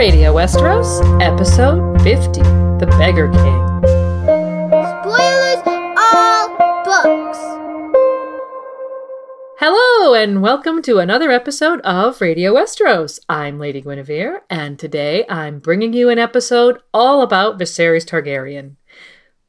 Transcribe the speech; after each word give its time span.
Radio 0.00 0.32
Westeros, 0.32 1.20
Episode 1.20 2.00
50 2.00 2.40
The 2.40 2.86
Beggar 2.98 3.28
King. 3.28 3.66
Spoilers 5.02 5.60
all 5.98 6.48
books. 6.86 7.38
Hello, 9.58 10.14
and 10.14 10.40
welcome 10.40 10.80
to 10.80 11.00
another 11.00 11.30
episode 11.30 11.82
of 11.82 12.22
Radio 12.22 12.54
Westeros. 12.54 13.20
I'm 13.28 13.58
Lady 13.58 13.82
Guinevere, 13.82 14.40
and 14.48 14.78
today 14.78 15.26
I'm 15.28 15.58
bringing 15.58 15.92
you 15.92 16.08
an 16.08 16.18
episode 16.18 16.78
all 16.94 17.20
about 17.20 17.58
Viserys 17.58 18.06
Targaryen. 18.06 18.76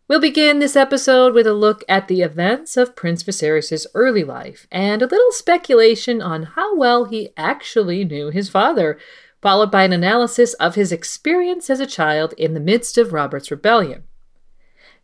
We'll 0.10 0.20
begin 0.20 0.60
this 0.60 0.76
episode 0.76 1.34
with 1.34 1.48
a 1.48 1.54
look 1.54 1.86
at 1.88 2.10
the 2.10 2.24
events 2.24 2.76
of 2.76 2.98
Prince 2.98 3.24
Viserys' 3.24 3.86
early 3.96 4.26
life 4.26 4.68
and 4.70 5.02
a 5.02 5.08
little 5.08 5.32
speculation 5.32 6.22
on 6.22 6.44
how 6.44 6.76
well 6.76 7.06
he 7.06 7.30
actually 7.38 8.04
knew 8.04 8.32
his 8.32 8.50
father, 8.50 9.00
followed 9.42 9.72
by 9.72 9.84
an 9.84 9.94
analysis 9.94 10.54
of 10.56 10.76
his 10.76 10.92
experience 10.92 11.70
as 11.70 11.80
a 11.80 11.86
child 11.86 12.34
in 12.38 12.54
the 12.54 12.60
midst 12.60 12.98
of 12.98 13.14
Robert's 13.14 13.52
rebellion. 13.52 14.04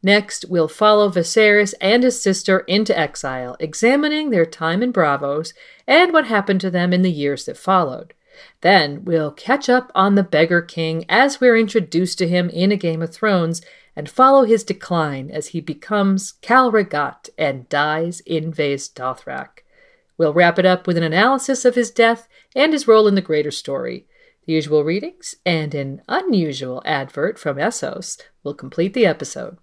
Next, 0.04 0.46
we'll 0.48 0.68
follow 0.68 1.10
Viserys 1.10 1.74
and 1.82 2.04
his 2.04 2.22
sister 2.22 2.60
into 2.60 2.98
exile, 2.98 3.58
examining 3.60 4.30
their 4.30 4.46
time 4.46 4.84
in 4.84 4.94
Braavos 4.94 5.54
and 5.88 6.14
what 6.14 6.28
happened 6.28 6.62
to 6.62 6.70
them 6.70 6.94
in 6.94 7.02
the 7.02 7.12
years 7.12 7.46
that 7.46 7.58
followed. 7.58 8.14
Then 8.62 9.04
we'll 9.04 9.32
catch 9.32 9.68
up 9.68 9.92
on 9.96 10.14
the 10.14 10.24
Beggar 10.24 10.62
King 10.62 11.06
as 11.10 11.42
we're 11.42 11.58
introduced 11.58 12.20
to 12.20 12.28
him 12.28 12.50
in 12.50 12.72
A 12.72 12.78
Game 12.78 13.02
of 13.02 13.12
Thrones 13.12 13.62
and 13.96 14.08
follow 14.08 14.44
his 14.44 14.64
decline 14.64 15.32
as 15.32 15.48
he 15.48 15.62
becomes 15.62 16.34
Khal 16.44 16.72
Rhaggat 16.72 17.30
and 17.36 17.68
dies 17.68 18.20
in 18.22 18.54
Vaes 18.54 18.88
Dothrak. 18.88 19.64
We'll 20.20 20.34
wrap 20.34 20.60
it 20.60 20.66
up 20.66 20.86
with 20.86 20.98
an 20.98 21.04
analysis 21.04 21.66
of 21.66 21.74
his 21.74 21.90
death 21.90 22.28
and 22.56 22.74
his 22.74 22.88
role 22.88 23.08
in 23.08 23.16
the 23.16 23.22
greater 23.22 23.52
story. 23.52 24.06
The 24.48 24.54
usual 24.54 24.86
readings 24.86 25.36
and 25.46 25.76
an 25.76 26.02
unusual 26.08 26.82
advert 26.86 27.38
from 27.38 27.58
Essos 27.58 28.18
will 28.46 28.54
complete 28.54 28.94
the 28.94 29.06
episode. 29.06 29.58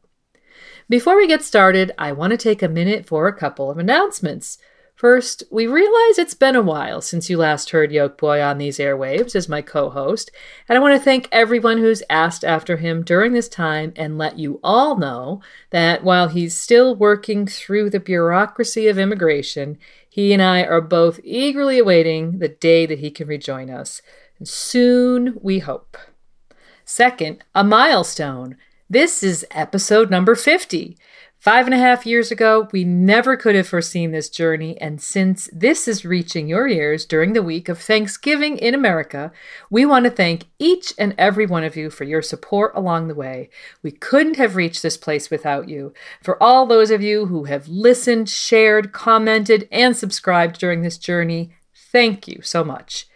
Before 0.91 1.17
we 1.17 1.27
get 1.27 1.43
started, 1.43 1.93
I 1.97 2.13
want 2.13 2.33
to 2.33 2.37
take 2.37 2.63
a 2.63 2.69
minute 2.69 3.07
for 3.07 3.27
a 3.27 3.33
couple 3.33 3.71
of 3.71 3.79
announcements. 3.79 4.59
First, 4.95 5.43
we 5.51 5.67
realize 5.67 6.19
it's 6.19 6.35
been 6.35 6.55
a 6.55 6.61
while 6.61 7.01
since 7.01 7.31
you 7.31 7.39
last 7.39 7.71
heard 7.71 7.93
Yoke 7.93 8.19
Boy 8.19 8.43
on 8.43 8.59
these 8.59 8.79
airwaves 8.79 9.35
as 9.35 9.49
my 9.49 9.63
co 9.63 9.89
host, 9.89 10.31
and 10.69 10.77
I 10.77 10.83
want 10.83 10.95
to 10.95 11.03
thank 11.03 11.31
everyone 11.33 11.79
who's 11.79 12.03
asked 12.11 12.45
after 12.45 12.77
him 12.77 13.03
during 13.03 13.33
this 13.33 13.49
time 13.49 13.95
and 13.97 14.19
let 14.19 14.39
you 14.39 14.61
all 14.63 14.99
know 14.99 15.41
that 15.71 16.05
while 16.05 16.29
he's 16.29 16.55
still 16.55 16.95
working 16.95 17.47
through 17.47 17.89
the 17.89 18.01
bureaucracy 18.01 18.87
of 18.89 18.99
immigration, 18.99 19.79
he 20.09 20.35
and 20.35 20.43
I 20.43 20.63
are 20.63 20.83
both 20.83 21.21
eagerly 21.25 21.79
awaiting 21.79 22.39
the 22.39 22.49
day 22.49 22.85
that 22.85 22.99
he 22.99 23.11
can 23.11 23.27
rejoin 23.27 23.71
us. 23.71 24.03
Soon, 24.43 25.39
we 25.41 25.61
hope. 25.61 25.97
Second, 26.85 27.45
a 27.55 27.63
milestone. 27.63 28.57
This 28.91 29.23
is 29.23 29.47
episode 29.53 30.11
number 30.11 30.35
50. 30.35 30.99
Five 31.39 31.67
and 31.67 31.75
a 31.75 31.79
half 31.79 32.07
years 32.07 32.31
ago, 32.31 32.69
we 32.73 32.85
never 32.85 33.37
could 33.37 33.55
have 33.55 33.69
foreseen 33.69 34.13
this 34.13 34.31
journey, 34.31 34.81
and 34.81 34.99
since 35.01 35.49
this 35.53 35.87
is 35.87 36.05
reaching 36.05 36.49
your 36.49 36.67
ears 36.67 37.05
during 37.05 37.35
the 37.35 37.43
week 37.43 37.69
of 37.69 37.79
Thanksgiving 37.79 38.57
in 38.57 38.75
America, 38.75 39.31
we 39.69 39.85
want 39.85 40.05
to 40.07 40.11
thank 40.11 40.47
each 40.59 40.95
and 40.97 41.15
every 41.19 41.45
one 41.45 41.63
of 41.63 41.77
you 41.77 41.91
for 41.91 42.05
your 42.05 42.23
support 42.23 42.73
along 42.75 43.09
the 43.09 43.15
way. 43.15 43.51
We 43.83 43.91
couldn't 43.91 44.37
have 44.37 44.57
reached 44.57 44.83
this 44.83 44.97
place 44.97 45.31
without 45.31 45.69
you. 45.69 45.93
For 46.23 46.43
all 46.43 46.65
those 46.65 46.91
of 46.91 47.03
you 47.03 47.27
who 47.27 47.45
have 47.45 47.69
listened, 47.69 48.31
shared, 48.31 48.93
commented, 48.93 49.69
and 49.71 49.95
subscribed 49.95 50.59
during 50.59 50.81
this 50.81 50.97
journey, 50.97 51.53
thank 51.95 52.27
you 52.27 52.43
so 52.43 52.65
much. 52.65 53.07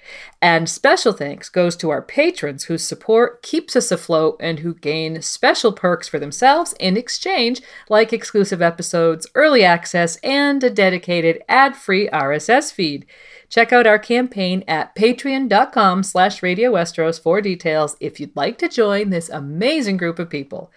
And 0.41 0.69
special 0.69 1.12
thanks 1.12 1.49
goes 1.49 1.75
to 1.77 1.91
our 1.91 2.00
patrons 2.00 2.65
whose 2.65 2.84
support 2.84 3.43
keeps 3.43 3.75
us 3.75 3.91
afloat 3.91 4.37
and 4.39 4.61
who 4.61 4.72
gain 4.72 5.21
special 5.21 5.72
perks 5.72 6.06
for 6.06 6.21
themselves 6.21 6.77
in 6.78 6.97
exchange, 6.97 7.61
like 7.89 8.12
exclusive 8.12 8.62
episodes, 8.62 9.27
early 9.34 9.65
access, 9.65 10.15
and 10.22 10.62
a 10.62 10.71
dedicated 10.71 11.43
ad-free 11.49 12.09
RSS 12.11 12.72
feed. 12.72 13.05
Check 13.49 13.72
out 13.72 13.89
our 13.89 13.99
campaign 13.99 14.62
at 14.69 14.95
patreon.com 14.95 16.05
slash 16.05 16.41
Radio 16.41 16.71
for 17.19 17.41
details 17.41 17.97
if 17.99 18.21
you'd 18.21 18.37
like 18.37 18.59
to 18.59 18.69
join 18.69 19.10
this 19.10 19.28
amazing 19.28 19.97
group 19.97 20.21
of 20.21 20.31
people. 20.31 20.71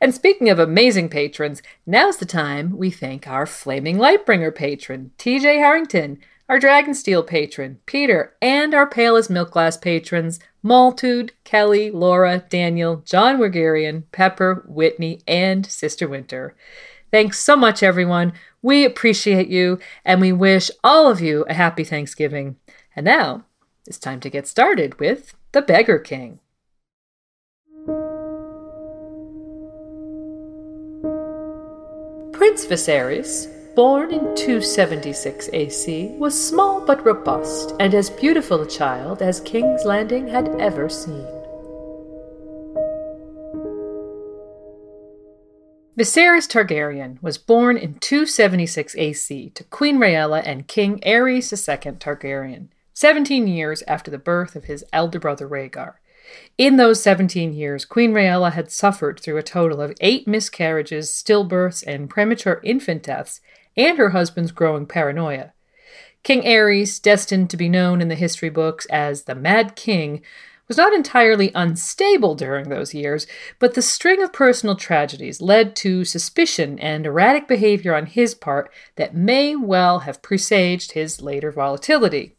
And 0.00 0.14
speaking 0.14 0.48
of 0.48 0.60
amazing 0.60 1.08
patrons, 1.08 1.62
now's 1.84 2.18
the 2.18 2.26
time 2.26 2.76
we 2.76 2.92
thank 2.92 3.26
our 3.26 3.44
Flaming 3.44 3.96
Lightbringer 3.96 4.54
patron, 4.54 5.10
TJ 5.18 5.58
Harrington, 5.58 6.20
our 6.50 6.58
Dragonsteel 6.58 7.28
patron, 7.28 7.78
Peter, 7.86 8.34
and 8.42 8.74
our 8.74 8.84
Pale 8.84 9.14
as 9.14 9.30
Milk 9.30 9.52
Glass 9.52 9.76
patrons, 9.76 10.40
Maltude, 10.64 11.30
Kelly, 11.44 11.92
Laura, 11.92 12.44
Daniel, 12.48 13.04
John 13.06 13.38
Wergarian, 13.38 14.02
Pepper, 14.10 14.64
Whitney, 14.66 15.20
and 15.28 15.64
Sister 15.64 16.08
Winter. 16.08 16.56
Thanks 17.12 17.38
so 17.38 17.54
much, 17.54 17.84
everyone. 17.84 18.32
We 18.62 18.84
appreciate 18.84 19.46
you, 19.46 19.78
and 20.04 20.20
we 20.20 20.32
wish 20.32 20.72
all 20.82 21.08
of 21.08 21.20
you 21.20 21.44
a 21.48 21.54
happy 21.54 21.84
Thanksgiving. 21.84 22.56
And 22.96 23.04
now, 23.04 23.44
it's 23.86 24.00
time 24.00 24.18
to 24.18 24.28
get 24.28 24.48
started 24.48 24.98
with 24.98 25.34
The 25.52 25.62
Beggar 25.62 26.00
King. 26.00 26.40
Prince 32.32 32.66
Viserys, 32.66 33.46
born 33.74 34.12
in 34.12 34.34
276 34.36 35.50
AC, 35.52 36.14
was 36.18 36.48
small 36.48 36.80
but 36.80 37.04
robust 37.04 37.74
and 37.80 37.94
as 37.94 38.10
beautiful 38.10 38.60
a 38.62 38.66
child 38.66 39.22
as 39.22 39.40
King's 39.40 39.84
Landing 39.84 40.28
had 40.28 40.48
ever 40.60 40.88
seen. 40.88 41.26
Viserys 45.98 46.48
Targaryen 46.48 47.22
was 47.22 47.36
born 47.36 47.76
in 47.76 47.94
276 47.94 48.96
AC 48.96 49.50
to 49.50 49.64
Queen 49.64 49.98
Rhaella 49.98 50.42
and 50.46 50.66
King 50.66 50.98
Aerys 51.00 51.52
II 51.52 51.92
Targaryen, 51.92 52.68
17 52.94 53.46
years 53.46 53.82
after 53.86 54.10
the 54.10 54.18
birth 54.18 54.56
of 54.56 54.64
his 54.64 54.84
elder 54.92 55.18
brother 55.18 55.46
Rhaegar. 55.46 55.94
In 56.56 56.76
those 56.76 57.02
17 57.02 57.52
years, 57.52 57.84
Queen 57.84 58.12
Rhaella 58.12 58.52
had 58.52 58.70
suffered 58.70 59.20
through 59.20 59.36
a 59.36 59.42
total 59.42 59.80
of 59.80 59.94
eight 60.00 60.26
miscarriages, 60.26 61.10
stillbirths, 61.10 61.84
and 61.86 62.08
premature 62.08 62.60
infant 62.62 63.02
deaths, 63.02 63.40
and 63.80 63.98
her 63.98 64.10
husband's 64.10 64.52
growing 64.52 64.86
paranoia. 64.86 65.52
King 66.22 66.42
Aerys, 66.42 67.00
destined 67.00 67.48
to 67.50 67.56
be 67.56 67.68
known 67.68 68.00
in 68.02 68.08
the 68.08 68.14
history 68.14 68.50
books 68.50 68.84
as 68.86 69.22
the 69.22 69.34
Mad 69.34 69.74
King, 69.74 70.22
was 70.68 70.76
not 70.76 70.92
entirely 70.92 71.50
unstable 71.54 72.36
during 72.36 72.68
those 72.68 72.94
years, 72.94 73.26
but 73.58 73.74
the 73.74 73.82
string 73.82 74.22
of 74.22 74.32
personal 74.32 74.76
tragedies 74.76 75.40
led 75.40 75.74
to 75.74 76.04
suspicion 76.04 76.78
and 76.78 77.06
erratic 77.06 77.48
behavior 77.48 77.94
on 77.94 78.06
his 78.06 78.34
part 78.34 78.70
that 78.94 79.14
may 79.14 79.56
well 79.56 80.00
have 80.00 80.22
presaged 80.22 80.92
his 80.92 81.20
later 81.20 81.50
volatility. 81.50 82.36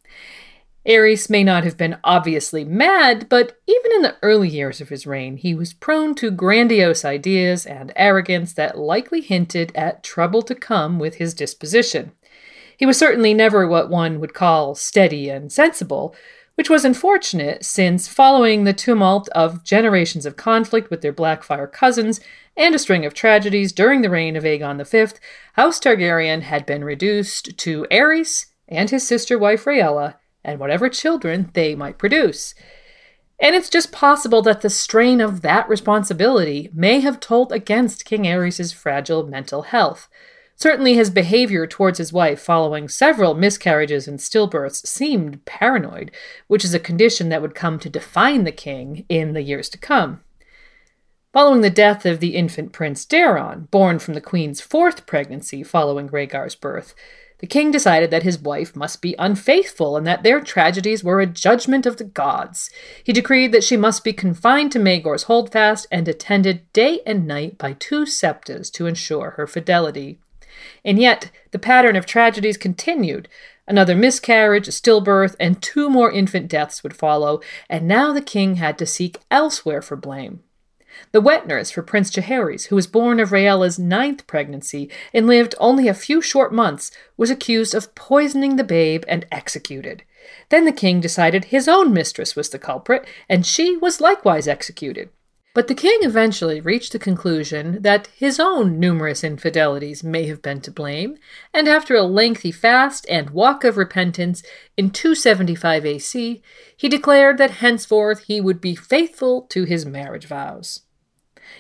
Aerys 0.86 1.30
may 1.30 1.44
not 1.44 1.64
have 1.64 1.78
been 1.78 1.98
obviously 2.04 2.64
mad, 2.64 3.30
but 3.30 3.60
even 3.68 3.92
in 3.92 4.02
the 4.02 4.16
early 4.24 4.50
years 4.50 4.82
of 4.82 4.90
his 4.90 5.06
reign, 5.06 5.38
he 5.38 5.54
was 5.54 5.74
prone 5.74 6.16
to 6.16 6.32
grandiose 6.32 7.06
ideas 7.06 7.68
and 7.68 7.94
arrogance 7.96 8.54
that 8.54 8.80
likely 8.80 9.22
hinted 9.22 9.72
at 9.76 10.04
trouble 10.04 10.42
to 10.42 10.56
come 10.56 10.98
with 10.98 11.16
his 11.16 11.36
disposition. 11.36 12.14
He 12.76 12.88
was 12.88 12.98
certainly 12.98 13.36
never 13.36 13.68
what 13.68 13.92
one 13.92 14.20
would 14.20 14.34
call 14.34 14.74
steady 14.74 15.30
and 15.30 15.52
sensible, 15.52 16.16
which 16.56 16.70
was 16.70 16.84
unfortunate 16.84 17.64
since, 17.64 18.08
following 18.08 18.64
the 18.64 18.74
tumult 18.74 19.30
of 19.30 19.64
generations 19.64 20.26
of 20.26 20.36
conflict 20.36 20.90
with 20.90 21.02
their 21.02 21.14
Blackfire 21.14 21.72
cousins 21.72 22.20
and 22.58 22.74
a 22.74 22.80
string 22.80 23.06
of 23.06 23.14
tragedies 23.14 23.72
during 23.72 24.02
the 24.02 24.10
reign 24.10 24.36
of 24.36 24.44
Aegon 24.44 24.84
V, 24.84 25.16
House 25.54 25.80
Targaryen 25.80 26.42
had 26.42 26.66
been 26.66 26.84
reduced 26.84 27.56
to 27.60 27.86
Aerys 27.92 28.48
and 28.68 28.90
his 28.90 29.08
sister 29.08 29.38
wife 29.38 29.66
Rhaella 29.66 30.16
and 30.44 30.60
whatever 30.60 30.90
children 30.90 31.50
they 31.54 31.76
might 31.76 31.98
produce. 31.98 32.54
And 33.40 33.56
it's 33.56 33.70
just 33.70 33.92
possible 33.92 34.44
that 34.44 34.62
the 34.62 34.70
strain 34.70 35.20
of 35.20 35.42
that 35.42 35.68
responsibility 35.68 36.70
may 36.74 37.00
have 37.00 37.20
told 37.20 37.52
against 37.52 38.06
King 38.06 38.24
Aerys' 38.24 38.74
fragile 38.74 39.26
mental 39.26 39.64
health. 39.64 40.08
Certainly, 40.56 40.94
his 40.94 41.10
behavior 41.10 41.66
towards 41.66 41.98
his 41.98 42.14
wife 42.14 42.40
following 42.40 42.88
several 42.88 43.34
miscarriages 43.34 44.08
and 44.08 44.20
stillbirths 44.20 44.86
seemed 44.86 45.44
paranoid, 45.46 46.12
which 46.46 46.64
is 46.64 46.76
a 46.76 46.80
condition 46.80 47.30
that 47.30 47.42
would 47.42 47.56
come 47.56 47.80
to 47.80 47.90
define 47.90 48.44
the 48.44 48.52
king 48.52 49.04
in 49.10 49.34
the 49.34 49.42
years 49.42 49.70
to 49.70 49.80
come. 49.80 50.22
Following 51.34 51.62
the 51.62 51.72
death 51.72 52.06
of 52.06 52.20
the 52.20 52.36
infant 52.36 52.74
Prince 52.74 53.06
Daeron, 53.08 53.72
born 53.72 53.98
from 53.98 54.14
the 54.14 54.22
queen's 54.22 54.62
fourth 54.62 55.08
pregnancy 55.08 55.64
following 55.64 56.10
Rhaegar's 56.10 56.56
birth, 56.56 56.94
the 57.42 57.48
king 57.48 57.72
decided 57.72 58.12
that 58.12 58.22
his 58.22 58.40
wife 58.40 58.76
must 58.76 59.02
be 59.02 59.16
unfaithful 59.18 59.98
and 59.98 60.06
that 60.06 60.22
their 60.22 60.40
tragedies 60.40 61.04
were 61.04 61.20
a 61.20 61.26
judgment 61.26 61.88
of 61.88 61.98
the 61.98 62.04
gods. 62.04 62.70
He 63.04 63.12
decreed 63.12 63.52
that 63.52 63.64
she 63.64 63.76
must 63.76 64.04
be 64.04 64.14
confined 64.14 64.72
to 64.74 64.80
Maegor's 64.80 65.24
holdfast 65.24 65.88
and 65.92 66.08
attended 66.08 66.72
day 66.72 67.02
and 67.04 67.26
night 67.26 67.58
by 67.58 67.74
two 67.74 68.06
septas 68.06 68.70
to 68.74 68.86
ensure 68.86 69.32
her 69.32 69.48
fidelity. 69.48 70.20
And 70.86 71.00
yet, 71.00 71.32
the 71.50 71.58
pattern 71.58 71.96
of 71.96 72.06
tragedies 72.06 72.58
continued. 72.58 73.28
Another 73.68 73.96
miscarriage, 73.96 74.68
a 74.68 74.72
stillbirth, 74.72 75.36
and 75.40 75.62
two 75.62 75.90
more 75.90 76.12
infant 76.12 76.48
deaths 76.48 76.84
would 76.84 76.96
follow, 76.96 77.42
and 77.68 77.88
now 77.88 78.14
the 78.14 78.22
king 78.22 78.58
had 78.58 78.78
to 78.78 78.86
seek 78.86 79.18
elsewhere 79.32 79.82
for 79.82 79.96
blame. 79.96 80.44
The 81.12 81.22
wet 81.22 81.48
nurse 81.48 81.72
for 81.72 81.82
Prince 81.82 82.12
Jaehaerys, 82.12 82.68
who 82.68 82.76
was 82.76 82.88
born 82.88 83.20
of 83.20 83.32
Rhaella's 83.32 83.80
ninth 83.80 84.28
pregnancy 84.28 84.90
and 85.14 85.28
lived 85.28 85.56
only 85.60 85.88
a 85.88 85.94
few 85.94 86.22
short 86.22 86.54
months, 86.54 86.92
was 87.18 87.30
accused 87.30 87.74
of 87.74 87.96
poisoning 87.96 88.56
the 88.56 88.64
babe 88.64 89.04
and 89.08 89.26
executed. 89.32 90.04
Then 90.50 90.66
the 90.66 90.72
king 90.72 91.00
decided 91.00 91.46
his 91.46 91.68
own 91.68 91.94
mistress 91.94 92.36
was 92.36 92.50
the 92.50 92.60
culprit, 92.60 93.06
and 93.30 93.46
she 93.46 93.78
was 93.78 94.02
likewise 94.02 94.48
executed. 94.48 95.10
But 95.54 95.68
the 95.68 95.76
king 95.76 96.00
eventually 96.04 96.62
reached 96.62 96.94
the 96.94 97.00
conclusion 97.00 97.82
that 97.82 98.08
his 98.16 98.40
own 98.40 98.80
numerous 98.80 99.22
infidelities 99.22 100.02
may 100.02 100.26
have 100.28 100.42
been 100.42 100.62
to 100.62 100.72
blame, 100.72 101.18
and 101.54 101.68
after 101.68 101.94
a 101.94 102.04
lengthy 102.04 102.54
fast 102.54 103.06
and 103.10 103.32
walk 103.32 103.66
of 103.66 103.76
repentance 103.76 104.44
in 104.78 104.92
275 104.92 105.86
AC, 105.86 106.42
he 106.78 106.90
declared 106.90 107.38
that 107.38 107.52
henceforth 107.52 108.24
he 108.28 108.40
would 108.40 108.62
be 108.62 108.76
faithful 108.76 109.42
to 109.50 109.66
his 109.66 109.86
marriage 109.86 110.26
vows. 110.26 110.84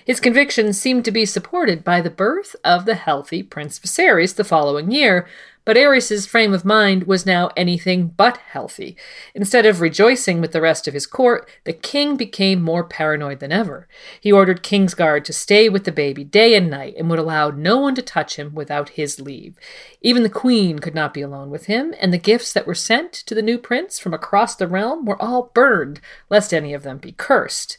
His 0.05 0.21
convictions 0.21 0.79
seemed 0.79 1.03
to 1.05 1.11
be 1.11 1.25
supported 1.25 1.83
by 1.83 1.99
the 1.99 2.09
birth 2.09 2.55
of 2.63 2.85
the 2.85 2.95
healthy 2.95 3.43
Prince 3.43 3.77
Viserys 3.77 4.35
the 4.35 4.45
following 4.45 4.89
year, 4.89 5.27
but 5.65 5.77
Aerys's 5.77 6.25
frame 6.25 6.53
of 6.53 6.65
mind 6.65 7.03
was 7.03 7.25
now 7.25 7.49
anything 7.55 8.07
but 8.07 8.37
healthy. 8.37 8.97
Instead 9.35 9.65
of 9.65 9.81
rejoicing 9.81 10.41
with 10.41 10.51
the 10.51 10.61
rest 10.61 10.87
of 10.87 10.93
his 10.93 11.05
court, 11.05 11.49
the 11.63 11.73
king 11.73 12.17
became 12.17 12.61
more 12.61 12.83
paranoid 12.83 13.39
than 13.39 13.51
ever. 13.51 13.87
He 14.19 14.31
ordered 14.31 14.63
Kingsguard 14.63 15.23
to 15.25 15.33
stay 15.33 15.69
with 15.69 15.83
the 15.83 15.91
baby 15.91 16.23
day 16.23 16.55
and 16.55 16.69
night 16.69 16.95
and 16.97 17.09
would 17.09 17.19
allow 17.19 17.49
no 17.49 17.77
one 17.77 17.95
to 17.95 18.01
touch 18.01 18.37
him 18.37 18.53
without 18.55 18.89
his 18.89 19.19
leave. 19.19 19.57
Even 20.01 20.23
the 20.23 20.29
queen 20.29 20.79
could 20.79 20.95
not 20.95 21.13
be 21.13 21.21
alone 21.21 21.49
with 21.49 21.65
him, 21.65 21.93
and 21.99 22.13
the 22.13 22.17
gifts 22.17 22.53
that 22.53 22.67
were 22.67 22.75
sent 22.75 23.13
to 23.13 23.35
the 23.35 23.41
new 23.41 23.57
prince 23.57 23.99
from 23.99 24.13
across 24.13 24.55
the 24.55 24.67
realm 24.67 25.05
were 25.05 25.21
all 25.21 25.51
burned, 25.53 26.01
lest 26.29 26.53
any 26.53 26.73
of 26.73 26.83
them 26.83 26.97
be 26.97 27.11
cursed. 27.11 27.77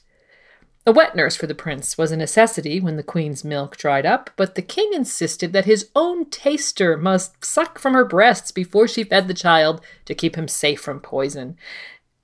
A 0.85 0.91
wet 0.91 1.15
nurse 1.15 1.37
for 1.37 1.47
the 1.47 1.55
prince 1.55 1.97
was 1.97 2.11
a 2.11 2.17
necessity 2.17 2.81
when 2.81 2.97
the 2.97 3.05
queen's 3.05 3.45
milk 3.45 3.77
dried 3.77 4.05
up, 4.05 4.31
but 4.35 4.57
the 4.57 4.63
king 4.63 4.91
insisted 4.93 5.53
that 5.53 5.65
his 5.65 5.91
own 5.95 6.29
taster 6.29 6.97
must 6.97 7.45
suck 7.45 7.79
from 7.79 7.95
her 7.95 8.05
breasts 8.05 8.51
before 8.51 8.89
she 8.89 9.05
fed 9.05 9.29
the 9.29 9.35
child 9.35 9.81
to 10.07 10.15
keep 10.15 10.35
him 10.35 10.49
safe 10.49 10.81
from 10.81 10.99
poison. 10.99 11.57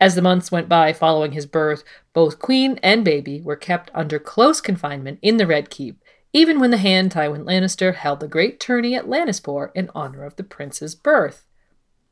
As 0.01 0.17
the 0.17 0.23
months 0.23 0.51
went 0.51 0.69
by 0.69 0.93
following 0.93 1.33
his 1.33 1.47
birth, 1.47 1.85
both 2.13 2.41
queen 2.41 2.81
and 2.83 3.05
baby 3.05 3.41
were 3.41 3.57
kept 3.57 3.93
under 3.95 4.19
close 4.19 4.61
confinement 4.61 5.21
in 5.23 5.37
the 5.37 5.47
Red 5.47 5.71
Keep, 5.71 6.03
even 6.33 6.59
when 6.59 6.73
the 6.73 6.79
hand 6.79 7.13
Tywin 7.13 7.45
Lannister 7.45 7.95
held 7.95 8.19
the 8.19 8.27
great 8.27 8.59
tourney 8.59 8.97
at 8.97 9.07
Lannisport 9.07 9.71
in 9.77 9.89
honor 9.95 10.25
of 10.25 10.35
the 10.35 10.45
prince's 10.45 10.97
birth. 10.97 11.48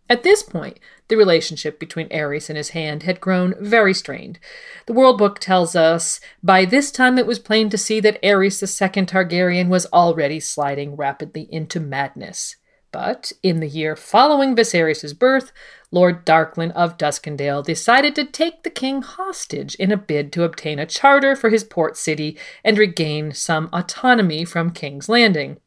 At 0.08 0.22
this 0.22 0.42
point, 0.42 0.78
the 1.08 1.16
relationship 1.16 1.80
between 1.80 2.08
Aerys 2.10 2.48
and 2.48 2.56
his 2.56 2.70
hand 2.70 3.02
had 3.02 3.20
grown 3.20 3.54
very 3.60 3.92
strained. 3.92 4.38
The 4.86 4.92
World 4.92 5.18
Book 5.18 5.40
tells 5.40 5.74
us 5.74 6.20
by 6.42 6.64
this 6.64 6.92
time 6.92 7.18
it 7.18 7.26
was 7.26 7.40
plain 7.40 7.70
to 7.70 7.78
see 7.78 7.98
that 8.00 8.20
the 8.22 8.66
second 8.66 9.08
Targaryen 9.08 9.68
was 9.68 9.86
already 9.92 10.38
sliding 10.38 10.94
rapidly 10.94 11.48
into 11.50 11.80
madness. 11.80 12.56
But 12.92 13.32
in 13.42 13.60
the 13.60 13.68
year 13.68 13.96
following 13.96 14.54
Viserys' 14.54 15.18
birth, 15.18 15.52
Lord 15.90 16.24
Darklyn 16.24 16.70
of 16.72 16.96
Duskendale 16.96 17.64
decided 17.64 18.14
to 18.14 18.24
take 18.24 18.62
the 18.62 18.70
king 18.70 19.02
hostage 19.02 19.74
in 19.74 19.92
a 19.92 19.96
bid 19.96 20.32
to 20.32 20.44
obtain 20.44 20.78
a 20.78 20.86
charter 20.86 21.36
for 21.36 21.50
his 21.50 21.64
port 21.64 21.96
city 21.96 22.38
and 22.64 22.78
regain 22.78 23.32
some 23.32 23.68
autonomy 23.72 24.44
from 24.44 24.70
King's 24.70 25.08
Landing. 25.08 25.58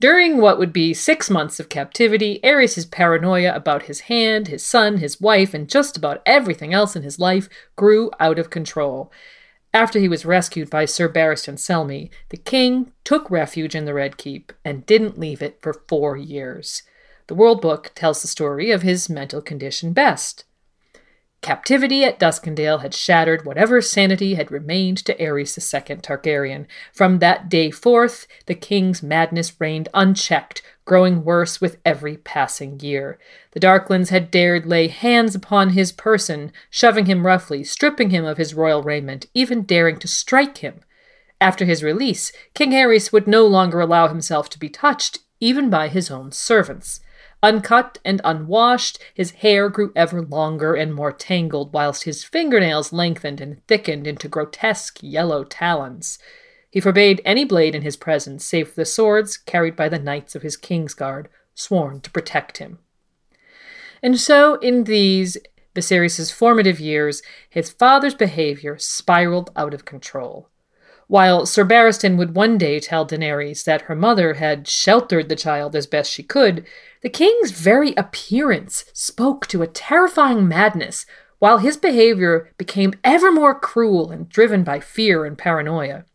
During 0.00 0.38
what 0.38 0.58
would 0.58 0.72
be 0.72 0.92
six 0.92 1.30
months 1.30 1.60
of 1.60 1.68
captivity, 1.68 2.40
Aerys' 2.42 2.90
paranoia 2.90 3.54
about 3.54 3.84
his 3.84 4.00
hand, 4.00 4.48
his 4.48 4.64
son, 4.64 4.98
his 4.98 5.20
wife, 5.20 5.54
and 5.54 5.68
just 5.68 5.96
about 5.96 6.22
everything 6.26 6.74
else 6.74 6.96
in 6.96 7.02
his 7.02 7.18
life 7.18 7.48
grew 7.76 8.10
out 8.18 8.38
of 8.38 8.50
control. 8.50 9.12
After 9.72 9.98
he 9.98 10.08
was 10.08 10.24
rescued 10.24 10.70
by 10.70 10.84
Sir 10.84 11.08
Barristan 11.08 11.56
Selmy, 11.56 12.10
the 12.28 12.36
king 12.36 12.92
took 13.02 13.30
refuge 13.30 13.74
in 13.74 13.86
the 13.86 13.94
Red 13.94 14.16
Keep 14.16 14.52
and 14.64 14.86
didn't 14.86 15.18
leave 15.18 15.42
it 15.42 15.58
for 15.60 15.72
four 15.88 16.16
years. 16.16 16.82
The 17.26 17.34
World 17.34 17.60
Book 17.60 17.90
tells 17.94 18.22
the 18.22 18.28
story 18.28 18.70
of 18.70 18.82
his 18.82 19.08
mental 19.08 19.40
condition 19.40 19.92
best. 19.92 20.44
Captivity 21.44 22.04
at 22.04 22.18
Duskendale 22.18 22.80
had 22.80 22.94
shattered 22.94 23.44
whatever 23.44 23.82
sanity 23.82 24.32
had 24.32 24.50
remained 24.50 24.96
to 25.04 25.14
Aerys 25.16 25.58
II 25.58 25.96
Targaryen. 25.96 26.64
From 26.90 27.18
that 27.18 27.50
day 27.50 27.70
forth, 27.70 28.26
the 28.46 28.54
king's 28.54 29.02
madness 29.02 29.52
reigned 29.60 29.90
unchecked, 29.92 30.62
growing 30.86 31.22
worse 31.22 31.60
with 31.60 31.76
every 31.84 32.16
passing 32.16 32.80
year. 32.80 33.18
The 33.50 33.60
Darklyns 33.60 34.08
had 34.08 34.30
dared 34.30 34.64
lay 34.64 34.88
hands 34.88 35.34
upon 35.34 35.70
his 35.70 35.92
person, 35.92 36.50
shoving 36.70 37.04
him 37.04 37.26
roughly, 37.26 37.62
stripping 37.62 38.08
him 38.08 38.24
of 38.24 38.38
his 38.38 38.54
royal 38.54 38.82
raiment, 38.82 39.26
even 39.34 39.64
daring 39.64 39.98
to 39.98 40.08
strike 40.08 40.56
him. 40.58 40.80
After 41.42 41.66
his 41.66 41.84
release, 41.84 42.32
King 42.54 42.70
Aerys 42.70 43.12
would 43.12 43.26
no 43.26 43.46
longer 43.46 43.80
allow 43.80 44.08
himself 44.08 44.48
to 44.48 44.58
be 44.58 44.70
touched, 44.70 45.18
even 45.40 45.68
by 45.68 45.88
his 45.88 46.10
own 46.10 46.32
servants. 46.32 47.00
Uncut 47.44 47.98
and 48.06 48.22
unwashed, 48.24 48.98
his 49.12 49.32
hair 49.32 49.68
grew 49.68 49.92
ever 49.94 50.22
longer 50.22 50.74
and 50.74 50.94
more 50.94 51.12
tangled, 51.12 51.74
whilst 51.74 52.04
his 52.04 52.24
fingernails 52.24 52.90
lengthened 52.90 53.38
and 53.38 53.62
thickened 53.66 54.06
into 54.06 54.28
grotesque 54.28 54.96
yellow 55.02 55.44
talons. 55.44 56.18
He 56.70 56.80
forbade 56.80 57.20
any 57.22 57.44
blade 57.44 57.74
in 57.74 57.82
his 57.82 57.98
presence 57.98 58.46
save 58.46 58.70
for 58.70 58.76
the 58.76 58.86
swords 58.86 59.36
carried 59.36 59.76
by 59.76 59.90
the 59.90 59.98
knights 59.98 60.34
of 60.34 60.40
his 60.40 60.56
Kingsguard, 60.56 61.26
sworn 61.54 62.00
to 62.00 62.10
protect 62.10 62.56
him. 62.56 62.78
And 64.02 64.18
so, 64.18 64.54
in 64.54 64.84
these 64.84 65.36
Viserys' 65.74 66.32
formative 66.32 66.80
years, 66.80 67.20
his 67.50 67.70
father's 67.70 68.14
behavior 68.14 68.78
spiraled 68.78 69.50
out 69.54 69.74
of 69.74 69.84
control. 69.84 70.48
While 71.06 71.44
Sir 71.44 71.64
Barristan 71.64 72.16
would 72.16 72.34
one 72.34 72.56
day 72.56 72.80
tell 72.80 73.06
Daenerys 73.06 73.64
that 73.64 73.82
her 73.82 73.94
mother 73.94 74.34
had 74.34 74.66
sheltered 74.66 75.28
the 75.28 75.36
child 75.36 75.76
as 75.76 75.86
best 75.86 76.10
she 76.10 76.22
could, 76.22 76.64
the 77.02 77.10
king's 77.10 77.50
very 77.50 77.94
appearance 77.96 78.86
spoke 78.94 79.46
to 79.48 79.62
a 79.62 79.66
terrifying 79.66 80.48
madness, 80.48 81.04
while 81.38 81.58
his 81.58 81.76
behavior 81.76 82.50
became 82.56 82.94
ever 83.04 83.30
more 83.30 83.58
cruel 83.58 84.10
and 84.10 84.30
driven 84.30 84.64
by 84.64 84.80
fear 84.80 85.26
and 85.26 85.36
paranoia. 85.36 86.06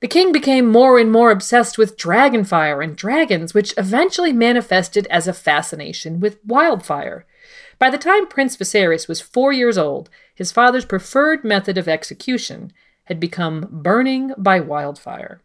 The 0.00 0.08
king 0.08 0.32
became 0.32 0.66
more 0.66 0.98
and 0.98 1.12
more 1.12 1.30
obsessed 1.30 1.76
with 1.76 1.98
dragonfire 1.98 2.82
and 2.82 2.96
dragons, 2.96 3.52
which 3.52 3.74
eventually 3.76 4.32
manifested 4.32 5.06
as 5.10 5.28
a 5.28 5.34
fascination 5.34 6.20
with 6.20 6.44
wildfire. 6.44 7.26
By 7.78 7.90
the 7.90 7.98
time 7.98 8.26
Prince 8.26 8.56
Viserys 8.56 9.06
was 9.06 9.20
four 9.20 9.52
years 9.52 9.76
old, 9.76 10.08
his 10.34 10.50
father's 10.50 10.86
preferred 10.86 11.44
method 11.44 11.76
of 11.76 11.86
execution 11.86 12.72
had 13.12 13.20
become 13.20 13.68
burning 13.70 14.32
by 14.38 14.58
wildfire. 14.58 15.42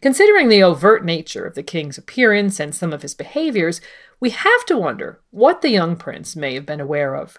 Considering 0.00 0.48
the 0.48 0.62
overt 0.62 1.04
nature 1.04 1.46
of 1.46 1.54
the 1.54 1.62
king's 1.62 1.96
appearance 1.96 2.58
and 2.58 2.74
some 2.74 2.92
of 2.92 3.02
his 3.02 3.14
behaviors, 3.14 3.80
we 4.18 4.30
have 4.30 4.66
to 4.66 4.76
wonder 4.76 5.20
what 5.30 5.62
the 5.62 5.70
young 5.70 5.94
prince 5.94 6.34
may 6.34 6.52
have 6.54 6.66
been 6.66 6.80
aware 6.80 7.14
of. 7.14 7.38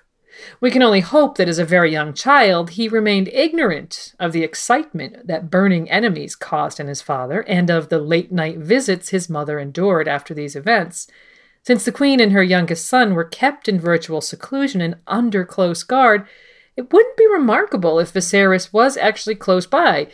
We 0.62 0.72
can 0.72 0.82
only 0.82 1.02
hope 1.02 1.38
that 1.38 1.50
as 1.50 1.60
a 1.60 1.66
very 1.66 1.92
young 1.92 2.14
child 2.14 2.72
he 2.72 2.88
remained 2.88 3.28
ignorant 3.28 4.14
of 4.22 4.32
the 4.32 4.44
excitement 4.44 5.28
that 5.28 5.50
burning 5.50 5.92
enemies 5.92 6.38
caused 6.38 6.80
in 6.80 6.88
his 6.88 7.02
father 7.02 7.42
and 7.42 7.70
of 7.70 7.90
the 7.90 8.00
late 8.00 8.32
night 8.32 8.60
visits 8.60 9.10
his 9.10 9.30
mother 9.30 9.60
endured 9.60 10.08
after 10.08 10.34
these 10.34 10.56
events. 10.56 11.08
Since 11.62 11.84
the 11.84 11.92
queen 11.92 12.22
and 12.22 12.32
her 12.32 12.44
youngest 12.44 12.88
son 12.88 13.16
were 13.16 13.26
kept 13.26 13.68
in 13.68 13.82
virtual 13.82 14.22
seclusion 14.22 14.80
and 14.80 14.96
under 15.08 15.44
close 15.44 15.84
guard, 15.84 16.26
it 16.78 16.92
wouldn't 16.92 17.18
be 17.18 17.28
remarkable 17.28 18.00
if 18.00 18.14
Viserys 18.14 18.74
was 18.74 18.98
actually 18.98 19.36
close 19.36 19.66
by. 19.66 20.08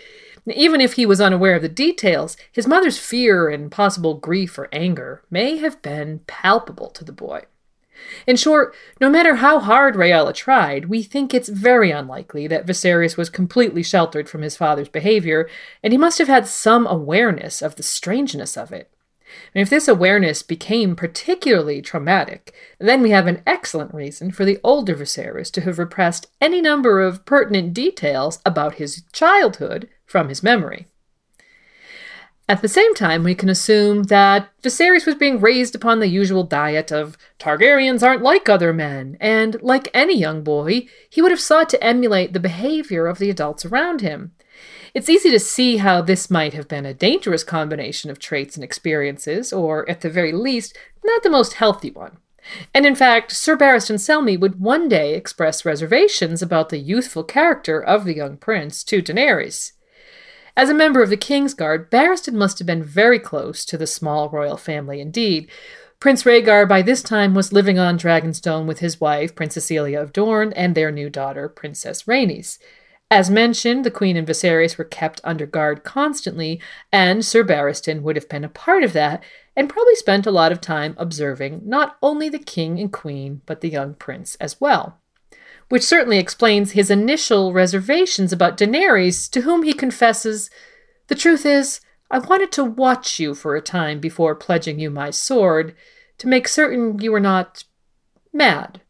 Even 0.48 0.82
if 0.82 0.94
he 0.94 1.06
was 1.06 1.22
unaware 1.22 1.56
of 1.56 1.62
the 1.62 1.70
details, 1.70 2.36
his 2.52 2.68
mother's 2.68 2.98
fear 2.98 3.50
and 3.50 3.72
possible 3.72 4.16
grief 4.16 4.58
or 4.58 4.70
anger 4.72 5.24
may 5.30 5.58
have 5.58 5.82
been 5.82 6.20
palpable 6.28 6.90
to 6.90 7.04
the 7.04 7.12
boy. 7.12 7.44
In 8.26 8.36
short, 8.36 8.74
no 9.00 9.10
matter 9.10 9.36
how 9.36 9.60
hard 9.60 9.96
Rhaella 9.96 10.34
tried, 10.34 10.86
we 10.86 11.04
think 11.04 11.34
it's 11.34 11.50
very 11.50 11.92
unlikely 11.92 12.48
that 12.48 12.66
Viserys 12.66 13.18
was 13.18 13.30
completely 13.30 13.84
sheltered 13.84 14.28
from 14.28 14.42
his 14.42 14.58
father's 14.58 14.90
behavior, 14.90 15.48
and 15.84 15.94
he 15.94 15.98
must 15.98 16.18
have 16.18 16.28
had 16.28 16.48
some 16.48 16.88
awareness 16.88 17.62
of 17.62 17.76
the 17.76 17.84
strangeness 17.84 18.58
of 18.58 18.72
it. 18.72 18.90
And 19.54 19.62
if 19.62 19.70
this 19.70 19.88
awareness 19.88 20.44
became 20.44 20.96
particularly 20.96 21.82
traumatic, 21.82 22.54
then 22.80 23.02
we 23.02 23.12
have 23.12 23.28
an 23.28 23.42
excellent 23.46 23.94
reason 23.94 24.32
for 24.32 24.46
the 24.46 24.60
older 24.64 24.96
Viserys 24.96 25.52
to 25.52 25.62
have 25.62 25.80
repressed 25.80 26.28
any 26.40 26.62
number 26.62 27.02
of 27.02 27.26
pertinent 27.26 27.74
details 27.74 28.40
about 28.46 28.76
his 28.76 29.04
childhood 29.12 29.90
from 30.06 30.30
his 30.30 30.44
memory. 30.44 30.88
At 32.52 32.62
the 32.62 32.68
same 32.68 32.94
time, 32.96 33.24
we 33.24 33.34
can 33.34 33.48
assume 33.48 34.04
that 34.04 34.50
Viserys 34.62 35.06
was 35.06 35.16
being 35.16 35.40
raised 35.40 35.74
upon 35.74 36.00
the 36.00 36.10
usual 36.10 36.44
diet 36.44 36.92
of 36.92 37.18
Targaryens 37.40 38.04
aren't 38.04 38.24
like 38.24 38.50
other 38.50 38.74
men, 38.74 39.16
and 39.22 39.56
like 39.62 39.88
any 39.94 40.18
young 40.18 40.44
boy, 40.44 40.86
he 41.10 41.22
would 41.22 41.32
have 41.32 41.40
sought 41.40 41.70
to 41.70 41.82
emulate 41.82 42.34
the 42.34 42.42
behavior 42.42 43.08
of 43.08 43.20
the 43.20 43.30
adults 43.30 43.64
around 43.64 44.02
him. 44.02 44.34
It's 44.94 45.10
easy 45.10 45.32
to 45.32 45.40
see 45.40 45.78
how 45.78 46.02
this 46.02 46.30
might 46.30 46.54
have 46.54 46.68
been 46.68 46.86
a 46.86 46.94
dangerous 46.94 47.44
combination 47.46 48.12
of 48.12 48.20
traits 48.20 48.56
and 48.56 48.64
experiences, 48.64 49.54
or 49.54 49.90
at 49.90 50.02
the 50.02 50.10
very 50.10 50.34
least, 50.34 50.78
not 51.04 51.24
the 51.24 51.30
most 51.30 51.54
healthy 51.54 51.92
one. 51.92 52.18
And 52.74 52.86
in 52.86 52.96
fact, 52.96 53.32
Sir 53.32 53.56
Barristan 53.56 53.96
Selmy 53.96 54.38
would 54.38 54.60
one 54.60 54.90
day 54.90 55.14
express 55.14 55.64
reservations 55.64 56.42
about 56.42 56.70
the 56.70 56.80
youthful 56.80 57.24
character 57.24 57.82
of 57.82 58.04
the 58.04 58.16
young 58.16 58.36
prince 58.36 58.84
to 58.86 59.02
Daenerys. 59.02 59.74
As 60.58 60.70
a 60.70 60.74
member 60.74 61.02
of 61.02 61.10
the 61.10 61.18
Kingsguard, 61.18 61.90
Barristan 61.90 62.34
must 62.34 62.60
have 62.60 62.66
been 62.66 62.84
very 62.84 63.20
close 63.20 63.64
to 63.66 63.78
the 63.78 63.88
small 63.88 64.30
royal 64.30 64.58
family 64.58 65.00
indeed. 65.00 65.50
Prince 66.02 66.24
Rhaegar 66.24 66.68
by 66.68 66.82
this 66.82 67.02
time 67.02 67.34
was 67.34 67.54
living 67.54 67.80
on 67.80 67.98
Dragonstone 67.98 68.66
with 68.66 68.80
his 68.80 69.00
wife, 69.00 69.36
Princess 69.36 69.72
Elia 69.72 70.02
of 70.02 70.12
Dorne, 70.12 70.52
and 70.54 70.76
their 70.76 70.92
new 70.92 71.10
daughter, 71.10 71.48
Princess 71.48 72.04
Rhaenys. 72.04 72.58
As 73.12 73.30
mentioned, 73.30 73.84
the 73.84 73.92
Queen 73.92 74.16
and 74.16 74.26
Viserys 74.26 74.78
were 74.78 74.86
kept 74.86 75.20
under 75.26 75.46
guard 75.46 75.84
constantly, 75.84 76.62
and 76.94 77.26
Sir 77.26 77.44
Barristan 77.44 78.04
would 78.04 78.16
have 78.16 78.30
been 78.30 78.46
a 78.46 78.50
part 78.50 78.86
of 78.86 78.94
that, 78.94 79.22
and 79.54 79.68
probably 79.68 79.96
spent 79.96 80.26
a 80.26 80.32
lot 80.32 80.54
of 80.54 80.62
time 80.62 80.96
observing 80.98 81.64
not 81.66 81.98
only 82.02 82.30
the 82.30 82.40
King 82.40 82.80
and 82.80 82.94
Queen, 82.94 83.42
but 83.46 83.60
the 83.60 83.70
young 83.70 83.96
prince 83.96 84.36
as 84.36 84.62
well. 84.62 85.02
Which 85.68 85.84
certainly 85.84 86.20
explains 86.20 86.72
his 86.72 86.90
initial 86.90 87.52
reservations 87.52 88.32
about 88.32 88.58
Daenerys, 88.58 89.30
to 89.32 89.42
whom 89.42 89.64
he 89.64 89.74
confesses, 89.74 90.50
The 91.08 91.16
truth 91.16 91.46
is, 91.46 91.82
I 92.10 92.20
wanted 92.20 92.54
to 92.54 92.64
watch 92.64 93.20
you 93.20 93.36
for 93.36 93.58
a 93.58 93.62
time 93.62 94.00
before 94.00 94.36
pledging 94.36 94.80
you 94.80 94.90
my 94.90 95.10
sword, 95.10 95.76
to 96.20 96.30
make 96.30 96.48
certain 96.48 96.98
you 97.00 97.12
were 97.12 97.20
not 97.20 97.66
mad 98.32 98.81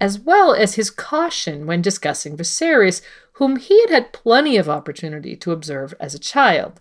as 0.00 0.18
well 0.18 0.54
as 0.54 0.74
his 0.74 0.90
caution 0.90 1.66
when 1.66 1.82
discussing 1.82 2.36
Viserys, 2.36 3.02
whom 3.34 3.56
he 3.56 3.80
had 3.82 3.90
had 3.90 4.12
plenty 4.12 4.56
of 4.56 4.68
opportunity 4.68 5.36
to 5.36 5.52
observe 5.52 5.94
as 6.00 6.14
a 6.14 6.18
child. 6.18 6.80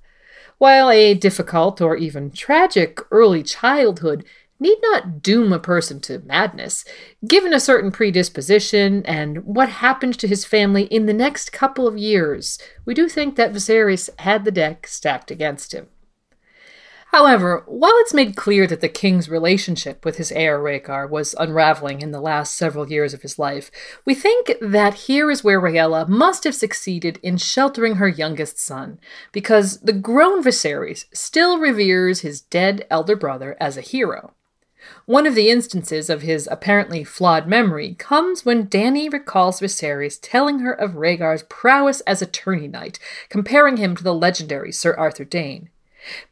While 0.58 0.90
a 0.90 1.14
difficult 1.14 1.82
or 1.82 1.98
even 1.98 2.32
tragic 2.32 3.00
early 3.12 3.44
childhood 3.44 4.24
need 4.58 4.78
not 4.82 5.22
doom 5.22 5.52
a 5.52 5.60
person 5.60 6.00
to 6.00 6.20
madness, 6.20 6.86
given 7.28 7.54
a 7.54 7.60
certain 7.60 7.92
predisposition 7.92 9.06
and 9.06 9.44
what 9.44 9.68
happened 9.68 10.18
to 10.20 10.28
his 10.28 10.46
family 10.46 10.84
in 10.84 11.08
the 11.08 11.14
next 11.14 11.52
couple 11.52 11.88
of 11.88 11.98
years, 11.98 12.58
we 12.86 12.94
do 12.94 13.10
think 13.10 13.36
that 13.36 13.52
Viserys 13.52 14.10
had 14.20 14.46
the 14.46 14.52
deck 14.52 14.88
stacked 14.88 15.30
against 15.30 15.74
him. 15.74 15.88
However, 17.12 17.64
while 17.66 17.94
it's 17.98 18.14
made 18.14 18.36
clear 18.36 18.68
that 18.68 18.82
the 18.82 18.90
king's 18.90 19.30
relationship 19.30 20.04
with 20.04 20.18
his 20.18 20.32
heir 20.34 20.60
Rhaegar 20.60 21.10
was 21.10 21.36
unraveling 21.40 22.02
in 22.02 22.12
the 22.12 22.20
last 22.20 22.56
several 22.56 22.90
years 22.90 23.14
of 23.14 23.22
his 23.22 23.40
life, 23.40 23.72
we 24.06 24.14
think 24.14 24.54
that 24.60 25.06
here 25.06 25.32
is 25.32 25.44
where 25.44 25.62
Rhaella 25.62 26.10
must 26.10 26.44
have 26.44 26.56
succeeded 26.56 27.20
in 27.24 27.38
sheltering 27.38 27.96
her 27.96 28.08
youngest 28.08 28.60
son, 28.60 29.00
because 29.32 29.80
the 29.80 29.94
grown 29.94 30.44
Viserys 30.44 31.06
still 31.14 31.58
reveres 31.58 32.20
his 32.20 32.42
dead 32.42 32.86
elder 32.90 33.16
brother 33.16 33.56
as 33.62 33.78
a 33.78 33.82
hero. 33.82 34.34
One 35.06 35.26
of 35.26 35.36
the 35.36 35.50
instances 35.50 36.10
of 36.10 36.22
his 36.22 36.50
apparently 36.52 37.04
flawed 37.04 37.48
memory 37.48 37.96
comes 37.96 38.44
when 38.44 38.68
Dany 38.68 39.12
recalls 39.12 39.62
Viserys 39.62 40.20
telling 40.22 40.60
her 40.60 40.74
of 40.74 40.96
Rhaegar's 40.96 41.44
prowess 41.44 42.02
as 42.02 42.22
a 42.22 42.28
tourney 42.28 42.68
knight, 42.68 43.00
comparing 43.30 43.78
him 43.78 43.96
to 43.96 44.04
the 44.04 44.14
legendary 44.14 44.72
Sir 44.72 44.94
Arthur 44.96 45.24
Dayne. 45.24 45.70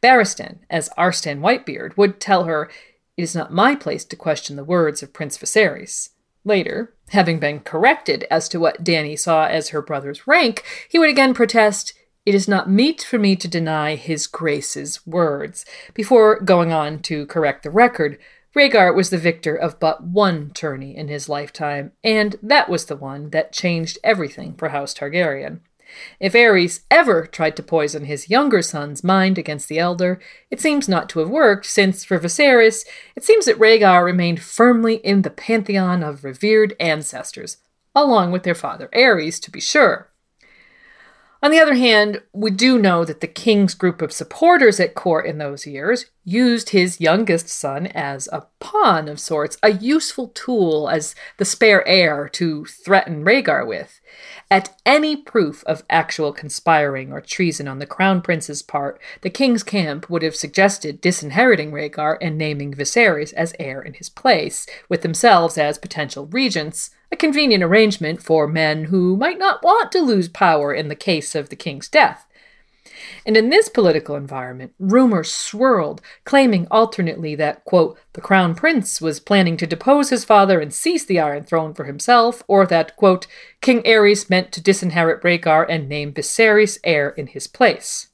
Barristan, 0.02 0.58
as 0.70 0.90
Arstan 0.98 1.40
Whitebeard, 1.40 1.96
would 1.96 2.20
tell 2.20 2.44
her, 2.44 2.70
It 3.16 3.22
is 3.22 3.34
not 3.34 3.52
my 3.52 3.74
place 3.74 4.04
to 4.06 4.16
question 4.16 4.56
the 4.56 4.64
words 4.64 5.02
of 5.02 5.12
Prince 5.12 5.38
Viserys. 5.38 6.10
Later, 6.44 6.94
having 7.10 7.38
been 7.38 7.60
corrected 7.60 8.26
as 8.30 8.48
to 8.50 8.60
what 8.60 8.84
Dany 8.84 9.18
saw 9.18 9.46
as 9.46 9.70
her 9.70 9.80
brother's 9.80 10.26
rank, 10.26 10.62
he 10.88 10.98
would 10.98 11.08
again 11.08 11.34
protest, 11.34 11.94
It 12.26 12.34
is 12.34 12.48
not 12.48 12.70
meet 12.70 13.02
for 13.02 13.18
me 13.18 13.36
to 13.36 13.48
deny 13.48 13.94
his 13.94 14.26
grace's 14.26 15.06
words, 15.06 15.64
before 15.94 16.40
going 16.40 16.72
on 16.72 17.00
to 17.00 17.26
correct 17.26 17.62
the 17.62 17.70
record. 17.70 18.18
Rhaegar 18.54 18.94
was 18.94 19.10
the 19.10 19.18
victor 19.18 19.56
of 19.56 19.80
but 19.80 20.04
one 20.04 20.50
tourney 20.50 20.96
in 20.96 21.08
his 21.08 21.28
lifetime, 21.28 21.92
and 22.04 22.36
that 22.42 22.68
was 22.68 22.86
the 22.86 22.96
one 22.96 23.30
that 23.30 23.52
changed 23.52 23.98
everything 24.04 24.54
for 24.54 24.68
House 24.68 24.94
Targaryen. 24.94 25.60
If 26.20 26.34
Aerys 26.34 26.80
ever 26.90 27.26
tried 27.26 27.56
to 27.56 27.62
poison 27.62 28.04
his 28.04 28.30
younger 28.30 28.62
son's 28.62 29.04
mind 29.04 29.38
against 29.38 29.68
the 29.68 29.78
elder, 29.78 30.20
it 30.50 30.60
seems 30.60 30.88
not 30.88 31.08
to 31.10 31.20
have 31.20 31.30
worked, 31.30 31.66
since 31.66 32.04
for 32.04 32.18
Viserys, 32.18 32.84
it 33.16 33.24
seems 33.24 33.46
that 33.46 33.58
Rhaegar 33.58 34.04
remained 34.04 34.42
firmly 34.42 34.96
in 34.96 35.22
the 35.22 35.30
pantheon 35.30 36.02
of 36.02 36.24
revered 36.24 36.74
ancestors, 36.78 37.58
along 37.94 38.32
with 38.32 38.42
their 38.42 38.54
father 38.54 38.88
Aerys, 38.94 39.40
to 39.42 39.50
be 39.50 39.60
sure. 39.60 40.10
On 41.44 41.50
the 41.50 41.60
other 41.60 41.74
hand, 41.74 42.22
we 42.32 42.50
do 42.50 42.78
know 42.78 43.04
that 43.04 43.20
the 43.20 43.26
king's 43.26 43.74
group 43.74 44.00
of 44.00 44.14
supporters 44.14 44.80
at 44.80 44.94
court 44.94 45.26
in 45.26 45.36
those 45.36 45.66
years 45.66 46.06
used 46.24 46.70
his 46.70 47.02
youngest 47.02 47.50
son 47.50 47.86
as 47.88 48.30
a 48.32 48.46
pawn 48.60 49.08
of 49.08 49.20
sorts, 49.20 49.58
a 49.62 49.70
useful 49.72 50.28
tool 50.28 50.88
as 50.88 51.14
the 51.36 51.44
spare 51.44 51.86
heir 51.86 52.30
to 52.30 52.64
threaten 52.64 53.26
Rhaegar 53.26 53.66
with. 53.66 54.00
At 54.54 54.72
any 54.86 55.16
proof 55.16 55.64
of 55.64 55.82
actual 55.90 56.32
conspiring 56.32 57.12
or 57.12 57.20
treason 57.20 57.66
on 57.66 57.80
the 57.80 57.88
crown 57.88 58.22
prince's 58.22 58.62
part, 58.62 59.00
the 59.22 59.28
king's 59.28 59.64
camp 59.64 60.08
would 60.08 60.22
have 60.22 60.36
suggested 60.36 61.00
disinheriting 61.00 61.72
Rhaegar 61.72 62.18
and 62.20 62.38
naming 62.38 62.72
Viserys 62.72 63.32
as 63.32 63.52
heir 63.58 63.82
in 63.82 63.94
his 63.94 64.08
place, 64.08 64.64
with 64.88 65.02
themselves 65.02 65.58
as 65.58 65.76
potential 65.76 66.26
regents, 66.26 66.90
a 67.10 67.16
convenient 67.16 67.64
arrangement 67.64 68.22
for 68.22 68.46
men 68.46 68.84
who 68.84 69.16
might 69.16 69.40
not 69.40 69.64
want 69.64 69.90
to 69.90 69.98
lose 69.98 70.28
power 70.28 70.72
in 70.72 70.86
the 70.86 70.94
case 70.94 71.34
of 71.34 71.48
the 71.48 71.56
king's 71.56 71.88
death. 71.88 72.24
And 73.26 73.36
in 73.36 73.48
this 73.48 73.70
political 73.70 74.16
environment, 74.16 74.74
rumors 74.78 75.32
swirled, 75.32 76.02
claiming 76.24 76.66
alternately 76.70 77.34
that, 77.36 77.64
quote, 77.64 77.98
the 78.12 78.20
crown 78.20 78.54
prince 78.54 79.00
was 79.00 79.18
planning 79.18 79.56
to 79.56 79.66
depose 79.66 80.10
his 80.10 80.26
father 80.26 80.60
and 80.60 80.74
seize 80.74 81.06
the 81.06 81.18
Iron 81.18 81.44
Throne 81.44 81.72
for 81.72 81.84
himself, 81.84 82.42
or 82.48 82.66
that, 82.66 82.96
quote, 82.96 83.26
King 83.62 83.82
Aerys 83.82 84.28
meant 84.28 84.52
to 84.52 84.62
disinherit 84.62 85.22
Rhaegar 85.22 85.64
and 85.68 85.88
name 85.88 86.12
Viserys 86.12 86.78
heir 86.84 87.10
in 87.10 87.28
his 87.28 87.46
place. 87.46 88.08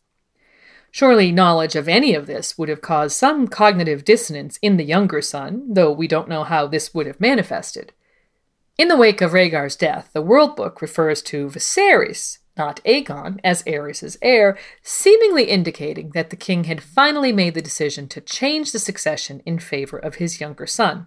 Surely 0.93 1.31
knowledge 1.33 1.77
of 1.77 1.89
any 1.89 2.15
of 2.15 2.27
this 2.27 2.57
would 2.59 2.69
have 2.69 2.81
caused 2.81 3.17
some 3.17 3.47
cognitive 3.47 4.05
dissonance 4.05 4.59
in 4.63 4.77
the 4.77 4.85
younger 4.85 5.23
son, 5.23 5.65
though 5.69 5.93
we 5.93 6.09
don't 6.09 6.29
know 6.29 6.45
how 6.45 6.67
this 6.67 6.93
would 6.95 7.07
have 7.07 7.21
manifested. 7.21 7.93
In 8.77 8.89
the 8.89 8.97
wake 8.97 9.21
of 9.21 9.33
Rhaegar's 9.33 9.77
death, 9.77 10.11
the 10.13 10.23
World 10.23 10.57
Book 10.57 10.81
refers 10.81 11.23
to 11.23 11.49
Viserys, 11.49 12.39
not 12.61 12.85
Aegon, 12.85 13.41
as 13.43 13.63
Aerys' 13.63 14.19
heir, 14.21 14.59
seemingly 14.83 15.45
indicating 15.45 16.11
that 16.11 16.29
the 16.29 16.37
king 16.37 16.65
had 16.65 16.83
finally 16.83 17.33
made 17.33 17.55
the 17.55 17.63
decision 17.63 18.07
to 18.09 18.21
change 18.21 18.71
the 18.71 18.79
succession 18.79 19.41
in 19.47 19.59
favor 19.59 19.97
of 19.97 20.17
his 20.17 20.43
younger 20.43 20.67
son. 20.67 21.07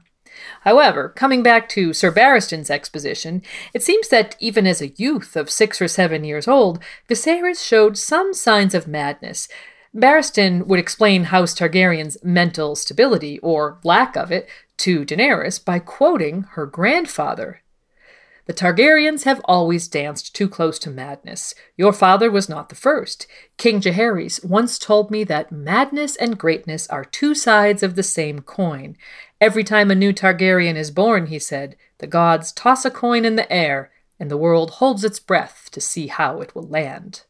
However, 0.62 1.10
coming 1.10 1.44
back 1.44 1.70
to 1.70 1.94
Sir 1.94 2.12
Barristan's 2.12 2.72
exposition, 2.72 3.44
it 3.72 3.84
seems 3.84 4.08
that 4.10 4.36
even 4.40 4.66
as 4.66 4.82
a 4.82 4.94
youth 4.98 5.36
of 5.36 5.52
six 5.52 5.80
or 5.80 5.88
seven 5.88 6.24
years 6.24 6.48
old, 6.48 6.80
Viserys 7.08 7.64
showed 7.64 8.00
some 8.00 8.34
signs 8.34 8.74
of 8.74 8.88
madness. 8.88 9.48
Barristan 9.96 10.66
would 10.66 10.80
explain 10.80 11.26
House 11.26 11.54
Targaryen's 11.54 12.18
mental 12.24 12.76
stability, 12.76 13.38
or 13.40 13.78
lack 13.84 14.16
of 14.16 14.32
it, 14.32 14.50
to 14.78 15.06
Daenerys 15.06 15.64
by 15.64 15.78
quoting 15.78 16.48
her 16.54 16.66
grandfather, 16.66 17.62
The 18.46 18.54
Targaryens 18.54 19.24
have 19.24 19.42
always 19.46 19.88
danced 19.88 20.36
too 20.36 20.50
close 20.50 20.78
to 20.80 20.90
madness. 20.90 21.56
Your 21.78 21.94
father 21.94 22.30
was 22.30 22.50
not 22.50 22.68
the 22.68 22.76
first. 22.76 23.26
King 23.58 23.80
Jaehaerys 23.80 24.44
once 24.44 24.78
told 24.78 25.10
me 25.10 25.24
that 25.24 25.52
madness 25.52 26.18
and 26.18 26.38
greatness 26.38 26.86
are 26.88 27.06
two 27.06 27.34
sides 27.34 27.84
of 27.84 27.96
the 27.96 28.04
same 28.04 28.42
coin. 28.42 28.98
Every 29.40 29.64
time 29.64 29.90
a 29.92 29.96
new 29.96 30.12
Targaryen 30.12 30.76
is 30.76 30.92
born, 30.92 31.28
he 31.28 31.40
said, 31.40 31.78
the 32.00 32.08
gods 32.08 32.52
toss 32.52 32.84
a 32.84 32.92
coin 32.92 33.24
in 33.24 33.38
the 33.38 33.52
air, 33.52 33.92
and 34.20 34.30
the 34.30 34.38
world 34.38 34.72
holds 34.72 35.06
its 35.06 35.20
breath 35.20 35.70
to 35.72 35.80
see 35.80 36.08
how 36.08 36.42
it 36.42 36.54
will 36.54 36.68
land. 36.68 37.24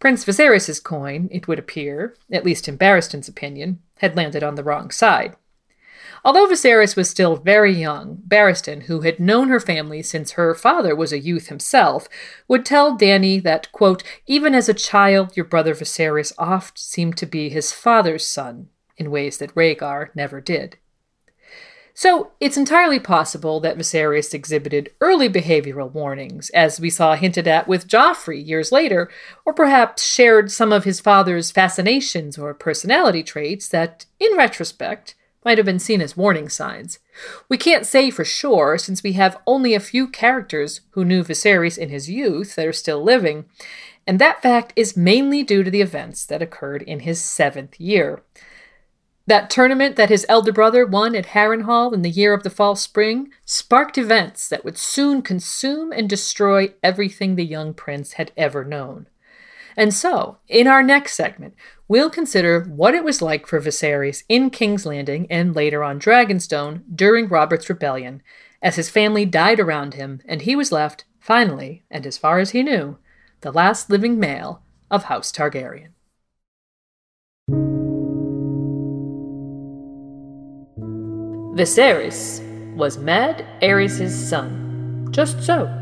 Prince 0.00 0.24
Viserys' 0.24 0.82
coin, 0.82 1.28
it 1.30 1.46
would 1.46 1.58
appear, 1.58 2.16
at 2.32 2.44
least 2.44 2.68
in 2.68 2.76
Barristan's 2.76 3.28
opinion, 3.28 3.80
had 3.98 4.16
landed 4.16 4.42
on 4.42 4.56
the 4.56 4.64
wrong 4.64 4.90
side. 4.90 5.36
Although 6.24 6.46
Viserys 6.46 6.96
was 6.96 7.08
still 7.08 7.36
very 7.36 7.72
young, 7.72 8.22
Barristan, 8.28 8.82
who 8.82 9.00
had 9.00 9.18
known 9.18 9.48
her 9.48 9.60
family 9.60 10.02
since 10.02 10.32
her 10.32 10.54
father 10.54 10.94
was 10.94 11.12
a 11.12 11.18
youth 11.18 11.48
himself, 11.48 12.08
would 12.46 12.66
tell 12.66 12.96
Dany 12.96 13.42
that, 13.42 13.72
quote, 13.72 14.02
even 14.26 14.54
as 14.54 14.68
a 14.68 14.74
child, 14.74 15.36
your 15.36 15.46
brother 15.46 15.74
Viserys 15.74 16.32
oft 16.36 16.78
seemed 16.78 17.16
to 17.16 17.26
be 17.26 17.48
his 17.48 17.72
father's 17.72 18.26
son, 18.26 18.68
in 18.98 19.10
ways 19.10 19.38
that 19.38 19.54
Rhaegar 19.54 20.10
never 20.14 20.40
did. 20.40 20.76
So 21.94 22.32
it's 22.38 22.56
entirely 22.56 22.98
possible 22.98 23.60
that 23.60 23.76
Viserys 23.76 24.32
exhibited 24.32 24.90
early 25.00 25.28
behavioral 25.28 25.90
warnings, 25.90 26.50
as 26.50 26.80
we 26.80 26.88
saw 26.88 27.14
hinted 27.14 27.48
at 27.48 27.66
with 27.66 27.88
Joffrey 27.88 28.46
years 28.46 28.70
later, 28.70 29.10
or 29.44 29.52
perhaps 29.52 30.04
shared 30.04 30.50
some 30.50 30.72
of 30.72 30.84
his 30.84 31.00
father's 31.00 31.50
fascinations 31.50 32.38
or 32.38 32.54
personality 32.54 33.22
traits 33.22 33.68
that, 33.68 34.06
in 34.18 34.36
retrospect, 34.36 35.14
might 35.44 35.58
have 35.58 35.64
been 35.64 35.78
seen 35.78 36.00
as 36.00 36.16
warning 36.16 36.48
signs. 36.48 36.98
We 37.48 37.56
can't 37.56 37.86
say 37.86 38.10
for 38.10 38.24
sure, 38.24 38.76
since 38.78 39.02
we 39.02 39.12
have 39.12 39.38
only 39.46 39.74
a 39.74 39.80
few 39.80 40.06
characters 40.08 40.82
who 40.90 41.04
knew 41.04 41.24
Viserys 41.24 41.78
in 41.78 41.88
his 41.88 42.10
youth 42.10 42.56
that 42.56 42.66
are 42.66 42.72
still 42.72 43.02
living, 43.02 43.46
and 44.06 44.18
that 44.18 44.42
fact 44.42 44.72
is 44.76 44.96
mainly 44.96 45.42
due 45.42 45.62
to 45.62 45.70
the 45.70 45.80
events 45.80 46.26
that 46.26 46.42
occurred 46.42 46.82
in 46.82 47.00
his 47.00 47.20
seventh 47.20 47.80
year. 47.80 48.22
That 49.26 49.48
tournament 49.48 49.96
that 49.96 50.08
his 50.08 50.26
elder 50.28 50.52
brother 50.52 50.84
won 50.84 51.14
at 51.14 51.26
Harrenhal 51.26 51.94
in 51.94 52.02
the 52.02 52.10
year 52.10 52.34
of 52.34 52.42
the 52.42 52.50
false 52.50 52.82
spring 52.82 53.30
sparked 53.44 53.96
events 53.96 54.48
that 54.48 54.64
would 54.64 54.76
soon 54.76 55.22
consume 55.22 55.92
and 55.92 56.08
destroy 56.08 56.74
everything 56.82 57.36
the 57.36 57.44
young 57.44 57.72
prince 57.72 58.14
had 58.14 58.32
ever 58.36 58.64
known. 58.64 59.06
And 59.80 59.94
so, 59.94 60.36
in 60.46 60.66
our 60.66 60.82
next 60.82 61.14
segment, 61.14 61.54
we'll 61.88 62.10
consider 62.10 62.60
what 62.64 62.94
it 62.94 63.02
was 63.02 63.22
like 63.22 63.46
for 63.46 63.58
Viserys 63.58 64.24
in 64.28 64.50
King's 64.50 64.84
Landing 64.84 65.26
and 65.30 65.56
later 65.56 65.82
on 65.82 65.98
Dragonstone 65.98 66.82
during 66.94 67.28
Robert's 67.28 67.70
rebellion, 67.70 68.22
as 68.60 68.76
his 68.76 68.90
family 68.90 69.24
died 69.24 69.58
around 69.58 69.94
him 69.94 70.20
and 70.26 70.42
he 70.42 70.54
was 70.54 70.70
left, 70.70 71.06
finally, 71.18 71.82
and 71.90 72.06
as 72.06 72.18
far 72.18 72.40
as 72.40 72.50
he 72.50 72.62
knew, 72.62 72.98
the 73.40 73.50
last 73.50 73.88
living 73.88 74.20
male 74.20 74.60
of 74.90 75.04
House 75.04 75.32
Targaryen. 75.32 75.92
Viserys 81.56 82.76
was 82.76 82.98
Mad 82.98 83.46
Aerys' 83.62 84.10
son. 84.10 85.08
Just 85.10 85.42
so. 85.42 85.79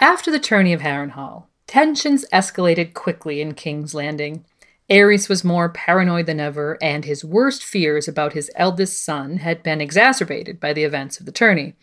After 0.00 0.32
the 0.32 0.40
tourney 0.40 0.72
of 0.72 0.80
Harrenhal, 0.80 1.46
tensions 1.68 2.24
escalated 2.32 2.94
quickly 2.94 3.40
in 3.40 3.54
King's 3.54 3.94
Landing. 3.94 4.44
Aerys 4.90 5.28
was 5.28 5.44
more 5.44 5.68
paranoid 5.68 6.26
than 6.26 6.40
ever, 6.40 6.76
and 6.82 7.04
his 7.04 7.24
worst 7.24 7.62
fears 7.62 8.08
about 8.08 8.32
his 8.32 8.50
eldest 8.56 9.04
son 9.04 9.38
had 9.38 9.62
been 9.62 9.80
exacerbated 9.80 10.58
by 10.58 10.72
the 10.72 10.82
events 10.82 11.20
of 11.20 11.26
the 11.26 11.32
tourney. 11.32 11.74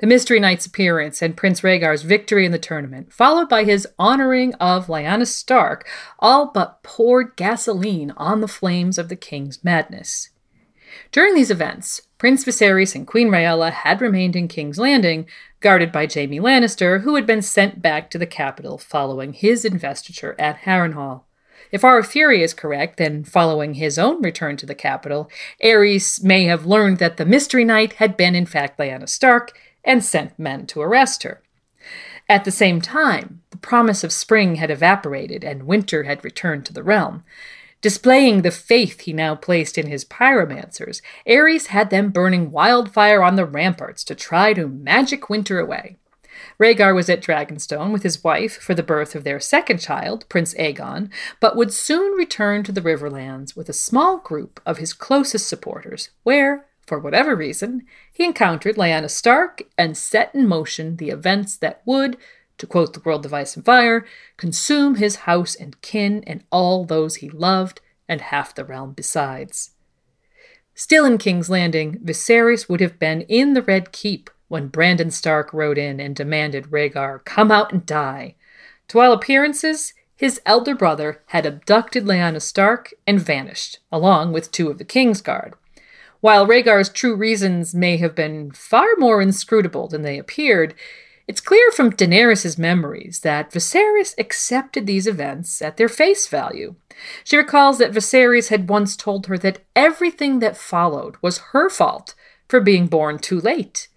The 0.00 0.08
Mystery 0.08 0.40
Knight's 0.40 0.66
appearance 0.66 1.22
and 1.22 1.36
Prince 1.36 1.60
Rhaegar's 1.60 2.02
victory 2.02 2.44
in 2.44 2.50
the 2.50 2.58
tournament, 2.58 3.12
followed 3.12 3.48
by 3.48 3.62
his 3.62 3.86
honoring 3.96 4.54
of 4.54 4.88
Lyanna 4.88 5.26
Stark, 5.26 5.88
all 6.18 6.50
but 6.52 6.82
poured 6.82 7.36
gasoline 7.36 8.12
on 8.16 8.40
the 8.40 8.48
flames 8.48 8.98
of 8.98 9.08
the 9.08 9.16
king's 9.16 9.62
madness. 9.62 10.30
During 11.12 11.36
these 11.36 11.50
events, 11.50 12.02
Prince 12.22 12.44
Viserys 12.44 12.94
and 12.94 13.04
Queen 13.04 13.30
Rhaella 13.30 13.72
had 13.72 14.00
remained 14.00 14.36
in 14.36 14.46
King's 14.46 14.78
Landing, 14.78 15.26
guarded 15.58 15.90
by 15.90 16.06
Jaime 16.06 16.38
Lannister, 16.38 17.00
who 17.00 17.16
had 17.16 17.26
been 17.26 17.42
sent 17.42 17.82
back 17.82 18.10
to 18.10 18.16
the 18.16 18.26
capital 18.26 18.78
following 18.78 19.32
his 19.32 19.64
investiture 19.64 20.36
at 20.38 20.58
Harrenhal. 20.58 21.22
If 21.72 21.82
our 21.82 22.00
theory 22.00 22.44
is 22.44 22.54
correct, 22.54 22.96
then 22.96 23.24
following 23.24 23.74
his 23.74 23.98
own 23.98 24.22
return 24.22 24.56
to 24.58 24.66
the 24.66 24.74
capital, 24.76 25.28
Aerys 25.60 26.22
may 26.22 26.44
have 26.44 26.64
learned 26.64 26.98
that 26.98 27.16
the 27.16 27.26
Mystery 27.26 27.64
Knight 27.64 27.94
had 27.94 28.16
been 28.16 28.36
in 28.36 28.46
fact 28.46 28.78
Lyanna 28.78 29.08
Stark 29.08 29.58
and 29.82 30.04
sent 30.04 30.38
men 30.38 30.68
to 30.68 30.80
arrest 30.80 31.24
her. 31.24 31.42
At 32.28 32.44
the 32.44 32.52
same 32.52 32.80
time, 32.80 33.42
the 33.50 33.56
promise 33.56 34.04
of 34.04 34.12
spring 34.12 34.54
had 34.54 34.70
evaporated 34.70 35.42
and 35.42 35.64
winter 35.64 36.04
had 36.04 36.22
returned 36.22 36.66
to 36.66 36.72
the 36.72 36.84
realm. 36.84 37.24
Displaying 37.82 38.42
the 38.42 38.52
faith 38.52 39.00
he 39.00 39.12
now 39.12 39.34
placed 39.34 39.76
in 39.76 39.88
his 39.88 40.04
pyromancers, 40.04 41.02
Aerys 41.26 41.66
had 41.66 41.90
them 41.90 42.10
burning 42.10 42.52
wildfire 42.52 43.24
on 43.24 43.34
the 43.34 43.44
ramparts 43.44 44.04
to 44.04 44.14
try 44.14 44.54
to 44.54 44.68
magic 44.68 45.28
winter 45.28 45.58
away. 45.58 45.96
Rhaegar 46.60 46.94
was 46.94 47.10
at 47.10 47.20
Dragonstone 47.20 47.92
with 47.92 48.04
his 48.04 48.22
wife 48.22 48.56
for 48.56 48.72
the 48.72 48.84
birth 48.84 49.16
of 49.16 49.24
their 49.24 49.40
second 49.40 49.78
child, 49.78 50.28
Prince 50.28 50.54
Aegon, 50.54 51.10
but 51.40 51.56
would 51.56 51.72
soon 51.72 52.12
return 52.12 52.62
to 52.62 52.72
the 52.72 52.80
Riverlands 52.80 53.56
with 53.56 53.68
a 53.68 53.74
small 53.74 54.18
group 54.18 54.60
of 54.64 54.78
his 54.78 54.92
closest 54.92 55.48
supporters, 55.48 56.10
where, 56.22 56.66
for 56.86 57.00
whatever 57.00 57.34
reason, 57.34 57.84
he 58.12 58.24
encountered 58.24 58.76
Lyanna 58.76 59.10
Stark 59.10 59.62
and 59.76 59.96
set 59.96 60.32
in 60.34 60.46
motion 60.46 60.96
the 60.96 61.10
events 61.10 61.56
that 61.56 61.82
would, 61.84 62.16
to 62.62 62.66
quote 62.68 62.92
the 62.92 63.00
World 63.00 63.26
of 63.26 63.34
Ice 63.34 63.56
and 63.56 63.64
Fire, 63.64 64.06
consume 64.36 64.94
his 64.94 65.16
house 65.26 65.56
and 65.56 65.80
kin 65.82 66.22
and 66.28 66.44
all 66.52 66.84
those 66.84 67.16
he 67.16 67.28
loved, 67.28 67.80
and 68.08 68.20
half 68.20 68.54
the 68.54 68.64
realm 68.64 68.92
besides. 68.92 69.72
Still 70.72 71.04
in 71.04 71.18
King's 71.18 71.50
Landing, 71.50 71.98
Viserys 72.04 72.68
would 72.68 72.78
have 72.80 73.00
been 73.00 73.22
in 73.22 73.54
the 73.54 73.62
Red 73.62 73.90
Keep 73.90 74.30
when 74.46 74.68
Brandon 74.68 75.10
Stark 75.10 75.52
rode 75.52 75.76
in 75.76 75.98
and 75.98 76.14
demanded 76.14 76.70
Rhaegar 76.70 77.24
come 77.24 77.50
out 77.50 77.72
and 77.72 77.84
die. 77.84 78.36
To 78.88 79.00
all 79.00 79.12
appearances, 79.12 79.92
his 80.14 80.40
elder 80.46 80.76
brother 80.76 81.20
had 81.26 81.44
abducted 81.44 82.04
Lyanna 82.04 82.40
Stark 82.40 82.94
and 83.08 83.18
vanished, 83.18 83.80
along 83.90 84.32
with 84.32 84.52
two 84.52 84.70
of 84.70 84.78
the 84.78 84.84
King's 84.84 85.20
Guard. 85.20 85.54
While 86.20 86.46
Rhaegar's 86.46 86.90
true 86.90 87.16
reasons 87.16 87.74
may 87.74 87.96
have 87.96 88.14
been 88.14 88.52
far 88.52 88.86
more 88.98 89.20
inscrutable 89.20 89.88
than 89.88 90.02
they 90.02 90.16
appeared, 90.16 90.76
it's 91.28 91.40
clear 91.40 91.70
from 91.70 91.92
Daenerys' 91.92 92.58
memories 92.58 93.20
that 93.20 93.52
Viserys 93.52 94.14
accepted 94.18 94.86
these 94.86 95.06
events 95.06 95.62
at 95.62 95.76
their 95.76 95.88
face 95.88 96.26
value. 96.26 96.74
She 97.24 97.36
recalls 97.36 97.78
that 97.78 97.92
Viserys 97.92 98.48
had 98.48 98.68
once 98.68 98.96
told 98.96 99.26
her 99.26 99.38
that 99.38 99.60
everything 99.76 100.40
that 100.40 100.56
followed 100.56 101.16
was 101.22 101.38
her 101.52 101.70
fault 101.70 102.14
for 102.48 102.60
being 102.60 102.86
born 102.86 103.18
too 103.18 103.40
late. 103.40 103.88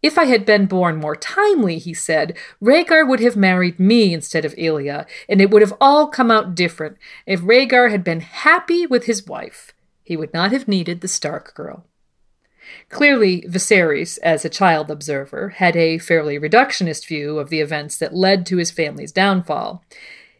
If 0.00 0.16
I 0.16 0.26
had 0.26 0.46
been 0.46 0.66
born 0.66 0.96
more 0.96 1.16
timely, 1.16 1.78
he 1.78 1.92
said, 1.92 2.36
Rhaegar 2.62 3.08
would 3.08 3.18
have 3.20 3.36
married 3.36 3.80
me 3.80 4.14
instead 4.14 4.44
of 4.44 4.54
Elia, 4.56 5.06
and 5.28 5.40
it 5.40 5.50
would 5.50 5.62
have 5.62 5.74
all 5.80 6.06
come 6.06 6.30
out 6.30 6.54
different. 6.54 6.98
If 7.26 7.40
Rhaegar 7.40 7.90
had 7.90 8.04
been 8.04 8.20
happy 8.20 8.86
with 8.86 9.06
his 9.06 9.26
wife, 9.26 9.72
he 10.04 10.16
would 10.16 10.32
not 10.32 10.52
have 10.52 10.68
needed 10.68 11.00
the 11.00 11.08
Stark 11.08 11.52
girl. 11.54 11.84
Clearly, 12.88 13.42
Viserys, 13.42 14.18
as 14.22 14.44
a 14.44 14.50
child 14.50 14.90
observer, 14.90 15.50
had 15.50 15.76
a 15.76 15.98
fairly 15.98 16.38
reductionist 16.38 17.06
view 17.06 17.38
of 17.38 17.50
the 17.50 17.60
events 17.60 17.96
that 17.96 18.14
led 18.14 18.46
to 18.46 18.56
his 18.56 18.70
family's 18.70 19.12
downfall. 19.12 19.84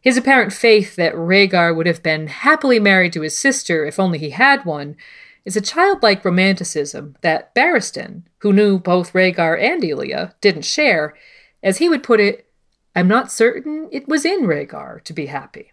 His 0.01 0.17
apparent 0.17 0.53
faith 0.53 0.97
that 0.97 1.15
Rhaegar 1.15 1.75
would 1.75 1.87
have 1.87 2.03
been 2.03 2.29
happily 2.29 2.79
married 2.79 3.13
to 3.15 3.23
his 3.23 3.39
sister 3.39 3.85
if 3.85 3.99
only 3.99 4.19
he 4.19 4.31
had 4.31 4.65
one 4.65 4.97
is 5.45 5.57
a 5.57 5.61
childlike 5.61 6.25
romanticism 6.25 7.17
that 7.23 7.55
Barristan, 7.55 8.23
who 8.39 8.53
knew 8.53 8.79
both 8.79 9.13
Rhaegar 9.13 9.61
and 9.61 9.83
Elia, 9.83 10.35
didn't 10.41 10.63
share. 10.63 11.15
As 11.63 11.79
he 11.79 11.89
would 11.89 12.03
put 12.03 12.21
it, 12.21 12.47
I'm 12.95 13.09
not 13.09 13.33
certain 13.33 13.89
it 13.91 14.09
was 14.09 14.25
in 14.25 14.43
Rhaegar 14.43 15.03
to 15.05 15.13
be 15.13 15.27
happy. 15.27 15.73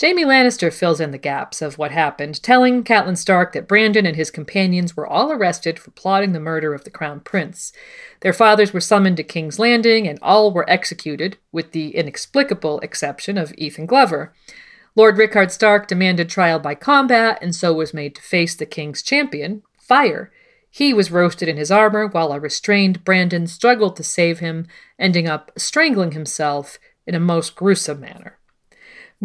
Jaime 0.00 0.24
Lannister 0.24 0.72
fills 0.72 1.00
in 1.00 1.10
the 1.10 1.18
gaps 1.18 1.60
of 1.60 1.76
what 1.76 1.90
happened, 1.90 2.40
telling 2.40 2.84
Catelyn 2.84 3.18
Stark 3.18 3.52
that 3.52 3.66
Brandon 3.66 4.06
and 4.06 4.14
his 4.14 4.30
companions 4.30 4.96
were 4.96 5.08
all 5.08 5.32
arrested 5.32 5.76
for 5.76 5.90
plotting 5.90 6.32
the 6.32 6.38
murder 6.38 6.72
of 6.72 6.84
the 6.84 6.90
Crown 6.90 7.18
Prince. 7.18 7.72
Their 8.20 8.32
fathers 8.32 8.72
were 8.72 8.80
summoned 8.80 9.16
to 9.16 9.24
King's 9.24 9.58
Landing, 9.58 10.06
and 10.06 10.20
all 10.22 10.52
were 10.52 10.70
executed, 10.70 11.36
with 11.50 11.72
the 11.72 11.96
inexplicable 11.96 12.78
exception 12.78 13.36
of 13.36 13.52
Ethan 13.58 13.86
Glover. 13.86 14.32
Lord 14.94 15.18
Rickard 15.18 15.50
Stark 15.50 15.88
demanded 15.88 16.28
trial 16.28 16.60
by 16.60 16.76
combat, 16.76 17.36
and 17.42 17.52
so 17.52 17.72
was 17.72 17.92
made 17.92 18.14
to 18.14 18.22
face 18.22 18.54
the 18.54 18.66
king's 18.66 19.02
champion, 19.02 19.64
Fire. 19.80 20.30
He 20.70 20.94
was 20.94 21.10
roasted 21.10 21.48
in 21.48 21.56
his 21.56 21.72
armor, 21.72 22.06
while 22.06 22.30
a 22.30 22.38
restrained 22.38 23.04
Brandon 23.04 23.48
struggled 23.48 23.96
to 23.96 24.04
save 24.04 24.38
him, 24.38 24.68
ending 24.96 25.26
up 25.26 25.50
strangling 25.56 26.12
himself 26.12 26.78
in 27.04 27.16
a 27.16 27.20
most 27.20 27.56
gruesome 27.56 27.98
manner. 27.98 28.37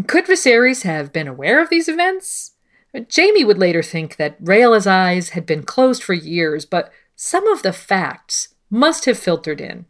Could 0.07 0.25
Viserys 0.25 0.83
have 0.83 1.13
been 1.13 1.27
aware 1.27 1.61
of 1.61 1.69
these 1.69 1.87
events? 1.87 2.53
Jaime 3.15 3.43
would 3.43 3.57
later 3.57 3.83
think 3.83 4.15
that 4.15 4.37
Rhaella's 4.39 4.87
eyes 4.87 5.29
had 5.29 5.45
been 5.45 5.63
closed 5.63 6.03
for 6.03 6.13
years, 6.13 6.65
but 6.65 6.91
some 7.15 7.47
of 7.47 7.61
the 7.61 7.73
facts 7.73 8.55
must 8.69 9.05
have 9.05 9.19
filtered 9.19 9.61
in. 9.61 9.85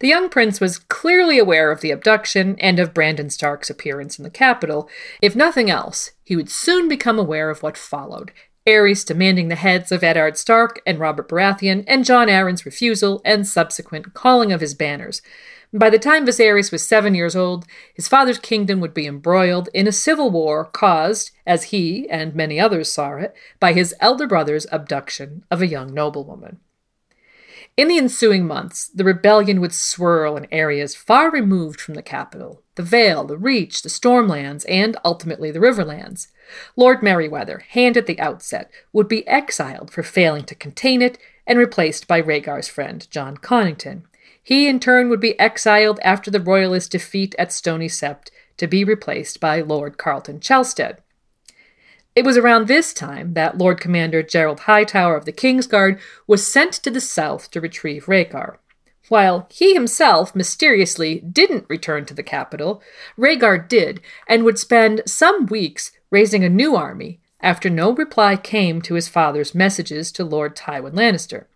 The 0.00 0.08
young 0.08 0.28
prince 0.28 0.60
was 0.60 0.78
clearly 0.78 1.38
aware 1.38 1.70
of 1.70 1.80
the 1.80 1.90
abduction 1.90 2.56
and 2.58 2.78
of 2.78 2.94
Brandon 2.94 3.30
Stark's 3.30 3.70
appearance 3.70 4.18
in 4.18 4.24
the 4.24 4.30
capital. 4.30 4.88
If 5.20 5.36
nothing 5.36 5.70
else, 5.70 6.12
he 6.24 6.34
would 6.34 6.50
soon 6.50 6.88
become 6.88 7.18
aware 7.18 7.50
of 7.50 7.62
what 7.62 7.76
followed 7.76 8.32
Aerys 8.66 9.04
demanding 9.04 9.48
the 9.48 9.54
heads 9.54 9.92
of 9.92 10.02
Eddard 10.02 10.36
Stark 10.36 10.80
and 10.84 10.98
Robert 10.98 11.28
Baratheon, 11.28 11.84
and 11.86 12.04
Jon 12.04 12.26
Arryn's 12.26 12.66
refusal 12.66 13.22
and 13.24 13.46
subsequent 13.46 14.12
calling 14.12 14.52
of 14.52 14.60
his 14.60 14.74
banners. 14.74 15.22
By 15.72 15.90
the 15.90 15.98
time 15.98 16.24
Viserys 16.24 16.70
was 16.70 16.86
seven 16.86 17.14
years 17.14 17.34
old, 17.34 17.66
his 17.92 18.08
father's 18.08 18.38
kingdom 18.38 18.80
would 18.80 18.94
be 18.94 19.06
embroiled 19.06 19.68
in 19.74 19.86
a 19.86 19.92
civil 19.92 20.30
war 20.30 20.64
caused, 20.64 21.32
as 21.46 21.64
he 21.64 22.08
and 22.08 22.34
many 22.34 22.60
others 22.60 22.90
saw 22.90 23.16
it, 23.16 23.34
by 23.58 23.72
his 23.72 23.94
elder 24.00 24.26
brother's 24.26 24.66
abduction 24.70 25.44
of 25.50 25.60
a 25.60 25.66
young 25.66 25.92
noblewoman. 25.92 26.60
In 27.76 27.88
the 27.88 27.98
ensuing 27.98 28.46
months, 28.46 28.88
the 28.88 29.04
rebellion 29.04 29.60
would 29.60 29.74
swirl 29.74 30.36
in 30.36 30.46
areas 30.50 30.94
far 30.94 31.30
removed 31.30 31.80
from 31.80 31.94
the 31.94 32.02
capital 32.02 32.62
the 32.76 32.82
Vale, 32.82 33.24
the 33.24 33.38
Reach, 33.38 33.82
the 33.82 33.88
Stormlands, 33.88 34.64
and 34.68 34.98
ultimately 35.02 35.50
the 35.50 35.60
Riverlands. 35.60 36.28
Lord 36.76 37.02
Merryweather, 37.02 37.64
hand 37.70 37.96
at 37.96 38.06
the 38.06 38.20
outset, 38.20 38.70
would 38.92 39.08
be 39.08 39.26
exiled 39.26 39.90
for 39.90 40.02
failing 40.02 40.44
to 40.44 40.54
contain 40.54 41.00
it 41.00 41.18
and 41.46 41.58
replaced 41.58 42.06
by 42.06 42.20
Rhaegar's 42.20 42.68
friend, 42.68 43.06
Jon 43.10 43.38
Connington. 43.38 44.02
He, 44.46 44.68
in 44.68 44.78
turn, 44.78 45.08
would 45.08 45.18
be 45.18 45.36
exiled 45.40 45.98
after 46.04 46.30
the 46.30 46.38
Royalist 46.38 46.92
defeat 46.92 47.34
at 47.36 47.50
Stony 47.50 47.88
Sept 47.88 48.28
to 48.58 48.68
be 48.68 48.84
replaced 48.84 49.40
by 49.40 49.60
Lord 49.60 49.98
Qarlton 49.98 50.40
Chelsted. 50.40 50.98
It 52.14 52.24
was 52.24 52.36
around 52.36 52.68
this 52.68 52.94
time 52.94 53.34
that 53.34 53.58
Lord 53.58 53.80
Commander 53.80 54.22
Gerold 54.22 54.60
Hightower 54.60 55.16
of 55.16 55.24
the 55.24 55.32
Kingsguard 55.32 55.98
was 56.28 56.46
sent 56.46 56.74
to 56.74 56.92
the 56.92 57.00
south 57.00 57.50
to 57.50 57.60
retrieve 57.60 58.06
Rhaegar. 58.06 58.58
While 59.08 59.48
he 59.50 59.74
himself 59.74 60.32
mysteriously 60.32 61.18
didn't 61.18 61.66
return 61.68 62.04
to 62.04 62.14
the 62.14 62.22
capital, 62.22 62.80
Rhaegar 63.18 63.68
did, 63.68 64.00
and 64.28 64.44
would 64.44 64.60
spend 64.60 65.02
some 65.06 65.46
weeks 65.46 65.90
raising 66.12 66.44
a 66.44 66.48
new 66.48 66.76
army 66.76 67.18
after 67.40 67.68
no 67.68 67.90
reply 67.90 68.36
came 68.36 68.80
to 68.82 68.94
his 68.94 69.08
father's 69.08 69.56
messages 69.56 70.12
to 70.12 70.22
Lord 70.22 70.54
Tywin 70.54 70.92
Lannister. 70.92 71.46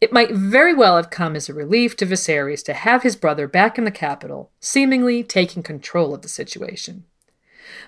It 0.00 0.12
might 0.12 0.32
very 0.32 0.72
well 0.72 0.96
have 0.96 1.10
come 1.10 1.36
as 1.36 1.48
a 1.48 1.54
relief 1.54 1.94
to 1.96 2.06
Viserys 2.06 2.64
to 2.64 2.72
have 2.72 3.02
his 3.02 3.16
brother 3.16 3.46
back 3.46 3.76
in 3.76 3.84
the 3.84 3.90
capital, 3.90 4.50
seemingly 4.58 5.22
taking 5.22 5.62
control 5.62 6.14
of 6.14 6.22
the 6.22 6.28
situation. 6.28 7.04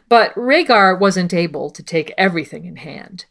But 0.09 0.35
Rhaegar 0.35 0.99
wasn't 0.99 1.33
able 1.33 1.71
to 1.71 1.83
take 1.83 2.13
everything 2.19 2.67
in 2.67 2.77
hand. 2.77 3.25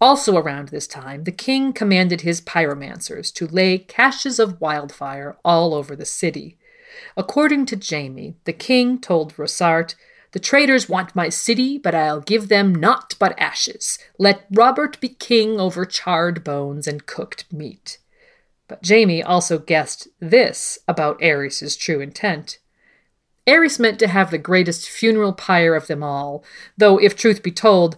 Also 0.00 0.36
around 0.36 0.68
this 0.68 0.86
time, 0.86 1.24
the 1.24 1.32
king 1.32 1.72
commanded 1.72 2.20
his 2.20 2.40
pyromancers 2.40 3.32
to 3.34 3.46
lay 3.48 3.78
caches 3.78 4.38
of 4.38 4.60
wildfire 4.60 5.36
all 5.44 5.74
over 5.74 5.96
the 5.96 6.06
city. 6.06 6.56
According 7.16 7.66
to 7.66 7.80
Jaime, 7.82 8.36
the 8.44 8.52
king 8.52 9.00
told 9.00 9.36
Rossart, 9.36 9.96
The 10.30 10.38
traitors 10.38 10.88
want 10.88 11.16
my 11.16 11.28
city, 11.28 11.76
but 11.76 11.94
I'll 11.94 12.20
give 12.20 12.48
them 12.48 12.72
naught 12.72 13.14
but 13.18 13.38
ashes. 13.38 13.98
Let 14.16 14.46
Robert 14.50 15.00
be 15.00 15.08
king 15.08 15.58
over 15.58 15.84
charred 15.84 16.44
bones 16.44 16.86
and 16.86 17.04
cooked 17.04 17.52
meat. 17.52 17.98
But 18.68 18.86
Jaime 18.86 19.22
also 19.22 19.58
guessed 19.58 20.08
this 20.20 20.78
about 20.86 21.20
Aerys's 21.20 21.76
true 21.76 22.00
intent. 22.00 22.58
Aerys 23.46 23.80
meant 23.80 23.98
to 24.00 24.08
have 24.08 24.30
the 24.30 24.38
greatest 24.38 24.88
funeral 24.88 25.32
pyre 25.32 25.74
of 25.74 25.86
them 25.86 26.02
all, 26.02 26.44
though, 26.76 26.98
if 26.98 27.16
truth 27.16 27.42
be 27.42 27.50
told, 27.50 27.96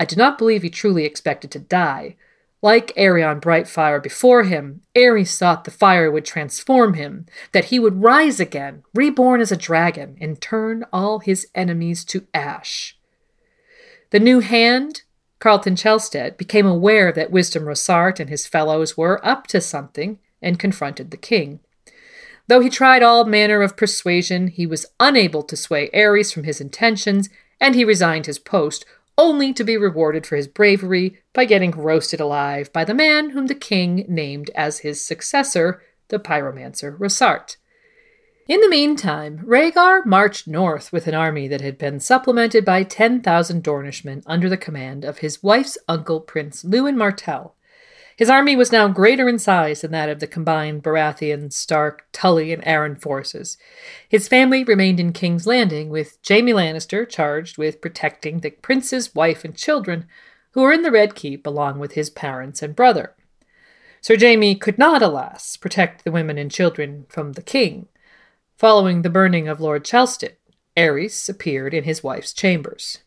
I 0.00 0.06
do 0.06 0.16
not 0.16 0.38
believe 0.38 0.62
he 0.62 0.70
truly 0.70 1.04
expected 1.04 1.50
to 1.50 1.58
die. 1.58 2.16
Like 2.62 2.94
Aerion 2.96 3.40
Brightfire 3.40 4.02
before 4.02 4.44
him, 4.44 4.80
Aerys 4.94 5.36
thought 5.36 5.64
the 5.64 5.70
fire 5.70 6.10
would 6.10 6.24
transform 6.24 6.94
him, 6.94 7.26
that 7.52 7.66
he 7.66 7.78
would 7.78 8.02
rise 8.02 8.40
again, 8.40 8.82
reborn 8.94 9.42
as 9.42 9.52
a 9.52 9.56
dragon, 9.56 10.16
and 10.20 10.40
turn 10.40 10.84
all 10.92 11.18
his 11.18 11.46
enemies 11.54 12.04
to 12.06 12.26
ash. 12.32 12.98
The 14.10 14.20
new 14.20 14.40
hand, 14.40 15.02
Qarlton 15.40 15.76
Chelsted, 15.76 16.36
became 16.36 16.66
aware 16.66 17.12
that 17.12 17.30
Wisdom 17.30 17.64
Rossart 17.64 18.20
and 18.20 18.28
his 18.28 18.46
fellows 18.46 18.96
were 18.96 19.24
up 19.26 19.46
to 19.48 19.60
something 19.60 20.18
and 20.42 20.58
confronted 20.58 21.10
the 21.10 21.16
king. 21.16 21.60
Though 22.46 22.60
he 22.60 22.68
tried 22.68 23.02
all 23.02 23.24
manner 23.24 23.62
of 23.62 23.76
persuasion, 23.76 24.48
he 24.48 24.66
was 24.66 24.86
unable 24.98 25.42
to 25.44 25.56
sway 25.56 25.88
Aerys 25.94 26.32
from 26.32 26.44
his 26.44 26.60
intentions, 26.60 27.30
and 27.60 27.74
he 27.74 27.84
resigned 27.84 28.26
his 28.26 28.38
post, 28.38 28.84
only 29.16 29.52
to 29.52 29.64
be 29.64 29.76
rewarded 29.76 30.26
for 30.26 30.36
his 30.36 30.48
bravery 30.48 31.20
by 31.32 31.44
getting 31.44 31.70
roasted 31.70 32.20
alive 32.20 32.72
by 32.72 32.84
the 32.84 32.94
man 32.94 33.30
whom 33.30 33.46
the 33.46 33.54
king 33.54 34.04
named 34.08 34.50
as 34.54 34.80
his 34.80 35.00
successor, 35.04 35.82
the 36.08 36.18
pyromancer 36.18 36.98
Rossart. 36.98 37.56
In 38.50 38.60
the 38.60 38.68
meantime, 38.68 39.44
Rhaegar 39.46 40.04
marched 40.04 40.48
north 40.48 40.92
with 40.92 41.06
an 41.06 41.14
army 41.14 41.46
that 41.46 41.60
had 41.60 41.78
been 41.78 42.00
supplemented 42.00 42.64
by 42.64 42.82
10,000 42.82 43.62
Dornishmen 43.62 44.24
under 44.26 44.48
the 44.48 44.56
command 44.56 45.04
of 45.04 45.18
his 45.18 45.40
wife's 45.40 45.78
uncle, 45.86 46.18
Prince 46.18 46.64
Lewyn 46.64 46.96
Martell, 46.96 47.54
his 48.16 48.28
army 48.28 48.56
was 48.56 48.70
now 48.70 48.86
greater 48.88 49.28
in 49.28 49.38
size 49.38 49.80
than 49.80 49.92
that 49.92 50.08
of 50.10 50.18
the 50.20 50.26
combined 50.26 50.82
Baratheon, 50.82 51.52
Stark, 51.52 52.06
Tully, 52.12 52.52
and 52.52 52.62
Arryn 52.64 53.00
forces. 53.00 53.56
His 54.08 54.28
family 54.28 54.62
remained 54.62 55.00
in 55.00 55.14
King's 55.14 55.46
Landing, 55.46 55.88
with 55.88 56.18
Jaime 56.28 56.52
Lannister 56.52 57.08
charged 57.08 57.56
with 57.56 57.80
protecting 57.80 58.40
the 58.40 58.50
prince's 58.50 59.14
wife 59.14 59.42
and 59.42 59.56
children, 59.56 60.06
who 60.50 60.60
were 60.60 60.72
in 60.72 60.82
the 60.82 60.90
Red 60.90 61.14
Keep 61.14 61.46
along 61.46 61.78
with 61.78 61.92
his 61.92 62.10
parents 62.10 62.62
and 62.62 62.76
brother. 62.76 63.14
Sir 64.02 64.18
Jaime 64.18 64.54
could 64.54 64.76
not, 64.76 65.00
alas, 65.00 65.56
protect 65.56 66.04
the 66.04 66.12
women 66.12 66.36
and 66.36 66.50
children 66.50 67.06
from 67.08 67.32
the 67.32 67.42
king. 67.42 67.86
Following 68.60 69.00
the 69.00 69.08
burning 69.08 69.48
of 69.48 69.58
Lord 69.58 69.86
Chelsted, 69.86 70.36
Aerys 70.76 71.30
appeared 71.30 71.72
in 71.72 71.84
his 71.84 72.04
wife's 72.04 72.34
chambers. 72.34 72.98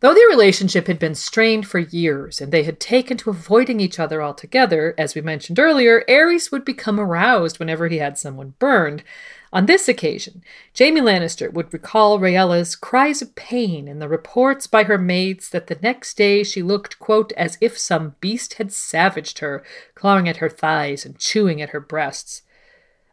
Though 0.00 0.14
their 0.14 0.28
relationship 0.28 0.86
had 0.86 0.98
been 0.98 1.14
strained 1.14 1.66
for 1.66 1.78
years 1.78 2.40
and 2.40 2.50
they 2.50 2.62
had 2.62 2.80
taken 2.80 3.18
to 3.18 3.28
avoiding 3.28 3.80
each 3.80 3.98
other 3.98 4.22
altogether, 4.22 4.94
as 4.96 5.14
we 5.14 5.20
mentioned 5.20 5.58
earlier, 5.58 6.04
Aerys 6.08 6.50
would 6.50 6.64
become 6.64 6.98
aroused 6.98 7.58
whenever 7.58 7.88
he 7.88 7.98
had 7.98 8.16
someone 8.16 8.54
burned. 8.58 9.04
On 9.52 9.66
this 9.66 9.90
occasion, 9.90 10.42
Jaime 10.74 11.02
Lannister 11.02 11.52
would 11.52 11.70
recall 11.70 12.18
Rhaella's 12.18 12.74
cries 12.74 13.20
of 13.20 13.34
pain 13.34 13.88
and 13.88 14.00
the 14.00 14.08
reports 14.08 14.66
by 14.66 14.84
her 14.84 14.96
maids 14.96 15.50
that 15.50 15.66
the 15.66 15.78
next 15.82 16.16
day 16.16 16.42
she 16.42 16.62
looked, 16.62 16.98
quote, 16.98 17.30
as 17.32 17.58
if 17.60 17.76
some 17.76 18.14
beast 18.22 18.54
had 18.54 18.72
savaged 18.72 19.40
her, 19.40 19.62
clawing 19.94 20.30
at 20.30 20.38
her 20.38 20.48
thighs 20.48 21.04
and 21.04 21.18
chewing 21.18 21.60
at 21.60 21.70
her 21.70 21.80
breasts. 21.80 22.40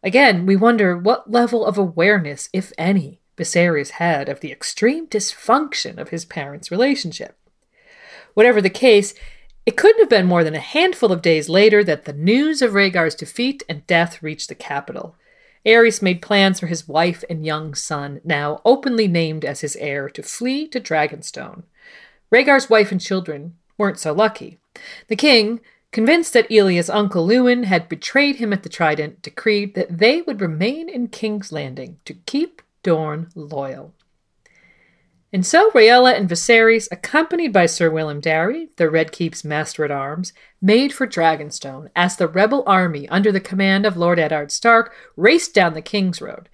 Again, 0.03 0.45
we 0.45 0.55
wonder 0.55 0.97
what 0.97 1.31
level 1.31 1.65
of 1.65 1.77
awareness, 1.77 2.49
if 2.53 2.71
any, 2.77 3.19
Viserys 3.37 3.91
had 3.91 4.29
of 4.29 4.39
the 4.39 4.51
extreme 4.51 5.07
dysfunction 5.07 5.97
of 5.97 6.09
his 6.09 6.25
parents' 6.25 6.71
relationship. 6.71 7.37
Whatever 8.33 8.61
the 8.61 8.69
case, 8.69 9.13
it 9.65 9.77
couldn't 9.77 9.99
have 9.99 10.09
been 10.09 10.25
more 10.25 10.43
than 10.43 10.55
a 10.55 10.59
handful 10.59 11.11
of 11.11 11.21
days 11.21 11.49
later 11.49 11.83
that 11.83 12.05
the 12.05 12.13
news 12.13 12.61
of 12.61 12.73
Rhaegar's 12.73 13.15
defeat 13.15 13.63
and 13.67 13.85
death 13.87 14.23
reached 14.23 14.49
the 14.49 14.55
capital. 14.55 15.15
Aerys 15.65 16.01
made 16.01 16.21
plans 16.21 16.59
for 16.59 16.67
his 16.67 16.87
wife 16.87 17.23
and 17.29 17.45
young 17.45 17.75
son, 17.75 18.21
now 18.23 18.61
openly 18.63 19.07
named 19.07 19.43
as 19.43 19.61
his 19.61 19.75
heir, 19.75 20.09
to 20.09 20.23
flee 20.23 20.67
to 20.69 20.79
Dragonstone. 20.79 21.63
Rhaegar's 22.31 22.69
wife 22.69 22.91
and 22.91 23.01
children 23.01 23.55
weren't 23.77 23.99
so 23.99 24.13
lucky. 24.13 24.57
The 25.07 25.15
king, 25.15 25.59
convinced 25.91 26.33
that 26.33 26.51
Elia's 26.51 26.89
uncle 26.89 27.25
Lewyn 27.25 27.65
had 27.65 27.89
betrayed 27.89 28.37
him 28.37 28.53
at 28.53 28.63
the 28.63 28.69
Trident, 28.69 29.21
decreed 29.21 29.75
that 29.75 29.97
they 29.97 30.21
would 30.21 30.41
remain 30.41 30.87
in 30.87 31.07
King's 31.07 31.51
Landing 31.51 31.99
to 32.05 32.13
keep 32.13 32.61
Dorne 32.83 33.29
loyal. 33.35 33.93
And 35.31 35.45
so 35.45 35.69
Rhaella 35.71 36.15
and 36.17 36.27
Viserys, 36.27 36.87
accompanied 36.91 37.53
by 37.53 37.67
Sir 37.67 37.91
Willem 37.91 38.19
Darry, 38.19 38.69
the 38.77 38.89
Red 38.89 39.11
Keep's 39.11 39.43
master 39.43 39.85
at 39.85 39.91
arms, 39.91 40.33
made 40.59 40.91
for 40.91 41.05
Dragonstone 41.05 41.89
as 41.95 42.15
the 42.15 42.27
rebel 42.27 42.63
army 42.65 43.07
under 43.09 43.31
the 43.31 43.39
command 43.39 43.85
of 43.85 43.95
Lord 43.95 44.17
Eddard 44.17 44.51
Stark 44.51 44.93
raced 45.15 45.53
down 45.53 45.75
the 45.75 45.83
King's 45.83 46.19
Road. 46.19 46.49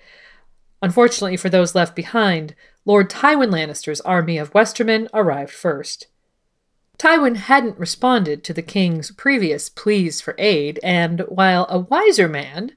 Unfortunately 0.82 1.38
for 1.38 1.48
those 1.48 1.74
left 1.74 1.96
behind, 1.96 2.54
Lord 2.84 3.10
Tywin 3.10 3.50
Lannister's 3.50 4.02
army 4.02 4.38
of 4.38 4.52
Westermen 4.52 5.08
arrived 5.14 5.52
first. 5.52 6.08
Tywin 6.98 7.36
hadn't 7.36 7.80
responded 7.80 8.44
to 8.44 8.54
the 8.54 8.62
king's 8.62 9.12
previous 9.12 9.70
pleas 9.70 10.22
for 10.22 10.36
aid, 10.38 10.80
and 10.84 11.22
while 11.28 11.68
a 11.70 11.80
wiser 11.80 12.28
man, 12.28 12.72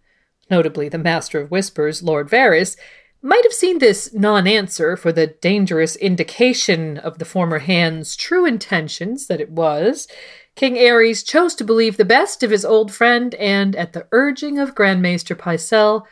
notably 0.50 0.88
the 0.88 0.98
Master 0.98 1.40
of 1.40 1.50
Whispers, 1.50 2.02
Lord 2.02 2.28
Varys, 2.28 2.76
might 3.22 3.44
have 3.44 3.52
seen 3.52 3.78
this 3.78 4.12
non 4.12 4.46
answer 4.46 4.96
for 4.96 5.12
the 5.12 5.26
dangerous 5.26 5.96
indication 5.96 6.98
of 6.98 7.18
the 7.18 7.24
former 7.24 7.58
hand's 7.58 8.16
true 8.16 8.46
intentions 8.46 9.26
that 9.26 9.40
it 9.40 9.50
was. 9.50 10.06
King 10.54 10.74
Aerys 10.74 11.24
chose 11.24 11.54
to 11.56 11.64
believe 11.64 11.96
the 11.96 12.04
best 12.04 12.42
of 12.42 12.50
his 12.50 12.64
old 12.64 12.92
friend 12.92 13.34
and, 13.36 13.76
at 13.76 13.92
the 13.92 14.06
urging 14.12 14.58
of 14.58 14.74
Grand 14.74 15.02
Maester 15.02 15.36
Pycelle, 15.36 16.04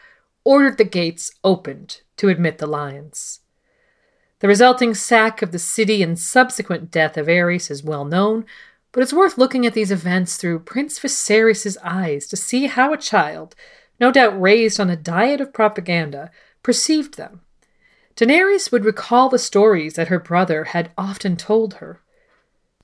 ordered 0.45 0.79
the 0.79 0.85
gates 0.85 1.33
opened 1.43 2.03
to 2.17 2.29
admit 2.29 2.59
the 2.59 2.67
lions. 2.67 3.41
The 4.41 4.49
resulting 4.49 4.95
sack 4.95 5.41
of 5.41 5.51
the 5.51 5.59
city 5.59 6.03
and 6.03 6.19
subsequent 6.19 6.91
death 6.91 7.17
of 7.17 7.27
Aerys 7.27 7.71
is 7.71 7.83
well 7.83 8.05
known, 8.05 8.45
but 8.93 9.03
it's 9.03 9.13
worth 9.13 9.39
looking 9.39 9.65
at 9.65 9.73
these 9.73 9.91
events 9.91 10.37
through 10.37 10.61
Prince 10.61 10.99
Viserys' 10.99 11.79
eyes 11.83 12.27
to 12.29 12.37
see 12.37 12.67
how 12.67 12.93
a 12.93 12.99
child, 12.99 13.55
no 13.99 14.13
doubt 14.13 14.41
raised 14.41 14.79
on 14.79 14.91
a 14.91 14.97
diet 14.97 15.41
of 15.41 15.55
propaganda, 15.55 16.31
perceived 16.63 17.17
them. 17.17 17.41
Daenerys 18.15 18.71
would 18.71 18.85
recall 18.85 19.29
the 19.31 19.39
stories 19.39 19.95
that 19.95 20.09
her 20.09 20.19
brother 20.19 20.65
had 20.65 20.91
often 20.99 21.37
told 21.37 21.75
her. 21.75 22.01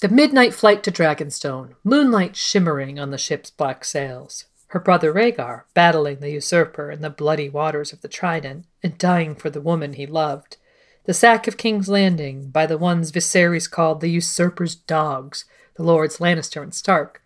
The 0.00 0.08
midnight 0.08 0.54
flight 0.54 0.82
to 0.84 0.90
Dragonstone, 0.90 1.74
moonlight 1.84 2.34
shimmering 2.34 2.98
on 2.98 3.10
the 3.10 3.18
ship's 3.18 3.50
black 3.50 3.84
sails, 3.84 4.46
her 4.68 4.80
brother 4.80 5.12
Rhaegar 5.12 5.64
battling 5.74 6.20
the 6.20 6.30
usurper 6.30 6.90
in 6.90 7.02
the 7.02 7.10
bloody 7.10 7.50
waters 7.50 7.92
of 7.92 8.00
the 8.00 8.08
Trident 8.08 8.64
and 8.82 8.96
dying 8.96 9.34
for 9.34 9.50
the 9.50 9.60
woman 9.60 9.92
he 9.92 10.06
loved, 10.06 10.56
the 11.04 11.14
sack 11.14 11.48
of 11.48 11.56
King's 11.56 11.88
Landing 11.88 12.50
by 12.50 12.66
the 12.66 12.78
ones 12.78 13.10
Viserys 13.10 13.70
called 13.70 14.00
the 14.00 14.10
usurper's 14.10 14.74
dogs, 14.74 15.44
the 15.76 15.82
lords 15.82 16.18
Lannister 16.18 16.62
and 16.62 16.74
Stark, 16.74 17.22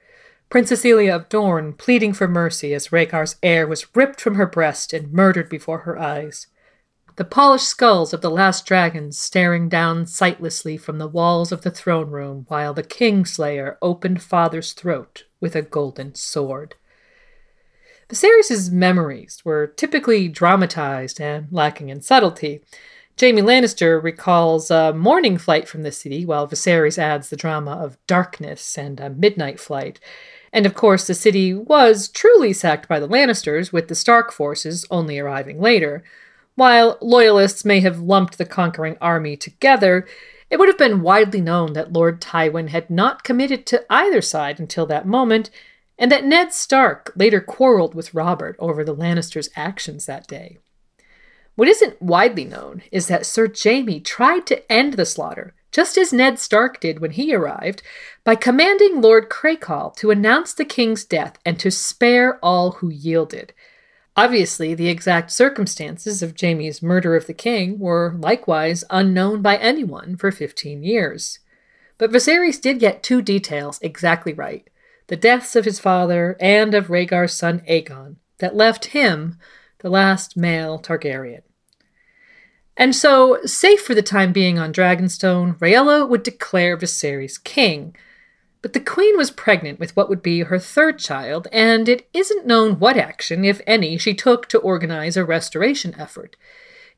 Princess 0.48 0.84
Elia 0.84 1.14
of 1.16 1.28
Dorne 1.28 1.72
pleading 1.72 2.12
for 2.12 2.28
mercy 2.28 2.72
as 2.72 2.92
Rhaegar's 2.92 3.36
heir 3.42 3.66
was 3.66 3.94
ripped 3.96 4.20
from 4.20 4.36
her 4.36 4.46
breast 4.46 4.92
and 4.92 5.12
murdered 5.12 5.48
before 5.48 5.80
her 5.80 5.98
eyes, 5.98 6.46
the 7.16 7.24
polished 7.24 7.66
skulls 7.66 8.12
of 8.12 8.20
the 8.20 8.30
last 8.30 8.66
dragons 8.66 9.18
staring 9.18 9.68
down 9.68 10.06
sightlessly 10.06 10.76
from 10.76 10.98
the 10.98 11.08
walls 11.08 11.50
of 11.50 11.62
the 11.62 11.70
throne 11.70 12.10
room 12.10 12.44
while 12.48 12.74
the 12.74 12.82
Kingslayer 12.82 13.76
opened 13.80 14.22
father's 14.22 14.72
throat 14.72 15.24
with 15.40 15.56
a 15.56 15.62
golden 15.62 16.14
sword. 16.14 16.74
Viserys' 18.08 18.70
memories 18.70 19.40
were 19.44 19.66
typically 19.66 20.28
dramatized 20.28 21.20
and 21.20 21.48
lacking 21.50 21.88
in 21.88 22.02
subtlety. 22.02 22.62
Jaime 23.18 23.40
Lannister 23.40 24.02
recalls 24.02 24.70
a 24.70 24.92
morning 24.92 25.38
flight 25.38 25.66
from 25.66 25.82
the 25.82 25.90
city, 25.90 26.26
while 26.26 26.46
Viserys 26.46 26.98
adds 26.98 27.30
the 27.30 27.36
drama 27.36 27.70
of 27.70 27.96
darkness 28.06 28.76
and 28.76 29.00
a 29.00 29.08
midnight 29.08 29.58
flight. 29.58 29.98
And 30.52 30.66
of 30.66 30.74
course, 30.74 31.06
the 31.06 31.14
city 31.14 31.54
was 31.54 32.08
truly 32.08 32.52
sacked 32.52 32.88
by 32.88 33.00
the 33.00 33.08
Lannisters, 33.08 33.72
with 33.72 33.88
the 33.88 33.94
Stark 33.94 34.32
forces 34.32 34.84
only 34.90 35.18
arriving 35.18 35.62
later. 35.62 36.04
While 36.56 36.98
loyalists 37.00 37.64
may 37.64 37.80
have 37.80 38.00
lumped 38.00 38.36
the 38.36 38.44
conquering 38.44 38.98
army 39.00 39.34
together, 39.38 40.06
it 40.50 40.58
would 40.58 40.68
have 40.68 40.78
been 40.78 41.00
widely 41.00 41.40
known 41.40 41.72
that 41.72 41.94
Lord 41.94 42.20
Tywin 42.20 42.68
had 42.68 42.90
not 42.90 43.24
committed 43.24 43.64
to 43.66 43.84
either 43.88 44.20
side 44.20 44.60
until 44.60 44.84
that 44.86 45.06
moment, 45.06 45.48
and 45.98 46.12
that 46.12 46.26
Ned 46.26 46.52
Stark 46.52 47.12
later 47.16 47.40
quarreled 47.40 47.94
with 47.94 48.12
Robert 48.12 48.56
over 48.58 48.84
the 48.84 48.94
Lannisters' 48.94 49.48
actions 49.56 50.04
that 50.04 50.26
day. 50.26 50.58
What 51.56 51.68
isn't 51.68 52.00
widely 52.02 52.44
known 52.44 52.82
is 52.92 53.06
that 53.08 53.24
Sir 53.24 53.50
Jaime 53.50 53.98
tried 54.00 54.46
to 54.46 54.70
end 54.70 54.94
the 54.94 55.06
slaughter, 55.06 55.54
just 55.72 55.96
as 55.96 56.12
Ned 56.12 56.38
Stark 56.38 56.80
did 56.80 57.00
when 57.00 57.12
he 57.12 57.34
arrived, 57.34 57.82
by 58.24 58.34
commanding 58.34 59.00
Lord 59.00 59.30
Crakehall 59.30 59.96
to 59.96 60.10
announce 60.10 60.52
the 60.52 60.66
king's 60.66 61.04
death 61.04 61.38
and 61.46 61.58
to 61.58 61.70
spare 61.70 62.38
all 62.44 62.72
who 62.72 62.90
yielded. 62.90 63.54
Obviously, 64.18 64.74
the 64.74 64.90
exact 64.90 65.30
circumstances 65.30 66.22
of 66.22 66.34
Jaime's 66.38 66.82
murder 66.82 67.16
of 67.16 67.26
the 67.26 67.34
king 67.34 67.78
were 67.78 68.14
likewise 68.18 68.84
unknown 68.90 69.40
by 69.40 69.56
anyone 69.56 70.16
for 70.16 70.30
15 70.30 70.82
years. 70.82 71.38
But 71.96 72.10
Viserys 72.10 72.60
did 72.60 72.80
get 72.80 73.02
two 73.02 73.22
details 73.22 73.78
exactly 73.80 74.34
right 74.34 74.68
the 75.08 75.16
deaths 75.16 75.54
of 75.54 75.64
his 75.64 75.78
father 75.78 76.36
and 76.40 76.74
of 76.74 76.88
Rhaegar's 76.88 77.32
son 77.32 77.60
Aegon, 77.60 78.16
that 78.38 78.56
left 78.56 78.86
him 78.86 79.38
the 79.78 79.88
last 79.88 80.36
male 80.36 80.80
Targaryen. 80.80 81.42
And 82.76 82.94
so, 82.94 83.38
safe 83.44 83.80
for 83.82 83.94
the 83.94 84.02
time 84.02 84.32
being 84.32 84.58
on 84.58 84.72
Dragonstone, 84.72 85.58
Rhaella 85.58 86.06
would 86.08 86.22
declare 86.22 86.76
Viserys 86.76 87.42
king, 87.42 87.96
but 88.60 88.74
the 88.74 88.80
queen 88.80 89.16
was 89.16 89.30
pregnant 89.30 89.78
with 89.78 89.96
what 89.96 90.08
would 90.08 90.22
be 90.22 90.40
her 90.40 90.58
third 90.58 90.98
child, 90.98 91.48
and 91.52 91.88
it 91.88 92.08
isn't 92.12 92.46
known 92.46 92.78
what 92.78 92.96
action, 92.96 93.44
if 93.44 93.60
any, 93.66 93.96
she 93.96 94.12
took 94.12 94.48
to 94.48 94.58
organize 94.58 95.16
a 95.16 95.24
restoration 95.24 95.94
effort. 95.98 96.36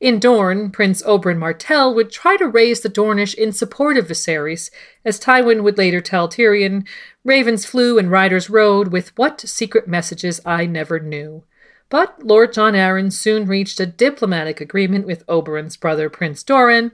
In 0.01 0.19
Dorne, 0.19 0.71
Prince 0.71 1.03
Oberyn 1.03 1.37
Martell 1.37 1.93
would 1.93 2.09
try 2.09 2.37
to 2.37 2.47
raise 2.47 2.81
the 2.81 2.89
Dornish 2.89 3.35
in 3.35 3.51
support 3.51 3.97
of 3.97 4.07
Viserys, 4.07 4.71
as 5.05 5.19
Tywin 5.19 5.61
would 5.61 5.77
later 5.77 6.01
tell 6.01 6.27
Tyrion, 6.27 6.87
Ravens 7.23 7.65
flew 7.65 7.99
and 7.99 8.09
riders 8.09 8.49
rode 8.49 8.93
with 8.93 9.15
what 9.17 9.41
secret 9.41 9.87
messages 9.87 10.41
I 10.45 10.65
never 10.65 10.99
knew. 10.99 11.43
But 11.89 12.23
Lord 12.23 12.53
Jon 12.53 12.73
Arryn 12.73 13.11
soon 13.11 13.47
reached 13.47 13.79
a 13.79 13.85
diplomatic 13.85 14.61
agreement 14.61 15.07
with 15.07 15.25
Oberyn's 15.25 15.75
brother 15.75 16.09
Prince 16.09 16.43
Doran, 16.43 16.91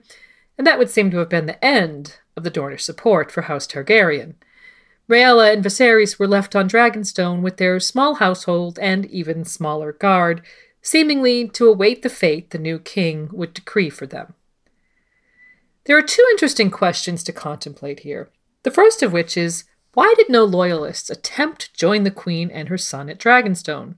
and 0.58 0.66
that 0.66 0.80
would 0.80 0.90
seem 0.90 1.12
to 1.12 1.18
have 1.18 1.30
been 1.30 1.48
the 1.48 1.64
end 1.64 2.18
of 2.38 2.44
the 2.44 2.52
Dornish 2.52 2.82
support 2.82 3.32
for 3.32 3.44
House 3.44 3.68
Targaryen. 3.68 4.36
Rhaella 5.10 5.54
and 5.54 5.64
Viserys 5.64 6.18
were 6.18 6.28
left 6.28 6.56
on 6.56 6.70
Dragonstone 6.70 7.42
with 7.42 7.58
their 7.58 7.80
small 7.80 8.16
household 8.16 8.80
and 8.80 9.06
even 9.08 9.44
smaller 9.44 9.92
guard, 9.92 10.42
seemingly 10.82 11.48
to 11.50 11.68
await 11.68 12.02
the 12.02 12.10
fate 12.10 12.50
the 12.50 12.58
new 12.58 12.80
king 12.80 13.30
would 13.32 13.54
decree 13.54 13.90
for 13.90 14.08
them. 14.08 14.34
There 15.86 15.98
are 15.98 16.02
two 16.02 16.26
interesting 16.32 16.72
questions 16.72 17.24
to 17.26 17.34
contemplate 17.34 18.00
here. 18.00 18.30
The 18.64 18.72
first 18.72 19.04
of 19.04 19.14
which 19.14 19.38
is 19.38 19.66
why 19.94 20.14
did 20.18 20.30
no 20.30 20.44
loyalists 20.44 21.10
attempt 21.10 21.62
to 21.62 21.74
join 21.74 22.04
the 22.04 22.12
queen 22.12 22.50
and 22.50 22.70
her 22.70 22.78
son 22.78 23.10
at 23.10 23.20
Dragonstone? 23.20 23.96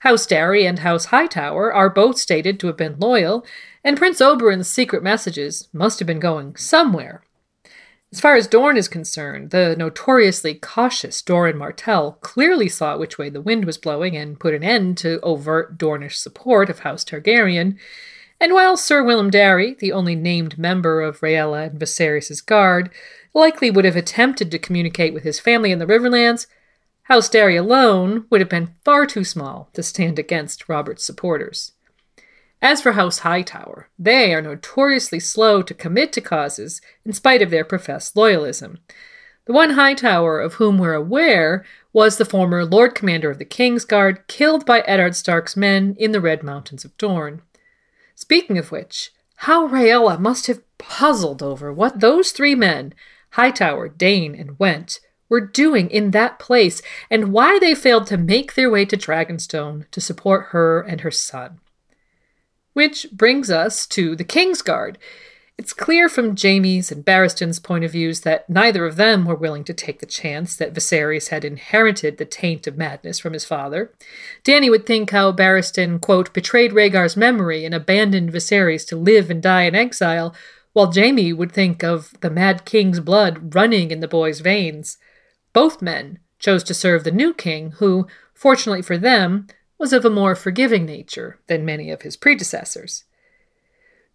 House 0.00 0.26
Darry 0.26 0.66
and 0.66 0.80
House 0.80 1.06
Hightower 1.06 1.72
are 1.72 1.90
both 1.90 2.18
stated 2.18 2.60
to 2.60 2.66
have 2.66 2.76
been 2.76 2.98
loyal, 2.98 3.44
and 3.82 3.96
Prince 3.96 4.20
Oberyn's 4.20 4.68
secret 4.68 5.02
messages 5.02 5.68
must 5.72 5.98
have 5.98 6.06
been 6.06 6.20
going 6.20 6.56
somewhere. 6.56 7.22
As 8.12 8.20
far 8.20 8.36
as 8.36 8.46
Dorne 8.46 8.76
is 8.76 8.88
concerned, 8.88 9.50
the 9.50 9.74
notoriously 9.76 10.54
cautious 10.54 11.20
Doran 11.22 11.58
Martell 11.58 12.18
clearly 12.20 12.68
saw 12.68 12.96
which 12.96 13.18
way 13.18 13.28
the 13.28 13.40
wind 13.40 13.64
was 13.64 13.78
blowing 13.78 14.16
and 14.16 14.38
put 14.38 14.54
an 14.54 14.62
end 14.62 14.96
to 14.98 15.20
overt 15.20 15.76
Dornish 15.76 16.16
support 16.16 16.70
of 16.70 16.80
House 16.80 17.04
Targaryen. 17.04 17.76
And 18.40 18.52
while 18.52 18.76
Sir 18.76 19.02
Willem 19.02 19.30
Darry, 19.30 19.74
the 19.74 19.92
only 19.92 20.14
named 20.14 20.58
member 20.58 21.00
of 21.00 21.20
Rhaella 21.20 21.68
and 21.70 21.80
Viserys' 21.80 22.44
guard, 22.44 22.90
likely 23.34 23.70
would 23.70 23.84
have 23.84 23.96
attempted 23.96 24.50
to 24.50 24.58
communicate 24.58 25.12
with 25.12 25.24
his 25.24 25.40
family 25.40 25.72
in 25.72 25.78
the 25.78 25.86
Riverlands, 25.86 26.46
House 27.08 27.28
Darry 27.28 27.54
alone 27.54 28.26
would 28.30 28.40
have 28.40 28.50
been 28.50 28.74
far 28.84 29.06
too 29.06 29.22
small 29.22 29.70
to 29.74 29.82
stand 29.84 30.18
against 30.18 30.68
Robert's 30.68 31.04
supporters. 31.04 31.70
As 32.60 32.82
for 32.82 32.92
House 32.92 33.20
Hightower, 33.20 33.88
they 33.96 34.34
are 34.34 34.42
notoriously 34.42 35.20
slow 35.20 35.62
to 35.62 35.72
commit 35.72 36.12
to 36.14 36.20
causes 36.20 36.80
in 37.04 37.12
spite 37.12 37.42
of 37.42 37.50
their 37.50 37.64
professed 37.64 38.16
loyalism. 38.16 38.78
The 39.44 39.52
one 39.52 39.70
Hightower 39.70 40.40
of 40.40 40.54
whom 40.54 40.78
we're 40.78 40.94
aware 40.94 41.64
was 41.92 42.16
the 42.16 42.24
former 42.24 42.64
Lord 42.64 42.96
Commander 42.96 43.30
of 43.30 43.38
the 43.38 43.44
King's 43.44 43.84
Guard 43.84 44.26
killed 44.26 44.66
by 44.66 44.80
Eddard 44.80 45.14
Stark's 45.14 45.56
men 45.56 45.94
in 46.00 46.10
the 46.10 46.20
Red 46.20 46.42
Mountains 46.42 46.84
of 46.84 46.96
Dorne. 46.98 47.40
Speaking 48.16 48.58
of 48.58 48.72
which, 48.72 49.12
how 49.36 49.68
Rhaella 49.68 50.18
must 50.18 50.48
have 50.48 50.60
puzzled 50.78 51.40
over 51.40 51.72
what 51.72 52.00
those 52.00 52.32
three 52.32 52.56
men, 52.56 52.94
Hightower, 53.30 53.88
Dayne, 53.88 54.34
and 54.34 54.58
Whent, 54.58 54.98
were 55.28 55.40
doing 55.40 55.90
in 55.90 56.10
that 56.12 56.38
place 56.38 56.82
and 57.10 57.32
why 57.32 57.58
they 57.58 57.74
failed 57.74 58.06
to 58.08 58.16
make 58.16 58.54
their 58.54 58.70
way 58.70 58.84
to 58.84 58.96
Dragonstone 58.96 59.90
to 59.90 60.00
support 60.00 60.46
her 60.50 60.80
and 60.80 61.00
her 61.00 61.10
son. 61.10 61.60
Which 62.72 63.06
brings 63.10 63.50
us 63.50 63.86
to 63.88 64.14
the 64.14 64.24
Kingsguard. 64.24 64.96
It's 65.58 65.72
clear 65.72 66.10
from 66.10 66.36
Jaime's 66.36 66.92
and 66.92 67.02
Barristan's 67.02 67.58
point 67.58 67.82
of 67.82 67.92
views 67.92 68.20
that 68.20 68.48
neither 68.50 68.84
of 68.84 68.96
them 68.96 69.24
were 69.24 69.34
willing 69.34 69.64
to 69.64 69.72
take 69.72 70.00
the 70.00 70.06
chance 70.06 70.54
that 70.56 70.74
Viserys 70.74 71.28
had 71.28 71.46
inherited 71.46 72.18
the 72.18 72.26
taint 72.26 72.66
of 72.66 72.76
madness 72.76 73.18
from 73.18 73.32
his 73.32 73.46
father. 73.46 73.94
Dany 74.44 74.68
would 74.68 74.84
think 74.84 75.10
how 75.12 75.32
Barristan, 75.32 75.98
quote, 75.98 76.34
betrayed 76.34 76.72
Rhaegar's 76.72 77.16
memory 77.16 77.64
and 77.64 77.74
abandoned 77.74 78.32
Viserys 78.32 78.86
to 78.88 78.96
live 78.96 79.30
and 79.30 79.42
die 79.42 79.62
in 79.62 79.74
exile, 79.74 80.34
while 80.74 80.92
Jaime 80.92 81.32
would 81.32 81.52
think 81.52 81.82
of 81.82 82.12
the 82.20 82.28
Mad 82.28 82.66
King's 82.66 83.00
blood 83.00 83.54
running 83.54 83.90
in 83.90 84.00
the 84.00 84.08
boy's 84.08 84.40
veins. 84.40 84.98
Both 85.56 85.80
men 85.80 86.18
chose 86.38 86.62
to 86.64 86.74
serve 86.74 87.02
the 87.02 87.10
new 87.10 87.32
king, 87.32 87.70
who, 87.78 88.06
fortunately 88.34 88.82
for 88.82 88.98
them, 88.98 89.46
was 89.78 89.94
of 89.94 90.04
a 90.04 90.10
more 90.10 90.34
forgiving 90.34 90.84
nature 90.84 91.40
than 91.46 91.64
many 91.64 91.90
of 91.90 92.02
his 92.02 92.14
predecessors. 92.14 93.04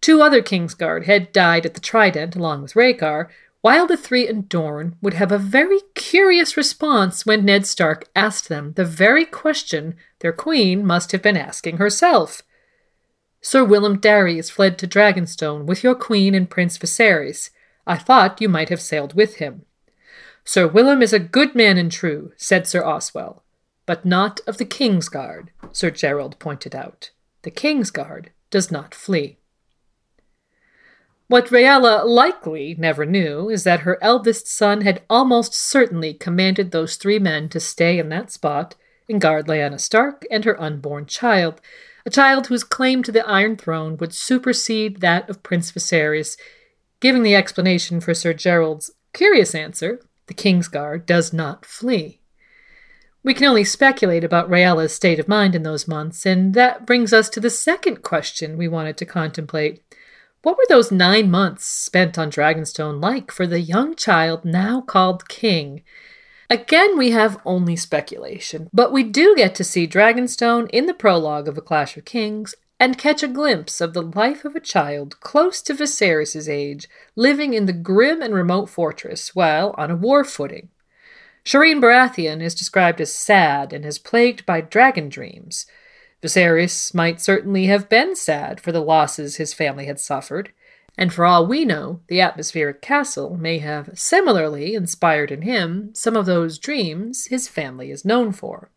Two 0.00 0.22
other 0.22 0.40
Kingsguard 0.40 1.06
had 1.06 1.32
died 1.32 1.66
at 1.66 1.74
the 1.74 1.80
Trident 1.80 2.36
along 2.36 2.62
with 2.62 2.76
Rhaegar, 2.76 3.28
while 3.60 3.88
the 3.88 3.96
three 3.96 4.28
in 4.28 4.42
Dorne 4.42 4.94
would 5.02 5.14
have 5.14 5.32
a 5.32 5.36
very 5.36 5.80
curious 5.96 6.56
response 6.56 7.26
when 7.26 7.44
Ned 7.44 7.66
Stark 7.66 8.08
asked 8.14 8.48
them 8.48 8.74
the 8.74 8.84
very 8.84 9.24
question 9.24 9.96
their 10.20 10.32
queen 10.32 10.86
must 10.86 11.10
have 11.10 11.22
been 11.22 11.36
asking 11.36 11.78
herself. 11.78 12.42
Sir 13.40 13.64
Willem 13.64 13.98
Darry 13.98 14.36
has 14.36 14.48
fled 14.48 14.78
to 14.78 14.86
Dragonstone 14.86 15.64
with 15.64 15.82
your 15.82 15.96
queen 15.96 16.36
and 16.36 16.48
Prince 16.48 16.78
Viserys. 16.78 17.50
I 17.84 17.96
thought 17.98 18.40
you 18.40 18.48
might 18.48 18.68
have 18.68 18.80
sailed 18.80 19.14
with 19.14 19.38
him. 19.38 19.66
Sir 20.44 20.66
Willem 20.66 21.02
is 21.02 21.12
a 21.12 21.18
good 21.18 21.54
man 21.54 21.78
and 21.78 21.90
true, 21.90 22.32
said 22.36 22.66
Sir 22.66 22.84
Oswell 22.84 23.42
but 23.86 24.04
not 24.04 24.40
of 24.46 24.58
the 24.58 24.64
King's 24.64 25.08
Guard, 25.08 25.50
Sir 25.72 25.90
Gerold 25.90 26.38
pointed 26.38 26.74
out. 26.74 27.10
The 27.42 27.50
King's 27.50 27.90
Guard 27.90 28.30
does 28.50 28.70
not 28.70 28.94
flee. 28.94 29.38
What 31.26 31.48
Rhaella 31.48 32.04
likely 32.04 32.76
never 32.78 33.06
knew 33.06 33.48
is 33.48 33.64
that 33.64 33.80
her 33.80 33.98
eldest 34.02 34.46
son 34.46 34.82
had 34.82 35.02
almost 35.08 35.54
certainly 35.54 36.12
commanded 36.12 36.70
those 36.70 36.96
three 36.96 37.18
men 37.18 37.48
to 37.50 37.60
stay 37.60 37.98
in 37.98 38.10
that 38.10 38.30
spot 38.30 38.76
and 39.08 39.20
guard 39.20 39.46
Lyanna 39.46 39.80
Stark 39.80 40.24
and 40.30 40.44
her 40.44 40.60
unborn 40.60 41.06
child, 41.06 41.60
a 42.04 42.10
child 42.10 42.46
whose 42.46 42.64
claim 42.64 43.02
to 43.02 43.12
the 43.12 43.26
Iron 43.26 43.56
Throne 43.56 43.96
would 43.96 44.14
supersede 44.14 45.00
that 45.00 45.28
of 45.30 45.42
Prince 45.42 45.72
Viserys, 45.72 46.36
giving 47.00 47.22
the 47.22 47.34
explanation 47.34 48.00
for 48.00 48.14
Sir 48.14 48.34
Gerold's 48.34 48.90
curious 49.12 49.54
answer 49.54 50.00
the 50.32 50.42
Kingsguard 50.42 51.04
does 51.04 51.32
not 51.32 51.66
flee. 51.66 52.20
We 53.22 53.34
can 53.34 53.46
only 53.46 53.64
speculate 53.64 54.24
about 54.24 54.48
Rhaella's 54.48 54.94
state 54.94 55.18
of 55.18 55.28
mind 55.28 55.54
in 55.54 55.62
those 55.62 55.86
months, 55.86 56.24
and 56.24 56.54
that 56.54 56.86
brings 56.86 57.12
us 57.12 57.28
to 57.30 57.40
the 57.40 57.50
second 57.50 58.02
question 58.02 58.56
we 58.56 58.66
wanted 58.66 58.96
to 58.96 59.04
contemplate. 59.04 59.82
What 60.42 60.56
were 60.56 60.64
those 60.68 60.90
nine 60.90 61.30
months 61.30 61.66
spent 61.66 62.18
on 62.18 62.30
Dragonstone 62.30 63.00
like 63.00 63.30
for 63.30 63.46
the 63.46 63.60
young 63.60 63.94
child 63.94 64.44
now 64.44 64.80
called 64.80 65.28
King? 65.28 65.82
Again, 66.50 66.96
we 66.96 67.10
have 67.10 67.40
only 67.44 67.76
speculation, 67.76 68.68
but 68.72 68.90
we 68.90 69.04
do 69.04 69.36
get 69.36 69.54
to 69.56 69.64
see 69.64 69.86
Dragonstone 69.86 70.68
in 70.70 70.86
the 70.86 70.94
prologue 70.94 71.46
of 71.46 71.56
A 71.56 71.60
Clash 71.62 71.96
of 71.96 72.04
Kings 72.04 72.54
and 72.82 72.98
catch 72.98 73.22
a 73.22 73.28
glimpse 73.28 73.80
of 73.80 73.94
the 73.94 74.02
life 74.02 74.44
of 74.44 74.56
a 74.56 74.60
child 74.60 75.20
close 75.20 75.62
to 75.62 75.72
Viserys' 75.72 76.48
age, 76.48 76.88
living 77.14 77.54
in 77.54 77.66
the 77.66 77.72
grim 77.72 78.20
and 78.20 78.34
remote 78.34 78.68
fortress 78.68 79.36
while 79.36 79.72
on 79.78 79.88
a 79.88 79.94
war 79.94 80.24
footing. 80.24 80.68
Shireen 81.44 81.80
Baratheon 81.80 82.42
is 82.42 82.56
described 82.56 83.00
as 83.00 83.14
sad 83.14 83.72
and 83.72 83.86
is 83.86 84.00
plagued 84.00 84.44
by 84.44 84.60
dragon 84.60 85.08
dreams. 85.08 85.64
Viserys 86.20 86.92
might 86.92 87.20
certainly 87.20 87.66
have 87.66 87.88
been 87.88 88.16
sad 88.16 88.60
for 88.60 88.72
the 88.72 88.82
losses 88.82 89.36
his 89.36 89.54
family 89.54 89.86
had 89.86 90.00
suffered, 90.00 90.50
and 90.98 91.12
for 91.12 91.24
all 91.24 91.46
we 91.46 91.64
know, 91.64 92.00
the 92.08 92.20
atmospheric 92.20 92.82
castle 92.82 93.36
may 93.36 93.58
have 93.58 93.96
similarly 93.96 94.74
inspired 94.74 95.30
in 95.30 95.42
him 95.42 95.90
some 95.94 96.16
of 96.16 96.26
those 96.26 96.58
dreams 96.58 97.26
his 97.26 97.46
family 97.46 97.92
is 97.92 98.04
known 98.04 98.32
for. 98.32 98.72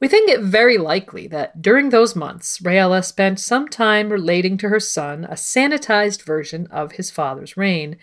We 0.00 0.08
think 0.08 0.30
it 0.30 0.40
very 0.40 0.78
likely 0.78 1.26
that 1.28 1.60
during 1.60 1.90
those 1.90 2.16
months, 2.16 2.58
Rhaella 2.60 3.04
spent 3.04 3.38
some 3.38 3.68
time 3.68 4.08
relating 4.08 4.56
to 4.58 4.70
her 4.70 4.80
son 4.80 5.24
a 5.24 5.34
sanitized 5.34 6.22
version 6.22 6.66
of 6.68 6.92
his 6.92 7.10
father's 7.10 7.56
reign. 7.56 7.98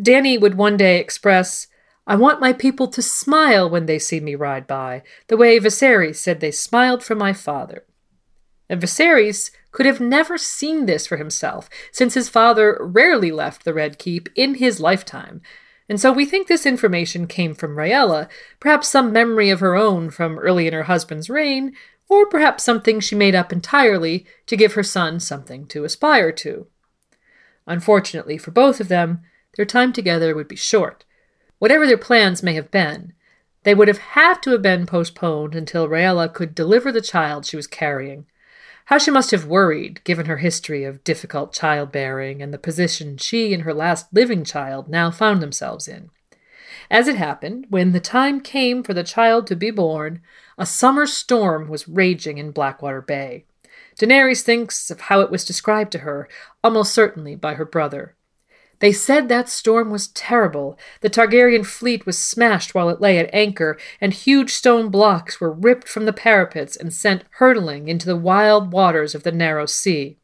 Dany 0.00 0.40
would 0.40 0.54
one 0.54 0.76
day 0.76 1.00
express, 1.00 1.66
I 2.06 2.14
want 2.14 2.40
my 2.40 2.52
people 2.52 2.86
to 2.88 3.02
smile 3.02 3.68
when 3.68 3.86
they 3.86 3.98
see 3.98 4.20
me 4.20 4.36
ride 4.36 4.68
by, 4.68 5.02
the 5.26 5.36
way 5.36 5.58
Viserys 5.58 6.16
said 6.16 6.40
they 6.40 6.52
smiled 6.52 7.02
for 7.02 7.16
my 7.16 7.32
father. 7.32 7.84
And 8.68 8.80
Viserys 8.80 9.50
could 9.72 9.86
have 9.86 10.00
never 10.00 10.38
seen 10.38 10.86
this 10.86 11.08
for 11.08 11.16
himself, 11.16 11.68
since 11.90 12.14
his 12.14 12.28
father 12.28 12.78
rarely 12.80 13.32
left 13.32 13.64
the 13.64 13.74
Red 13.74 13.98
Keep 13.98 14.28
in 14.36 14.54
his 14.54 14.78
lifetime. 14.78 15.42
And 15.90 16.00
so 16.00 16.12
we 16.12 16.24
think 16.24 16.46
this 16.46 16.66
information 16.66 17.26
came 17.26 17.52
from 17.52 17.74
Rhaella, 17.74 18.28
perhaps 18.60 18.86
some 18.86 19.12
memory 19.12 19.50
of 19.50 19.58
her 19.58 19.74
own 19.74 20.10
from 20.10 20.38
early 20.38 20.68
in 20.68 20.72
her 20.72 20.84
husband's 20.84 21.28
reign, 21.28 21.74
or 22.08 22.26
perhaps 22.26 22.62
something 22.62 23.00
she 23.00 23.16
made 23.16 23.34
up 23.34 23.52
entirely 23.52 24.24
to 24.46 24.56
give 24.56 24.74
her 24.74 24.84
son 24.84 25.18
something 25.18 25.66
to 25.66 25.82
aspire 25.82 26.30
to. 26.30 26.68
Unfortunately 27.66 28.38
for 28.38 28.52
both 28.52 28.80
of 28.80 28.86
them, 28.86 29.22
their 29.56 29.66
time 29.66 29.92
together 29.92 30.32
would 30.32 30.46
be 30.46 30.54
short. 30.54 31.04
Whatever 31.58 31.88
their 31.88 31.98
plans 31.98 32.40
may 32.40 32.54
have 32.54 32.70
been, 32.70 33.12
they 33.64 33.74
would 33.74 33.88
have 33.88 33.98
had 33.98 34.34
to 34.42 34.50
have 34.50 34.62
been 34.62 34.86
postponed 34.86 35.56
until 35.56 35.88
Rhaella 35.88 36.32
could 36.32 36.54
deliver 36.54 36.92
the 36.92 37.00
child 37.00 37.44
she 37.44 37.56
was 37.56 37.66
carrying. 37.66 38.26
How 38.86 38.98
she 38.98 39.10
must 39.10 39.30
have 39.30 39.46
worried, 39.46 40.02
given 40.04 40.26
her 40.26 40.38
history 40.38 40.84
of 40.84 41.04
difficult 41.04 41.52
childbearing 41.52 42.42
and 42.42 42.52
the 42.52 42.58
position 42.58 43.16
she 43.16 43.54
and 43.54 43.62
her 43.62 43.74
last 43.74 44.06
living 44.12 44.44
child 44.44 44.88
now 44.88 45.10
found 45.10 45.40
themselves 45.40 45.86
in. 45.86 46.10
As 46.90 47.06
it 47.06 47.16
happened, 47.16 47.66
when 47.70 47.92
the 47.92 48.00
time 48.00 48.40
came 48.40 48.82
for 48.82 48.92
the 48.92 49.04
child 49.04 49.46
to 49.46 49.56
be 49.56 49.70
born, 49.70 50.22
a 50.58 50.66
summer 50.66 51.06
storm 51.06 51.68
was 51.68 51.88
raging 51.88 52.38
in 52.38 52.50
Blackwater 52.50 53.00
Bay. 53.00 53.44
Daenerys 53.98 54.42
thinks 54.42 54.90
of 54.90 55.02
how 55.02 55.20
it 55.20 55.30
was 55.30 55.44
described 55.44 55.92
to 55.92 55.98
her, 55.98 56.28
almost 56.64 56.92
certainly 56.92 57.36
by 57.36 57.54
her 57.54 57.64
brother. 57.64 58.16
They 58.80 58.92
said 58.92 59.28
that 59.28 59.48
storm 59.48 59.90
was 59.90 60.08
terrible. 60.08 60.78
The 61.02 61.10
Targaryen 61.10 61.64
fleet 61.64 62.06
was 62.06 62.18
smashed 62.18 62.74
while 62.74 62.88
it 62.88 63.00
lay 63.00 63.18
at 63.18 63.32
anchor, 63.32 63.78
and 64.00 64.12
huge 64.12 64.52
stone 64.52 64.88
blocks 64.88 65.40
were 65.40 65.52
ripped 65.52 65.86
from 65.86 66.06
the 66.06 66.12
parapets 66.12 66.76
and 66.76 66.92
sent 66.92 67.24
hurtling 67.32 67.88
into 67.88 68.06
the 68.06 68.16
wild 68.16 68.72
waters 68.72 69.14
of 69.14 69.22
the 69.22 69.32
narrow 69.32 69.66
sea. 69.66 70.16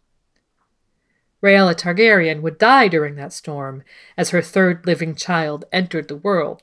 Rhaella 1.43 1.75
Targaryen 1.75 2.41
would 2.41 2.57
die 2.57 2.89
during 2.89 3.15
that 3.17 3.35
storm, 3.35 3.85
as 4.17 4.31
her 4.31 4.41
third 4.41 4.87
living 4.87 5.15
child 5.15 5.67
entered 5.71 6.09
the 6.09 6.17
world. 6.17 6.63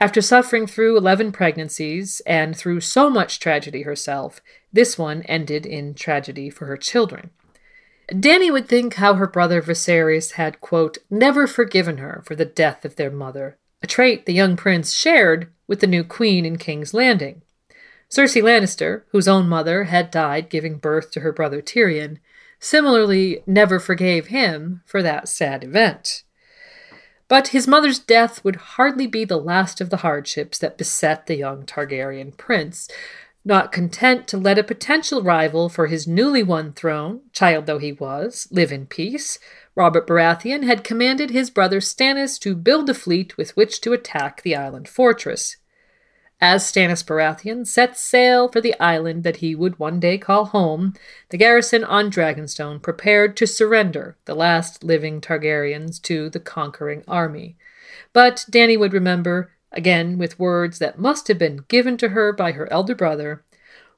After 0.00 0.20
suffering 0.20 0.66
through 0.66 0.96
eleven 0.96 1.30
pregnancies 1.30 2.20
and 2.26 2.56
through 2.56 2.80
so 2.80 3.08
much 3.08 3.38
tragedy 3.38 3.82
herself, 3.82 4.40
this 4.72 4.98
one 4.98 5.22
ended 5.22 5.64
in 5.64 5.94
tragedy 5.94 6.50
for 6.50 6.66
her 6.66 6.76
children. 6.76 7.30
Dany 8.10 8.50
would 8.50 8.68
think 8.68 8.94
how 8.94 9.14
her 9.14 9.26
brother 9.26 9.60
Viserys 9.60 10.32
had, 10.32 10.60
quote, 10.60 10.98
never 11.10 11.46
forgiven 11.46 11.98
her 11.98 12.22
for 12.24 12.34
the 12.34 12.46
death 12.46 12.84
of 12.84 12.96
their 12.96 13.10
mother, 13.10 13.58
a 13.82 13.86
trait 13.86 14.24
the 14.24 14.32
young 14.32 14.56
prince 14.56 14.94
shared 14.94 15.48
with 15.66 15.80
the 15.80 15.86
new 15.86 16.02
queen 16.02 16.46
in 16.46 16.56
King's 16.56 16.94
Landing. 16.94 17.42
Cersei 18.10 18.42
Lannister, 18.42 19.02
whose 19.10 19.28
own 19.28 19.46
mother 19.46 19.84
had 19.84 20.10
died 20.10 20.48
giving 20.48 20.78
birth 20.78 21.10
to 21.10 21.20
her 21.20 21.32
brother 21.32 21.60
Tyrion, 21.60 22.18
similarly 22.58 23.42
never 23.46 23.78
forgave 23.78 24.28
him 24.28 24.82
for 24.86 25.02
that 25.02 25.28
sad 25.28 25.62
event. 25.62 26.22
But 27.28 27.48
his 27.48 27.68
mother's 27.68 27.98
death 27.98 28.42
would 28.42 28.56
hardly 28.56 29.06
be 29.06 29.26
the 29.26 29.36
last 29.36 29.82
of 29.82 29.90
the 29.90 29.98
hardships 29.98 30.58
that 30.60 30.78
beset 30.78 31.26
the 31.26 31.36
young 31.36 31.66
Targaryen 31.66 32.34
prince, 32.38 32.88
not 33.48 33.72
content 33.72 34.28
to 34.28 34.36
let 34.36 34.58
a 34.58 34.62
potential 34.62 35.22
rival 35.22 35.68
for 35.68 35.86
his 35.86 36.06
newly 36.06 36.42
won 36.42 36.72
throne, 36.72 37.22
child 37.32 37.64
though 37.66 37.78
he 37.78 37.92
was, 37.92 38.46
live 38.50 38.70
in 38.70 38.86
peace, 38.86 39.38
Robert 39.74 40.06
Baratheon 40.06 40.64
had 40.64 40.84
commanded 40.84 41.30
his 41.30 41.48
brother 41.48 41.80
Stannis 41.80 42.38
to 42.40 42.54
build 42.54 42.90
a 42.90 42.94
fleet 42.94 43.36
with 43.38 43.56
which 43.56 43.80
to 43.80 43.94
attack 43.94 44.42
the 44.42 44.54
island 44.54 44.86
fortress. 44.86 45.56
As 46.40 46.62
Stannis 46.62 47.02
Baratheon 47.02 47.66
set 47.66 47.96
sail 47.96 48.48
for 48.48 48.60
the 48.60 48.78
island 48.78 49.24
that 49.24 49.38
he 49.38 49.54
would 49.54 49.78
one 49.78 49.98
day 49.98 50.18
call 50.18 50.44
home, 50.44 50.94
the 51.30 51.38
garrison 51.38 51.82
on 51.82 52.10
Dragonstone 52.10 52.80
prepared 52.82 53.36
to 53.38 53.46
surrender 53.46 54.16
the 54.26 54.36
last 54.36 54.84
living 54.84 55.20
Targaryens 55.20 56.00
to 56.02 56.30
the 56.30 56.38
conquering 56.38 57.02
army. 57.08 57.56
But 58.12 58.44
Dany 58.50 58.78
would 58.78 58.92
remember 58.92 59.52
again 59.72 60.18
with 60.18 60.38
words 60.38 60.78
that 60.78 60.98
must 60.98 61.28
have 61.28 61.38
been 61.38 61.64
given 61.68 61.96
to 61.98 62.10
her 62.10 62.32
by 62.32 62.52
her 62.52 62.70
elder 62.72 62.94
brother. 62.94 63.44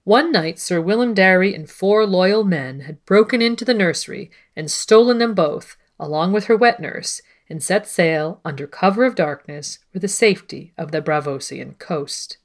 One 0.05 0.33
night 0.33 0.59
Sir 0.59 0.81
Willem 0.81 1.15
Darry 1.15 1.55
and 1.55 1.69
four 1.69 2.07
loyal 2.07 2.45
men 2.45 2.81
had 2.81 3.05
broken 3.05 3.43
into 3.43 3.65
the 3.65 3.75
nursery 3.75 4.31
and 4.57 4.71
stolen 4.71 5.19
them 5.19 5.35
both, 5.35 5.77
along 5.99 6.33
with 6.33 6.47
her 6.47 6.57
wet 6.57 6.81
nurse, 6.81 7.21
and 7.49 7.63
set 7.63 7.87
sail 7.87 8.41
under 8.45 8.67
cover 8.67 9.05
of 9.05 9.15
darkness 9.15 9.79
for 9.93 9.99
the 9.99 10.09
safety 10.09 10.73
of 10.79 10.93
the 10.93 11.03
Braavosian 11.03 11.79
coast. 11.79 12.39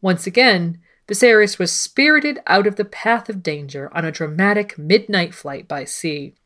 Once 0.00 0.26
again, 0.26 0.78
Viserys 1.10 1.58
was 1.58 1.72
spirited 1.72 2.38
out 2.46 2.68
of 2.68 2.76
the 2.76 2.84
path 2.84 3.28
of 3.28 3.42
danger 3.42 3.90
on 3.92 4.04
a 4.04 4.12
dramatic 4.12 4.78
midnight 4.78 5.34
flight 5.34 5.66
by 5.66 5.84
sea, 5.84 6.36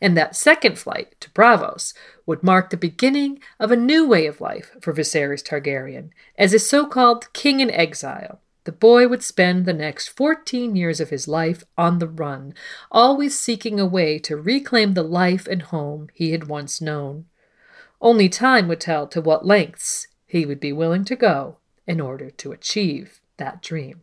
and 0.00 0.16
that 0.16 0.36
second 0.36 0.78
flight 0.78 1.16
to 1.18 1.28
Braavos 1.30 1.92
would 2.24 2.44
mark 2.44 2.70
the 2.70 2.76
beginning 2.76 3.40
of 3.58 3.72
a 3.72 3.76
new 3.76 4.06
way 4.06 4.26
of 4.26 4.40
life 4.40 4.76
for 4.80 4.92
Viserys 4.92 5.42
Targaryen. 5.42 6.10
As 6.38 6.54
a 6.54 6.60
so 6.60 6.86
called 6.86 7.32
king 7.32 7.58
in 7.58 7.68
exile, 7.72 8.38
the 8.62 8.70
boy 8.70 9.08
would 9.08 9.24
spend 9.24 9.66
the 9.66 9.72
next 9.72 10.06
14 10.10 10.76
years 10.76 11.00
of 11.00 11.10
his 11.10 11.26
life 11.26 11.64
on 11.76 11.98
the 11.98 12.06
run, 12.06 12.54
always 12.92 13.36
seeking 13.36 13.80
a 13.80 13.86
way 13.86 14.20
to 14.20 14.36
reclaim 14.36 14.94
the 14.94 15.02
life 15.02 15.48
and 15.48 15.62
home 15.62 16.06
he 16.14 16.30
had 16.30 16.46
once 16.46 16.80
known. 16.80 17.24
Only 18.00 18.28
time 18.28 18.68
would 18.68 18.80
tell 18.80 19.08
to 19.08 19.20
what 19.20 19.44
lengths 19.44 20.06
he 20.28 20.46
would 20.46 20.60
be 20.60 20.72
willing 20.72 21.04
to 21.06 21.16
go 21.16 21.56
in 21.88 22.00
order 22.00 22.30
to 22.30 22.52
achieve 22.52 23.20
that 23.36 23.60
dream. 23.60 24.02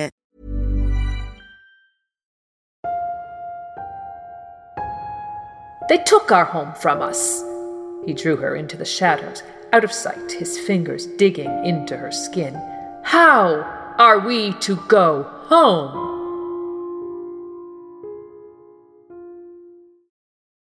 They 5.89 5.97
took 5.97 6.31
our 6.31 6.45
home 6.45 6.73
from 6.73 7.01
us. 7.01 7.43
He 8.05 8.13
drew 8.13 8.35
her 8.37 8.55
into 8.55 8.77
the 8.77 8.85
shadows, 8.85 9.43
out 9.73 9.83
of 9.83 9.91
sight, 9.91 10.31
his 10.31 10.59
fingers 10.59 11.05
digging 11.17 11.65
into 11.65 11.97
her 11.97 12.11
skin. 12.11 12.53
How 13.03 13.93
are 13.97 14.19
we 14.19 14.53
to 14.53 14.75
go 14.87 15.23
home? 15.23 16.09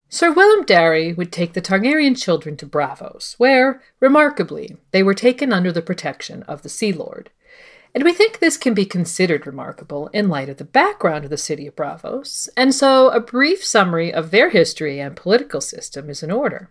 Sir 0.08 0.32
Willem 0.32 0.64
Darry 0.64 1.12
would 1.12 1.32
take 1.32 1.54
the 1.54 1.60
Targaryen 1.60 2.16
children 2.16 2.56
to 2.58 2.66
Braavos, 2.66 3.34
where, 3.34 3.82
remarkably, 3.98 4.76
they 4.92 5.02
were 5.02 5.14
taken 5.14 5.52
under 5.52 5.72
the 5.72 5.82
protection 5.82 6.44
of 6.44 6.62
the 6.62 6.68
Sea 6.68 6.92
Lord. 6.92 7.30
And 7.94 8.02
we 8.02 8.12
think 8.12 8.38
this 8.38 8.56
can 8.56 8.74
be 8.74 8.84
considered 8.84 9.46
remarkable 9.46 10.08
in 10.08 10.28
light 10.28 10.48
of 10.48 10.56
the 10.56 10.64
background 10.64 11.24
of 11.24 11.30
the 11.30 11.36
city 11.36 11.66
of 11.68 11.76
Braavos, 11.76 12.48
and 12.56 12.74
so 12.74 13.08
a 13.10 13.20
brief 13.20 13.64
summary 13.64 14.12
of 14.12 14.32
their 14.32 14.50
history 14.50 14.98
and 14.98 15.14
political 15.14 15.60
system 15.60 16.10
is 16.10 16.22
in 16.22 16.32
order. 16.32 16.70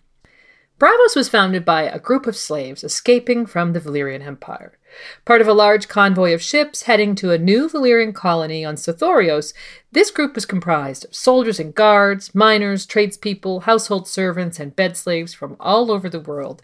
Braavos 0.79 1.15
was 1.15 1.29
founded 1.29 1.63
by 1.63 1.83
a 1.83 1.99
group 1.99 2.27
of 2.27 2.35
slaves 2.35 2.83
escaping 2.83 3.45
from 3.45 3.71
the 3.71 3.79
Valyrian 3.79 4.21
Empire. 4.21 4.77
Part 5.23 5.39
of 5.39 5.47
a 5.47 5.53
large 5.53 5.87
convoy 5.87 6.33
of 6.33 6.41
ships 6.41 6.83
heading 6.83 7.15
to 7.15 7.31
a 7.31 7.37
new 7.37 7.69
Valyrian 7.69 8.13
colony 8.13 8.65
on 8.65 8.75
Sothoryos, 8.75 9.53
this 9.93 10.11
group 10.11 10.35
was 10.35 10.45
comprised 10.45 11.05
of 11.05 11.15
soldiers 11.15 11.59
and 11.59 11.73
guards, 11.73 12.35
miners, 12.35 12.85
tradespeople, 12.85 13.61
household 13.61 14.09
servants, 14.09 14.59
and 14.59 14.75
bed 14.75 14.97
slaves 14.97 15.33
from 15.33 15.55
all 15.59 15.89
over 15.89 16.09
the 16.09 16.19
world, 16.19 16.61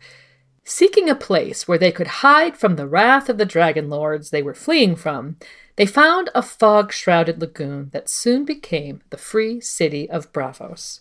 Seeking 0.71 1.09
a 1.09 1.15
place 1.15 1.67
where 1.67 1.79
they 1.79 1.91
could 1.91 2.21
hide 2.21 2.55
from 2.55 2.75
the 2.75 2.87
wrath 2.87 3.27
of 3.27 3.39
the 3.39 3.45
dragon 3.45 3.89
lords 3.89 4.29
they 4.29 4.43
were 4.43 4.53
fleeing 4.53 4.95
from, 4.95 5.37
they 5.77 5.87
found 5.87 6.29
a 6.35 6.43
fog 6.43 6.91
shrouded 6.91 7.41
lagoon 7.41 7.89
that 7.91 8.07
soon 8.07 8.45
became 8.45 9.01
the 9.09 9.17
free 9.17 9.59
city 9.61 10.07
of 10.07 10.31
Braavos. 10.31 10.99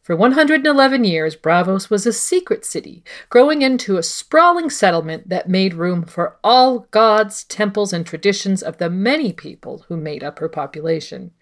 For 0.00 0.14
111 0.14 1.02
years, 1.02 1.34
Braavos 1.34 1.90
was 1.90 2.06
a 2.06 2.12
secret 2.12 2.64
city, 2.64 3.02
growing 3.30 3.62
into 3.62 3.96
a 3.96 4.02
sprawling 4.04 4.70
settlement 4.70 5.28
that 5.28 5.48
made 5.48 5.74
room 5.74 6.04
for 6.04 6.36
all 6.44 6.86
gods, 6.92 7.42
temples, 7.42 7.92
and 7.92 8.06
traditions 8.06 8.62
of 8.62 8.78
the 8.78 8.88
many 8.88 9.32
people 9.32 9.86
who 9.88 9.96
made 9.96 10.22
up 10.22 10.38
her 10.38 10.48
population. 10.48 11.32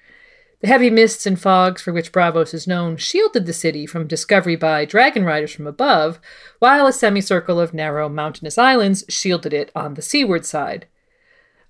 The 0.60 0.68
heavy 0.68 0.88
mists 0.88 1.26
and 1.26 1.38
fogs 1.38 1.82
for 1.82 1.92
which 1.92 2.12
Braavos 2.12 2.54
is 2.54 2.66
known 2.66 2.96
shielded 2.96 3.44
the 3.44 3.52
city 3.52 3.84
from 3.84 4.06
discovery 4.06 4.56
by 4.56 4.86
dragon 4.86 5.24
riders 5.24 5.52
from 5.52 5.66
above, 5.66 6.18
while 6.58 6.86
a 6.86 6.92
semicircle 6.92 7.60
of 7.60 7.74
narrow 7.74 8.08
mountainous 8.08 8.56
islands 8.56 9.04
shielded 9.08 9.52
it 9.52 9.70
on 9.74 9.94
the 9.94 10.02
seaward 10.02 10.46
side. 10.46 10.86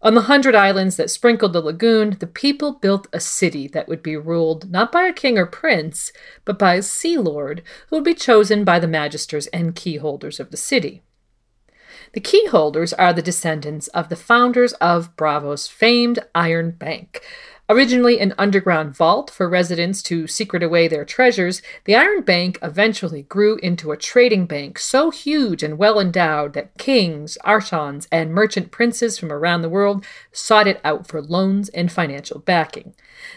On 0.02 0.14
the 0.14 0.22
hundred 0.22 0.54
islands 0.54 0.96
that 0.96 1.10
sprinkled 1.10 1.52
the 1.52 1.60
lagoon, 1.60 2.16
the 2.20 2.28
people 2.28 2.72
built 2.72 3.08
a 3.12 3.18
city 3.18 3.66
that 3.68 3.88
would 3.88 4.04
be 4.04 4.16
ruled 4.16 4.70
not 4.70 4.92
by 4.92 5.04
a 5.04 5.12
king 5.12 5.36
or 5.36 5.46
prince, 5.46 6.12
but 6.44 6.58
by 6.58 6.74
a 6.74 6.82
sea 6.82 7.18
lord 7.18 7.62
who 7.88 7.96
would 7.96 8.04
be 8.04 8.14
chosen 8.14 8.62
by 8.62 8.78
the 8.78 8.86
magisters 8.86 9.48
and 9.52 9.74
keyholders 9.74 10.38
of 10.38 10.52
the 10.52 10.56
city. 10.56 11.02
The 12.12 12.20
keyholders 12.20 12.92
are 12.92 13.12
the 13.12 13.22
descendants 13.22 13.88
of 13.88 14.10
the 14.10 14.16
founders 14.16 14.74
of 14.74 15.16
Braavos' 15.16 15.68
famed 15.68 16.20
Iron 16.34 16.70
Bank, 16.70 17.22
Originally 17.68 18.20
an 18.20 18.32
underground 18.38 18.94
vault 18.94 19.28
for 19.28 19.48
residents 19.48 20.00
to 20.00 20.28
secret 20.28 20.62
away 20.62 20.86
their 20.86 21.04
treasures, 21.04 21.62
the 21.84 21.96
Iron 21.96 22.22
Bank 22.22 22.60
eventually 22.62 23.22
grew 23.22 23.56
into 23.56 23.90
a 23.90 23.96
trading 23.96 24.46
bank 24.46 24.78
so 24.78 25.10
huge 25.10 25.64
and 25.64 25.76
well 25.76 25.98
endowed 25.98 26.52
that 26.52 26.78
kings, 26.78 27.36
archons, 27.38 28.06
and 28.12 28.32
merchant 28.32 28.70
princes 28.70 29.18
from 29.18 29.32
around 29.32 29.62
the 29.62 29.68
world 29.68 30.04
sought 30.30 30.68
it 30.68 30.80
out 30.84 31.08
for 31.08 31.20
loans 31.20 31.68
and 31.70 31.90
financial 31.90 32.38
backing. 32.38 32.94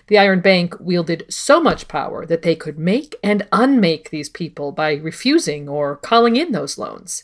The 0.07 0.19
Iron 0.19 0.41
Bank 0.41 0.75
wielded 0.79 1.25
so 1.27 1.59
much 1.59 1.87
power 1.87 2.23
that 2.27 2.43
they 2.43 2.55
could 2.55 2.77
make 2.77 3.15
and 3.23 3.47
unmake 3.51 4.11
these 4.11 4.29
people 4.29 4.71
by 4.71 4.93
refusing 4.93 5.67
or 5.67 5.95
calling 5.95 6.35
in 6.35 6.51
those 6.51 6.77
loans. 6.77 7.23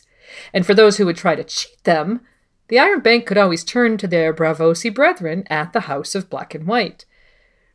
And 0.52 0.66
for 0.66 0.74
those 0.74 0.96
who 0.96 1.06
would 1.06 1.16
try 1.16 1.36
to 1.36 1.44
cheat 1.44 1.84
them, 1.84 2.22
the 2.68 2.78
Iron 2.78 3.00
Bank 3.00 3.26
could 3.26 3.38
always 3.38 3.64
turn 3.64 3.96
to 3.98 4.08
their 4.08 4.34
Braavosi 4.34 4.92
brethren 4.94 5.44
at 5.48 5.72
the 5.72 5.80
House 5.80 6.14
of 6.14 6.30
Black 6.30 6.54
and 6.54 6.66
White. 6.66 7.04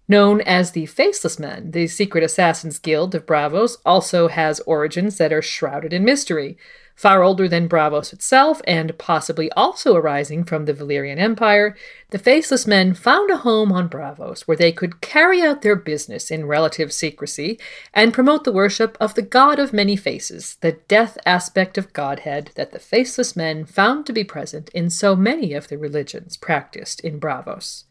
Known 0.07 0.41
as 0.41 0.71
the 0.71 0.87
Faceless 0.87 1.39
Men, 1.39 1.71
the 1.71 1.87
secret 1.87 2.23
assassins 2.23 2.79
guild 2.79 3.15
of 3.15 3.25
Braavos 3.25 3.77
also 3.85 4.27
has 4.27 4.59
origins 4.61 5.17
that 5.17 5.31
are 5.31 5.41
shrouded 5.41 5.93
in 5.93 6.03
mystery, 6.03 6.57
far 7.01 7.23
older 7.23 7.47
than 7.47 7.67
Braavos 7.67 8.13
itself, 8.13 8.61
and 8.67 8.95
possibly 8.99 9.51
also 9.53 9.95
arising 9.95 10.43
from 10.43 10.65
the 10.65 10.73
Valyrian 10.73 11.17
Empire. 11.17 11.75
The 12.11 12.19
Faceless 12.19 12.67
Men 12.67 12.93
found 12.93 13.31
a 13.31 13.37
home 13.37 13.71
on 13.71 13.89
Braavos 13.89 14.41
where 14.41 14.55
they 14.55 14.71
could 14.71 15.01
carry 15.01 15.41
out 15.41 15.63
their 15.63 15.75
business 15.75 16.29
in 16.29 16.45
relative 16.45 16.93
secrecy 16.93 17.59
and 17.91 18.13
promote 18.13 18.43
the 18.43 18.51
worship 18.51 18.97
of 18.99 19.15
the 19.15 19.23
God 19.23 19.57
of 19.57 19.73
Many 19.73 19.95
Faces, 19.95 20.57
the 20.61 20.73
death 20.87 21.17
aspect 21.25 21.75
of 21.75 21.91
Godhead 21.91 22.51
that 22.53 22.71
the 22.71 22.77
Faceless 22.77 23.35
Men 23.35 23.65
found 23.65 24.05
to 24.05 24.13
be 24.13 24.23
present 24.23 24.69
in 24.69 24.91
so 24.91 25.15
many 25.15 25.53
of 25.53 25.69
the 25.69 25.79
religions 25.79 26.37
practiced 26.37 26.99
in 26.99 27.19
Braavos. 27.19 27.85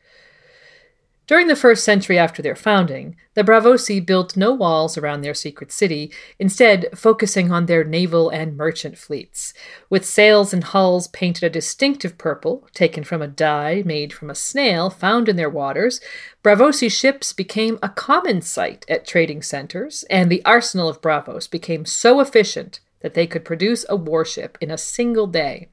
During 1.31 1.47
the 1.47 1.55
first 1.55 1.85
century 1.85 2.19
after 2.19 2.43
their 2.43 2.57
founding, 2.57 3.15
the 3.35 3.45
Braavosi 3.45 4.05
built 4.05 4.37
no 4.37 4.53
walls 4.53 4.99
around 4.99 5.21
their 5.21 5.33
secret 5.33 5.71
city, 5.71 6.11
instead, 6.41 6.89
focusing 6.93 7.53
on 7.53 7.67
their 7.67 7.85
naval 7.85 8.31
and 8.31 8.57
merchant 8.57 8.99
fleets. 8.99 9.55
With 9.89 10.05
sails 10.05 10.53
and 10.53 10.65
hulls 10.65 11.07
painted 11.07 11.45
a 11.45 11.49
distinctive 11.49 12.19
purple, 12.19 12.67
taken 12.75 13.05
from 13.05 13.23
a 13.23 13.29
dye 13.29 13.85
made 13.87 14.13
from 14.13 14.29
a 14.29 14.35
snail 14.35 14.91
found 14.91 15.29
in 15.29 15.37
their 15.37 15.49
waters, 15.49 16.01
Braavosi 16.43 16.91
ships 16.91 17.33
became 17.33 17.79
a 17.81 17.91
common 17.91 18.43
sight 18.43 18.85
at 18.89 19.07
trading 19.07 19.41
centers, 19.41 20.03
and 20.11 20.33
the 20.33 20.45
arsenal 20.45 20.89
of 20.89 21.01
Braavos 21.01 21.49
became 21.49 21.85
so 21.85 22.19
efficient 22.19 22.81
that 23.03 23.15
they 23.15 23.29
could 23.29 23.45
produce 23.45 23.87
a 23.89 23.95
warship 23.95 24.59
in 24.61 24.73
a 24.73 24.77
single 24.77 25.29
day. 25.29 25.69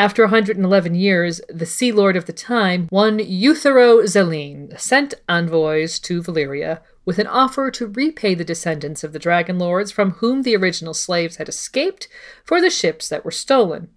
After 0.00 0.22
111 0.22 0.94
years, 0.94 1.42
the 1.50 1.66
Sea 1.66 1.92
Lord 1.92 2.16
of 2.16 2.24
the 2.24 2.32
time, 2.32 2.86
one 2.88 3.18
Uthero 3.18 4.02
Zalyne, 4.04 4.80
sent 4.80 5.12
envoys 5.28 5.98
to 5.98 6.22
Valyria 6.22 6.80
with 7.04 7.18
an 7.18 7.26
offer 7.26 7.70
to 7.72 7.86
repay 7.86 8.34
the 8.34 8.42
descendants 8.42 9.04
of 9.04 9.12
the 9.12 9.18
Dragon 9.18 9.58
Lords 9.58 9.92
from 9.92 10.12
whom 10.12 10.40
the 10.40 10.56
original 10.56 10.94
slaves 10.94 11.36
had 11.36 11.50
escaped 11.50 12.08
for 12.46 12.62
the 12.62 12.70
ships 12.70 13.10
that 13.10 13.26
were 13.26 13.30
stolen. 13.30 13.90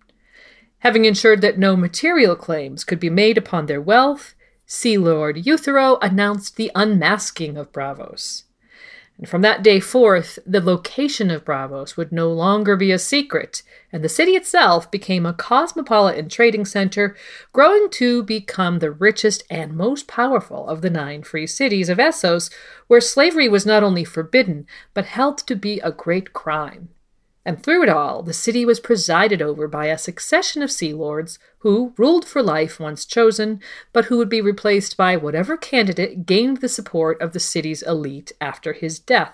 Having 0.80 1.06
ensured 1.06 1.40
that 1.40 1.58
no 1.58 1.78
material 1.78 2.36
claims 2.36 2.84
could 2.84 3.00
be 3.00 3.10
made 3.10 3.38
upon 3.38 3.68
their 3.68 3.80
wealth, 3.80 4.36
Sea 4.66 4.98
Lord 4.98 5.38
Euthero 5.38 5.98
announced 6.02 6.58
the 6.58 6.70
unmasking 6.76 7.56
of 7.56 7.72
Braavos. 7.72 8.44
And 9.18 9.30
from 9.30 9.42
that 9.44 9.64
day 9.64 9.80
forth, 9.80 10.40
the 10.46 10.60
location 10.60 11.30
of 11.30 11.46
Braavos 11.46 11.96
would 11.96 12.12
no 12.12 12.32
longer 12.32 12.76
be 12.76 12.92
a 12.92 12.98
secret, 12.98 13.62
and 13.92 14.04
the 14.04 14.10
city 14.10 14.32
itself 14.32 14.90
became 14.90 15.26
a 15.26 15.34
cosmopolitan 15.34 16.30
trading 16.30 16.66
center, 16.66 17.16
growing 17.54 17.90
to 17.92 18.24
become 18.24 18.80
the 18.80 18.92
richest 18.92 19.44
and 19.52 19.78
most 19.78 20.08
powerful 20.08 20.68
of 20.68 20.82
the 20.82 20.90
nine 20.90 21.22
free 21.22 21.46
cities 21.46 21.90
of 21.90 22.00
Essos, 22.00 22.52
where 22.88 23.00
slavery 23.00 23.48
was 23.48 23.66
not 23.68 23.84
only 23.84 24.04
forbidden, 24.04 24.66
but 24.96 25.06
held 25.06 25.38
to 25.40 25.56
be 25.56 25.80
a 25.82 25.92
great 25.92 26.34
crime. 26.34 26.90
And 27.46 27.62
through 27.62 27.84
it 27.84 27.90
all, 27.90 28.24
the 28.24 28.34
city 28.34 28.66
was 28.66 28.80
presided 28.80 29.42
over 29.42 29.68
by 29.68 29.88
a 29.88 29.98
succession 29.98 30.62
of 30.62 30.72
sea 30.72 30.94
lords 30.94 31.40
who 31.60 31.94
ruled 31.98 32.26
for 32.26 32.42
life 32.42 32.80
once 32.80 33.06
chosen, 33.06 33.60
but 33.92 34.06
who 34.06 34.18
would 34.18 34.30
be 34.30 34.40
replaced 34.40 34.96
by 34.96 35.18
whatever 35.18 35.58
candidate 35.58 36.26
gained 36.26 36.58
the 36.58 36.70
support 36.70 37.22
of 37.22 37.34
the 37.34 37.42
city's 37.42 37.82
elite 37.82 38.32
after 38.40 38.72
his 38.72 38.98
death. 38.98 39.34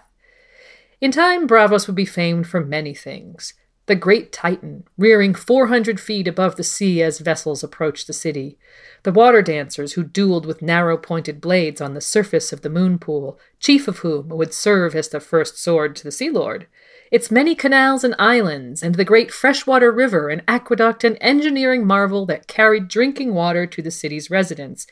In 0.99 1.11
time, 1.11 1.47
Braavos 1.47 1.85
would 1.85 1.95
be 1.95 2.05
famed 2.05 2.47
for 2.47 2.59
many 2.59 2.95
things. 2.95 3.53
The 3.85 3.95
great 3.95 4.31
Titan, 4.31 4.83
rearing 4.97 5.33
400 5.33 5.99
feet 5.99 6.27
above 6.27 6.55
the 6.55 6.63
sea 6.63 7.01
as 7.01 7.19
vessels 7.19 7.63
approached 7.63 8.05
the 8.05 8.13
city. 8.13 8.57
The 9.03 9.11
water 9.11 9.41
dancers 9.41 9.93
who 9.93 10.03
dueled 10.03 10.45
with 10.45 10.61
narrow 10.61 10.97
pointed 10.97 11.41
blades 11.41 11.79
on 11.79 11.93
the 11.93 12.01
surface 12.01 12.51
of 12.51 12.61
the 12.61 12.69
moon 12.69 12.99
pool, 12.99 13.39
chief 13.59 13.87
of 13.87 13.99
whom 13.99 14.29
would 14.29 14.53
serve 14.53 14.95
as 14.95 15.09
the 15.09 15.19
first 15.19 15.57
sword 15.57 15.95
to 15.95 16.03
the 16.03 16.11
Sea 16.11 16.29
Lord 16.29 16.67
its 17.11 17.31
many 17.31 17.55
canals 17.55 18.03
and 18.03 18.15
islands, 18.19 18.83
and 18.83 18.95
the 18.95 19.05
great 19.05 19.31
freshwater 19.31 19.91
river, 19.91 20.29
an 20.29 20.41
aqueduct 20.47 21.03
and 21.03 21.17
engineering 21.21 21.85
marvel 21.85 22.25
that 22.25 22.47
carried 22.47 22.87
drinking 22.87 23.33
water 23.33 23.65
to 23.65 23.81
the 23.81 23.91
city's 23.91 24.29
residents, 24.29 24.85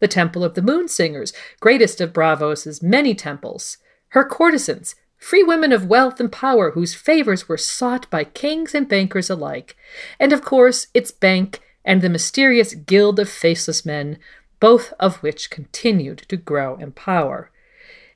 the 0.00 0.08
Temple 0.08 0.44
of 0.44 0.54
the 0.54 0.62
Moon 0.62 0.88
Singers, 0.88 1.32
greatest 1.60 2.00
of 2.00 2.12
Braavos's 2.12 2.82
many 2.82 3.14
temples, 3.14 3.78
her 4.08 4.24
courtesans, 4.24 4.94
free 5.18 5.42
women 5.42 5.72
of 5.72 5.86
wealth 5.86 6.20
and 6.20 6.30
power 6.30 6.72
whose 6.72 6.94
favors 6.94 7.48
were 7.48 7.56
sought 7.56 8.08
by 8.10 8.24
kings 8.24 8.74
and 8.74 8.88
bankers 8.88 9.30
alike, 9.30 9.76
and 10.20 10.32
of 10.32 10.42
course 10.42 10.88
its 10.94 11.10
bank 11.10 11.60
and 11.84 12.02
the 12.02 12.08
mysterious 12.08 12.74
Guild 12.74 13.18
of 13.18 13.28
Faceless 13.28 13.84
Men, 13.84 14.18
both 14.60 14.92
of 15.00 15.16
which 15.22 15.50
continued 15.50 16.18
to 16.28 16.36
grow 16.36 16.76
in 16.76 16.92
power. 16.92 17.50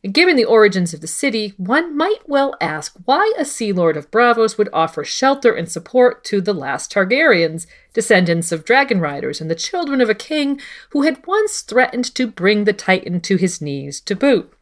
Given 0.04 0.36
the 0.36 0.44
origins 0.44 0.94
of 0.94 1.00
the 1.00 1.08
city, 1.08 1.54
one 1.56 1.96
might 1.96 2.28
well 2.28 2.54
ask 2.60 2.94
why 3.04 3.32
a 3.36 3.44
Sea 3.44 3.72
Lord 3.72 3.96
of 3.96 4.12
Braavos 4.12 4.56
would 4.56 4.68
offer 4.72 5.02
shelter 5.02 5.52
and 5.52 5.68
support 5.68 6.22
to 6.26 6.40
the 6.40 6.54
last 6.54 6.92
Targaryens, 6.92 7.66
descendants 7.94 8.52
of 8.52 8.64
dragon 8.64 9.00
riders 9.00 9.40
and 9.40 9.50
the 9.50 9.56
children 9.56 10.00
of 10.00 10.08
a 10.08 10.14
king 10.14 10.60
who 10.90 11.02
had 11.02 11.26
once 11.26 11.62
threatened 11.62 12.14
to 12.14 12.28
bring 12.28 12.62
the 12.62 12.72
Titan 12.72 13.20
to 13.22 13.36
his 13.36 13.60
knees 13.60 14.00
to 14.02 14.14
boot. 14.14 14.52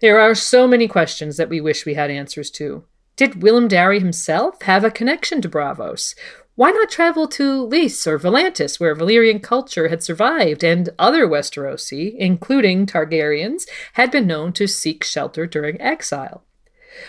There 0.00 0.18
are 0.18 0.34
so 0.34 0.66
many 0.66 0.88
questions 0.88 1.36
that 1.36 1.48
we 1.48 1.60
wish 1.60 1.86
we 1.86 1.94
had 1.94 2.10
answers 2.10 2.50
to. 2.52 2.82
Did 3.14 3.42
Willem 3.42 3.68
Darry 3.68 4.00
himself 4.00 4.62
have 4.62 4.84
a 4.84 4.90
connection 4.90 5.40
to 5.42 5.48
Braavos? 5.48 6.16
Why 6.56 6.70
not 6.70 6.88
travel 6.88 7.28
to 7.28 7.66
Lys 7.66 8.06
or 8.06 8.18
Volantis, 8.18 8.80
where 8.80 8.96
Valyrian 8.96 9.42
culture 9.42 9.88
had 9.88 10.02
survived 10.02 10.64
and 10.64 10.88
other 10.98 11.28
Westerosi, 11.28 12.16
including 12.16 12.86
Targaryens, 12.86 13.68
had 13.92 14.10
been 14.10 14.26
known 14.26 14.54
to 14.54 14.66
seek 14.66 15.04
shelter 15.04 15.46
during 15.46 15.78
exile? 15.82 16.44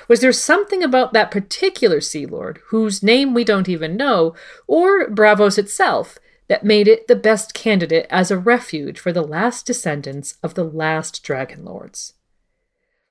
Was 0.10 0.20
there 0.20 0.34
something 0.34 0.84
about 0.84 1.14
that 1.14 1.32
particular 1.32 2.02
Sea 2.02 2.26
Lord, 2.26 2.60
whose 2.68 3.02
name 3.02 3.34
we 3.34 3.46
don't 3.46 3.70
even 3.70 3.96
know, 3.96 4.36
or 4.68 5.08
Braavos 5.08 5.58
itself, 5.58 6.18
that 6.50 6.66
made 6.66 6.90
it 6.90 7.08
the 7.08 7.16
best 7.16 7.54
candidate 7.54 8.06
as 8.10 8.30
a 8.30 8.38
refuge 8.38 9.00
for 9.00 9.14
the 9.14 9.22
last 9.22 9.66
descendants 9.66 10.38
of 10.44 10.56
the 10.56 10.66
last 10.66 11.24
Dragon 11.24 11.64
Lords? 11.64 12.16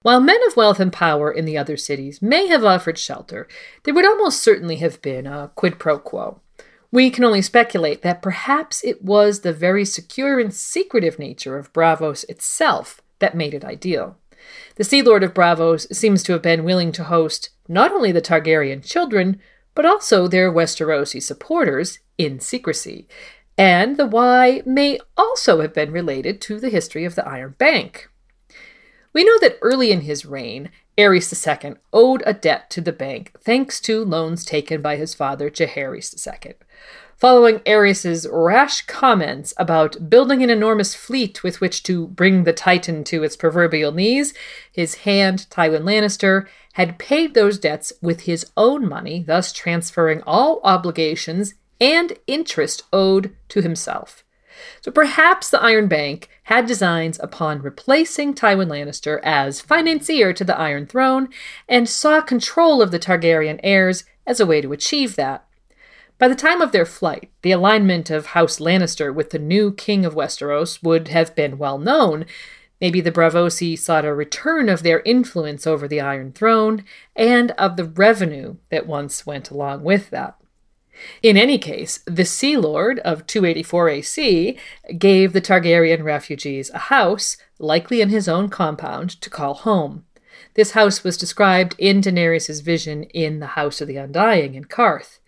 While 0.03 0.21
men 0.21 0.39
of 0.47 0.57
wealth 0.57 0.79
and 0.79 0.93
power 0.93 1.33
in 1.33 1.45
the 1.45 1.59
other 1.59 1.77
cities 1.77 2.23
may 2.23 2.47
have 2.47 2.65
offered 2.65 2.99
shelter, 2.99 3.49
there 3.83 3.95
would 3.95 4.07
almost 4.07 4.43
certainly 4.43 4.77
have 4.77 5.03
been 5.03 5.27
a 5.27 5.51
quid 5.55 5.79
pro 5.79 5.99
quo. 5.99 6.41
We 6.93 7.11
can 7.11 7.25
only 7.25 7.43
speculate 7.43 8.03
that 8.03 8.23
perhaps 8.23 8.85
it 8.85 9.03
was 9.03 9.41
the 9.41 9.53
very 9.53 9.85
secure 9.85 10.39
and 10.39 10.55
secretive 10.55 11.19
nature 11.19 11.59
of 11.59 11.73
Braavos 11.73 12.25
itself 12.29 13.01
that 13.19 13.35
made 13.35 13.55
it 13.55 13.65
ideal. 13.65 14.17
The 14.77 14.85
Sea 14.85 15.03
Lord 15.03 15.25
of 15.25 15.35
Braavos 15.35 15.93
seems 15.95 16.23
to 16.23 16.33
have 16.33 16.43
been 16.43 16.65
willing 16.65 16.93
to 16.93 17.05
host 17.05 17.51
not 17.69 17.93
only 17.93 18.13
the 18.13 18.23
Targaryen 18.23 18.85
children, 18.85 19.41
but 19.75 19.85
also 19.85 20.29
their 20.29 20.53
Westerosi 20.53 21.23
supporters 21.23 21.99
in 22.17 22.41
secrecy. 22.41 23.09
And 23.59 23.97
the 23.97 24.07
why 24.07 24.63
may 24.65 24.99
also 25.17 25.61
have 25.61 25.75
been 25.75 25.91
related 25.91 26.41
to 26.43 26.61
the 26.61 26.71
history 26.71 27.05
of 27.05 27.15
the 27.15 27.27
Iron 27.27 27.57
Bank. 27.59 28.09
We 29.17 29.25
know 29.25 29.39
that 29.39 29.57
early 29.63 29.93
in 29.93 30.03
his 30.03 30.27
reign, 30.27 30.69
Aerys 30.99 31.33
II 31.33 31.77
owed 31.91 32.23
a 32.27 32.35
debt 32.35 32.69
to 32.69 32.83
the 32.83 32.93
bank 32.93 33.33
thanks 33.41 33.81
to 33.81 34.05
loans 34.05 34.45
taken 34.45 34.83
by 34.83 34.97
his 34.97 35.15
father 35.15 35.49
Jaehaerys 35.49 36.27
II. 36.27 36.53
Following 37.17 37.61
Aerys's 37.61 38.29
rash 38.31 38.83
comments 38.83 39.55
about 39.57 40.11
building 40.11 40.43
an 40.43 40.51
enormous 40.51 40.95
fleet 40.95 41.43
with 41.43 41.63
which 41.63 41.83
to 41.85 42.09
bring 42.09 42.45
the 42.45 42.53
Titan 42.53 43.05
to 43.05 43.25
its 43.25 43.39
proverbial 43.39 43.91
knees, 43.91 44.35
his 44.71 44.97
hand, 44.97 45.47
Tywin 45.49 45.85
Lannister, 45.85 46.47
had 46.75 46.99
paid 46.99 47.33
those 47.33 47.59
debts 47.59 47.95
with 48.03 48.25
his 48.25 48.45
own 48.55 48.87
money, 48.87 49.25
thus 49.27 49.51
transferring 49.51 50.23
all 50.27 50.61
obligations 50.63 51.55
and 51.81 52.19
interest 52.27 52.83
owed 52.93 53.35
to 53.49 53.63
himself. 53.63 54.26
So 54.81 54.91
perhaps 54.91 55.51
the 55.51 55.61
Iron 55.63 55.89
Bank 55.89 56.29
had 56.45 56.67
designs 56.67 57.19
upon 57.23 57.63
replacing 57.63 58.35
Tywin 58.35 58.69
Lannister 58.69 59.21
as 59.23 59.61
financier 59.61 60.33
to 60.33 60.45
the 60.45 60.59
Iron 60.59 60.87
Throne 60.87 61.29
and 61.69 61.89
saw 61.89 62.21
control 62.21 62.83
of 62.83 62.91
the 62.91 62.99
Targaryen 62.99 63.61
heirs 63.63 64.05
as 64.27 64.41
a 64.41 64.47
way 64.47 64.61
to 64.61 64.73
achieve 64.73 65.17
that. 65.17 65.47
By 66.19 66.29
the 66.29 66.35
time 66.35 66.63
of 66.63 66.73
their 66.73 66.87
flight, 66.87 67.31
the 67.43 67.53
alignment 67.53 68.09
of 68.11 68.27
House 68.27 68.59
Lannister 68.59 69.15
with 69.15 69.31
the 69.31 69.39
new 69.39 69.73
king 69.73 70.07
of 70.07 70.15
Westeros 70.15 70.83
would 70.83 71.09
have 71.09 71.35
been 71.35 71.59
well 71.59 71.79
known. 71.79 72.25
Maybe 72.81 73.03
the 73.03 73.13
Braavosi 73.13 73.79
sought 73.79 74.05
a 74.05 74.15
return 74.15 74.69
of 74.69 74.83
their 74.83 75.01
influence 75.01 75.67
over 75.67 75.87
the 75.87 76.01
Iron 76.01 76.33
Throne 76.33 76.85
and 77.15 77.51
of 77.53 77.77
the 77.77 77.85
revenue 77.85 78.57
that 78.71 78.87
once 78.87 79.27
went 79.27 79.51
along 79.51 79.83
with 79.83 80.09
that. 80.11 80.37
In 81.23 81.37
any 81.37 81.59
case, 81.59 82.01
the 82.07 82.25
Sea 82.25 82.57
Lord 82.57 82.99
of 83.01 83.27
284 83.27 83.89
AC 83.89 84.59
gave 84.99 85.33
the 85.33 85.41
Targaryen 85.41 86.03
refugees 86.03 86.71
a 86.71 86.79
house, 86.79 87.37
likely 87.59 88.01
in 88.01 88.09
his 88.09 88.29
own 88.29 88.49
compound, 88.49 89.21
to 89.21 89.31
call 89.31 89.55
home. 89.55 90.05
This 90.55 90.73
house 90.73 91.05
was 91.05 91.17
described 91.17 91.75
in 91.79 92.01
Daenerys' 92.01 92.63
vision 92.63 93.05
in 93.05 93.41
The 93.41 93.49
House 93.49 93.81
of 93.81 93.89
the 93.89 93.97
Undying 93.97 94.55
in 94.55 94.65
Qarth. 94.65 95.19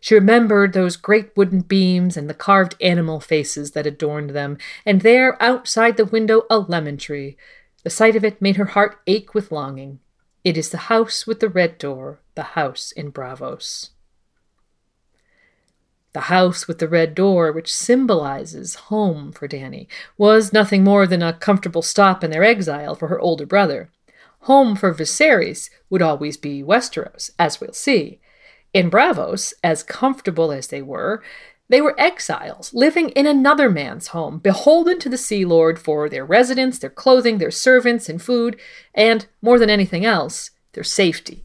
She 0.00 0.14
remembered 0.14 0.72
those 0.72 0.96
great 0.96 1.36
wooden 1.36 1.60
beams 1.60 2.16
and 2.16 2.28
the 2.28 2.34
carved 2.34 2.76
animal 2.80 3.20
faces 3.20 3.72
that 3.72 3.86
adorned 3.86 4.30
them, 4.30 4.58
and 4.86 5.00
there, 5.00 5.42
outside 5.42 5.96
the 5.96 6.04
window, 6.04 6.42
a 6.48 6.58
lemon 6.58 6.98
tree. 6.98 7.36
The 7.82 7.90
sight 7.90 8.14
of 8.14 8.24
it 8.24 8.42
made 8.42 8.56
her 8.56 8.66
heart 8.66 9.00
ache 9.06 9.34
with 9.34 9.50
longing. 9.50 10.00
It 10.44 10.56
is 10.56 10.68
the 10.68 10.88
house 10.92 11.26
with 11.26 11.40
the 11.40 11.48
red 11.48 11.78
door, 11.78 12.20
the 12.34 12.42
house 12.42 12.92
in 12.92 13.10
Braavos. 13.10 13.90
The 16.14 16.20
house 16.20 16.66
with 16.66 16.78
the 16.78 16.88
red 16.88 17.14
door, 17.14 17.52
which 17.52 17.74
symbolizes 17.74 18.74
home 18.74 19.30
for 19.32 19.46
Dany, 19.46 19.86
was 20.16 20.52
nothing 20.52 20.82
more 20.82 21.06
than 21.06 21.22
a 21.22 21.34
comfortable 21.34 21.82
stop 21.82 22.24
in 22.24 22.30
their 22.30 22.44
exile 22.44 22.94
for 22.94 23.08
her 23.08 23.20
older 23.20 23.46
brother. 23.46 23.90
Home 24.40 24.74
for 24.74 24.94
Viserys 24.94 25.68
would 25.90 26.00
always 26.00 26.36
be 26.36 26.62
Westeros, 26.62 27.30
as 27.38 27.60
we'll 27.60 27.72
see. 27.72 28.20
In 28.72 28.90
Braavos, 28.90 29.52
as 29.62 29.82
comfortable 29.82 30.50
as 30.50 30.68
they 30.68 30.80
were, 30.80 31.22
they 31.68 31.82
were 31.82 32.00
exiles, 32.00 32.72
living 32.72 33.10
in 33.10 33.26
another 33.26 33.70
man's 33.70 34.08
home, 34.08 34.38
beholden 34.38 34.98
to 35.00 35.10
the 35.10 35.18
Sea 35.18 35.44
Lord 35.44 35.78
for 35.78 36.08
their 36.08 36.24
residence, 36.24 36.78
their 36.78 36.88
clothing, 36.88 37.36
their 37.38 37.50
servants, 37.50 38.08
and 38.08 38.22
food, 38.22 38.58
and, 38.94 39.26
more 39.42 39.58
than 39.58 39.68
anything 39.68 40.06
else, 40.06 40.50
their 40.72 40.84
safety. 40.84 41.44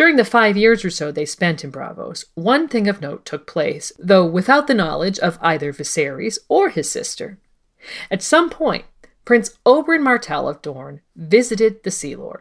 During 0.00 0.16
the 0.16 0.24
five 0.24 0.56
years 0.56 0.82
or 0.82 0.88
so 0.88 1.12
they 1.12 1.26
spent 1.26 1.62
in 1.62 1.70
Braavos, 1.70 2.24
one 2.34 2.68
thing 2.68 2.88
of 2.88 3.02
note 3.02 3.26
took 3.26 3.46
place, 3.46 3.92
though 3.98 4.24
without 4.24 4.66
the 4.66 4.72
knowledge 4.72 5.18
of 5.18 5.38
either 5.42 5.74
Viserys 5.74 6.38
or 6.48 6.70
his 6.70 6.90
sister. 6.90 7.36
At 8.10 8.22
some 8.22 8.48
point, 8.48 8.86
Prince 9.26 9.58
Oberyn 9.66 10.00
Martell 10.00 10.48
of 10.48 10.62
Dorne 10.62 11.02
visited 11.14 11.82
the 11.82 11.90
Sea 11.90 12.16
Lord. 12.16 12.40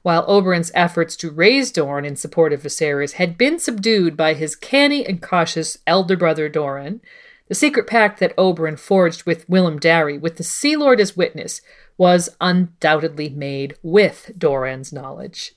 While 0.00 0.26
Oberyn's 0.26 0.72
efforts 0.74 1.14
to 1.16 1.30
raise 1.30 1.70
Dorne 1.70 2.06
in 2.06 2.16
support 2.16 2.54
of 2.54 2.62
Viserys 2.62 3.12
had 3.12 3.36
been 3.36 3.58
subdued 3.58 4.16
by 4.16 4.32
his 4.32 4.56
canny 4.56 5.04
and 5.04 5.20
cautious 5.20 5.76
elder 5.86 6.16
brother 6.16 6.48
Doran, 6.48 7.02
the 7.48 7.54
secret 7.54 7.86
pact 7.86 8.18
that 8.20 8.34
Oberyn 8.38 8.78
forged 8.78 9.26
with 9.26 9.46
Willem 9.46 9.78
Darry, 9.78 10.16
with 10.16 10.38
the 10.38 10.42
Sea 10.42 10.74
Lord 10.74 11.00
as 11.00 11.14
witness, 11.14 11.60
was 11.98 12.30
undoubtedly 12.40 13.28
made 13.28 13.76
with 13.82 14.32
Doran's 14.38 14.90
knowledge. 14.90 15.52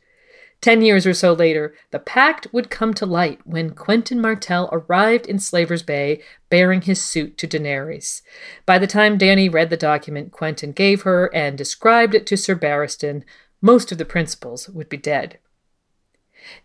Ten 0.61 0.83
years 0.83 1.07
or 1.07 1.13
so 1.15 1.33
later, 1.33 1.73
the 1.89 1.97
pact 1.97 2.45
would 2.51 2.69
come 2.69 2.93
to 2.93 3.05
light 3.05 3.39
when 3.45 3.71
Quentyn 3.71 4.19
Martell 4.19 4.69
arrived 4.71 5.25
in 5.25 5.39
Slaver's 5.39 5.81
Bay 5.81 6.21
bearing 6.49 6.83
his 6.83 7.01
suit 7.01 7.35
to 7.39 7.47
Daenerys. 7.47 8.21
By 8.67 8.77
the 8.77 8.85
time 8.85 9.17
Dany 9.17 9.51
read 9.51 9.71
the 9.71 9.77
document 9.77 10.31
Quentyn 10.31 10.75
gave 10.75 11.01
her 11.01 11.33
and 11.33 11.57
described 11.57 12.13
it 12.13 12.27
to 12.27 12.37
Sir 12.37 12.55
Barristan, 12.55 13.23
most 13.59 13.91
of 13.91 13.97
the 13.97 14.05
principals 14.05 14.69
would 14.69 14.87
be 14.87 14.97
dead. 14.97 15.39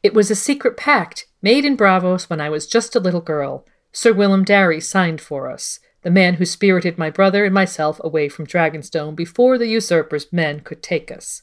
It 0.03 0.13
was 0.13 0.31
a 0.31 0.35
secret 0.35 0.77
pact 0.77 1.27
made 1.41 1.65
in 1.65 1.77
Braavos 1.77 2.29
when 2.29 2.41
I 2.41 2.51
was 2.51 2.67
just 2.67 2.97
a 2.97 3.01
little 3.01 3.21
girl. 3.23 3.65
Sir 3.93 4.13
Willem 4.13 4.45
Darry 4.45 4.81
signed 4.81 5.23
for 5.23 5.51
us, 5.51 5.81
the 6.03 6.11
man 6.11 6.35
who 6.35 6.45
spirited 6.45 6.99
my 6.99 7.09
brother 7.09 7.47
and 7.47 7.55
myself 7.55 7.99
away 8.05 8.29
from 8.29 8.47
Dragonstone 8.47 9.17
before 9.17 9.57
the 9.57 9.69
usurper's 9.69 10.31
men 10.33 10.61
could 10.61 10.83
take 10.83 11.11
us. 11.11 11.43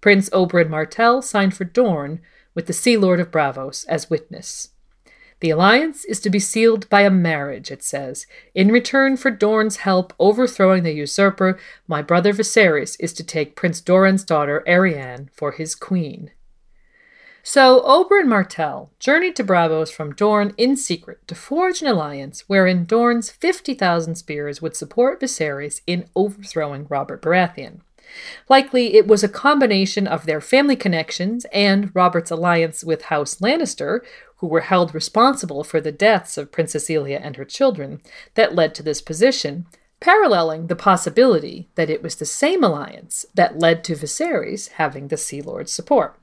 Prince 0.00 0.28
Oberyn 0.30 0.68
Martell 0.68 1.22
signed 1.22 1.54
for 1.54 1.64
Dorne 1.64 2.20
with 2.54 2.66
the 2.66 2.72
Sea 2.72 2.96
Lord 2.96 3.20
of 3.20 3.30
Braavos 3.30 3.84
as 3.88 4.10
witness. 4.10 4.70
The 5.40 5.50
alliance 5.50 6.04
is 6.04 6.20
to 6.20 6.30
be 6.30 6.38
sealed 6.38 6.88
by 6.88 7.02
a 7.02 7.10
marriage, 7.10 7.70
it 7.70 7.82
says. 7.82 8.26
In 8.54 8.70
return 8.70 9.16
for 9.16 9.30
Dorne's 9.30 9.76
help 9.78 10.14
overthrowing 10.18 10.84
the 10.84 10.92
usurper, 10.92 11.58
my 11.86 12.00
brother 12.00 12.32
Viserys 12.32 12.96
is 12.98 13.12
to 13.12 13.24
take 13.24 13.56
Prince 13.56 13.80
Doran's 13.80 14.24
daughter 14.24 14.62
Arianne 14.66 15.28
for 15.32 15.52
his 15.52 15.74
queen. 15.74 16.30
So 17.42 17.82
Oberyn 17.82 18.26
Martell 18.26 18.90
journeyed 18.98 19.36
to 19.36 19.44
Braavos 19.44 19.92
from 19.92 20.14
Dorne 20.14 20.54
in 20.56 20.76
secret 20.76 21.28
to 21.28 21.34
forge 21.34 21.82
an 21.82 21.88
alliance 21.88 22.44
wherein 22.46 22.86
Dorne's 22.86 23.28
50,000 23.28 24.14
spears 24.14 24.62
would 24.62 24.74
support 24.74 25.20
Viserys 25.20 25.82
in 25.86 26.08
overthrowing 26.16 26.86
Robert 26.88 27.20
Baratheon. 27.20 27.80
Likely 28.48 28.94
it 28.94 29.06
was 29.06 29.24
a 29.24 29.28
combination 29.28 30.06
of 30.06 30.26
their 30.26 30.40
family 30.40 30.76
connections 30.76 31.46
and 31.52 31.90
Robert's 31.94 32.30
alliance 32.30 32.84
with 32.84 33.02
House 33.02 33.36
Lannister, 33.36 34.00
who 34.38 34.46
were 34.46 34.60
held 34.60 34.94
responsible 34.94 35.64
for 35.64 35.80
the 35.80 35.92
deaths 35.92 36.36
of 36.36 36.52
Princess 36.52 36.90
Elia 36.90 37.18
and 37.18 37.36
her 37.36 37.44
children, 37.44 38.00
that 38.34 38.54
led 38.54 38.74
to 38.74 38.82
this 38.82 39.00
position, 39.00 39.66
paralleling 40.00 40.66
the 40.66 40.76
possibility 40.76 41.68
that 41.76 41.88
it 41.88 42.02
was 42.02 42.16
the 42.16 42.26
same 42.26 42.62
alliance 42.62 43.24
that 43.34 43.58
led 43.58 43.82
to 43.84 43.94
Viserys 43.94 44.68
having 44.72 45.08
the 45.08 45.16
Sea 45.16 45.40
Lord's 45.40 45.72
support. 45.72 46.18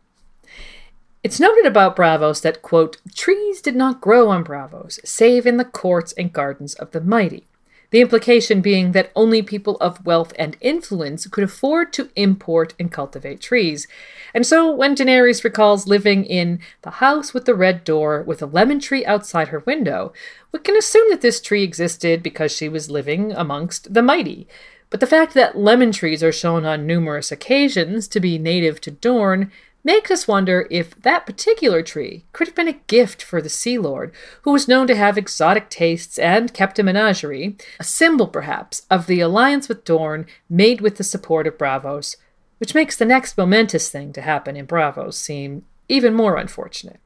It's 1.23 1.39
noted 1.39 1.65
about 1.65 1.95
Braavos 1.95 2.41
that, 2.41 2.61
quote, 2.61 2.97
trees 3.15 3.61
did 3.61 3.75
not 3.75 4.01
grow 4.01 4.29
on 4.29 4.43
Braavos, 4.43 4.99
save 5.05 5.45
in 5.45 5.57
the 5.57 5.65
courts 5.65 6.13
and 6.13 6.33
gardens 6.33 6.73
of 6.75 6.91
the 6.91 7.01
mighty. 7.01 7.47
The 7.91 8.01
implication 8.01 8.61
being 8.61 8.93
that 8.93 9.11
only 9.15 9.41
people 9.41 9.77
of 9.81 10.05
wealth 10.05 10.33
and 10.39 10.57
influence 10.61 11.27
could 11.27 11.43
afford 11.43 11.91
to 11.93 12.09
import 12.15 12.73
and 12.79 12.91
cultivate 12.91 13.41
trees. 13.41 13.87
And 14.33 14.45
so 14.45 14.71
when 14.71 14.95
Daenerys 14.95 15.43
recalls 15.43 15.87
living 15.87 16.23
in 16.23 16.59
the 16.83 16.89
house 16.89 17.33
with 17.33 17.43
the 17.45 17.53
red 17.53 17.83
door 17.83 18.23
with 18.23 18.41
a 18.41 18.45
lemon 18.45 18.79
tree 18.79 19.05
outside 19.05 19.49
her 19.49 19.59
window, 19.59 20.13
we 20.53 20.59
can 20.59 20.77
assume 20.77 21.09
that 21.09 21.19
this 21.19 21.41
tree 21.41 21.63
existed 21.63 22.23
because 22.23 22.55
she 22.55 22.69
was 22.69 22.89
living 22.89 23.33
amongst 23.33 23.93
the 23.93 24.01
mighty. 24.01 24.47
But 24.89 25.01
the 25.01 25.07
fact 25.07 25.33
that 25.33 25.57
lemon 25.57 25.91
trees 25.91 26.23
are 26.23 26.31
shown 26.31 26.65
on 26.65 26.87
numerous 26.87 27.31
occasions 27.31 28.07
to 28.09 28.19
be 28.21 28.37
native 28.37 28.79
to 28.81 28.91
Dorne 28.91 29.51
makes 29.83 30.11
us 30.11 30.27
wonder 30.27 30.67
if 30.69 30.99
that 31.01 31.25
particular 31.25 31.81
tree 31.81 32.25
could 32.33 32.47
have 32.47 32.55
been 32.55 32.67
a 32.67 32.79
gift 32.87 33.23
for 33.23 33.41
the 33.41 33.49
Sea 33.49 33.77
Lord, 33.77 34.13
who 34.43 34.51
was 34.51 34.67
known 34.67 34.87
to 34.87 34.95
have 34.95 35.17
exotic 35.17 35.69
tastes 35.69 36.19
and 36.19 36.53
kept 36.53 36.79
a 36.79 36.83
menagerie, 36.83 37.57
a 37.79 37.83
symbol 37.83 38.27
perhaps 38.27 38.85
of 38.89 39.07
the 39.07 39.19
alliance 39.21 39.67
with 39.67 39.85
Dorne 39.85 40.25
made 40.49 40.81
with 40.81 40.97
the 40.97 41.03
support 41.03 41.47
of 41.47 41.57
Braavos, 41.57 42.17
which 42.59 42.75
makes 42.75 42.95
the 42.95 43.05
next 43.05 43.37
momentous 43.37 43.89
thing 43.89 44.13
to 44.13 44.21
happen 44.21 44.55
in 44.55 44.67
Braavos 44.67 45.15
seem 45.15 45.65
even 45.89 46.13
more 46.13 46.37
unfortunate. 46.37 46.99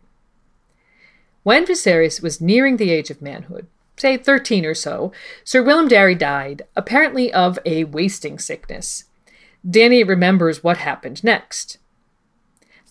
When 1.44 1.66
Viserys 1.66 2.22
was 2.22 2.42
nearing 2.42 2.78
the 2.78 2.92
age 2.92 3.10
of 3.10 3.22
manhood, 3.22 3.68
say 3.98 4.18
13 4.18 4.66
or 4.66 4.74
so, 4.74 5.12
Sir 5.44 5.64
Willem 5.64 5.88
Darry 5.88 6.16
died, 6.16 6.64
apparently 6.76 7.32
of 7.32 7.58
a 7.66 7.84
wasting 7.84 8.40
sickness. 8.40 9.06
Dany 9.66 10.08
remembers 10.08 10.64
what 10.64 10.78
happened 10.78 11.24
next. 11.24 11.78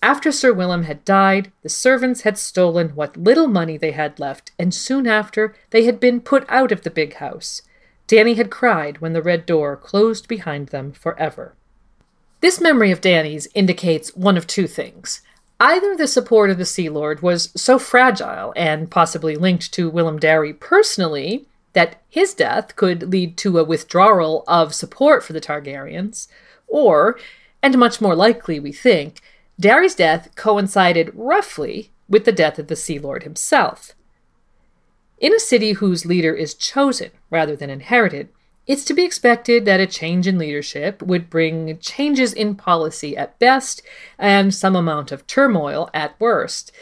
After 0.04 0.30
Sir 0.30 0.52
Willem 0.52 0.82
had 0.82 1.02
died, 1.06 1.50
the 1.62 1.70
servants 1.70 2.20
had 2.20 2.36
stolen 2.36 2.90
what 2.90 3.16
little 3.16 3.46
money 3.46 3.78
they 3.78 3.92
had 3.92 4.20
left, 4.20 4.52
and 4.58 4.74
soon 4.74 5.06
after 5.06 5.54
they 5.70 5.84
had 5.84 5.98
been 5.98 6.20
put 6.20 6.44
out 6.50 6.70
of 6.70 6.82
the 6.82 6.90
big 6.90 7.14
house. 7.14 7.62
Dany 8.06 8.36
had 8.36 8.50
cried 8.50 8.98
when 8.98 9.14
the 9.14 9.22
red 9.22 9.46
door 9.46 9.78
closed 9.78 10.28
behind 10.28 10.68
them 10.68 10.92
forever. 10.92 11.54
This 12.42 12.60
memory 12.60 12.90
of 12.90 13.00
Dany's 13.00 13.48
indicates 13.54 14.14
one 14.14 14.36
of 14.36 14.46
two 14.46 14.66
things. 14.66 15.22
Either 15.58 15.96
the 15.96 16.06
support 16.06 16.50
of 16.50 16.58
the 16.58 16.66
Sea 16.66 16.90
Lord 16.90 17.22
was 17.22 17.50
so 17.56 17.78
fragile 17.78 18.52
and 18.56 18.90
possibly 18.90 19.36
linked 19.36 19.72
to 19.72 19.88
Willem 19.88 20.18
Darry 20.18 20.52
personally 20.52 21.46
that 21.72 22.02
his 22.10 22.34
death 22.34 22.76
could 22.76 23.10
lead 23.10 23.38
to 23.38 23.58
a 23.58 23.64
withdrawal 23.64 24.44
of 24.46 24.74
support 24.74 25.24
for 25.24 25.32
the 25.32 25.40
Targaryens, 25.40 26.28
or, 26.68 27.18
and 27.62 27.78
much 27.78 28.02
more 28.02 28.14
likely, 28.14 28.60
we 28.60 28.70
think, 28.70 29.22
Darry's 29.58 29.94
death 29.94 30.34
coincided 30.34 31.12
roughly 31.14 31.92
with 32.08 32.24
the 32.24 32.32
death 32.32 32.58
of 32.58 32.66
the 32.66 32.76
Sea 32.76 32.98
Lord 32.98 33.22
himself. 33.22 33.92
In 35.18 35.32
a 35.32 35.40
city 35.40 35.72
whose 35.72 36.04
leader 36.04 36.34
is 36.34 36.54
chosen 36.54 37.10
rather 37.30 37.54
than 37.54 37.70
inherited, 37.70 38.28
it's 38.66 38.84
to 38.86 38.94
be 38.94 39.04
expected 39.04 39.64
that 39.64 39.80
a 39.80 39.86
change 39.86 40.26
in 40.26 40.38
leadership 40.38 41.02
would 41.02 41.30
bring 41.30 41.78
changes 41.78 42.32
in 42.32 42.56
policy 42.56 43.16
at 43.16 43.38
best 43.38 43.82
and 44.18 44.54
some 44.54 44.74
amount 44.74 45.12
of 45.12 45.26
turmoil 45.26 45.88
at 45.92 46.18
worst. 46.18 46.72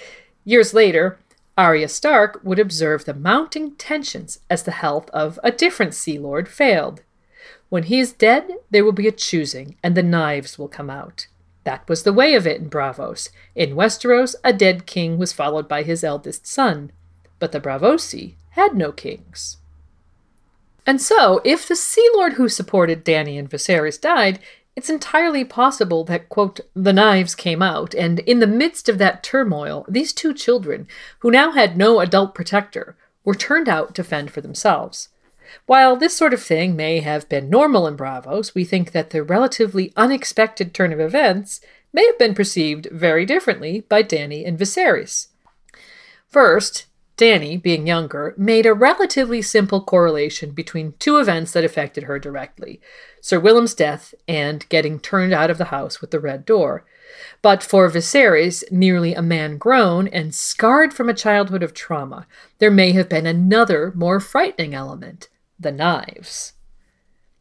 Years 0.45 0.73
later, 0.73 1.19
Arya 1.59 1.89
Stark 1.89 2.41
would 2.43 2.59
observe 2.59 3.05
the 3.05 3.15
mounting 3.15 3.75
tensions 3.77 4.41
as 4.49 4.63
the 4.63 4.71
health 4.71 5.11
of 5.11 5.39
a 5.43 5.51
different 5.51 5.95
Sea 5.95 6.19
Lord 6.19 6.49
failed. 6.49 7.03
When 7.69 7.85
he 7.85 8.01
is 8.01 8.13
dead, 8.13 8.51
there 8.71 8.85
will 8.85 8.93
be 8.93 9.09
a 9.09 9.13
choosing, 9.13 9.77
and 9.83 9.95
the 9.95 10.03
knives 10.03 10.59
will 10.59 10.69
come 10.69 10.89
out. 10.89 11.27
That 11.65 11.89
was 11.89 12.03
the 12.03 12.13
way 12.13 12.35
of 12.35 12.47
it 12.47 12.61
in 12.61 12.69
Braavos. 12.69 13.29
In 13.55 13.77
Westeros, 13.77 14.35
a 14.43 14.53
dead 14.53 14.87
king 14.87 15.19
was 15.19 15.33
followed 15.33 15.69
by 15.69 15.83
his 15.83 16.03
eldest 16.03 16.47
son, 16.47 16.91
but 17.39 17.53
the 17.53 17.61
Braavosi 17.61 18.35
had 18.51 18.75
no 18.75 18.93
kings. 18.93 19.59
And 20.87 21.01
so, 21.01 21.41
if 21.45 21.69
the 21.69 21.77
Sea 21.77 22.09
Lord 22.15 22.35
who 22.35 22.49
supported 22.49 23.05
Dany 23.05 23.39
and 23.39 23.49
Viserys 23.49 24.01
died, 24.01 24.41
it's 24.75 24.91
entirely 24.91 25.45
possible 25.45 26.03
that, 26.05 26.29
quote, 26.29 26.61
the 26.75 26.93
knives 26.93 27.35
came 27.35 27.63
out, 27.63 27.95
and 27.95 28.19
in 28.21 28.41
the 28.41 28.47
midst 28.47 28.89
of 28.89 28.99
that 28.99 29.23
turmoil, 29.23 29.85
these 29.89 30.13
two 30.13 30.33
children, 30.33 30.89
who 31.21 31.31
now 31.31 31.53
had 31.53 31.77
no 31.77 32.01
adult 32.01 32.35
protector, 32.35 32.97
were 33.23 33.35
turned 33.35 33.69
out 33.69 33.95
to 33.95 34.03
fend 34.03 34.31
for 34.31 34.41
themselves. 34.41 35.11
While 35.67 35.97
this 35.97 36.17
sort 36.17 36.35
of 36.35 36.43
thing 36.43 36.77
may 36.77 37.01
have 37.01 37.29
been 37.29 37.51
normal 37.51 37.87
in 37.87 37.97
Braavos, 37.97 38.55
we 38.55 38.65
think 38.65 38.93
that 38.93 39.11
the 39.11 39.23
relatively 39.23 39.93
unexpected 39.97 40.75
turn 40.75 40.93
of 40.93 41.01
events 41.01 41.61
may 41.93 42.07
have 42.07 42.19
been 42.19 42.35
perceived 42.35 42.89
very 42.91 43.25
differently 43.25 43.81
by 43.81 44.03
Dany 44.03 44.47
and 44.47 44.59
Viserys. 44.59 45.29
First, 46.29 46.87
Dany, 47.19 47.63
being 47.63 47.87
younger, 47.87 48.35
made 48.39 48.65
a 48.65 48.73
relatively 48.73 49.43
simple 49.43 49.83
correlation 49.83 50.53
between 50.53 50.95
two 50.99 51.19
events 51.19 51.53
that 51.53 51.65
affected 51.65 52.05
her 52.05 52.19
directly 52.19 52.81
Sir 53.21 53.39
Willem's 53.39 53.75
death 53.75 54.15
and 54.27 54.69
getting 54.71 54.99
turned 54.99 55.33
out 55.33 55.51
of 55.51 55.59
the 55.59 55.67
house 55.67 56.01
with 56.01 56.11
the 56.11 56.19
red 56.19 56.45
door. 56.45 56.85
But 57.43 57.63
for 57.63 57.89
Viserys, 57.91 58.65
nearly 58.73 59.15
a 59.15 59.23
man 59.23 59.59
grown 59.59 60.09
and 60.09 60.35
scarred 60.35 60.95
from 60.95 61.09
a 61.09 61.15
childhood 61.15 61.63
of 61.63 61.75
trauma, 61.75 62.27
there 62.59 62.71
may 62.71 62.93
have 62.93 63.09
been 63.09 63.27
another, 63.27 63.93
more 63.95 64.19
frightening 64.19 64.75
element 64.75 65.29
the 65.63 65.73
knives. 65.73 66.53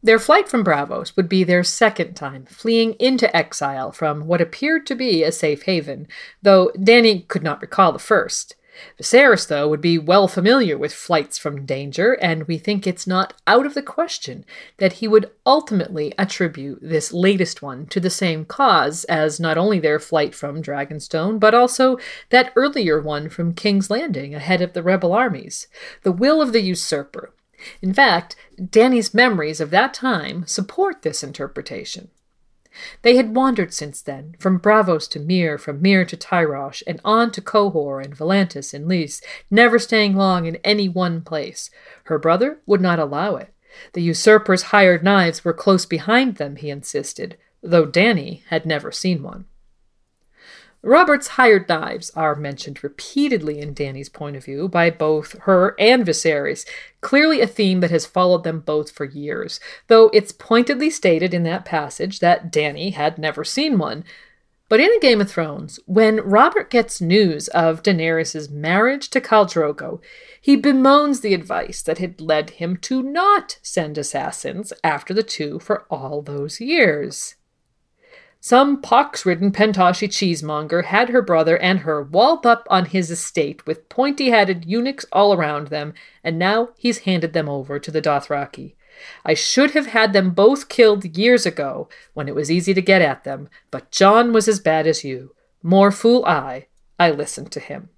Their 0.04 0.18
flight 0.18 0.50
from 0.50 0.64
Braavos 0.64 1.16
would 1.16 1.30
be 1.30 1.44
their 1.44 1.64
second 1.64 2.16
time 2.16 2.46
fleeing 2.46 2.94
into 2.94 3.36
exile 3.36 3.92
from 3.92 4.26
what 4.26 4.42
appeared 4.42 4.88
to 4.88 4.96
be 4.96 5.24
a 5.24 5.32
safe 5.32 5.64
haven, 5.64 6.08
though 6.42 6.72
Dany 6.76 7.28
could 7.28 7.44
not 7.44 7.62
recall 7.62 7.92
the 7.92 8.00
first. 8.00 8.56
Viserys, 9.00 9.48
though, 9.48 9.68
would 9.68 9.82
be 9.82 10.00
well 10.00 10.28
familiar 10.28 10.78
with 10.78 10.94
flights 10.94 11.38
from 11.38 11.66
danger, 11.66 12.14
and 12.14 12.48
we 12.48 12.58
think 12.58 12.88
it's 12.88 13.06
not 13.06 13.34
out 13.46 13.66
of 13.66 13.74
the 13.74 13.82
question 13.82 14.46
that 14.78 14.94
he 14.94 15.08
would 15.08 15.30
ultimately 15.46 16.14
attribute 16.18 16.80
this 16.82 17.14
latest 17.14 17.62
one 17.62 17.86
to 17.88 18.00
the 18.00 18.10
same 18.10 18.46
cause 18.46 19.04
as 19.04 19.40
not 19.40 19.58
only 19.58 19.80
their 19.80 20.00
flight 20.00 20.34
from 20.34 20.64
Dragonstone, 20.64 21.40
but 21.40 21.54
also 21.54 22.00
that 22.30 22.54
earlier 22.56 23.00
one 23.00 23.30
from 23.30 23.54
King's 23.54 23.90
Landing 23.90 24.34
ahead 24.34 24.62
of 24.62 24.74
the 24.74 24.84
rebel 24.84 25.14
armies 25.14 25.68
the 26.04 26.12
will 26.12 26.42
of 26.42 26.54
the 26.54 26.62
usurper, 26.62 27.34
in 27.82 27.94
fact, 27.94 28.36
Dany's 28.60 29.14
memories 29.14 29.60
of 29.62 29.70
that 29.72 29.94
time 29.94 30.46
support 30.48 31.02
this 31.02 31.24
interpretation. 31.24 32.10
They 33.02 33.18
had 33.18 33.36
wandered 33.36 33.74
since 33.74 34.02
then, 34.02 34.36
from 34.40 34.60
Braavos 34.60 35.10
to 35.10 35.20
Myr, 35.20 35.58
from 35.58 35.82
Myr 35.82 36.06
to 36.06 36.16
Tyrosh, 36.16 36.82
and 36.88 37.02
on 37.04 37.32
to 37.32 37.42
Qohor 37.42 38.04
and 38.04 38.16
Volantis 38.16 38.74
and 38.74 38.88
Lys, 38.88 39.22
never 39.50 39.78
staying 39.78 40.16
long 40.16 40.46
in 40.46 40.56
any 40.64 40.88
one 40.88 41.22
place. 41.22 41.70
Her 42.06 42.18
brother 42.18 42.62
would 42.66 42.82
not 42.82 43.00
allow 43.00 43.36
it. 43.36 43.54
The 43.94 44.02
usurper's 44.02 44.64
hired 44.64 45.04
knives 45.04 45.44
were 45.44 45.54
close 45.54 45.86
behind 45.86 46.36
them, 46.36 46.56
he 46.56 46.70
insisted, 46.70 47.38
though 47.62 47.86
Dany 47.86 48.44
had 48.48 48.66
never 48.66 48.92
seen 48.92 49.22
one. 49.24 49.46
Robert's 50.84 51.28
hired 51.30 51.70
knives 51.70 52.10
are 52.16 52.36
mentioned 52.36 52.84
repeatedly 52.84 53.60
in 53.60 53.76
Dany's 53.76 54.10
point 54.10 54.36
of 54.36 54.46
view 54.46 54.68
by 54.68 54.90
both 54.90 55.38
her 55.42 55.76
and 55.78 56.04
Viserys, 56.04 56.66
clearly 57.02 57.40
a 57.40 57.48
theme 57.48 57.82
that 57.82 57.92
has 57.92 58.08
followed 58.08 58.44
them 58.44 58.62
both 58.62 58.90
for 58.90 59.06
years, 59.06 59.60
though 59.88 60.10
it's 60.12 60.32
pointedly 60.32 60.90
stated 60.90 61.36
in 61.36 61.44
that 61.44 61.66
passage 61.66 62.20
that 62.20 62.52
Dany 62.52 62.94
had 62.94 63.20
never 63.20 63.44
seen 63.44 63.78
one. 63.78 64.04
But 64.70 64.80
in 64.80 64.90
A 64.90 65.00
Game 65.00 65.22
of 65.22 65.30
Thrones, 65.30 65.80
when 65.86 66.22
Robert 66.22 66.72
gets 66.72 67.02
news 67.02 67.50
of 67.50 67.84
Daenerys' 67.84 68.50
marriage 68.50 69.10
to 69.10 69.22
Khal 69.22 69.46
Drogo, 69.46 70.00
he 70.40 70.56
bemoans 70.56 71.20
the 71.20 71.34
advice 71.34 71.82
that 71.84 71.98
had 71.98 72.22
led 72.22 72.52
him 72.52 72.78
to 72.78 73.04
not 73.04 73.60
send 73.62 73.98
assassins 73.98 74.74
after 74.84 75.14
the 75.14 75.24
two 75.24 75.60
for 75.60 75.86
all 75.92 76.22
those 76.22 76.62
years. 76.62 77.36
Some 78.44 78.82
pox 78.82 79.24
ridden 79.24 79.52
Pentoshi 79.52 80.10
cheesemonger 80.10 80.86
had 80.86 81.10
her 81.10 81.22
brother 81.22 81.60
and 81.60 81.82
her 81.82 82.02
walled 82.02 82.44
up 82.44 82.66
on 82.72 82.86
his 82.86 83.12
estate 83.12 83.68
with 83.68 83.88
pointy 83.88 84.32
headed 84.32 84.66
eunuchs 84.66 85.06
all 85.12 85.32
around 85.32 85.68
them, 85.68 85.94
and 86.24 86.40
now 86.40 86.70
he's 86.76 87.00
handed 87.00 87.34
them 87.34 87.48
over 87.48 87.78
to 87.78 87.92
the 87.92 88.02
Dothraki. 88.02 88.74
I 89.24 89.36
should 89.36 89.72
have 89.72 89.86
had 89.86 90.12
them 90.12 90.32
both 90.32 90.70
killed 90.70 91.16
years 91.16 91.46
ago, 91.46 91.88
when 92.16 92.28
it 92.28 92.34
was 92.34 92.50
easy 92.50 92.74
to 92.74 92.82
get 92.82 93.04
at 93.04 93.24
them, 93.24 93.48
but 93.70 93.92
Jon 93.92 94.34
was 94.34 94.48
as 94.48 94.60
bad 94.60 94.88
as 94.88 95.04
you. 95.04 95.36
More 95.62 95.92
fool 95.92 96.26
I. 96.26 96.66
I 96.98 97.12
listened 97.12 97.52
to 97.52 97.60
him. 97.60 97.90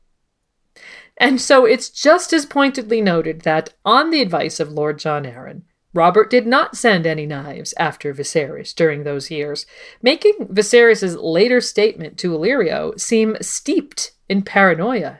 And 1.17 1.39
so 1.39 1.65
it's 1.65 1.89
just 1.89 2.33
as 2.33 2.45
pointedly 2.45 2.99
noted 2.99 3.41
that, 3.41 3.73
on 3.85 4.09
the 4.09 4.21
advice 4.21 4.59
of 4.59 4.73
Lord 4.73 4.99
Jon 4.99 5.23
Arryn, 5.23 5.61
Robert 5.93 6.29
did 6.29 6.47
not 6.47 6.75
send 6.75 7.05
any 7.05 7.25
knives 7.25 7.73
after 7.77 8.13
Viserys 8.13 8.73
during 8.73 9.03
those 9.03 9.29
years, 9.29 9.65
making 10.01 10.47
Viserys' 10.47 11.15
later 11.21 11.61
statement 11.61 12.17
to 12.17 12.31
Illyrio 12.31 12.99
seem 12.99 13.37
steeped 13.41 14.11
in 14.27 14.41
paranoia. 14.41 15.19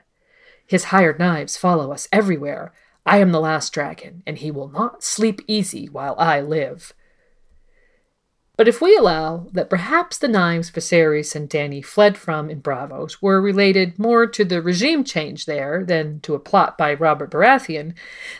His 0.66 0.86
hired 0.86 1.20
knives 1.20 1.58
follow 1.58 1.92
us 1.92 2.08
everywhere. 2.12 2.74
I 3.06 3.20
am 3.20 3.32
the 3.32 3.40
last 3.40 3.72
dragon, 3.72 4.24
and 4.26 4.40
he 4.40 4.50
will 4.50 4.70
not 4.70 5.04
sleep 5.04 5.42
easy 5.48 5.88
while 5.88 6.16
I 6.18 6.42
live. 6.42 6.94
But 8.56 8.68
if 8.68 8.82
we 8.82 8.96
allow 8.96 9.48
that 9.54 9.70
perhaps 9.70 10.20
the 10.20 10.28
knives 10.28 10.70
Viserys 10.70 11.36
and 11.36 11.50
Dany 11.50 11.84
fled 11.84 12.20
from 12.20 12.52
in 12.52 12.62
Braavos 12.62 13.20
were 13.20 13.42
related 13.42 13.98
more 13.98 14.28
to 14.28 14.46
the 14.46 14.62
regime 14.62 15.04
change 15.04 15.48
there 15.48 15.84
than 15.84 16.20
to 16.20 16.36
a 16.36 16.40
plot 16.40 16.78
by 16.78 16.94
Robert 16.94 17.32
Baratheon, 17.32 17.96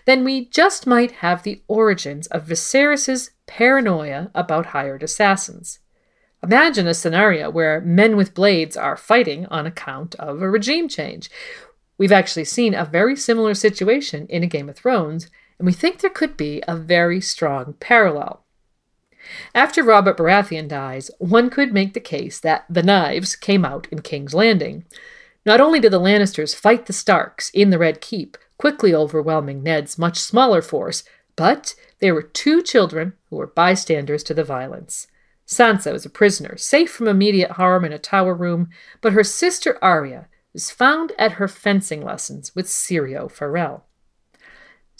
then 0.06 0.24
we 0.24 0.46
just 0.46 0.86
might 0.86 1.14
have 1.14 1.42
the 1.42 1.64
origins 1.68 2.28
of 2.28 2.46
Viserys's 2.46 3.32
paranoia 3.48 4.30
about 4.36 4.68
hired 4.68 5.02
assassins. 5.02 5.80
Imagine 6.44 6.86
a 6.86 6.94
scenario 6.94 7.50
where 7.50 7.82
men 7.82 8.16
with 8.16 8.36
blades 8.36 8.78
are 8.78 8.98
fighting 8.98 9.48
on 9.48 9.66
account 9.66 10.14
of 10.16 10.44
a 10.44 10.50
regime 10.50 10.88
change. 10.88 11.32
We've 11.98 12.12
actually 12.12 12.46
seen 12.46 12.76
a 12.76 12.86
very 12.86 13.16
similar 13.16 13.56
situation 13.56 14.28
in 14.28 14.44
A 14.44 14.48
Game 14.48 14.70
of 14.70 14.76
Thrones, 14.76 15.32
and 15.58 15.66
we 15.66 15.74
think 15.74 16.02
there 16.02 16.10
could 16.12 16.38
be 16.38 16.62
a 16.68 16.76
very 16.76 17.20
strong 17.20 17.74
parallel. 17.80 18.43
After 19.56 19.84
Robert 19.84 20.18
Baratheon 20.18 20.68
dies, 20.68 21.12
one 21.20 21.50
could 21.50 21.74
make 21.74 21.94
the 21.94 22.00
case 22.00 22.40
that 22.40 22.66
the 22.70 22.84
knives 22.84 23.36
came 23.36 23.66
out 23.66 23.88
in 23.92 24.02
King's 24.02 24.34
Landing. 24.34 24.86
Not 25.46 25.62
only 25.62 25.80
did 25.80 25.92
the 25.92 26.00
Lannisters 26.00 26.56
fight 26.56 26.86
the 26.86 26.94
Starks 26.94 27.50
in 27.52 27.70
the 27.70 27.78
Red 27.78 28.02
Keep, 28.02 28.38
quickly 28.58 28.94
overwhelming 28.94 29.62
Ned's 29.62 29.98
much 29.98 30.18
smaller 30.18 30.62
force, 30.62 31.04
but 31.36 31.76
there 32.00 32.14
were 32.14 32.22
two 32.22 32.62
children 32.62 33.14
who 33.30 33.38
were 33.38 33.48
bystanders 33.48 34.24
to 34.24 34.34
the 34.34 34.44
violence. 34.44 35.08
Sansa 35.46 35.92
was 35.92 36.06
a 36.06 36.10
prisoner, 36.10 36.56
safe 36.58 36.92
from 36.92 37.08
immediate 37.08 37.52
harm 37.52 37.84
in 37.84 37.92
a 37.92 38.00
tower 38.00 38.34
room, 38.34 38.70
but 39.02 39.14
her 39.14 39.24
sister 39.24 39.78
Arya 39.82 40.28
was 40.54 40.72
found 40.72 41.12
at 41.18 41.34
her 41.34 41.48
fencing 41.48 42.04
lessons 42.04 42.56
with 42.56 42.68
Syrio 42.68 43.30
Forel. 43.30 43.86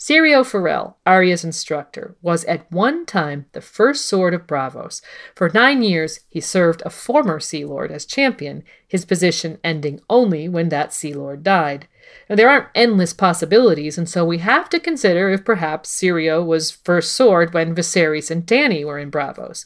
Syrio 0.04 0.44
Forel, 0.44 0.98
Arya's 1.06 1.44
instructor, 1.44 2.14
was 2.20 2.44
at 2.44 2.70
one 2.70 3.06
time 3.06 3.46
the 3.52 3.62
first 3.62 4.04
sword 4.04 4.34
of 4.34 4.46
Braavos. 4.46 5.00
For 5.34 5.48
nine 5.48 5.82
years, 5.82 6.20
he 6.28 6.42
served 6.42 6.82
a 6.84 6.90
former 6.90 7.40
Sea 7.40 7.64
Lord 7.64 7.90
as 7.90 8.04
champion, 8.04 8.64
his 8.86 9.06
position 9.06 9.58
ending 9.64 10.02
only 10.10 10.46
when 10.46 10.68
that 10.68 10.92
Sea 10.92 11.14
Lord 11.14 11.42
died. 11.42 11.88
Now, 12.28 12.36
there 12.36 12.50
aren't 12.50 12.68
endless 12.74 13.14
possibilities, 13.14 13.96
and 13.96 14.06
so 14.06 14.26
we 14.26 14.38
have 14.40 14.68
to 14.68 14.78
consider 14.78 15.30
if 15.30 15.42
perhaps 15.42 15.88
Syrio 15.88 16.44
was 16.44 16.70
first 16.70 17.14
sword 17.14 17.54
when 17.54 17.74
Viserys 17.74 18.30
and 18.30 18.46
Dany 18.46 18.84
were 18.84 18.98
in 18.98 19.10
Braavos. 19.10 19.64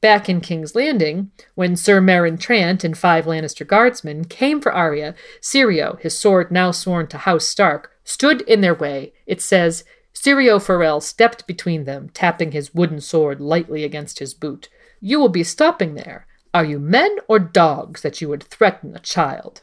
Back 0.00 0.28
in 0.28 0.40
King's 0.40 0.74
Landing, 0.74 1.30
when 1.54 1.76
Sir 1.76 2.00
Meryn 2.00 2.36
Trant 2.36 2.82
and 2.82 2.98
five 2.98 3.26
Lannister 3.26 3.64
guardsmen 3.64 4.24
came 4.24 4.60
for 4.60 4.72
Arya, 4.72 5.14
Syrio, 5.40 6.00
his 6.00 6.18
sword 6.18 6.50
now 6.50 6.72
sworn 6.72 7.06
to 7.06 7.18
House 7.18 7.46
Stark, 7.46 7.92
stood 8.02 8.40
in 8.40 8.60
their 8.60 8.74
way. 8.74 9.12
It 9.28 9.40
says, 9.40 9.84
Syrio 10.12 10.60
Forel 10.60 11.00
stepped 11.00 11.46
between 11.46 11.84
them, 11.84 12.08
tapping 12.12 12.50
his 12.50 12.74
wooden 12.74 13.00
sword 13.00 13.40
lightly 13.40 13.84
against 13.84 14.18
his 14.18 14.34
boot. 14.34 14.68
You 15.00 15.20
will 15.20 15.28
be 15.28 15.44
stopping 15.44 15.94
there. 15.94 16.26
Are 16.52 16.64
you 16.64 16.80
men 16.80 17.18
or 17.28 17.38
dogs 17.38 18.00
that 18.00 18.20
you 18.20 18.28
would 18.30 18.42
threaten 18.42 18.96
a 18.96 19.00
child? 19.00 19.62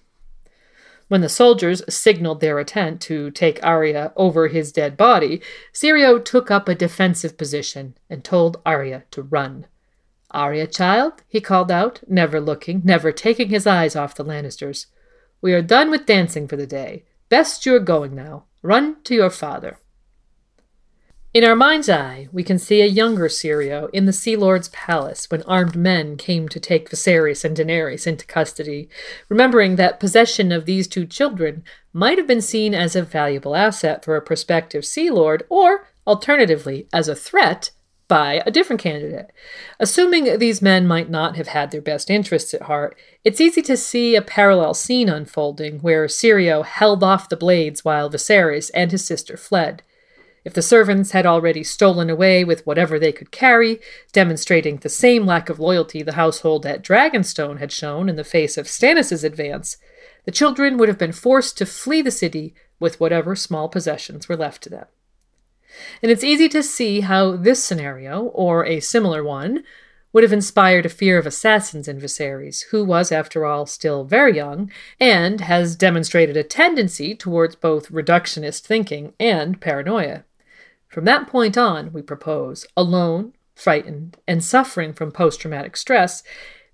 When 1.08 1.22
the 1.22 1.30
soldiers 1.30 1.82
signaled 1.94 2.42
their 2.42 2.60
intent 2.60 3.02
to 3.02 3.32
take 3.32 3.64
Arya 3.64 4.14
over 4.16 4.48
his 4.48 4.72
dead 4.72 4.96
body, 4.96 5.42
Syrio 5.74 6.24
took 6.24 6.50
up 6.50 6.70
a 6.70 6.76
defensive 6.76 7.38
position 7.38 7.98
and 8.10 8.24
told 8.24 8.62
Arya 8.66 9.04
to 9.12 9.24
run. 9.24 9.66
Arya, 10.32 10.68
child, 10.68 11.24
he 11.28 11.42
called 11.42 11.72
out, 11.72 12.02
never 12.08 12.40
looking, 12.40 12.82
never 12.84 13.12
taking 13.12 13.50
his 13.50 13.66
eyes 13.66 13.96
off 13.96 14.16
the 14.16 14.26
Lannisters. 14.26 14.86
We 15.42 15.54
are 15.54 15.62
done 15.62 15.90
with 15.90 16.06
dancing 16.06 16.48
for 16.48 16.56
the 16.56 16.68
day. 16.68 17.04
Best 17.30 17.66
you 17.66 17.76
are 17.76 17.80
going 17.80 18.16
now. 18.16 18.46
Run 18.66 18.96
to 19.04 19.14
your 19.14 19.30
father. 19.30 19.78
In 21.36 21.44
our 21.44 21.56
mind's 21.56 21.88
eye, 21.88 22.28
we 22.32 22.44
can 22.44 22.58
see 22.58 22.82
a 22.82 22.88
younger 22.88 23.28
Syrio 23.28 23.92
in 23.94 24.08
the 24.08 24.12
Sea 24.12 24.36
Lord's 24.36 24.70
palace 24.70 25.30
when 25.30 25.44
armed 25.44 25.76
men 25.76 26.18
came 26.18 26.50
to 26.50 26.60
take 26.60 26.90
Viserys 26.90 27.46
and 27.46 27.56
Daenerys 27.56 28.08
into 28.08 28.26
custody, 28.26 28.90
remembering 29.30 29.76
that 29.76 30.00
possession 30.00 30.52
of 30.52 30.66
these 30.66 30.88
two 30.88 31.06
children 31.06 31.64
might 31.94 32.18
have 32.18 32.26
been 32.26 32.42
seen 32.42 32.74
as 32.74 32.96
a 32.96 33.04
valuable 33.04 33.56
asset 33.56 34.04
for 34.04 34.16
a 34.16 34.22
prospective 34.22 34.84
Sea 34.84 35.12
Lord, 35.12 35.44
or, 35.48 35.88
alternatively, 36.08 36.88
as 36.92 37.08
a 37.08 37.14
threat 37.14 37.70
by 38.08 38.42
a 38.46 38.52
different 38.52 38.82
candidate. 38.82 39.32
Assuming 39.80 40.38
these 40.38 40.62
men 40.62 40.86
might 40.86 41.10
not 41.10 41.36
have 41.38 41.48
had 41.48 41.72
their 41.72 41.82
best 41.82 42.10
interests 42.10 42.54
at 42.54 42.64
heart, 42.64 42.96
it's 43.24 43.42
easy 43.42 43.62
to 43.64 43.78
see 43.78 44.16
a 44.16 44.22
parallel 44.22 44.74
scene 44.74 45.10
unfolding 45.10 45.80
where 45.80 46.06
Syrio 46.06 46.64
held 46.64 47.04
off 47.04 47.30
the 47.30 47.38
blades 47.38 47.84
while 47.84 48.10
Viserys 48.10 48.70
and 48.74 48.92
his 48.92 49.06
sister 49.06 49.38
fled. 49.38 49.82
If 50.44 50.54
the 50.54 50.62
servants 50.62 51.12
had 51.12 51.26
already 51.26 51.64
stolen 51.64 52.10
away 52.10 52.44
with 52.44 52.66
whatever 52.68 53.00
they 53.00 53.12
could 53.12 53.32
carry, 53.32 53.80
demonstrating 54.12 54.78
the 54.78 54.90
same 54.90 55.26
lack 55.26 55.50
of 55.50 55.60
loyalty 55.60 56.04
the 56.04 56.14
household 56.14 56.68
at 56.68 56.84
Dragonstone 56.84 57.58
had 57.58 57.72
shown 57.72 58.08
in 58.08 58.16
the 58.16 58.24
face 58.24 58.56
of 58.56 58.68
Stannis' 58.68 59.24
advance, 59.24 59.78
the 60.26 60.32
children 60.32 60.78
would 60.78 60.88
have 60.88 61.00
been 61.00 61.12
forced 61.12 61.58
to 61.58 61.66
flee 61.66 62.04
the 62.04 62.12
city 62.12 62.54
with 62.80 63.00
whatever 63.00 63.36
small 63.36 63.68
possessions 63.70 64.30
were 64.30 64.38
left 64.38 64.62
to 64.64 64.70
them. 64.70 64.86
And 66.02 66.12
it's 66.12 66.24
easy 66.24 66.50
to 66.50 66.64
see 66.64 67.02
how 67.02 67.36
this 67.36 67.64
scenario, 67.64 68.24
or 68.26 68.66
a 68.66 68.80
similar 68.80 69.24
one, 69.24 69.64
would 70.14 70.24
have 70.24 70.32
inspired 70.32 70.86
a 70.86 70.90
fear 70.90 71.18
of 71.18 71.26
assassins 71.26 71.90
in 71.90 72.00
Viserys, 72.00 72.66
who 72.72 72.86
was, 72.86 73.12
after 73.12 73.46
all, 73.46 73.66
still 73.66 74.06
very 74.06 74.36
young, 74.36 74.72
and 75.00 75.42
has 75.42 75.76
demonstrated 75.76 76.38
a 76.38 76.44
tendency 76.44 77.14
towards 77.14 77.56
both 77.56 77.92
reductionist 77.92 78.62
thinking 78.62 79.14
and 79.20 79.60
paranoia. 79.60 80.24
From 80.88 81.04
that 81.04 81.28
point 81.28 81.58
on, 81.58 81.92
we 81.92 82.02
propose, 82.02 82.66
alone, 82.78 83.34
frightened, 83.56 84.18
and 84.26 84.42
suffering 84.42 84.94
from 84.94 85.12
post 85.12 85.42
traumatic 85.42 85.76
stress, 85.76 86.24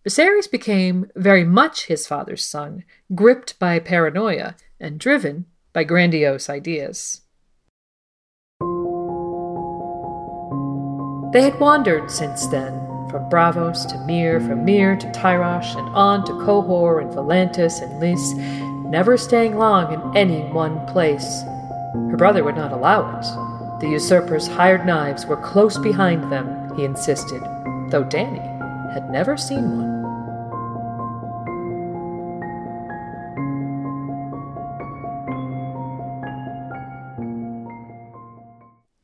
Viserys 0.05 0.49
became 0.49 1.09
very 1.15 1.43
much 1.43 1.85
his 1.85 2.05
father's 2.07 2.45
son, 2.45 2.83
gripped 3.15 3.57
by 3.57 3.79
paranoia 3.79 4.55
and 4.79 4.99
driven 4.99 5.45
by 5.73 5.83
grandiose 5.83 6.49
ideas. 6.49 7.20
They 11.31 11.43
had 11.43 11.61
wandered 11.61 12.11
since 12.11 12.45
then, 12.47 12.73
from 13.09 13.29
Braavos 13.29 13.87
to 13.87 13.97
Myr, 13.99 14.41
from 14.41 14.65
Myr 14.65 14.97
to 14.97 15.07
Tyrosh, 15.11 15.77
and 15.77 15.87
on 15.95 16.25
to 16.25 16.33
Qohor 16.33 17.01
and 17.01 17.09
Volantis 17.09 17.81
and 17.81 18.01
Lys, 18.01 18.33
never 18.89 19.15
staying 19.15 19.57
long 19.57 19.93
in 19.93 20.17
any 20.17 20.41
one 20.51 20.85
place. 20.87 21.43
Her 21.93 22.17
brother 22.17 22.43
would 22.43 22.57
not 22.57 22.73
allow 22.73 23.17
it. 23.17 23.79
The 23.79 23.87
usurper's 23.87 24.47
hired 24.47 24.85
knives 24.85 25.25
were 25.25 25.37
close 25.37 25.77
behind 25.77 26.29
them, 26.29 26.75
he 26.75 26.83
insisted, 26.83 27.41
though 27.89 28.03
Dany 28.03 28.91
had 28.93 29.09
never 29.09 29.37
seen 29.37 29.77
one. 29.77 30.00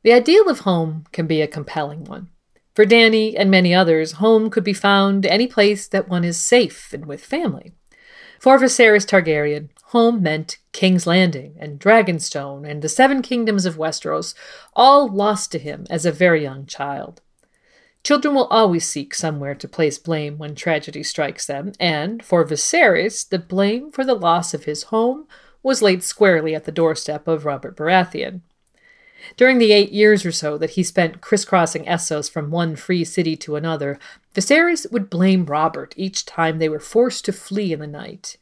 The 0.07 0.13
ideal 0.13 0.47
of 0.47 0.59
home 0.59 1.03
can 1.11 1.27
be 1.27 1.41
a 1.41 1.47
compelling 1.47 2.05
one. 2.05 2.29
For 2.73 2.85
Dany 2.85 3.35
and 3.37 3.51
many 3.51 3.75
others, 3.75 4.13
home 4.13 4.49
could 4.49 4.63
be 4.63 4.71
found 4.71 5.25
any 5.25 5.47
place 5.47 5.85
that 5.85 6.07
one 6.07 6.23
is 6.23 6.37
safe 6.41 6.93
and 6.93 7.05
with 7.05 7.25
family. 7.25 7.73
For 8.39 8.57
Viserys 8.57 9.05
Targaryen, 9.05 9.67
home 9.87 10.23
meant 10.23 10.59
King's 10.71 11.07
Landing 11.07 11.57
and 11.59 11.77
Dragonstone 11.77 12.65
and 12.65 12.81
the 12.81 12.87
Seven 12.87 13.21
Kingdoms 13.21 13.65
of 13.65 13.75
Westeros, 13.75 14.33
all 14.77 15.09
lost 15.09 15.51
to 15.51 15.59
him 15.59 15.85
as 15.89 16.05
a 16.05 16.11
very 16.13 16.41
young 16.41 16.65
child. 16.65 17.19
Children 18.01 18.33
will 18.33 18.47
always 18.47 18.87
seek 18.87 19.13
somewhere 19.13 19.55
to 19.55 19.67
place 19.67 19.99
blame 19.99 20.37
when 20.37 20.55
tragedy 20.55 21.03
strikes 21.03 21.45
them, 21.45 21.73
and 21.81 22.23
for 22.23 22.45
Viserys, 22.45 23.27
the 23.27 23.39
blame 23.39 23.91
for 23.91 24.05
the 24.05 24.15
loss 24.15 24.53
of 24.53 24.63
his 24.63 24.83
home 24.83 25.27
was 25.61 25.81
laid 25.81 26.01
squarely 26.01 26.55
at 26.55 26.63
the 26.63 26.71
doorstep 26.71 27.27
of 27.27 27.43
Robert 27.43 27.75
Baratheon. 27.75 28.39
During 29.35 29.57
the 29.57 29.71
eight 29.71 29.91
years 29.91 30.25
or 30.25 30.31
so 30.31 30.57
that 30.57 30.71
he 30.71 30.83
spent 30.83 31.21
crisscrossing 31.21 31.85
Essos 31.85 32.29
from 32.29 32.49
one 32.49 32.75
free 32.75 33.03
city 33.03 33.35
to 33.37 33.55
another, 33.55 33.99
Viserys 34.33 34.89
would 34.91 35.09
blame 35.09 35.45
Robert 35.45 35.93
each 35.97 36.25
time 36.25 36.59
they 36.59 36.69
were 36.69 36.79
forced 36.79 37.25
to 37.25 37.33
flee 37.33 37.73
in 37.73 37.79
the 37.79 37.87
night. 37.87 38.37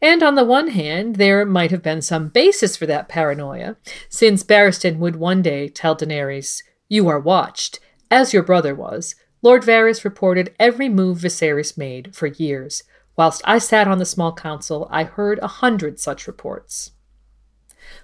And 0.00 0.22
on 0.22 0.34
the 0.34 0.44
one 0.44 0.68
hand, 0.68 1.16
there 1.16 1.44
might 1.44 1.70
have 1.70 1.82
been 1.82 2.02
some 2.02 2.28
basis 2.28 2.76
for 2.76 2.86
that 2.86 3.08
paranoia, 3.08 3.76
since 4.08 4.42
Barristan 4.42 4.98
would 4.98 5.16
one 5.16 5.42
day 5.42 5.68
tell 5.68 5.96
Daenerys, 5.96 6.62
You 6.88 7.08
are 7.08 7.20
watched, 7.20 7.78
as 8.10 8.32
your 8.32 8.42
brother 8.42 8.74
was. 8.74 9.14
Lord 9.42 9.62
Varys 9.62 10.04
reported 10.04 10.54
every 10.58 10.88
move 10.88 11.18
Viserys 11.18 11.76
made 11.76 12.14
for 12.14 12.26
years. 12.26 12.84
Whilst 13.16 13.42
I 13.44 13.58
sat 13.58 13.88
on 13.88 13.98
the 13.98 14.06
small 14.06 14.32
council, 14.32 14.88
I 14.90 15.04
heard 15.04 15.38
a 15.40 15.48
hundred 15.48 16.00
such 16.00 16.26
reports. 16.26 16.92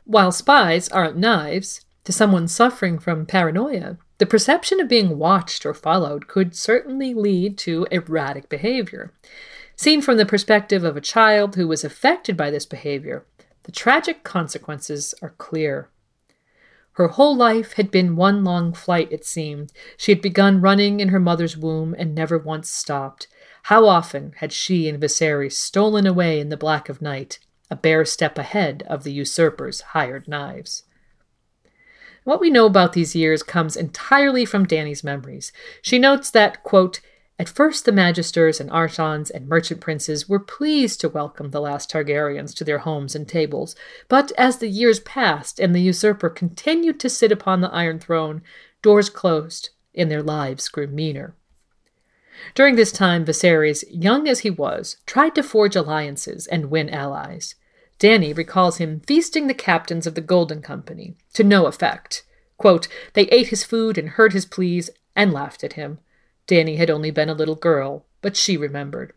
While 0.05 0.33
spies 0.33 0.89
aren't 0.89 1.17
knives, 1.17 1.85
to 2.09 2.13
someone 2.15 2.49
suffering 2.49 2.99
from 2.99 3.27
paranoia, 3.27 3.99
The 4.17 4.25
perception 4.25 4.81
of 4.81 4.89
being 4.89 5.19
watched 5.19 5.67
or 5.67 5.75
followed 5.75 6.27
could 6.27 6.57
certainly 6.57 7.13
lead 7.13 7.59
to 7.59 7.87
erratic 7.91 8.49
behavior. 8.49 9.13
Seen 9.77 10.01
from 10.01 10.17
the 10.17 10.25
perspective 10.25 10.85
of 10.85 10.97
a 10.97 11.03
child 11.03 11.55
who 11.57 11.69
was 11.69 11.85
affected 11.85 12.35
by 12.35 12.51
this 12.51 12.65
behavior, 12.65 13.27
the 13.65 13.73
tragic 13.73 14.25
consequences 14.25 15.15
are 15.21 15.35
clear. 15.37 15.91
Her 16.93 17.09
whole 17.09 17.37
life 17.37 17.75
had 17.75 17.91
been 17.91 18.17
one 18.17 18.43
long 18.43 18.73
flight, 18.73 19.09
it 19.13 19.27
seemed. 19.27 19.71
She 19.99 20.11
had 20.11 20.23
begun 20.23 20.63
running 20.63 21.01
in 21.01 21.11
her 21.11 21.21
mother's 21.21 21.59
womb 21.59 21.95
and 21.99 22.15
never 22.15 22.39
once 22.39 22.71
stopped. 22.71 23.27
How 23.65 23.85
often 23.85 24.33
had 24.39 24.55
she 24.55 24.89
and 24.89 24.99
Viserys 24.99 25.59
stolen 25.59 26.07
away 26.07 26.41
in 26.41 26.49
the 26.49 26.57
black 26.57 26.89
of 26.89 27.03
night, 27.03 27.39
a 27.71 27.77
bare 27.77 28.07
step 28.07 28.39
ahead 28.39 28.83
of 28.87 29.05
the 29.05 29.13
usurper's 29.13 29.83
hired 29.93 30.27
knives? 30.27 30.85
What 32.29 32.43
we 32.43 32.51
know 32.51 32.67
about 32.67 32.93
these 32.93 33.17
years 33.17 33.43
comes 33.43 33.75
entirely 33.75 34.45
from 34.45 34.67
Dany's 34.67 35.03
memories. 35.03 35.51
She 35.81 35.99
notes 35.99 36.31
that, 36.33 36.63
quote, 36.63 37.01
at 37.39 37.49
first, 37.49 37.87
the 37.87 37.91
magisters 37.91 38.61
and 38.61 38.71
archons 38.71 39.31
and 39.31 39.49
merchant 39.49 39.81
princes 39.81 40.29
were 40.29 40.39
pleased 40.39 41.01
to 41.01 41.09
welcome 41.09 41.53
the 41.53 41.61
last 41.63 41.91
Targaryens 41.91 42.55
to 42.57 42.65
their 42.65 42.81
homes 42.81 43.15
and 43.15 43.27
tables, 43.27 43.75
but 44.09 44.31
as 44.37 44.59
the 44.59 44.69
years 44.69 45.01
passed 45.01 45.59
and 45.59 45.75
the 45.75 45.81
usurper 45.81 46.29
continued 46.29 47.01
to 47.01 47.09
sit 47.09 47.33
upon 47.33 47.63
the 47.63 47.73
Iron 47.73 47.99
Throne, 47.99 48.43
doors 48.83 49.09
closed 49.09 49.71
and 49.95 50.11
their 50.11 50.23
lives 50.23 50.69
grew 50.69 50.87
meaner. 50.87 51.35
During 52.55 52.77
this 52.77 52.93
time, 52.93 53.25
Viserys, 53.25 53.85
young 53.91 54.29
as 54.29 54.41
he 54.41 54.51
was, 54.51 54.99
tried 55.07 55.35
to 55.35 55.43
forge 55.43 55.77
alliances 55.77 56.47
and 56.47 56.71
win 56.71 56.91
allies. 56.91 57.55
Dany 57.99 58.37
recalls 58.37 58.79
him 58.79 59.01
feasting 59.07 59.47
the 59.47 59.55
captains 59.55 60.07
of 60.07 60.15
the 60.15 60.21
Golden 60.21 60.63
Company, 60.63 61.17
to 61.35 61.43
no 61.43 61.67
effect. 61.67 62.25
Quote, 62.57 62.89
they 63.15 63.23
ate 63.29 63.49
his 63.49 63.65
food 63.65 63.99
and 63.99 64.11
heard 64.11 64.33
his 64.33 64.47
pleas 64.47 64.91
and 65.17 65.33
laughed 65.33 65.65
at 65.65 65.75
him. 65.75 65.99
Dany 66.47 66.77
had 66.77 66.91
only 66.91 67.11
been 67.11 67.29
a 67.29 67.35
little 67.35 67.55
girl, 67.55 68.05
but 68.23 68.37
she 68.37 68.57
remembered. 68.57 69.13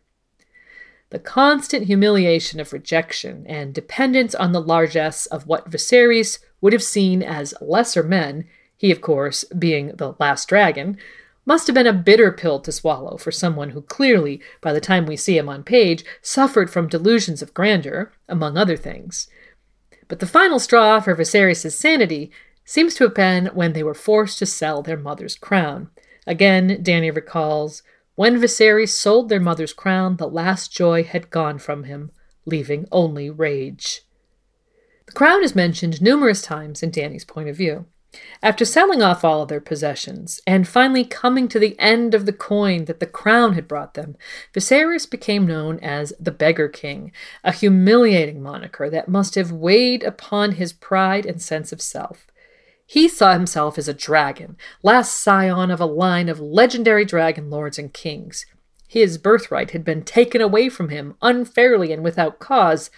The 1.10 1.18
constant 1.18 1.86
humiliation 1.86 2.58
of 2.58 2.72
rejection 2.72 3.46
and 3.46 3.74
dependence 3.74 4.34
on 4.34 4.52
the 4.52 4.60
largesse 4.60 5.26
of 5.26 5.46
what 5.46 5.70
Viserys 5.70 6.38
would 6.60 6.72
have 6.72 6.82
seen 6.82 7.22
as 7.22 7.54
lesser 7.60 8.02
men, 8.02 8.46
he, 8.76 8.90
of 8.90 9.00
course, 9.00 9.44
being 9.44 9.88
the 9.94 10.14
last 10.18 10.48
dragon, 10.48 10.96
must 11.44 11.66
have 11.66 11.74
been 11.74 11.86
a 11.86 11.92
bitter 11.92 12.30
pill 12.30 12.60
to 12.60 12.72
swallow 12.72 13.16
for 13.16 13.32
someone 13.32 13.70
who 13.70 13.82
clearly, 13.82 14.40
by 14.60 14.72
the 14.72 14.80
time 14.80 15.06
we 15.06 15.16
see 15.16 15.36
him 15.36 15.48
on 15.48 15.64
page, 15.64 16.04
suffered 16.20 16.70
from 16.70 16.88
delusions 16.88 17.42
of 17.42 17.54
grandeur, 17.54 18.12
among 18.28 18.56
other 18.56 18.76
things. 18.76 19.28
But 20.08 20.20
the 20.20 20.26
final 20.26 20.58
straw 20.58 21.00
for 21.00 21.16
Viserys' 21.16 21.72
sanity 21.72 22.30
seems 22.64 22.94
to 22.94 23.04
have 23.04 23.14
been 23.14 23.46
when 23.54 23.72
they 23.72 23.82
were 23.82 23.94
forced 23.94 24.38
to 24.38 24.46
sell 24.46 24.82
their 24.82 24.96
mother's 24.96 25.34
crown. 25.34 25.90
Again, 26.26 26.82
Dany 26.82 27.14
recalls, 27.14 27.82
when 28.14 28.40
Viserys 28.40 28.90
sold 28.90 29.28
their 29.28 29.40
mother's 29.40 29.72
crown, 29.72 30.16
the 30.16 30.28
last 30.28 30.70
joy 30.70 31.02
had 31.02 31.30
gone 31.30 31.58
from 31.58 31.84
him, 31.84 32.12
leaving 32.44 32.86
only 32.92 33.30
rage. 33.30 34.02
The 35.06 35.12
crown 35.12 35.42
is 35.42 35.54
mentioned 35.54 36.00
numerous 36.00 36.42
times 36.42 36.82
in 36.82 36.90
Dany's 36.90 37.24
point 37.24 37.48
of 37.48 37.56
view. 37.56 37.86
After 38.42 38.64
selling 38.64 39.02
off 39.02 39.24
all 39.24 39.42
of 39.42 39.48
their 39.48 39.60
possessions, 39.60 40.40
and 40.46 40.68
finally 40.68 41.04
coming 41.04 41.48
to 41.48 41.58
the 41.58 41.78
end 41.78 42.14
of 42.14 42.26
the 42.26 42.32
coin 42.32 42.84
that 42.84 43.00
the 43.00 43.06
crown 43.06 43.54
had 43.54 43.68
brought 43.68 43.94
them, 43.94 44.16
Viserys 44.52 45.08
became 45.08 45.46
known 45.46 45.78
as 45.80 46.12
the 46.20 46.30
Beggar 46.30 46.68
King, 46.68 47.12
a 47.42 47.52
humiliating 47.52 48.42
moniker 48.42 48.90
that 48.90 49.08
must 49.08 49.34
have 49.34 49.50
weighed 49.50 50.02
upon 50.02 50.52
his 50.52 50.72
pride 50.72 51.24
and 51.24 51.40
sense 51.40 51.72
of 51.72 51.80
self. 51.80 52.26
He 52.84 53.08
saw 53.08 53.32
himself 53.32 53.78
as 53.78 53.88
a 53.88 53.94
dragon, 53.94 54.56
last 54.82 55.18
scion 55.18 55.70
of 55.70 55.80
a 55.80 55.86
line 55.86 56.28
of 56.28 56.40
legendary 56.40 57.06
dragon 57.06 57.48
lords 57.48 57.78
and 57.78 57.94
kings. 57.94 58.44
His 58.86 59.16
birthright 59.16 59.70
had 59.70 59.84
been 59.84 60.02
taken 60.02 60.42
away 60.42 60.68
from 60.68 60.90
him 60.90 61.14
unfairly 61.22 61.92
and 61.92 62.04
without 62.04 62.38
cause, 62.38 62.90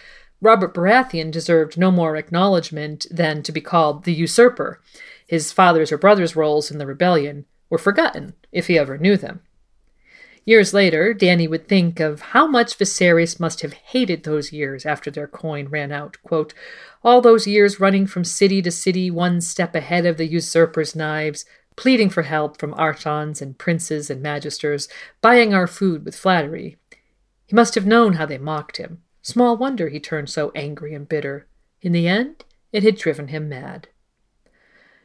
Robert 0.45 0.75
Baratheon 0.75 1.31
deserved 1.31 1.75
no 1.75 1.89
more 1.89 2.15
acknowledgement 2.15 3.07
than 3.09 3.41
to 3.41 3.51
be 3.51 3.61
called 3.61 4.03
the 4.03 4.13
usurper. 4.13 4.79
His 5.25 5.51
father's 5.51 5.91
or 5.91 5.97
brother's 5.97 6.35
roles 6.35 6.69
in 6.69 6.77
the 6.77 6.85
rebellion 6.85 7.45
were 7.67 7.79
forgotten, 7.79 8.35
if 8.51 8.67
he 8.67 8.77
ever 8.77 8.99
knew 8.99 9.17
them. 9.17 9.41
Years 10.45 10.71
later, 10.71 11.15
Dany 11.15 11.49
would 11.49 11.67
think 11.67 11.99
of 11.99 12.21
how 12.21 12.45
much 12.45 12.77
Viserys 12.77 13.39
must 13.39 13.61
have 13.61 13.73
hated 13.73 14.21
those 14.21 14.53
years 14.53 14.85
after 14.85 15.09
their 15.09 15.27
coin 15.27 15.67
ran 15.67 15.91
out. 15.91 16.17
Quote, 16.21 16.53
All 17.03 17.21
those 17.21 17.47
years 17.47 17.79
running 17.79 18.05
from 18.05 18.23
city 18.23 18.61
to 18.61 18.69
city, 18.69 19.09
one 19.09 19.41
step 19.41 19.73
ahead 19.73 20.05
of 20.05 20.17
the 20.17 20.27
usurper's 20.27 20.95
knives, 20.95 21.45
pleading 21.75 22.11
for 22.11 22.21
help 22.21 22.59
from 22.59 22.75
archons 22.75 23.41
and 23.41 23.57
princes 23.57 24.11
and 24.11 24.23
magisters, 24.23 24.87
buying 25.21 25.55
our 25.55 25.65
food 25.65 26.05
with 26.05 26.15
flattery. 26.15 26.77
He 27.47 27.55
must 27.55 27.73
have 27.73 27.87
known 27.87 28.13
how 28.13 28.27
they 28.27 28.37
mocked 28.37 28.77
him. 28.77 29.01
Small 29.25 29.57
wonder 29.57 29.89
he 29.89 29.99
turned 29.99 30.29
so 30.29 30.51
angry 30.53 30.93
and 30.93 31.09
bitter. 31.09 31.47
In 31.81 31.93
the 31.93 32.07
end, 32.07 32.45
it 32.71 32.83
had 32.83 32.95
driven 32.95 33.29
him 33.29 33.49
mad. 33.49 33.87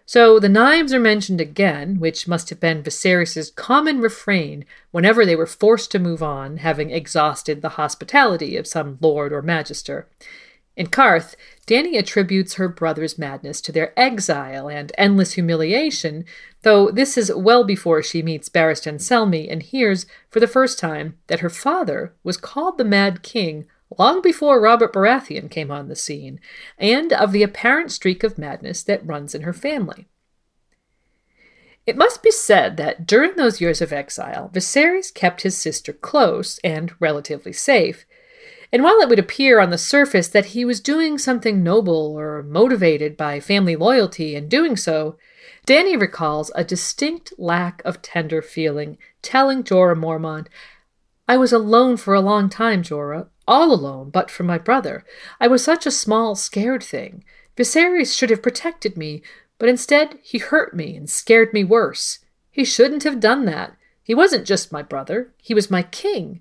So 0.04 0.38
the 0.38 0.46
knives 0.46 0.92
are 0.92 1.00
mentioned 1.00 1.40
again, 1.40 1.98
which 1.98 2.28
must 2.28 2.50
have 2.50 2.60
been 2.60 2.82
Viserys's 2.82 3.50
common 3.50 3.98
refrain 3.98 4.66
whenever 4.90 5.24
they 5.24 5.34
were 5.34 5.46
forced 5.46 5.90
to 5.92 5.98
move 5.98 6.22
on, 6.22 6.58
having 6.58 6.90
exhausted 6.90 7.62
the 7.62 7.80
hospitality 7.80 8.58
of 8.58 8.66
some 8.66 8.98
lord 9.00 9.32
or 9.32 9.40
magister. 9.40 10.06
In 10.76 10.88
Qarth, 10.88 11.34
Dany 11.66 11.98
attributes 11.98 12.54
her 12.54 12.68
brother's 12.68 13.16
madness 13.18 13.62
to 13.62 13.72
their 13.72 13.98
exile 13.98 14.68
and 14.68 14.92
endless 14.98 15.32
humiliation, 15.32 16.26
though 16.60 16.90
this 16.90 17.16
is 17.16 17.32
well 17.34 17.64
before 17.64 18.02
she 18.02 18.20
meets 18.20 18.50
Barristan 18.50 18.96
Selmy 18.96 19.50
and 19.50 19.62
hears, 19.62 20.04
for 20.28 20.40
the 20.40 20.46
first 20.46 20.78
time, 20.78 21.16
that 21.28 21.40
her 21.40 21.48
father 21.48 22.12
was 22.22 22.36
called 22.36 22.76
the 22.76 22.84
Mad 22.84 23.22
King 23.22 23.66
long 23.98 24.22
before 24.22 24.60
Robert 24.60 24.92
Baratheon 24.92 25.50
came 25.50 25.70
on 25.70 25.88
the 25.88 25.96
scene, 25.96 26.40
and 26.78 27.12
of 27.12 27.32
the 27.32 27.42
apparent 27.42 27.90
streak 27.92 28.22
of 28.22 28.38
madness 28.38 28.82
that 28.82 29.06
runs 29.06 29.34
in 29.34 29.42
her 29.42 29.52
family. 29.52 30.08
It 31.86 31.96
must 31.96 32.22
be 32.22 32.30
said 32.30 32.76
that 32.76 33.06
during 33.06 33.34
those 33.34 33.60
years 33.60 33.80
of 33.80 33.92
exile, 33.92 34.50
Viserys 34.52 35.12
kept 35.12 35.42
his 35.42 35.56
sister 35.56 35.92
close 35.92 36.58
and 36.62 36.92
relatively 37.00 37.52
safe. 37.52 38.06
And 38.72 38.84
while 38.84 39.00
it 39.00 39.08
would 39.08 39.18
appear 39.18 39.58
on 39.58 39.70
the 39.70 39.78
surface 39.78 40.28
that 40.28 40.46
he 40.46 40.64
was 40.64 40.80
doing 40.80 41.18
something 41.18 41.62
noble 41.62 42.16
or 42.16 42.42
motivated 42.44 43.16
by 43.16 43.40
family 43.40 43.74
loyalty 43.74 44.36
in 44.36 44.48
doing 44.48 44.76
so, 44.76 45.16
Dany 45.66 46.00
recalls 46.00 46.52
a 46.54 46.62
distinct 46.62 47.32
lack 47.38 47.82
of 47.84 48.02
tender 48.02 48.42
feeling, 48.42 48.96
telling 49.22 49.64
Jorah 49.64 49.98
Mormont, 49.98 50.46
I 51.26 51.36
was 51.36 51.52
alone 51.52 51.96
for 51.96 52.14
a 52.14 52.20
long 52.20 52.48
time, 52.48 52.82
Jorah, 52.82 53.28
all 53.50 53.72
alone 53.72 54.08
but 54.08 54.30
for 54.30 54.44
my 54.44 54.56
brother. 54.56 55.04
I 55.40 55.48
was 55.48 55.62
such 55.62 55.84
a 55.84 55.90
small, 55.90 56.36
scared 56.36 56.82
thing. 56.82 57.24
Viserys 57.56 58.16
should 58.16 58.30
have 58.30 58.42
protected 58.42 58.96
me, 58.96 59.22
but 59.58 59.68
instead 59.68 60.18
he 60.22 60.38
hurt 60.38 60.74
me 60.74 60.96
and 60.96 61.10
scared 61.10 61.52
me 61.52 61.64
worse. 61.64 62.20
He 62.50 62.64
shouldn't 62.64 63.02
have 63.02 63.20
done 63.20 63.44
that. 63.46 63.76
He 64.02 64.14
wasn't 64.14 64.46
just 64.46 64.72
my 64.72 64.82
brother, 64.82 65.32
he 65.36 65.52
was 65.52 65.70
my 65.70 65.82
king. 65.82 66.40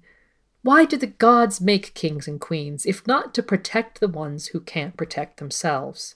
Why 0.62 0.86
do 0.86 0.97
the 0.97 1.07
gods 1.07 1.60
make 1.60 1.93
kings 1.93 2.28
and 2.28 2.39
queens, 2.39 2.86
if 2.86 3.05
not 3.07 3.34
to 3.34 3.43
protect 3.43 3.99
the 3.99 4.07
ones 4.07 4.47
who 4.47 4.60
can't 4.60 4.97
protect 4.97 5.38
themselves? 5.38 6.16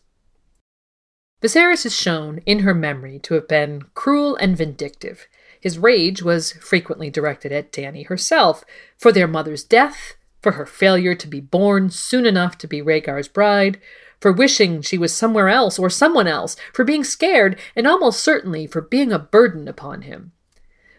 Viserys 1.42 1.86
is 1.86 1.96
shown, 1.96 2.40
in 2.46 2.60
her 2.60 2.74
memory, 2.74 3.20
to 3.20 3.34
have 3.34 3.48
been 3.48 3.84
cruel 3.96 4.36
and 4.38 4.56
vindictive. 4.56 5.28
His 5.60 5.78
rage 5.78 6.22
was 6.22 6.54
frequently 6.54 7.10
directed 7.10 7.52
at 7.52 7.72
Dany 7.72 8.08
herself, 8.08 8.64
for 8.98 9.12
their 9.12 9.28
mother's 9.28 9.64
death, 9.64 10.16
for 10.44 10.52
her 10.52 10.66
failure 10.66 11.16
to 11.16 11.28
be 11.28 11.40
born 11.40 11.90
soon 11.90 12.26
enough 12.28 12.58
to 12.60 12.68
be 12.68 12.82
Rhaegar's 12.82 13.30
bride, 13.30 13.80
for 14.20 14.32
wishing 14.32 14.82
she 14.82 14.98
was 14.98 15.14
somewhere 15.14 15.50
else 15.50 15.80
or 15.80 15.90
someone 15.90 16.28
else, 16.28 16.56
for 16.74 16.86
being 16.86 17.04
scared, 17.04 17.60
and 17.76 17.88
almost 17.88 18.24
certainly 18.24 18.68
for 18.68 18.82
being 18.82 19.12
a 19.12 19.20
burden 19.20 19.68
upon 19.68 20.04
him. 20.04 20.34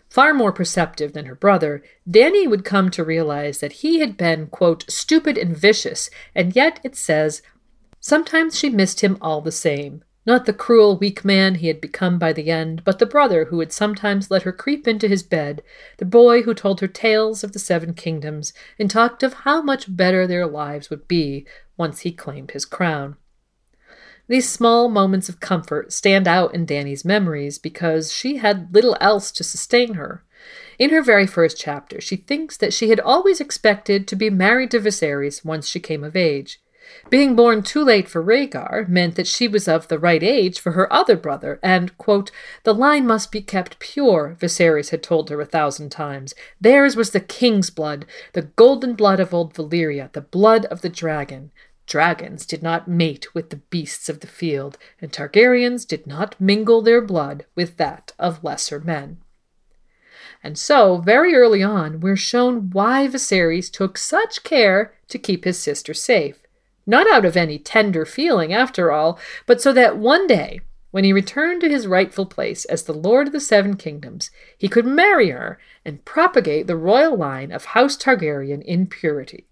Far 0.09 0.33
more 0.35 0.53
perceptive 0.53 1.13
than 1.13 1.27
her 1.27 1.35
brother, 1.35 1.83
Dany 2.09 2.49
would 2.49 2.65
come 2.65 2.91
to 2.91 3.05
realize 3.05 3.59
that 3.59 3.73
he 3.73 4.01
had 4.01 4.17
been, 4.17 4.47
quote, 4.47 4.85
stupid 4.91 5.37
and 5.37 5.57
vicious, 5.57 6.09
and 6.35 6.55
yet, 6.57 6.81
it 6.83 6.97
says, 6.97 7.43
sometimes 8.01 8.59
she 8.59 8.71
missed 8.71 9.01
him 9.01 9.19
all 9.21 9.41
the 9.41 9.53
same, 9.53 10.05
not 10.27 10.47
the 10.47 10.53
cruel, 10.53 10.97
weak 10.97 11.25
man 11.25 11.57
he 11.57 11.67
had 11.69 11.81
become 11.81 12.19
by 12.19 12.33
the 12.33 12.51
end, 12.51 12.83
but 12.85 12.99
the 12.99 13.07
brother 13.07 13.47
who 13.47 13.61
had 13.61 13.73
sometimes 13.73 14.31
let 14.31 14.43
her 14.43 14.53
creep 14.53 14.89
into 14.89 15.07
his 15.07 15.23
bed, 15.23 15.63
the 15.99 16.05
boy 16.05 16.43
who 16.43 16.55
told 16.55 16.81
her 16.81 16.87
tales 16.87 17.45
of 17.45 17.53
the 17.53 17.59
Seven 17.59 17.93
Kingdoms, 17.93 18.53
and 18.79 18.91
talked 18.91 19.23
of 19.23 19.35
how 19.35 19.61
much 19.61 19.95
better 19.95 20.27
their 20.27 20.47
lives 20.47 20.89
would 20.89 21.07
be 21.07 21.47
once 21.77 22.01
he 22.01 22.13
claimed 22.13 22.53
his 22.53 22.65
crown. 22.65 23.17
These 24.27 24.49
small 24.49 24.89
moments 24.89 25.29
of 25.29 25.41
comfort 25.41 25.93
stand 25.93 26.27
out 26.27 26.55
in 26.55 26.65
Dany's 26.65 27.05
memories 27.05 27.59
because 27.59 28.11
she 28.11 28.39
had 28.39 28.73
little 28.73 28.97
else 29.01 29.31
to 29.33 29.45
sustain 29.45 29.95
her. 29.95 30.25
In 30.79 30.91
her 30.91 31.03
very 31.03 31.27
first 31.27 31.59
chapter, 31.59 32.01
she 32.01 32.17
thinks 32.17 32.57
that 32.57 32.73
she 32.73 32.89
had 32.89 33.01
always 33.01 33.41
expected 33.41 34.09
to 34.09 34.17
be 34.17 34.31
married 34.31 34.71
to 34.71 34.81
Viserys 34.81 35.45
once 35.45 35.69
she 35.69 35.81
came 35.81 36.03
of 36.03 36.17
age. 36.17 36.61
Being 37.11 37.37
born 37.37 37.63
too 37.63 37.83
late 37.83 38.09
for 38.09 38.23
Rhaegar 38.23 38.89
meant 38.89 39.15
that 39.17 39.27
she 39.27 39.47
was 39.47 39.69
of 39.69 39.89
the 39.89 39.99
right 39.99 40.23
age 40.23 40.59
for 40.59 40.73
her 40.73 40.93
other 40.93 41.17
brother, 41.17 41.61
and, 41.63 41.97
quote, 41.99 42.31
the 42.63 42.75
line 42.75 43.07
must 43.07 43.31
be 43.31 43.41
kept 43.41 43.79
pure, 43.79 44.37
Viserys 44.41 44.91
had 44.91 45.03
told 45.03 45.31
her 45.31 45.41
a 45.41 45.47
thousand 45.47 45.91
times. 45.91 46.35
Theirs 46.61 46.97
was 46.97 47.11
the 47.11 47.21
king's 47.21 47.71
blood, 47.71 48.07
the 48.33 48.43
golden 48.43 48.95
blood 48.95 49.21
of 49.21 49.33
old 49.33 49.55
Valyria, 49.55 50.13
the 50.13 50.21
blood 50.21 50.65
of 50.67 50.81
the 50.83 50.89
dragon. 50.89 51.51
Dragons 51.87 52.47
did 52.47 52.63
not 52.63 52.89
mate 52.89 53.35
with 53.35 53.51
the 53.51 53.57
beasts 53.57 54.09
of 54.09 54.21
the 54.21 54.27
field, 54.27 54.79
and 55.01 55.13
Targaryens 55.13 55.87
did 55.87 56.07
not 56.07 56.41
mingle 56.41 56.81
their 56.81 57.03
blood 57.03 57.45
with 57.55 57.77
that 57.77 58.13
of 58.19 58.43
lesser 58.43 58.81
men. 58.81 59.19
And 60.43 60.59
so, 60.59 60.99
very 60.99 61.35
early 61.35 61.63
on, 61.63 62.01
we're 62.01 62.17
shown 62.17 62.71
why 62.71 63.07
Viserys 63.09 63.71
took 63.71 63.97
such 63.97 64.43
care 64.43 64.95
to 65.09 65.19
keep 65.19 65.45
his 65.45 65.59
sister 65.59 65.95
safe. 65.95 66.44
Not 66.87 67.11
out 67.11 67.25
of 67.25 67.37
any 67.37 67.59
tender 67.59 68.05
feeling, 68.05 68.53
after 68.53 68.93
all, 68.93 69.19
but 69.47 69.61
so 69.61 69.73
that 69.73 69.97
one 69.97 70.27
day, 70.27 70.61
when 70.91 71.05
he 71.05 71.13
returned 71.13 71.61
to 71.63 71.69
his 71.69 71.87
rightful 71.87 72.27
place 72.27 72.65
as 72.67 72.85
the 72.85 72.93
Lord 72.93 73.27
of 73.27 73.33
the 73.33 73.41
Seven 73.41 73.77
Kingdoms, 73.77 74.31
he 74.57 74.69
could 74.69 74.87
marry 74.87 75.31
her 75.31 75.59
and 75.85 76.05
propagate 76.05 76.67
the 76.67 76.77
royal 76.77 77.17
line 77.17 77.51
of 77.51 77.65
House 77.65 77.97
Targaryen 77.97 78.63
in 78.63 78.87
purity. 78.87 79.47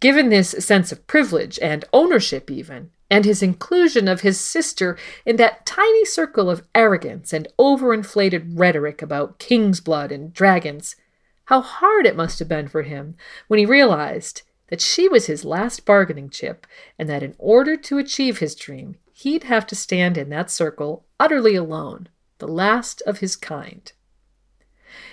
Given 0.00 0.30
this 0.30 0.50
sense 0.50 0.90
of 0.90 1.06
privilege 1.06 1.58
and 1.60 1.84
ownership, 1.92 2.50
even, 2.50 2.90
and 3.10 3.26
his 3.26 3.42
inclusion 3.42 4.08
of 4.08 4.22
his 4.22 4.40
sister 4.40 4.96
in 5.26 5.36
that 5.36 5.66
tiny 5.66 6.06
circle 6.06 6.48
of 6.48 6.66
arrogance 6.74 7.34
and 7.34 7.46
overinflated 7.58 8.58
rhetoric 8.58 9.02
about 9.02 9.38
king's 9.38 9.80
blood 9.80 10.10
and 10.10 10.32
dragons, 10.32 10.96
how 11.44 11.60
hard 11.60 12.06
it 12.06 12.16
must 12.16 12.38
have 12.38 12.48
been 12.48 12.68
for 12.68 12.82
him 12.82 13.14
when 13.48 13.58
he 13.58 13.66
realized 13.66 14.40
that 14.72 14.80
she 14.80 15.06
was 15.06 15.26
his 15.26 15.44
last 15.44 15.84
bargaining 15.84 16.30
chip, 16.30 16.66
and 16.98 17.06
that 17.06 17.22
in 17.22 17.34
order 17.36 17.76
to 17.76 17.98
achieve 17.98 18.38
his 18.38 18.54
dream, 18.54 18.96
he'd 19.12 19.44
have 19.44 19.66
to 19.66 19.76
stand 19.76 20.16
in 20.16 20.30
that 20.30 20.50
circle 20.50 21.04
utterly 21.20 21.54
alone, 21.54 22.08
the 22.38 22.48
last 22.48 23.02
of 23.02 23.18
his 23.18 23.36
kind. 23.36 23.92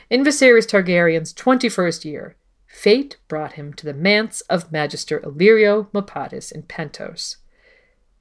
In 0.10 0.24
Viserys 0.24 0.66
Targaryen's 0.66 1.34
21st 1.34 2.05
year, 2.05 2.38
fate 2.68 3.18
brought 3.28 3.55
him 3.55 3.74
to 3.74 3.86
the 3.86 3.93
manse 3.93 4.39
of 4.49 4.72
Magister 4.72 5.20
Illyrio 5.20 5.91
Mopatis 5.91 6.53
in 6.53 6.64
Pentos. 6.64 7.36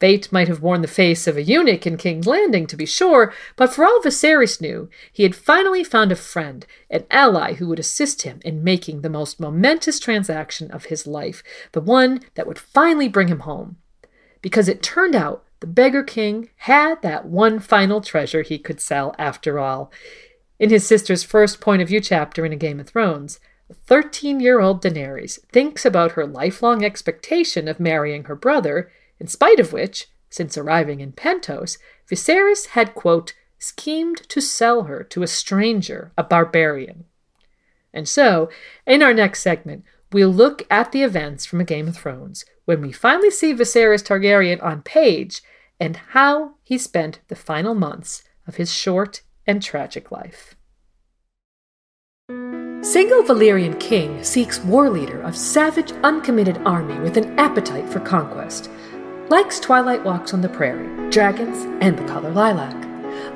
Fate 0.00 0.30
might 0.30 0.46
have 0.46 0.62
worn 0.62 0.82
the 0.82 0.88
face 0.88 1.26
of 1.26 1.36
a 1.36 1.42
eunuch 1.42 1.86
in 1.86 1.96
King's 1.96 2.26
Landing, 2.26 2.66
to 2.68 2.76
be 2.76 2.86
sure, 2.86 3.32
but 3.56 3.72
for 3.72 3.84
all 3.84 4.00
Viserys 4.00 4.60
knew, 4.60 4.88
he 5.12 5.24
had 5.24 5.34
finally 5.34 5.82
found 5.82 6.12
a 6.12 6.16
friend, 6.16 6.66
an 6.88 7.04
ally 7.10 7.54
who 7.54 7.66
would 7.66 7.80
assist 7.80 8.22
him 8.22 8.40
in 8.44 8.62
making 8.62 9.00
the 9.00 9.10
most 9.10 9.40
momentous 9.40 9.98
transaction 9.98 10.70
of 10.70 10.86
his 10.86 11.06
life, 11.06 11.42
the 11.72 11.80
one 11.80 12.20
that 12.34 12.46
would 12.46 12.58
finally 12.58 13.08
bring 13.08 13.28
him 13.28 13.40
home. 13.40 13.76
Because 14.40 14.68
it 14.68 14.82
turned 14.82 15.16
out 15.16 15.44
the 15.60 15.66
beggar 15.66 16.04
king 16.04 16.50
had 16.58 17.02
that 17.02 17.26
one 17.26 17.58
final 17.58 18.00
treasure 18.00 18.42
he 18.42 18.58
could 18.58 18.80
sell 18.80 19.16
after 19.18 19.58
all. 19.58 19.90
In 20.60 20.70
his 20.70 20.86
sister's 20.86 21.24
first 21.24 21.60
point 21.60 21.82
of 21.82 21.88
view 21.88 22.00
chapter 22.00 22.46
in 22.46 22.52
A 22.52 22.56
Game 22.56 22.78
of 22.78 22.88
Thrones, 22.88 23.40
13 23.86 24.38
year 24.38 24.60
old 24.60 24.80
Daenerys 24.80 25.40
thinks 25.50 25.84
about 25.84 26.12
her 26.12 26.24
lifelong 26.24 26.84
expectation 26.84 27.66
of 27.66 27.80
marrying 27.80 28.24
her 28.24 28.36
brother 28.36 28.90
in 29.20 29.26
spite 29.26 29.60
of 29.60 29.72
which, 29.72 30.08
since 30.30 30.58
arriving 30.58 31.00
in 31.00 31.12
Pentos, 31.12 31.78
Viserys 32.08 32.68
had, 32.68 32.94
quote, 32.94 33.34
schemed 33.58 34.28
to 34.28 34.40
sell 34.40 34.84
her 34.84 35.02
to 35.04 35.22
a 35.22 35.26
stranger, 35.26 36.12
a 36.16 36.22
barbarian. 36.22 37.04
And 37.92 38.08
so, 38.08 38.48
in 38.86 39.02
our 39.02 39.14
next 39.14 39.42
segment, 39.42 39.84
we'll 40.12 40.32
look 40.32 40.66
at 40.70 40.92
the 40.92 41.02
events 41.02 41.44
from 41.44 41.60
A 41.60 41.64
Game 41.64 41.88
of 41.88 41.96
Thrones 41.96 42.44
when 42.64 42.80
we 42.80 42.92
finally 42.92 43.30
see 43.30 43.54
Viserys 43.54 44.04
Targaryen 44.04 44.62
on 44.62 44.82
page 44.82 45.42
and 45.80 45.96
how 46.10 46.54
he 46.62 46.78
spent 46.78 47.20
the 47.28 47.36
final 47.36 47.74
months 47.74 48.22
of 48.46 48.56
his 48.56 48.72
short 48.72 49.22
and 49.46 49.62
tragic 49.62 50.10
life. 50.10 50.54
Single 52.82 53.22
Valyrian 53.22 53.78
king 53.80 54.22
seeks 54.22 54.60
war 54.60 54.88
leader 54.88 55.20
of 55.22 55.36
savage, 55.36 55.92
uncommitted 56.04 56.58
army 56.64 56.98
with 57.00 57.16
an 57.16 57.38
appetite 57.38 57.88
for 57.88 58.00
conquest 58.00 58.70
likes 59.28 59.60
twilight 59.60 60.02
walks 60.04 60.32
on 60.32 60.40
the 60.40 60.48
prairie, 60.48 61.10
dragons, 61.10 61.66
and 61.82 61.98
the 61.98 62.04
color 62.04 62.30
lilac, 62.30 62.74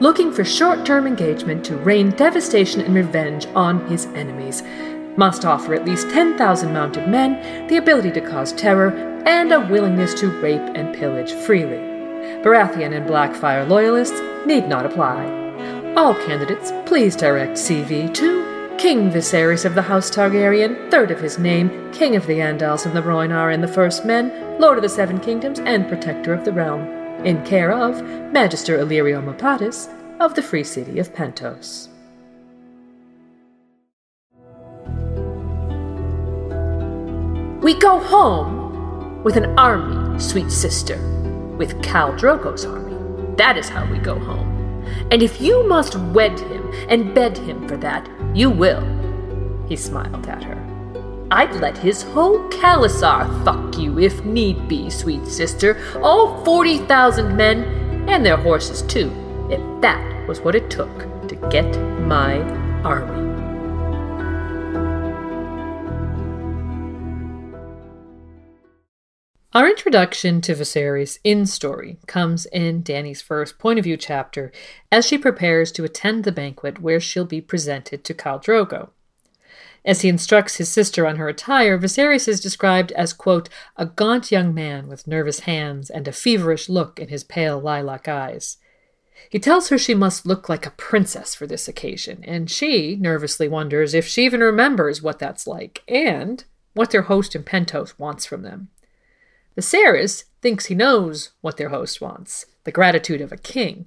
looking 0.00 0.32
for 0.32 0.44
short 0.44 0.86
term 0.86 1.06
engagement 1.06 1.64
to 1.64 1.76
rain 1.76 2.10
devastation 2.10 2.80
and 2.80 2.94
revenge 2.94 3.46
on 3.54 3.86
his 3.88 4.06
enemies. 4.06 4.62
Must 5.16 5.44
offer 5.44 5.74
at 5.74 5.84
least 5.84 6.08
10,000 6.08 6.72
mounted 6.72 7.06
men, 7.08 7.66
the 7.66 7.76
ability 7.76 8.12
to 8.12 8.20
cause 8.22 8.54
terror, 8.54 8.90
and 9.26 9.52
a 9.52 9.60
willingness 9.60 10.14
to 10.14 10.30
rape 10.40 10.62
and 10.74 10.94
pillage 10.94 11.32
freely. 11.32 11.76
Baratheon 12.42 12.96
and 12.96 13.06
Blackfyre 13.06 13.68
loyalists 13.68 14.20
need 14.46 14.66
not 14.66 14.86
apply. 14.86 15.26
All 15.94 16.14
candidates 16.14 16.72
please 16.86 17.14
direct 17.14 17.52
CV 17.52 18.12
to 18.14 18.52
King 18.78 19.10
Viserys 19.10 19.66
of 19.66 19.74
the 19.74 19.82
House 19.82 20.10
Targaryen, 20.10 20.90
third 20.90 21.10
of 21.10 21.20
his 21.20 21.38
name, 21.38 21.92
King 21.92 22.16
of 22.16 22.26
the 22.26 22.38
Andals 22.38 22.86
and 22.86 22.96
the 22.96 23.02
Rhoynar 23.02 23.52
and 23.52 23.62
the 23.62 23.68
First 23.68 24.04
Men, 24.04 24.51
Lord 24.62 24.78
of 24.78 24.82
the 24.82 24.88
Seven 24.88 25.18
Kingdoms, 25.18 25.58
and 25.58 25.88
Protector 25.88 26.32
of 26.32 26.44
the 26.44 26.52
Realm, 26.52 26.82
in 27.26 27.44
care 27.44 27.72
of 27.72 28.00
Magister 28.30 28.78
Illyrio 28.78 29.20
Mopatis 29.20 29.92
of 30.20 30.36
the 30.36 30.40
Free 30.40 30.62
City 30.62 31.00
of 31.00 31.12
Pentos. 31.12 31.88
We 37.60 37.74
go 37.74 37.98
home 37.98 39.24
with 39.24 39.36
an 39.36 39.46
army, 39.58 40.20
sweet 40.20 40.52
sister, 40.52 40.96
with 41.58 41.74
Khal 41.82 42.16
Drogo's 42.16 42.64
army. 42.64 43.34
That 43.38 43.58
is 43.58 43.68
how 43.68 43.90
we 43.90 43.98
go 43.98 44.16
home. 44.16 44.86
And 45.10 45.24
if 45.24 45.40
you 45.40 45.66
must 45.66 45.96
wed 45.96 46.38
him 46.38 46.72
and 46.88 47.12
bed 47.12 47.36
him 47.36 47.66
for 47.66 47.76
that, 47.78 48.08
you 48.32 48.48
will. 48.48 48.86
He 49.68 49.74
smiled 49.74 50.28
at 50.28 50.44
her. 50.44 50.61
I'd 51.34 51.54
let 51.62 51.78
his 51.78 52.02
whole 52.02 52.40
khalasar 52.50 53.42
fuck 53.42 53.78
you 53.78 53.98
if 53.98 54.22
need 54.22 54.68
be, 54.68 54.90
sweet 54.90 55.26
sister. 55.26 55.80
All 56.02 56.44
40,000 56.44 57.34
men, 57.34 57.64
and 58.06 58.24
their 58.24 58.36
horses 58.36 58.82
too, 58.82 59.10
if 59.50 59.80
that 59.80 60.28
was 60.28 60.40
what 60.40 60.54
it 60.54 60.68
took 60.68 61.26
to 61.28 61.36
get 61.48 61.64
my 62.02 62.38
army. 62.84 63.30
Our 69.54 69.70
introduction 69.70 70.42
to 70.42 70.54
Viserys 70.54 71.18
in 71.24 71.46
story 71.46 71.96
comes 72.06 72.44
in 72.44 72.82
Dany's 72.82 73.22
first 73.22 73.58
point 73.58 73.78
of 73.78 73.84
view 73.84 73.96
chapter 73.96 74.52
as 74.90 75.06
she 75.06 75.16
prepares 75.16 75.72
to 75.72 75.84
attend 75.84 76.24
the 76.24 76.32
banquet 76.32 76.82
where 76.82 77.00
she'll 77.00 77.24
be 77.24 77.40
presented 77.40 78.04
to 78.04 78.12
Khal 78.12 78.44
Drogo. 78.44 78.90
As 79.84 80.02
he 80.02 80.08
instructs 80.08 80.56
his 80.56 80.68
sister 80.68 81.06
on 81.06 81.16
her 81.16 81.28
attire, 81.28 81.76
Viserys 81.76 82.28
is 82.28 82.40
described 82.40 82.92
as, 82.92 83.12
quote, 83.12 83.48
a 83.76 83.86
gaunt 83.86 84.30
young 84.30 84.54
man 84.54 84.86
with 84.86 85.08
nervous 85.08 85.40
hands 85.40 85.90
and 85.90 86.06
a 86.06 86.12
feverish 86.12 86.68
look 86.68 87.00
in 87.00 87.08
his 87.08 87.24
pale 87.24 87.60
lilac 87.60 88.06
eyes. 88.06 88.58
He 89.28 89.38
tells 89.38 89.68
her 89.68 89.78
she 89.78 89.94
must 89.94 90.26
look 90.26 90.48
like 90.48 90.66
a 90.66 90.72
princess 90.72 91.34
for 91.34 91.46
this 91.46 91.66
occasion, 91.66 92.22
and 92.24 92.50
she 92.50 92.96
nervously 92.96 93.48
wonders 93.48 93.94
if 93.94 94.06
she 94.06 94.24
even 94.24 94.40
remembers 94.40 95.02
what 95.02 95.18
that's 95.18 95.46
like 95.46 95.82
and 95.88 96.44
what 96.74 96.90
their 96.90 97.02
host 97.02 97.34
in 97.34 97.42
Pentos 97.42 97.98
wants 97.98 98.24
from 98.24 98.42
them. 98.42 98.68
Viserys 99.56 100.24
thinks 100.40 100.66
he 100.66 100.74
knows 100.74 101.30
what 101.40 101.56
their 101.56 101.68
host 101.68 102.00
wants 102.00 102.46
the 102.64 102.72
gratitude 102.72 103.20
of 103.20 103.32
a 103.32 103.36
king. 103.36 103.86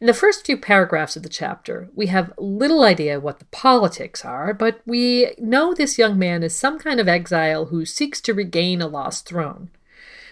In 0.00 0.06
the 0.06 0.14
first 0.14 0.46
few 0.46 0.56
paragraphs 0.56 1.16
of 1.16 1.22
the 1.22 1.28
chapter, 1.28 1.88
we 1.94 2.06
have 2.06 2.32
little 2.38 2.82
idea 2.82 3.20
what 3.20 3.38
the 3.38 3.44
politics 3.46 4.24
are, 4.24 4.54
but 4.54 4.80
we 4.86 5.34
know 5.38 5.74
this 5.74 5.98
young 5.98 6.18
man 6.18 6.42
is 6.42 6.54
some 6.54 6.78
kind 6.78 6.98
of 7.00 7.08
exile 7.08 7.66
who 7.66 7.84
seeks 7.84 8.20
to 8.22 8.34
regain 8.34 8.80
a 8.80 8.86
lost 8.86 9.26
throne. 9.26 9.70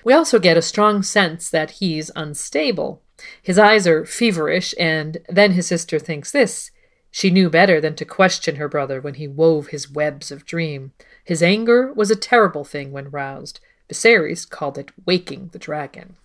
We 0.04 0.12
also 0.14 0.38
get 0.38 0.56
a 0.56 0.62
strong 0.62 1.02
sense 1.02 1.50
that 1.50 1.72
he's 1.72 2.10
unstable. 2.16 3.02
His 3.42 3.58
eyes 3.58 3.86
are 3.86 4.06
feverish, 4.06 4.74
and 4.78 5.18
then 5.28 5.52
his 5.52 5.66
sister 5.66 5.98
thinks 5.98 6.30
this. 6.30 6.70
She 7.10 7.30
knew 7.30 7.50
better 7.50 7.80
than 7.80 7.94
to 7.96 8.04
question 8.04 8.56
her 8.56 8.68
brother 8.68 9.00
when 9.00 9.14
he 9.14 9.26
wove 9.26 9.68
his 9.68 9.90
webs 9.90 10.30
of 10.30 10.46
dream. 10.46 10.92
His 11.24 11.42
anger 11.42 11.92
was 11.92 12.10
a 12.10 12.16
terrible 12.16 12.64
thing 12.64 12.92
when 12.92 13.10
roused. 13.10 13.60
Viserys 13.90 14.48
called 14.48 14.78
it 14.78 14.92
waking 15.06 15.50
the 15.52 15.58
dragon. 15.58 16.16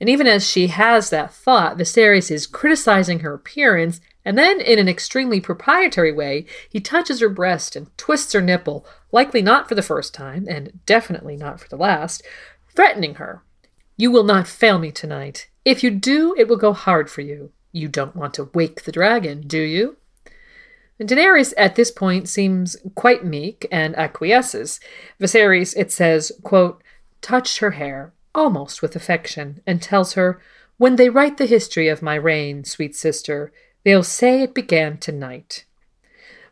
And 0.00 0.08
even 0.08 0.26
as 0.26 0.48
she 0.48 0.66
has 0.66 1.10
that 1.10 1.32
thought, 1.32 1.78
Viserys 1.78 2.30
is 2.30 2.46
criticizing 2.46 3.20
her 3.20 3.32
appearance, 3.32 4.00
and 4.24 4.36
then, 4.36 4.60
in 4.60 4.78
an 4.78 4.88
extremely 4.88 5.40
proprietary 5.40 6.12
way, 6.12 6.46
he 6.68 6.80
touches 6.80 7.20
her 7.20 7.28
breast 7.28 7.76
and 7.76 7.96
twists 7.96 8.32
her 8.32 8.42
nipple, 8.42 8.84
likely 9.12 9.40
not 9.40 9.68
for 9.68 9.74
the 9.74 9.82
first 9.82 10.12
time, 10.12 10.46
and 10.48 10.84
definitely 10.84 11.36
not 11.36 11.60
for 11.60 11.68
the 11.68 11.76
last, 11.76 12.22
threatening 12.74 13.14
her. 13.14 13.42
You 13.96 14.10
will 14.10 14.24
not 14.24 14.48
fail 14.48 14.78
me 14.78 14.90
tonight. 14.90 15.48
If 15.64 15.82
you 15.82 15.90
do, 15.90 16.34
it 16.36 16.48
will 16.48 16.56
go 16.56 16.72
hard 16.72 17.10
for 17.10 17.22
you. 17.22 17.52
You 17.72 17.88
don't 17.88 18.16
want 18.16 18.34
to 18.34 18.50
wake 18.52 18.82
the 18.82 18.92
dragon, 18.92 19.42
do 19.46 19.60
you? 19.60 19.96
Daenerys 21.00 21.52
at 21.56 21.76
this 21.76 21.90
point 21.90 22.28
seems 22.28 22.76
quite 22.94 23.24
meek 23.24 23.66
and 23.70 23.94
acquiesces. 23.96 24.80
Viserys, 25.20 25.76
it 25.76 25.92
says, 25.92 26.32
quote, 26.42 26.82
touched 27.20 27.58
her 27.58 27.72
hair, 27.72 28.12
almost 28.36 28.82
with 28.82 28.94
affection, 28.94 29.60
and 29.66 29.82
tells 29.82 30.12
her, 30.12 30.40
When 30.76 30.94
they 30.94 31.08
write 31.08 31.38
the 31.38 31.46
history 31.46 31.88
of 31.88 32.02
my 32.02 32.14
reign, 32.14 32.62
sweet 32.64 32.94
sister, 32.94 33.52
they'll 33.84 34.04
say 34.04 34.42
it 34.42 34.54
began 34.54 34.98
tonight. 34.98 35.64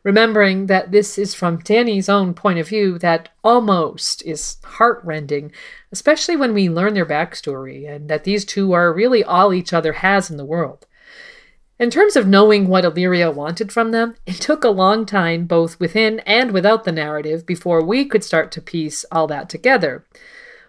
Remembering 0.03 0.67
that 0.67 0.93
this 0.93 1.17
is 1.17 1.35
from 1.35 1.59
Dany's 1.59 2.11
own 2.11 2.35
point 2.35 2.59
of 2.59 2.69
view, 2.69 2.99
that 2.99 3.31
almost 3.43 4.23
is 4.27 4.59
heartrending, 4.63 5.51
especially 5.93 6.37
when 6.37 6.53
we 6.53 6.69
learn 6.69 6.93
their 6.93 7.07
backstory 7.07 7.89
and 7.89 8.11
that 8.11 8.25
these 8.25 8.45
two 8.45 8.73
are 8.73 8.93
really 8.93 9.25
all 9.25 9.55
each 9.55 9.73
other 9.73 9.95
has 9.95 10.31
in 10.31 10.37
the 10.37 10.45
world. 10.45 10.87
In 11.79 11.91
terms 11.91 12.17
of 12.17 12.27
knowing 12.27 12.69
what 12.69 12.85
Illyrio 12.85 13.35
wanted 13.35 13.73
from 13.73 13.91
them, 13.91 14.15
it 14.27 14.37
took 14.37 14.63
a 14.63 14.69
long 14.69 15.07
time, 15.07 15.47
both 15.47 15.81
within 15.81 16.21
and 16.21 16.53
without 16.53 16.85
the 16.85 16.93
narrative, 16.93 17.45
before 17.47 17.83
we 17.83 18.05
could 18.05 18.23
start 18.23 18.53
to 18.53 18.63
piece 18.63 19.05
all 19.11 19.27
that 19.29 19.49
together. 19.49 20.05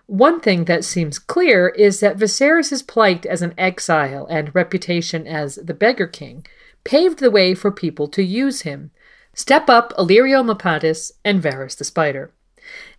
One 0.07 0.39
thing 0.39 0.65
that 0.65 0.85
seems 0.85 1.17
clear 1.17 1.69
is 1.69 1.99
that 1.99 2.17
Viserys' 2.17 2.85
plight 2.85 3.25
as 3.25 3.41
an 3.41 3.55
exile 3.57 4.27
and 4.27 4.53
reputation 4.53 5.25
as 5.25 5.55
the 5.55 5.73
Beggar 5.73 6.05
King 6.05 6.45
paved 6.83 7.19
the 7.19 7.31
way 7.31 7.55
for 7.55 7.71
people 7.71 8.07
to 8.09 8.23
use 8.23 8.61
him. 8.61 8.91
Step 9.33 9.67
up 9.67 9.93
Illyrio 9.97 10.43
Mopatis 10.43 11.11
and 11.25 11.41
Varys 11.41 11.75
the 11.75 11.83
Spider. 11.83 12.31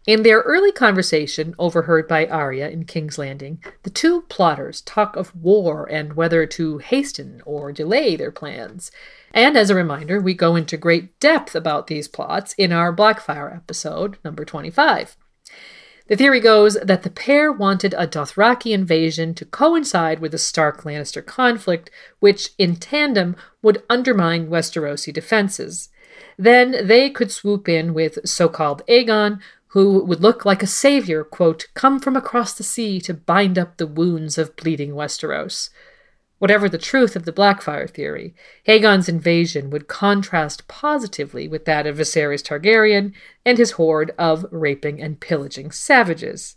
In 0.05 0.25
their 0.25 0.41
early 0.41 0.73
conversation, 0.73 1.55
overheard 1.59 2.09
by 2.09 2.27
Arya 2.27 2.71
in 2.71 2.85
King's 2.85 3.19
Landing, 3.19 3.63
the 3.85 3.91
two 3.91 4.23
plotters 4.23 4.81
talk 4.81 5.17
of 5.17 5.35
war 5.35 5.89
and 5.91 6.15
whether 6.15 6.45
to 6.47 6.79
hasten 6.79 7.41
or 7.45 7.73
delay 7.73 8.17
their 8.17 8.33
plans. 8.33 8.91
And 9.33 9.57
as 9.57 9.71
a 9.71 9.75
reminder, 9.75 10.21
we 10.21 10.35
go 10.35 10.57
into 10.57 10.77
great 10.77 11.19
depth 11.21 11.55
about 11.55 11.87
these 11.87 12.09
plots 12.09 12.53
in 12.55 12.73
our 12.73 12.95
Blackfyre 12.95 13.55
episode, 13.55 14.19
number 14.25 14.45
25. 14.45 15.17
The 16.09 16.17
theory 16.17 16.39
goes 16.39 16.75
that 16.75 17.03
the 17.03 17.11
pair 17.11 17.51
wanted 17.51 17.93
a 17.95 18.07
Dothraki 18.07 18.73
invasion 18.73 19.35
to 19.35 19.45
coincide 19.45 20.21
with 20.21 20.33
the 20.33 20.39
Stark 20.39 20.83
Lannister 20.83 21.25
conflict, 21.25 21.91
which 22.21 22.51
in 22.59 22.77
tandem 22.77 23.35
would 23.61 23.83
undermine 23.91 24.49
Westerosi 24.49 25.13
defenses. 25.13 25.89
Then 26.39 26.87
they 26.87 27.11
could 27.11 27.33
swoop 27.33 27.69
in 27.69 27.93
with 27.93 28.21
so 28.25 28.49
called 28.49 28.83
Aegon, 28.89 29.41
who 29.69 30.05
would 30.05 30.23
look 30.23 30.45
like 30.45 30.63
a 30.63 30.67
savior, 30.67 31.25
quote, 31.25 31.67
come 31.75 31.99
from 31.99 32.17
across 32.17 32.55
the 32.55 32.63
sea 32.63 33.01
to 33.01 33.13
bind 33.13 33.59
up 33.59 33.77
the 33.77 33.87
wounds 33.87 34.39
of 34.39 34.55
bleeding 34.57 34.93
Westeros. 34.93 35.71
Whatever 36.39 36.69
the 36.69 36.79
truth 36.79 37.17
of 37.17 37.25
the 37.25 37.33
Blackfyre 37.33 37.89
theory, 37.89 38.35
Aegon's 38.67 39.09
invasion 39.09 39.71
would 39.71 39.89
contrast 39.89 40.69
positively 40.69 41.49
with 41.49 41.65
that 41.65 41.87
of 41.87 41.97
Viserys 41.97 42.43
Targaryen 42.43 43.15
and 43.45 43.57
his 43.57 43.73
horde 43.73 44.13
of 44.19 44.45
raping 44.51 45.01
and 45.01 45.19
pillaging 45.19 45.71
savages. 45.71 46.57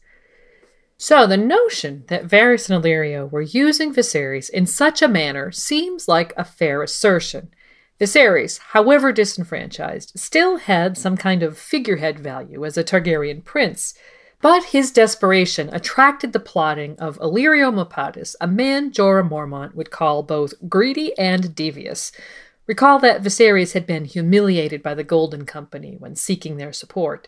So 0.98 1.26
the 1.26 1.38
notion 1.38 2.04
that 2.08 2.28
Varys 2.28 2.70
and 2.70 2.84
Illyrio 2.84 3.32
were 3.32 3.42
using 3.42 3.94
Viserys 3.94 4.50
in 4.50 4.66
such 4.66 5.02
a 5.02 5.08
manner 5.08 5.50
seems 5.50 6.10
like 6.10 6.34
a 6.36 6.44
fair 6.44 6.84
assertion, 6.84 7.54
Viserys, 8.00 8.60
however 8.72 9.14
disenfranchised, 9.14 10.20
still 10.20 10.58
had 10.58 10.98
some 10.98 11.16
kind 11.16 11.42
of 11.42 11.58
figurehead 11.58 12.20
value 12.20 12.66
as 12.66 12.78
a 12.78 12.84
Targaryen 12.84 13.46
prince, 13.46 13.94
but 14.42 14.66
his 14.66 14.92
desperation 14.92 15.70
attracted 15.74 16.34
the 16.34 16.40
plotting 16.40 16.98
of 17.00 17.20
Illyrio 17.20 17.74
Mopatis, 17.74 18.36
a 18.40 18.48
man 18.48 18.92
Jorah 18.92 19.28
Mormont 19.28 19.76
would 19.76 19.92
call 19.92 20.24
both 20.24 20.54
greedy 20.68 21.18
and 21.18 21.54
devious. 21.54 22.12
Recall 22.68 23.00
that 23.00 23.24
Viserys 23.24 23.74
had 23.74 23.86
been 23.86 24.06
humiliated 24.06 24.84
by 24.84 24.94
the 24.94 25.04
Golden 25.04 25.46
Company 25.46 25.96
when 25.98 26.16
seeking 26.16 26.58
their 26.58 26.72
support, 26.72 27.28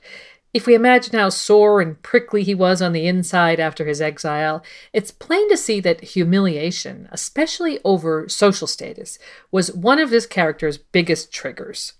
if 0.53 0.68
we 0.68 0.76
imagine 0.76 1.18
how 1.18 1.30
sore 1.30 1.80
and 1.80 2.01
prickly 2.01 2.43
he 2.43 2.53
was 2.53 2.82
on 2.82 2.91
the 2.91 3.07
inside 3.07 3.59
after 3.59 3.86
his 3.86 4.01
exile, 4.01 4.62
it's 4.91 5.09
plain 5.09 5.49
to 5.49 5.55
see 5.55 5.80
that 5.80 6.01
humiliation, 6.01 7.07
especially 7.12 7.80
over 7.86 8.28
social 8.28 8.68
status, 8.68 9.18
was 9.49 9.72
one 9.72 9.97
of 9.97 10.09
this 10.09 10.26
character's 10.26 10.78
biggest 10.78 11.32
triggers. 11.32 11.93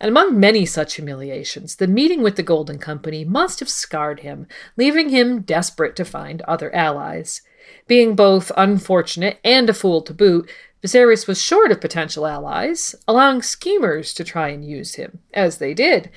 And 0.00 0.08
among 0.08 0.38
many 0.38 0.66
such 0.66 0.94
humiliations, 0.94 1.76
the 1.76 1.86
meeting 1.86 2.22
with 2.22 2.36
the 2.36 2.42
Golden 2.42 2.78
Company 2.78 3.24
must 3.24 3.60
have 3.60 3.68
scarred 3.68 4.20
him, 4.20 4.46
leaving 4.76 5.08
him 5.08 5.40
desperate 5.40 5.96
to 5.96 6.04
find 6.04 6.42
other 6.42 6.74
allies. 6.74 7.42
Being 7.86 8.14
both 8.14 8.52
unfortunate 8.56 9.38
and 9.42 9.70
a 9.70 9.74
fool 9.74 10.02
to 10.02 10.14
boot, 10.14 10.50
Viserys 10.82 11.26
was 11.26 11.42
short 11.42 11.72
of 11.72 11.80
potential 11.80 12.26
allies, 12.26 12.94
allowing 13.08 13.42
schemers 13.42 14.12
to 14.14 14.24
try 14.24 14.48
and 14.48 14.64
use 14.64 14.94
him, 14.94 15.20
as 15.32 15.58
they 15.58 15.74
did. 15.74 16.10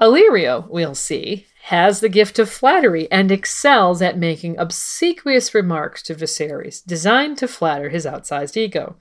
Illyrio, 0.00 0.68
we'll 0.70 0.94
see, 0.94 1.46
has 1.64 2.00
the 2.00 2.08
gift 2.08 2.38
of 2.38 2.48
flattery 2.48 3.10
and 3.10 3.30
excels 3.30 4.00
at 4.00 4.18
making 4.18 4.56
obsequious 4.58 5.54
remarks 5.54 6.02
to 6.02 6.14
Viserys, 6.14 6.84
designed 6.84 7.38
to 7.38 7.48
flatter 7.48 7.88
his 7.88 8.06
outsized 8.06 8.56
ego. 8.56 8.96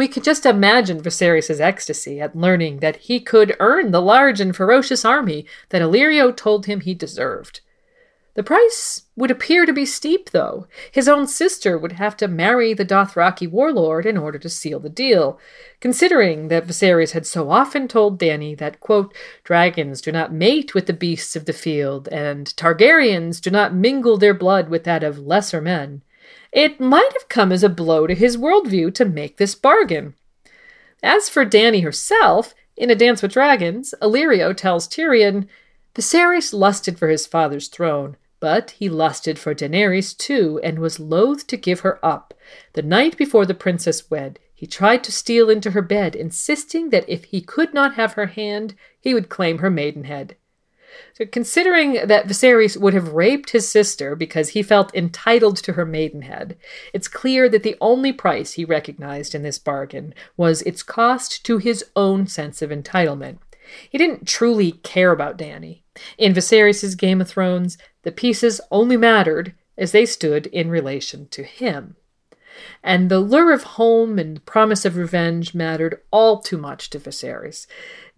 We 0.00 0.08
could 0.08 0.24
just 0.24 0.46
imagine 0.46 1.02
Viserys' 1.02 1.60
ecstasy 1.60 2.22
at 2.22 2.34
learning 2.34 2.78
that 2.78 2.96
he 2.96 3.20
could 3.20 3.54
earn 3.60 3.90
the 3.90 4.00
large 4.00 4.40
and 4.40 4.56
ferocious 4.56 5.04
army 5.04 5.44
that 5.68 5.82
Illyrio 5.82 6.34
told 6.34 6.64
him 6.64 6.80
he 6.80 6.94
deserved. 6.94 7.60
The 8.32 8.42
price 8.42 9.02
would 9.14 9.30
appear 9.30 9.66
to 9.66 9.74
be 9.74 9.84
steep, 9.84 10.30
though. 10.30 10.66
His 10.90 11.06
own 11.06 11.26
sister 11.26 11.76
would 11.76 11.92
have 11.92 12.16
to 12.16 12.28
marry 12.28 12.72
the 12.72 12.82
Dothraki 12.82 13.46
warlord 13.46 14.06
in 14.06 14.16
order 14.16 14.38
to 14.38 14.48
seal 14.48 14.80
the 14.80 14.88
deal, 14.88 15.38
considering 15.80 16.48
that 16.48 16.66
Viserys 16.66 17.12
had 17.12 17.26
so 17.26 17.50
often 17.50 17.86
told 17.86 18.18
Dany 18.18 18.56
that, 18.56 18.80
quote, 18.80 19.14
dragons 19.44 20.00
do 20.00 20.10
not 20.10 20.32
mate 20.32 20.74
with 20.74 20.86
the 20.86 20.94
beasts 20.94 21.36
of 21.36 21.44
the 21.44 21.52
field, 21.52 22.08
and 22.08 22.46
Targaryens 22.56 23.38
do 23.38 23.50
not 23.50 23.74
mingle 23.74 24.16
their 24.16 24.32
blood 24.32 24.70
with 24.70 24.84
that 24.84 25.04
of 25.04 25.18
lesser 25.18 25.60
men. 25.60 26.00
It 26.52 26.80
might 26.80 27.12
have 27.12 27.28
come 27.28 27.52
as 27.52 27.62
a 27.62 27.68
blow 27.68 28.06
to 28.06 28.14
his 28.14 28.36
worldview 28.36 28.94
to 28.94 29.04
make 29.04 29.36
this 29.36 29.54
bargain. 29.54 30.14
As 31.02 31.28
for 31.28 31.46
Dany 31.46 31.82
herself, 31.82 32.54
in 32.76 32.90
A 32.90 32.94
Dance 32.94 33.22
with 33.22 33.32
Dragons, 33.32 33.94
Illyrio 34.02 34.56
tells 34.56 34.88
Tyrion, 34.88 35.46
Viserys 35.94 36.52
lusted 36.52 36.98
for 36.98 37.08
his 37.08 37.26
father's 37.26 37.68
throne, 37.68 38.16
but 38.40 38.72
he 38.72 38.88
lusted 38.88 39.38
for 39.38 39.54
Daenerys 39.54 40.16
too, 40.16 40.60
and 40.62 40.78
was 40.78 40.98
loath 40.98 41.46
to 41.48 41.56
give 41.56 41.80
her 41.80 42.04
up. 42.04 42.34
The 42.72 42.82
night 42.82 43.16
before 43.16 43.44
the 43.46 43.54
princess 43.54 44.10
wed, 44.10 44.38
he 44.54 44.66
tried 44.66 45.04
to 45.04 45.12
steal 45.12 45.50
into 45.50 45.70
her 45.72 45.82
bed, 45.82 46.14
insisting 46.14 46.90
that 46.90 47.08
if 47.08 47.24
he 47.24 47.40
could 47.40 47.72
not 47.74 47.94
have 47.94 48.14
her 48.14 48.26
hand, 48.26 48.74
he 49.00 49.14
would 49.14 49.28
claim 49.28 49.58
her 49.58 49.70
maidenhead. 49.70 50.36
So, 51.14 51.26
considering 51.26 52.06
that 52.06 52.26
Viserys 52.26 52.76
would 52.76 52.94
have 52.94 53.12
raped 53.12 53.50
his 53.50 53.68
sister 53.68 54.14
because 54.16 54.50
he 54.50 54.62
felt 54.62 54.94
entitled 54.94 55.56
to 55.58 55.72
her 55.74 55.84
maidenhead, 55.84 56.56
it's 56.92 57.08
clear 57.08 57.48
that 57.48 57.62
the 57.62 57.76
only 57.80 58.12
price 58.12 58.52
he 58.52 58.64
recognized 58.64 59.34
in 59.34 59.42
this 59.42 59.58
bargain 59.58 60.14
was 60.36 60.62
its 60.62 60.82
cost 60.82 61.44
to 61.46 61.58
his 61.58 61.84
own 61.96 62.26
sense 62.26 62.62
of 62.62 62.70
entitlement. 62.70 63.38
He 63.88 63.98
didn't 63.98 64.26
truly 64.26 64.72
care 64.72 65.12
about 65.12 65.38
Dany. 65.38 65.82
In 66.18 66.32
Viserys' 66.32 66.96
Game 66.96 67.20
of 67.20 67.28
Thrones, 67.28 67.78
the 68.02 68.12
pieces 68.12 68.60
only 68.70 68.96
mattered 68.96 69.54
as 69.76 69.92
they 69.92 70.06
stood 70.06 70.46
in 70.46 70.70
relation 70.70 71.28
to 71.28 71.42
him. 71.42 71.96
And 72.82 73.10
the 73.10 73.20
lure 73.20 73.52
of 73.52 73.62
home 73.62 74.18
and 74.18 74.44
promise 74.44 74.84
of 74.84 74.96
revenge 74.96 75.54
mattered 75.54 76.00
all 76.10 76.40
too 76.40 76.58
much 76.58 76.90
to 76.90 76.98
Viserys. 76.98 77.66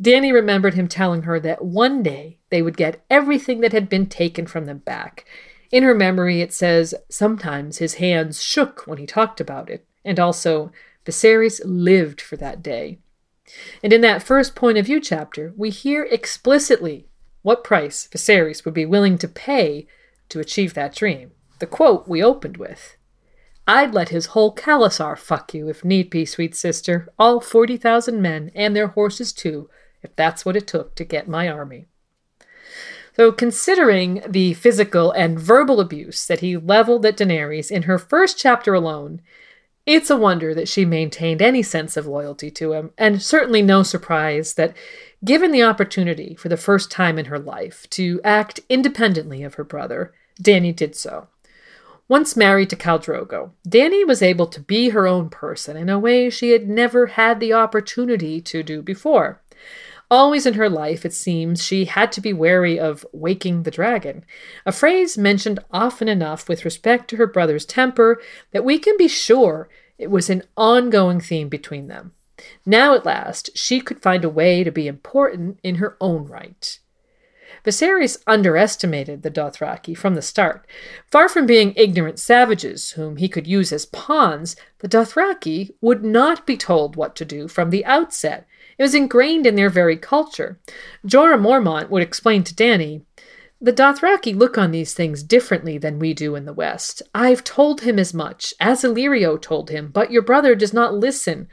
Dany 0.01 0.33
remembered 0.33 0.75
him 0.75 0.89
telling 0.89 1.23
her 1.23 1.39
that 1.41 1.65
one 1.65 2.03
day 2.03 2.39
they 2.51 2.63
would 2.63 2.77
get 2.77 3.05
everything 3.11 3.61
that 3.61 3.73
had 3.73 3.89
been 3.89 4.07
taken 4.07 4.47
from 4.47 4.67
them 4.67 4.79
back. 4.79 5.25
In 5.71 5.83
her 5.83 5.95
memory, 5.95 6.41
it 6.41 6.53
says 6.53 6.95
sometimes 7.09 7.79
his 7.79 7.95
hands 7.95 8.43
shook 8.43 8.87
when 8.87 8.99
he 8.99 9.07
talked 9.07 9.41
about 9.41 9.71
it, 9.71 9.87
and 10.05 10.21
also 10.21 10.71
Viserys 11.07 11.61
lived 11.65 12.21
for 12.21 12.37
that 12.37 12.63
day. 12.63 12.99
And 13.83 13.93
in 13.93 14.03
that 14.03 14.23
first 14.23 14.55
point 14.55 14.79
of 14.79 14.87
view 14.87 15.01
chapter, 15.01 15.53
we 15.57 15.71
hear 15.71 16.05
explicitly 16.05 17.09
what 17.43 17.65
price 17.65 18.09
Viserys 18.11 18.65
would 18.65 18.75
be 18.75 18.87
willing 18.87 19.19
to 19.19 19.29
pay 19.29 19.87
to 20.29 20.41
achieve 20.41 20.75
that 20.75 20.95
dream. 20.95 21.33
The 21.59 21.67
quote 21.67 22.09
we 22.09 22.23
opened 22.23 22.57
with 22.57 22.97
I'd 23.67 23.95
let 23.95 24.09
his 24.09 24.27
whole 24.27 24.55
khalasar 24.55 25.17
fuck 25.17 25.55
you 25.55 25.69
if 25.69 25.85
need 25.85 26.11
be, 26.11 26.25
sweet 26.25 26.55
sister, 26.55 27.09
all 27.19 27.41
40,000 27.41 28.21
men 28.21 28.51
and 28.55 28.75
their 28.75 28.89
horses 28.89 29.33
too, 29.33 29.71
if 30.03 30.15
that's 30.17 30.45
what 30.45 30.57
it 30.57 30.67
took 30.67 30.95
to 30.97 31.05
get 31.05 31.29
my 31.29 31.49
army. 31.49 31.87
So, 33.15 33.31
considering 33.31 34.23
the 34.27 34.55
physical 34.55 35.13
and 35.13 35.39
verbal 35.39 35.81
abuse 35.81 36.27
that 36.27 36.41
he 36.41 36.57
leveled 36.57 37.05
at 37.05 37.19
Daenerys 37.19 37.71
in 37.71 37.83
her 37.83 37.99
first 37.99 38.39
chapter 38.39 38.73
alone, 38.75 39.21
it's 39.85 40.11
a 40.11 40.17
wonder 40.17 40.55
that 40.55 40.69
she 40.69 40.85
maintained 40.85 41.43
any 41.43 41.63
sense 41.63 41.97
of 41.97 42.07
loyalty 42.07 42.51
to 42.53 42.73
him, 42.73 42.91
and 42.97 43.21
certainly 43.21 43.63
no 43.63 43.83
surprise 43.83 44.55
that, 44.55 44.75
given 45.25 45.53
the 45.53 45.63
opportunity 45.63 46.35
for 46.35 46.49
the 46.49 46.57
first 46.57 46.91
time 46.91 47.19
in 47.19 47.27
her 47.27 47.39
life 47.39 47.87
to 47.91 48.21
act 48.25 48.61
independently 48.69 49.43
of 49.43 49.55
her 49.55 49.65
brother, 49.65 50.15
Dany 50.41 50.75
did 50.75 50.97
so. 50.97 51.29
Once 52.09 52.37
married 52.37 52.69
to 52.69 52.77
Khal 52.77 52.99
Drogo, 52.99 53.53
Dany 53.67 54.07
was 54.07 54.23
able 54.23 54.47
to 54.47 54.61
be 54.61 54.91
her 54.91 55.07
own 55.07 55.31
person 55.31 55.77
in 55.77 55.89
a 55.89 55.99
way 55.99 56.29
she 56.29 56.51
had 56.51 56.69
never 56.69 57.07
had 57.07 57.41
the 57.41 57.53
opportunity 57.53 58.41
to 58.41 58.63
do 58.63 58.83
before. 58.83 59.41
Always 60.11 60.45
in 60.45 60.55
her 60.55 60.69
life, 60.69 61.07
it 61.07 61.15
seems, 61.15 61.65
she 61.65 61.87
had 61.87 62.13
to 62.13 62.21
be 62.21 62.35
wary 62.35 62.79
of 62.79 63.07
waking 63.13 63.63
the 63.63 63.71
dragon, 63.71 64.27
a 64.67 64.73
phrase 64.73 65.17
mentioned 65.17 65.61
often 65.71 66.07
enough 66.07 66.51
with 66.51 66.67
respect 66.67 67.09
to 67.09 67.17
her 67.17 67.27
brother's 67.27 67.65
temper 67.65 68.21
that 68.51 68.65
we 68.65 68.79
can 68.79 68.97
be 68.99 69.09
sure 69.09 69.71
it 69.97 70.11
was 70.11 70.29
an 70.29 70.43
ongoing 70.55 71.21
theme 71.21 71.49
between 71.49 71.89
them. 71.89 72.13
Now, 72.67 72.95
at 72.95 73.07
last, 73.07 73.57
she 73.57 73.81
could 73.81 74.03
find 74.03 74.25
a 74.25 74.29
way 74.29 74.65
to 74.65 74.71
be 74.71 74.87
important 74.87 75.61
in 75.63 75.77
her 75.77 75.97
own 76.01 76.25
right. 76.25 76.79
Viserys 77.65 78.21
underestimated 78.27 79.23
the 79.23 79.31
Dothraki 79.31 79.97
from 79.97 80.15
the 80.15 80.23
start. 80.23 80.67
Far 81.11 81.29
from 81.29 81.47
being 81.47 81.75
ignorant 81.77 82.19
savages 82.19 82.93
whom 82.93 83.17
he 83.17 83.29
could 83.29 83.47
use 83.47 83.73
as 83.73 83.87
pawns, 83.87 84.57
the 84.81 84.89
Dothraki 84.89 85.73
would 85.81 86.05
not 86.05 86.47
be 86.47 86.57
told 86.57 86.97
what 86.97 87.15
to 87.17 87.25
do 87.25 87.47
from 87.47 87.71
the 87.71 87.85
outset. 87.85 88.47
It 88.79 88.83
was 88.83 88.95
ingrained 88.95 89.47
in 89.47 89.55
their 89.55 89.71
very 89.71 89.97
culture. 89.97 90.59
Jorah 91.07 91.41
Mormont 91.41 91.89
would 91.89 92.03
explain 92.03 92.43
to 92.45 92.55
Dany 92.55 93.03
the 93.61 93.73
Dothraki 93.73 94.35
look 94.35 94.59
on 94.59 94.73
these 94.73 94.93
things 94.93 95.23
differently 95.23 95.79
than 95.79 96.01
we 96.01 96.15
do 96.15 96.35
in 96.35 96.47
the 96.47 96.53
West. 96.53 97.01
I've 97.15 97.45
told 97.45 97.83
him 97.83 97.97
as 97.97 98.13
much, 98.13 98.53
as 98.59 98.83
Illyrio 98.83 99.41
told 99.41 99.71
him, 99.71 99.93
but 99.93 100.11
your 100.11 100.23
brother 100.23 100.57
does 100.57 100.73
not 100.73 100.95
listen. 100.95 101.47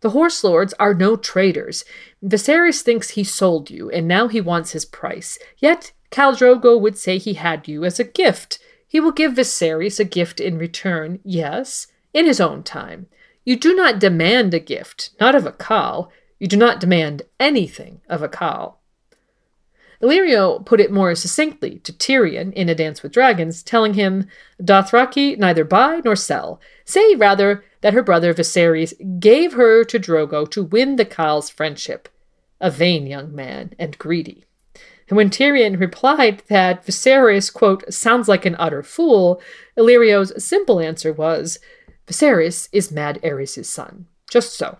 The 0.00 0.10
horse 0.10 0.42
lords 0.42 0.72
are 0.78 0.94
no 0.94 1.16
traitors. 1.16 1.84
Viserys 2.24 2.82
thinks 2.82 3.10
he 3.10 3.24
sold 3.24 3.70
you, 3.70 3.90
and 3.90 4.08
now 4.08 4.28
he 4.28 4.40
wants 4.40 4.72
his 4.72 4.84
price. 4.84 5.38
Yet 5.58 5.92
Khal 6.10 6.36
Drogo 6.36 6.80
would 6.80 6.96
say 6.96 7.18
he 7.18 7.34
had 7.34 7.68
you 7.68 7.84
as 7.84 8.00
a 8.00 8.04
gift. 8.04 8.58
He 8.86 8.98
will 8.98 9.12
give 9.12 9.34
Viserys 9.34 10.00
a 10.00 10.04
gift 10.04 10.40
in 10.40 10.58
return, 10.58 11.20
yes, 11.22 11.86
in 12.12 12.26
his 12.26 12.40
own 12.40 12.62
time. 12.62 13.06
You 13.44 13.56
do 13.56 13.74
not 13.74 14.00
demand 14.00 14.52
a 14.52 14.58
gift, 14.58 15.10
not 15.20 15.34
of 15.34 15.46
a 15.46 15.52
khal. 15.52 16.08
You 16.38 16.48
do 16.48 16.56
not 16.56 16.80
demand 16.80 17.22
anything 17.38 18.00
of 18.08 18.22
a 18.22 18.28
khal. 18.28 18.74
Illyrio 20.02 20.64
put 20.64 20.80
it 20.80 20.90
more 20.90 21.14
succinctly 21.14 21.78
to 21.80 21.92
Tyrion 21.92 22.52
in 22.54 22.68
A 22.68 22.74
Dance 22.74 23.02
with 23.02 23.12
Dragons, 23.12 23.62
telling 23.62 23.94
him, 23.94 24.26
Dothraki 24.62 25.36
neither 25.38 25.64
buy 25.64 26.00
nor 26.04 26.16
sell. 26.16 26.60
Say 26.86 27.14
rather 27.14 27.64
that 27.82 27.92
her 27.92 28.02
brother 28.02 28.32
Viserys 28.32 28.94
gave 29.20 29.52
her 29.52 29.84
to 29.84 29.98
Drogo 29.98 30.50
to 30.50 30.62
win 30.62 30.96
the 30.96 31.04
khal's 31.04 31.50
friendship. 31.50 32.08
A 32.60 32.70
vain 32.70 33.06
young 33.06 33.34
man 33.34 33.74
and 33.78 33.98
greedy. 33.98 34.44
And 35.08 35.16
when 35.16 35.28
Tyrion 35.28 35.78
replied 35.78 36.44
that 36.48 36.86
Viserys, 36.86 37.52
quote, 37.52 37.92
sounds 37.92 38.28
like 38.28 38.46
an 38.46 38.56
utter 38.58 38.82
fool, 38.82 39.42
Illyrio's 39.76 40.42
simple 40.42 40.80
answer 40.80 41.12
was, 41.12 41.58
Viserys 42.06 42.68
is 42.72 42.92
Mad 42.92 43.20
Aerys' 43.22 43.66
son. 43.66 44.06
Just 44.30 44.54
so. 44.54 44.78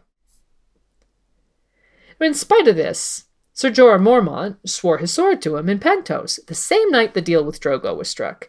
But 2.18 2.28
in 2.28 2.34
spite 2.34 2.68
of 2.68 2.76
this, 2.76 3.24
Sir 3.60 3.70
Jorah 3.70 4.00
Mormont 4.00 4.56
swore 4.64 4.96
his 4.96 5.12
sword 5.12 5.42
to 5.42 5.58
him 5.58 5.68
in 5.68 5.80
Pentos, 5.80 6.40
the 6.46 6.54
same 6.54 6.88
night 6.88 7.12
the 7.12 7.20
deal 7.20 7.44
with 7.44 7.60
Drogo 7.60 7.94
was 7.94 8.08
struck. 8.08 8.48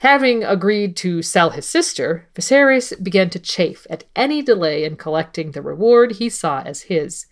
Having 0.00 0.42
agreed 0.42 0.96
to 0.96 1.22
sell 1.22 1.50
his 1.50 1.64
sister, 1.64 2.26
Viserys 2.34 2.92
began 3.00 3.30
to 3.30 3.38
chafe 3.38 3.86
at 3.88 4.02
any 4.16 4.42
delay 4.42 4.82
in 4.82 4.96
collecting 4.96 5.52
the 5.52 5.62
reward 5.62 6.16
he 6.16 6.28
saw 6.28 6.62
as 6.62 6.90
his. 6.90 7.26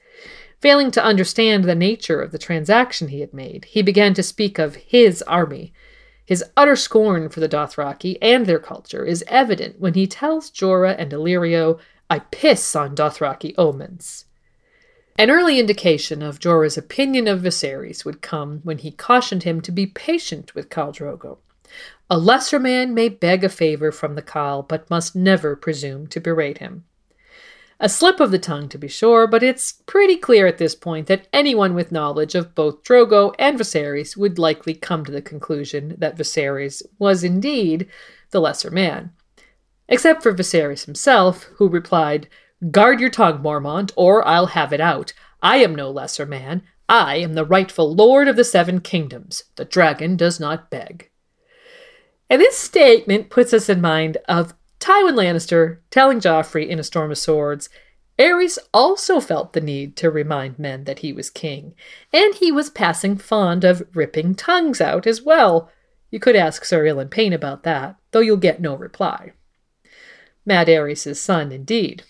Failing 0.61 0.93
to 0.93 1.03
understand 1.03 1.65
the 1.65 1.75
nature 1.75 2.23
of 2.23 2.31
the 2.31 2.39
transaction 2.39 3.09
he 3.09 3.23
had 3.23 3.35
made, 3.35 3.65
he 3.65 3.83
began 3.83 4.15
to 4.15 4.23
speak 4.23 4.61
of 4.61 4.77
his 4.77 5.21
army. 5.23 5.73
His 6.25 6.45
utter 6.57 6.77
scorn 6.77 7.29
for 7.29 7.41
the 7.41 7.49
Dothraki 7.49 8.19
and 8.23 8.47
their 8.47 8.61
culture 8.61 9.05
is 9.05 9.25
evident 9.27 9.81
when 9.81 9.95
he 9.95 10.07
tells 10.07 10.49
Jorah 10.49 10.95
and 10.97 11.11
Illyrio, 11.11 11.81
I 12.09 12.21
piss 12.21 12.77
on 12.77 12.95
Dothraki 12.95 13.53
omens. 13.59 14.26
An 15.19 15.31
early 15.31 15.59
indication 15.59 16.23
of 16.23 16.41
Jorah's 16.41 16.77
opinion 16.77 17.27
of 17.27 17.41
Viserys 17.41 18.05
would 18.05 18.21
come 18.21 18.61
when 18.65 18.79
he 18.79 18.91
cautioned 18.91 19.45
him 19.45 19.63
to 19.63 19.73
be 19.73 19.87
patient 19.87 20.55
with 20.55 20.69
Khal 20.69 20.95
Drogo. 20.95 21.39
A 22.11 22.19
lesser 22.19 22.59
man 22.59 22.93
may 22.93 23.09
beg 23.09 23.43
a 23.43 23.49
favor 23.49 23.91
from 23.91 24.15
the 24.15 24.23
khal, 24.23 24.67
but 24.69 24.91
must 24.91 25.17
never 25.17 25.57
presume 25.57 26.07
to 26.09 26.21
berate 26.21 26.59
him. 26.59 26.85
A 27.81 27.89
slip 27.89 28.21
of 28.21 28.31
the 28.31 28.39
tongue, 28.39 28.69
to 28.69 28.79
be 28.79 28.89
sure, 28.89 29.27
but 29.27 29.43
it's 29.43 29.73
pretty 29.87 30.17
clear 30.17 30.47
at 30.47 30.59
this 30.59 30.75
point 30.75 31.07
that 31.07 31.29
anyone 31.33 31.75
with 31.75 31.93
knowledge 31.93 32.35
of 32.35 32.55
both 32.55 32.83
Drogo 32.83 33.35
and 33.39 33.59
Viserys 33.59 34.17
would 34.17 34.39
likely 34.39 34.75
come 34.75 35.05
to 35.05 35.13
the 35.13 35.23
conclusion 35.23 35.95
that 35.99 36.17
Viserys 36.17 36.83
was 36.99 37.25
indeed 37.25 37.89
the 38.31 38.41
lesser 38.41 38.71
man. 38.71 39.13
Except 39.89 40.23
for 40.23 40.33
Viserys 40.33 40.85
himself, 40.85 41.45
who 41.57 41.69
replied, 41.69 42.29
Guard 42.71 43.01
your 43.01 43.11
tongue, 43.11 43.43
Mormont, 43.43 43.93
or 43.97 44.27
I'll 44.27 44.47
have 44.47 44.73
it 44.73 44.81
out. 44.81 45.13
I 45.43 45.59
am 45.59 45.75
no 45.75 45.91
lesser 45.91 46.25
man. 46.25 46.63
I 46.89 47.17
am 47.17 47.35
the 47.35 47.45
rightful 47.45 47.95
lord 47.95 48.29
of 48.29 48.37
the 48.37 48.45
seven 48.45 48.81
kingdoms. 48.81 49.45
The 49.57 49.65
dragon 49.65 50.17
does 50.17 50.41
not 50.41 50.71
beg. 50.71 51.11
And 52.31 52.41
this 52.41 52.57
statement 52.57 53.31
puts 53.31 53.53
us 53.53 53.69
in 53.69 53.81
mind 53.81 54.17
of 54.29 54.55
Tywin 54.81 55.15
Lannister 55.15 55.79
telling 55.91 56.21
Joffrey 56.21 56.69
in 56.69 56.79
A 56.79 56.85
Storm 56.85 57.11
of 57.11 57.19
Swords, 57.19 57.69
Aerys 58.19 58.59
also 58.73 59.21
felt 59.21 59.53
the 59.53 59.61
need 59.61 59.95
to 59.97 60.11
remind 60.11 60.59
men 60.59 60.85
that 60.85 61.01
he 61.01 61.13
was 61.13 61.29
king, 61.29 61.75
and 62.13 62.35
he 62.35 62.51
was 62.51 62.71
passing 62.71 63.19
fond 63.19 63.63
of 63.63 63.87
ripping 63.95 64.35
tongues 64.35 64.81
out 64.81 65.07
as 65.07 65.21
well. 65.21 65.71
You 66.11 66.19
could 66.19 66.37
ask 66.37 66.65
Sir 66.65 66.85
Ilyn 66.87 67.11
Payne 67.11 67.35
about 67.35 67.63
that, 67.65 67.97
though 68.13 68.21
you'll 68.21 68.39
get 68.39 68.61
no 68.61 68.75
reply. 68.75 69.33
Mad 70.47 70.69
Aerys' 70.69 71.17
son, 71.17 71.53
indeed. 71.53 72.05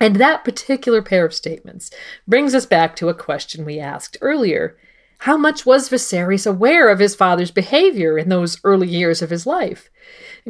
And 0.00 0.16
that 0.16 0.44
particular 0.44 1.02
pair 1.02 1.26
of 1.26 1.34
statements 1.34 1.90
brings 2.26 2.54
us 2.54 2.64
back 2.64 2.96
to 2.96 3.10
a 3.10 3.14
question 3.14 3.64
we 3.64 3.78
asked 3.78 4.16
earlier. 4.22 4.78
How 5.18 5.36
much 5.36 5.66
was 5.66 5.90
Viserys 5.90 6.46
aware 6.46 6.88
of 6.88 6.98
his 6.98 7.14
father's 7.14 7.50
behavior 7.50 8.16
in 8.16 8.30
those 8.30 8.58
early 8.64 8.88
years 8.88 9.20
of 9.20 9.28
his 9.28 9.46
life? 9.46 9.90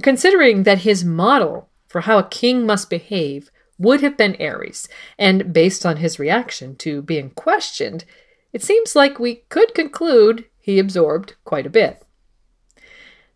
Considering 0.00 0.62
that 0.62 0.78
his 0.78 1.04
model 1.04 1.68
for 1.88 2.02
how 2.02 2.18
a 2.18 2.28
king 2.28 2.64
must 2.64 2.88
behave 2.88 3.50
would 3.76 4.00
have 4.00 4.16
been 4.16 4.34
Aerys, 4.34 4.86
and 5.18 5.52
based 5.52 5.84
on 5.84 5.96
his 5.96 6.20
reaction 6.20 6.76
to 6.76 7.02
being 7.02 7.30
questioned, 7.30 8.04
it 8.52 8.62
seems 8.62 8.94
like 8.94 9.18
we 9.18 9.36
could 9.48 9.74
conclude 9.74 10.44
he 10.60 10.78
absorbed 10.78 11.34
quite 11.44 11.66
a 11.66 11.70
bit. 11.70 12.04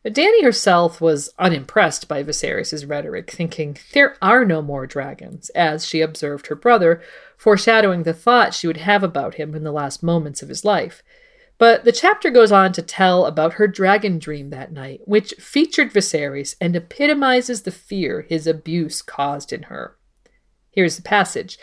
Dany 0.05 0.43
herself 0.43 1.01
was 1.01 1.33
unimpressed 1.39 2.09
by 2.09 2.23
Viserys' 2.23 2.87
rhetoric, 2.89 3.31
thinking 3.31 3.79
there 3.95 4.17
are 4.21 4.45
no 4.45 4.61
more 4.61 4.87
dragons, 4.87 5.49
as 5.51 5.87
she 5.87 6.03
observed 6.03 6.49
her 6.49 6.55
brother, 6.55 7.01
foreshadowing 7.39 8.03
the 8.03 8.13
thought 8.13 8.53
she 8.53 8.67
would 8.67 8.77
have 8.77 9.03
about 9.03 9.37
him 9.37 9.55
in 9.55 9.65
the 9.65 9.73
last 9.73 10.03
moments 10.03 10.43
of 10.43 10.51
his 10.51 10.65
life. 10.65 11.03
But 11.57 11.85
the 11.85 11.93
chapter 11.93 12.29
goes 12.29 12.53
on 12.53 12.73
to 12.73 12.83
tell 12.83 13.25
about 13.25 13.55
her 13.55 13.67
dragon 13.67 14.19
dream 14.19 14.51
that 14.51 14.73
night, 14.73 15.01
which 15.07 15.33
featured 15.39 15.93
Viserys 15.93 16.55
and 16.61 16.77
epitomizes 16.77 17.63
the 17.63 17.71
fear 17.71 18.27
his 18.29 18.47
abuse 18.47 19.01
caused 19.01 19.55
in 19.55 19.65
her. 19.65 19.97
Here's 20.71 20.97
the 20.97 21.03
passage. 21.03 21.59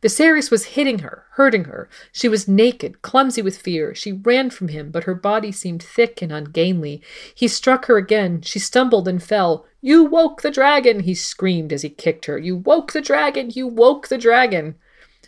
Viserys 0.00 0.50
was 0.50 0.76
hitting 0.76 1.00
her, 1.00 1.26
hurting 1.32 1.64
her. 1.64 1.88
She 2.12 2.28
was 2.28 2.46
naked, 2.46 3.02
clumsy 3.02 3.42
with 3.42 3.58
fear. 3.58 3.94
She 3.94 4.12
ran 4.12 4.50
from 4.50 4.68
him, 4.68 4.90
but 4.90 5.04
her 5.04 5.14
body 5.14 5.50
seemed 5.50 5.82
thick 5.82 6.22
and 6.22 6.32
ungainly. 6.32 7.02
He 7.34 7.48
struck 7.48 7.86
her 7.86 7.96
again. 7.96 8.42
She 8.42 8.58
stumbled 8.58 9.08
and 9.08 9.22
fell. 9.22 9.66
You 9.80 10.04
woke 10.04 10.42
the 10.42 10.50
dragon, 10.50 11.00
he 11.00 11.14
screamed 11.14 11.72
as 11.72 11.82
he 11.82 11.88
kicked 11.88 12.26
her. 12.26 12.38
You 12.38 12.56
woke 12.56 12.92
the 12.92 13.00
dragon! 13.00 13.50
You 13.50 13.66
woke 13.66 14.08
the 14.08 14.18
dragon! 14.18 14.76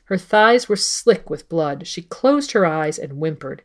Her 0.05 0.19
thighs 0.19 0.69
were 0.69 0.77
slick 0.77 1.31
with 1.31 1.49
blood. 1.49 1.87
She 1.87 2.03
closed 2.03 2.53
her 2.53 2.67
eyes 2.67 2.99
and 2.99 3.13
whimpered. 3.13 3.63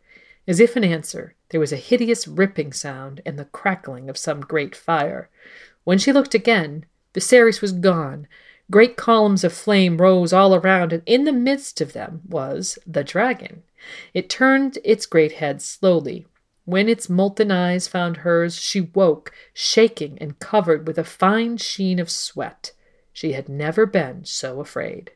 As 0.47 0.59
if 0.59 0.77
in 0.77 0.83
answer, 0.83 1.33
there 1.49 1.59
was 1.59 1.71
a 1.71 1.77
hideous 1.77 2.27
ripping 2.27 2.71
sound 2.71 3.21
and 3.25 3.37
the 3.37 3.45
crackling 3.45 4.09
of 4.09 4.17
some 4.17 4.41
great 4.41 4.75
fire. 4.75 5.29
When 5.83 5.97
she 5.97 6.11
looked 6.11 6.35
again, 6.35 6.85
Viserys 7.13 7.61
was 7.61 7.71
gone, 7.71 8.27
Great 8.71 8.97
columns 8.97 9.43
of 9.43 9.53
flame 9.53 9.97
rose 9.97 10.33
all 10.33 10.55
around, 10.55 10.91
and 10.91 11.03
in 11.05 11.23
the 11.23 11.31
midst 11.31 11.81
of 11.81 11.93
them 11.93 12.21
was 12.27 12.79
the 12.87 13.03
dragon. 13.03 13.63
It 14.13 14.29
turned 14.29 14.79
its 14.83 15.05
great 15.05 15.33
head 15.33 15.61
slowly. 15.61 16.25
When 16.65 16.89
its 16.89 17.07
molten 17.07 17.51
eyes 17.51 17.87
found 17.87 18.17
hers, 18.17 18.55
she 18.59 18.81
woke, 18.81 19.31
shaking 19.53 20.17
and 20.19 20.39
covered 20.39 20.87
with 20.87 20.97
a 20.97 21.03
fine 21.03 21.57
sheen 21.57 21.99
of 21.99 22.09
sweat. 22.09 22.71
She 23.13 23.33
had 23.33 23.47
never 23.47 23.85
been 23.85 24.25
so 24.25 24.59
afraid. 24.59 25.11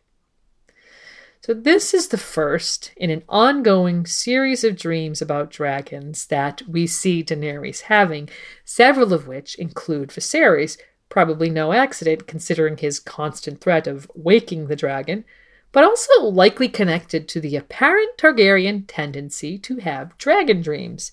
So, 1.41 1.53
this 1.55 1.93
is 1.93 2.09
the 2.09 2.17
first 2.17 2.91
in 2.97 3.09
an 3.09 3.23
ongoing 3.27 4.05
series 4.05 4.63
of 4.63 4.77
dreams 4.77 5.21
about 5.21 5.49
dragons 5.49 6.27
that 6.27 6.61
we 6.67 6.85
see 6.85 7.23
Daenerys 7.23 7.81
having, 7.81 8.29
several 8.63 9.13
of 9.13 9.27
which 9.27 9.55
include 9.55 10.09
Viserys, 10.09 10.77
Probably 11.09 11.49
no 11.49 11.73
accident, 11.73 12.27
considering 12.27 12.77
his 12.77 12.99
constant 12.99 13.61
threat 13.61 13.87
of 13.87 14.09
waking 14.15 14.67
the 14.67 14.75
dragon, 14.75 15.25
but 15.71 15.83
also 15.83 16.23
likely 16.23 16.67
connected 16.67 17.27
to 17.27 17.41
the 17.41 17.55
apparent 17.55 18.17
Targaryen 18.17 18.85
tendency 18.87 19.57
to 19.59 19.77
have 19.77 20.17
dragon 20.17 20.61
dreams. 20.61 21.11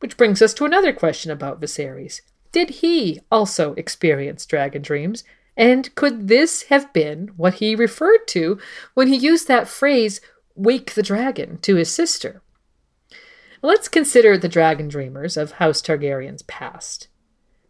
Which 0.00 0.16
brings 0.16 0.42
us 0.42 0.54
to 0.54 0.64
another 0.64 0.92
question 0.92 1.30
about 1.30 1.60
Viserys. 1.60 2.20
Did 2.50 2.70
he 2.70 3.20
also 3.30 3.72
experience 3.74 4.44
dragon 4.46 4.82
dreams? 4.82 5.24
And 5.56 5.94
could 5.94 6.28
this 6.28 6.64
have 6.64 6.92
been 6.92 7.28
what 7.36 7.54
he 7.54 7.74
referred 7.74 8.26
to 8.28 8.58
when 8.94 9.08
he 9.08 9.16
used 9.16 9.48
that 9.48 9.68
phrase, 9.68 10.20
wake 10.54 10.94
the 10.94 11.02
dragon 11.02 11.58
to 11.58 11.76
his 11.76 11.92
sister. 11.92 12.42
Let's 13.62 13.88
consider 13.88 14.36
the 14.36 14.48
dragon 14.48 14.88
dreamers 14.88 15.36
of 15.36 15.52
House 15.52 15.80
Targaryen's 15.80 16.42
past. 16.42 17.08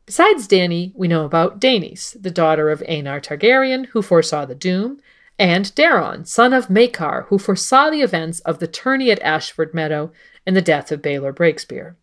Besides 0.07 0.49
Dany, 0.49 0.93
we 0.95 1.07
know 1.09 1.24
about 1.24 1.61
Daenys, 1.61 2.20
the 2.20 2.31
daughter 2.31 2.70
of 2.70 2.81
Aenar 2.89 3.23
Targaryen, 3.23 3.87
who 3.87 4.03
foresaw 4.03 4.45
the 4.45 4.55
doom, 4.55 5.01
and 5.39 5.66
Daeron, 5.74 6.27
son 6.27 6.53
of 6.53 6.69
Maekar, 6.69 7.27
who 7.27 7.39
foresaw 7.39 7.91
the 7.91 8.03
events 8.03 8.41
of 8.41 8.59
the 8.59 8.66
tourney 8.66 9.11
at 9.11 9.23
Ashford 9.23 9.73
Meadow 9.73 10.12
and 10.47 10.57
the 10.57 10.62
death 10.62 10.91
of 10.91 11.03
Baelor 11.03 11.33
Breakspear. 11.33 11.95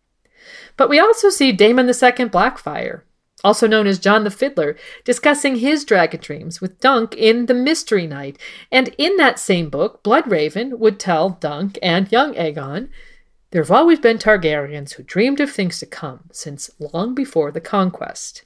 But 0.76 0.88
we 0.88 0.98
also 0.98 1.28
see 1.28 1.52
Daemon 1.52 1.86
II 1.86 1.92
Blackfyre, 1.92 3.02
also 3.44 3.66
known 3.66 3.86
as 3.86 3.98
John 3.98 4.24
the 4.24 4.30
Fiddler, 4.30 4.76
discussing 5.04 5.56
his 5.56 5.84
dragon 5.84 6.20
dreams 6.20 6.60
with 6.60 6.80
Dunk 6.80 7.14
in 7.16 7.46
The 7.46 7.54
Mystery 7.54 8.06
Knight. 8.06 8.38
And 8.72 8.94
in 8.98 9.16
that 9.16 9.38
same 9.38 9.68
book, 9.70 10.02
Bloodraven 10.02 10.78
would 10.78 10.98
tell 10.98 11.30
Dunk 11.30 11.78
and 11.82 12.10
young 12.10 12.34
Aegon 12.34 12.88
there 13.50 13.62
have 13.62 13.70
always 13.70 13.98
been 13.98 14.18
Targaryens 14.18 14.94
who 14.94 15.02
dreamed 15.02 15.40
of 15.40 15.50
things 15.50 15.78
to 15.80 15.86
come 15.86 16.20
since 16.32 16.70
long 16.78 17.14
before 17.14 17.50
the 17.50 17.60
conquest. 17.60 18.44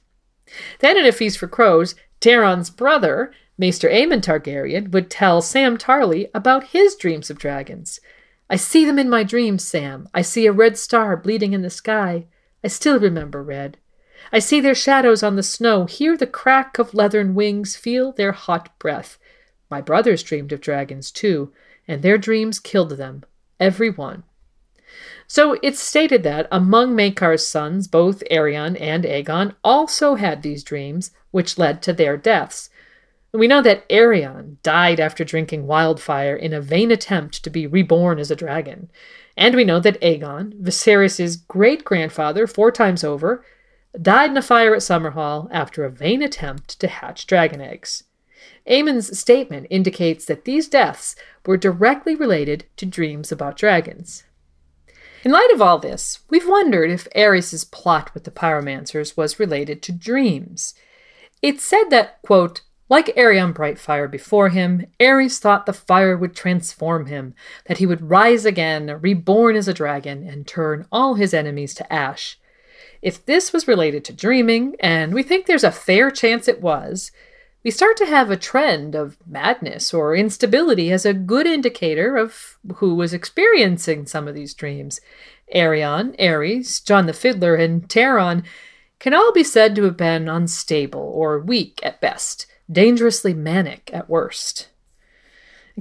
Then 0.79 0.97
in 0.97 1.05
A 1.05 1.11
Feast 1.11 1.37
for 1.37 1.47
Crows, 1.47 1.95
Daeron's 2.21 2.69
brother, 2.69 3.31
Maester 3.57 3.89
Aemon 3.89 4.21
Targaryen, 4.21 4.91
would 4.91 5.09
tell 5.09 5.41
Sam 5.41 5.77
Tarly 5.77 6.29
about 6.33 6.65
his 6.65 6.95
dreams 6.95 7.29
of 7.29 7.37
dragons. 7.37 7.99
I 8.49 8.55
see 8.55 8.85
them 8.85 8.99
in 8.99 9.09
my 9.09 9.23
dreams, 9.23 9.63
Sam. 9.63 10.09
I 10.13 10.21
see 10.21 10.45
a 10.45 10.51
red 10.51 10.77
star 10.77 11.15
bleeding 11.17 11.53
in 11.53 11.61
the 11.61 11.69
sky. 11.69 12.25
I 12.63 12.67
still 12.67 12.99
remember 12.99 13.43
red. 13.43 13.77
I 14.31 14.39
see 14.39 14.59
their 14.59 14.75
shadows 14.75 15.23
on 15.23 15.35
the 15.35 15.43
snow, 15.43 15.85
hear 15.85 16.17
the 16.17 16.27
crack 16.27 16.79
of 16.79 16.93
leathern 16.93 17.35
wings, 17.35 17.75
feel 17.75 18.11
their 18.11 18.31
hot 18.31 18.77
breath. 18.79 19.17
My 19.69 19.81
brothers 19.81 20.23
dreamed 20.23 20.51
of 20.51 20.61
dragons 20.61 21.11
too, 21.11 21.51
and 21.87 22.01
their 22.01 22.17
dreams 22.17 22.59
killed 22.59 22.91
them, 22.91 23.23
every 23.59 23.89
one. 23.89 24.23
So 25.27 25.57
it's 25.63 25.79
stated 25.79 26.23
that 26.23 26.47
among 26.51 26.95
Maekar's 26.95 27.45
sons, 27.45 27.87
both 27.87 28.23
Aerion 28.29 28.79
and 28.79 29.03
Aegon 29.03 29.55
also 29.63 30.15
had 30.15 30.41
these 30.41 30.63
dreams, 30.63 31.11
which 31.31 31.57
led 31.57 31.81
to 31.81 31.93
their 31.93 32.15
deaths. 32.15 32.69
We 33.31 33.47
know 33.47 33.61
that 33.63 33.87
Aerion 33.89 34.57
died 34.63 34.99
after 34.99 35.25
drinking 35.25 35.67
wildfire 35.67 36.35
in 36.35 36.53
a 36.53 36.61
vain 36.61 36.91
attempt 36.91 37.43
to 37.43 37.49
be 37.49 37.67
reborn 37.67 38.19
as 38.19 38.31
a 38.31 38.35
dragon. 38.35 38.89
And 39.35 39.55
we 39.55 39.65
know 39.65 39.79
that 39.81 39.99
Aegon, 40.01 40.53
Viserys' 40.61 41.45
great 41.47 41.83
grandfather, 41.83 42.47
four 42.47 42.71
times 42.71 43.03
over, 43.03 43.43
died 44.01 44.29
in 44.29 44.37
a 44.37 44.41
fire 44.41 44.73
at 44.73 44.81
Summerhall 44.81 45.49
after 45.51 45.83
a 45.83 45.89
vain 45.89 46.21
attempt 46.21 46.79
to 46.79 46.87
hatch 46.87 47.27
dragon 47.27 47.59
eggs. 47.59 48.03
Aemon's 48.67 49.17
statement 49.17 49.67
indicates 49.69 50.25
that 50.25 50.45
these 50.45 50.67
deaths 50.67 51.15
were 51.45 51.57
directly 51.57 52.15
related 52.15 52.65
to 52.77 52.85
dreams 52.85 53.31
about 53.31 53.57
dragons. 53.57 54.23
In 55.25 55.31
light 55.31 55.49
of 55.51 55.59
all 55.59 55.79
this, 55.79 56.19
we've 56.29 56.47
wondered 56.47 56.91
if 56.91 57.09
Aerys' 57.15 57.69
plot 57.71 58.13
with 58.13 58.25
the 58.25 58.31
pyromancers 58.31 59.17
was 59.17 59.39
related 59.39 59.81
to 59.81 59.91
dreams. 59.91 60.75
It's 61.41 61.63
said 61.63 61.85
that, 61.89 62.21
quote, 62.21 62.61
like 62.89 63.07
Aerion 63.17 63.51
Brightfire 63.51 64.09
before 64.09 64.49
him, 64.49 64.85
Aerys 64.99 65.39
thought 65.39 65.65
the 65.65 65.73
fire 65.73 66.15
would 66.15 66.35
transform 66.35 67.07
him, 67.07 67.33
that 67.65 67.79
he 67.79 67.87
would 67.87 68.07
rise 68.07 68.45
again, 68.45 68.99
reborn 69.01 69.55
as 69.55 69.67
a 69.67 69.73
dragon, 69.73 70.29
and 70.29 70.45
turn 70.45 70.85
all 70.91 71.15
his 71.15 71.33
enemies 71.33 71.73
to 71.73 71.91
ash. 71.91 72.37
If 73.01 73.25
this 73.25 73.51
was 73.51 73.67
related 73.67 74.05
to 74.05 74.13
dreaming, 74.13 74.75
and 74.79 75.11
we 75.11 75.23
think 75.23 75.47
there's 75.47 75.63
a 75.63 75.71
fair 75.71 76.11
chance 76.11 76.47
it 76.47 76.61
was, 76.61 77.11
we 77.65 77.71
start 77.71 77.97
to 77.97 78.05
have 78.05 78.29
a 78.29 78.37
trend 78.37 78.93
of 78.93 79.17
madness 79.25 79.91
or 79.91 80.15
instability 80.15 80.91
as 80.91 81.03
a 81.03 81.15
good 81.15 81.47
indicator 81.47 82.15
of 82.15 82.59
who 82.75 82.93
was 82.93 83.11
experiencing 83.11 84.05
some 84.05 84.27
of 84.27 84.35
these 84.35 84.53
dreams. 84.53 85.01
Aerion, 85.53 86.15
Aerys, 86.19 86.85
John 86.85 87.07
the 87.07 87.13
Fiddler, 87.13 87.55
and 87.55 87.89
Daeron 87.89 88.45
can 88.99 89.15
all 89.15 89.33
be 89.33 89.43
said 89.43 89.75
to 89.75 89.83
have 89.83 89.97
been 89.97 90.29
unstable 90.29 91.01
or 91.01 91.39
weak 91.39 91.79
at 91.81 91.99
best, 91.99 92.45
dangerously 92.71 93.33
manic 93.33 93.89
at 93.91 94.07
worst. 94.07 94.69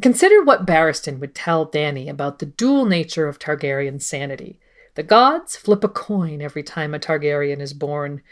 Consider 0.00 0.42
what 0.42 0.66
Barristan 0.66 1.18
would 1.18 1.34
tell 1.34 1.66
Dany 1.66 2.08
about 2.08 2.38
the 2.38 2.46
dual 2.46 2.86
nature 2.86 3.28
of 3.28 3.38
Targaryen 3.38 4.00
sanity. 4.00 4.58
The 4.94 5.02
gods 5.02 5.54
flip 5.54 5.84
a 5.84 5.88
coin 5.88 6.40
every 6.40 6.62
time 6.62 6.94
a 6.94 6.98
Targaryen 6.98 7.60
is 7.60 7.74
born. 7.74 8.22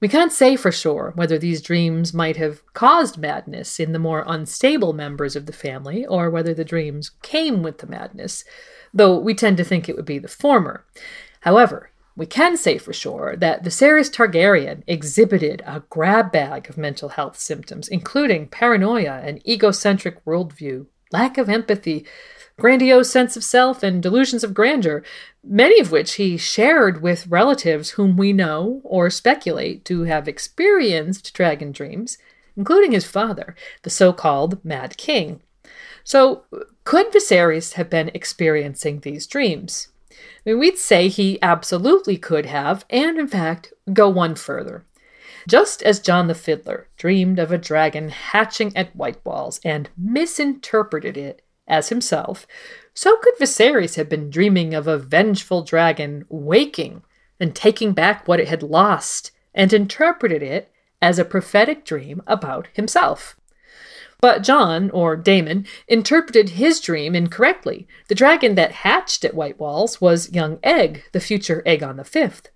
We 0.00 0.08
can't 0.08 0.32
say 0.32 0.56
for 0.56 0.72
sure 0.72 1.12
whether 1.14 1.38
these 1.38 1.62
dreams 1.62 2.12
might 2.12 2.36
have 2.36 2.62
caused 2.74 3.18
madness 3.18 3.80
in 3.80 3.92
the 3.92 3.98
more 3.98 4.24
unstable 4.26 4.92
members 4.92 5.36
of 5.36 5.46
the 5.46 5.52
family 5.52 6.04
or 6.04 6.30
whether 6.30 6.52
the 6.52 6.64
dreams 6.64 7.10
came 7.22 7.62
with 7.62 7.78
the 7.78 7.86
madness, 7.86 8.44
though 8.92 9.18
we 9.18 9.34
tend 9.34 9.56
to 9.58 9.64
think 9.64 9.88
it 9.88 9.96
would 9.96 10.04
be 10.04 10.18
the 10.18 10.28
former. 10.28 10.84
However, 11.40 11.90
we 12.16 12.26
can 12.26 12.56
say 12.56 12.78
for 12.78 12.92
sure 12.92 13.34
that 13.36 13.64
Viserys 13.64 14.10
Targaryen 14.10 14.82
exhibited 14.86 15.62
a 15.66 15.82
grab 15.90 16.30
bag 16.30 16.68
of 16.68 16.78
mental 16.78 17.10
health 17.10 17.38
symptoms, 17.38 17.88
including 17.88 18.46
paranoia 18.46 19.20
and 19.24 19.46
egocentric 19.46 20.24
worldview, 20.24 20.86
lack 21.10 21.38
of 21.38 21.48
empathy, 21.48 22.06
grandiose 22.58 23.10
sense 23.10 23.36
of 23.36 23.44
self, 23.44 23.82
and 23.82 24.02
delusions 24.02 24.44
of 24.44 24.54
grandeur, 24.54 25.02
many 25.42 25.80
of 25.80 25.90
which 25.90 26.14
he 26.14 26.36
shared 26.36 27.02
with 27.02 27.26
relatives 27.26 27.90
whom 27.90 28.16
we 28.16 28.32
know 28.32 28.80
or 28.84 29.10
speculate 29.10 29.84
to 29.84 30.02
have 30.02 30.28
experienced 30.28 31.34
dragon 31.34 31.72
dreams, 31.72 32.18
including 32.56 32.92
his 32.92 33.06
father, 33.06 33.54
the 33.82 33.90
so 33.90 34.12
called 34.12 34.64
Mad 34.64 34.96
King. 34.96 35.40
So, 36.04 36.44
could 36.84 37.12
Viserys 37.12 37.74
have 37.74 37.88
been 37.88 38.10
experiencing 38.14 39.00
these 39.00 39.26
dreams? 39.26 39.88
I 40.12 40.50
mean, 40.50 40.58
we'd 40.58 40.78
say 40.78 41.08
he 41.08 41.38
absolutely 41.42 42.18
could 42.18 42.46
have, 42.46 42.84
and 42.90 43.18
in 43.18 43.26
fact, 43.26 43.72
go 43.92 44.08
one 44.08 44.34
further. 44.34 44.84
Just 45.48 45.82
as 45.82 46.00
John 46.00 46.26
the 46.26 46.34
Fiddler 46.34 46.88
dreamed 46.96 47.38
of 47.38 47.52
a 47.52 47.58
dragon 47.58 48.08
hatching 48.08 48.74
at 48.76 48.94
White 48.94 49.24
Walls 49.24 49.60
and 49.64 49.90
misinterpreted 49.96 51.16
it 51.16 51.42
as 51.66 51.88
himself, 51.88 52.46
so 52.92 53.16
could 53.16 53.34
Viserys 53.38 53.96
have 53.96 54.08
been 54.08 54.30
dreaming 54.30 54.74
of 54.74 54.86
a 54.86 54.98
vengeful 54.98 55.62
dragon 55.62 56.24
waking 56.28 57.02
and 57.40 57.54
taking 57.54 57.92
back 57.92 58.26
what 58.26 58.40
it 58.40 58.48
had 58.48 58.62
lost 58.62 59.32
and 59.54 59.72
interpreted 59.72 60.42
it 60.42 60.70
as 61.02 61.18
a 61.18 61.24
prophetic 61.24 61.84
dream 61.84 62.22
about 62.26 62.68
himself. 62.72 63.36
But 64.20 64.42
John, 64.42 64.90
or 64.90 65.16
Daemon, 65.16 65.66
interpreted 65.86 66.50
his 66.50 66.80
dream 66.80 67.14
incorrectly. 67.14 67.86
The 68.08 68.14
dragon 68.14 68.54
that 68.54 68.72
hatched 68.72 69.24
at 69.24 69.34
White 69.34 69.58
Walls 69.58 70.00
was 70.00 70.32
young 70.32 70.58
Egg, 70.62 71.04
the 71.12 71.20
future 71.20 71.62
Aegon 71.66 72.02
V. 72.06 72.48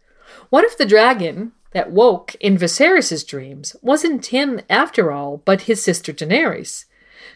What 0.49 0.65
if 0.65 0.79
the 0.79 0.87
dragon 0.87 1.53
that 1.73 1.91
woke 1.91 2.37
in 2.37 2.57
Viserys' 2.57 3.27
dreams 3.27 3.77
wasn't 3.83 4.27
him 4.27 4.61
after 4.71 5.13
all, 5.13 5.43
but 5.45 5.63
his 5.63 5.83
sister 5.83 6.13
Daenerys? 6.13 6.87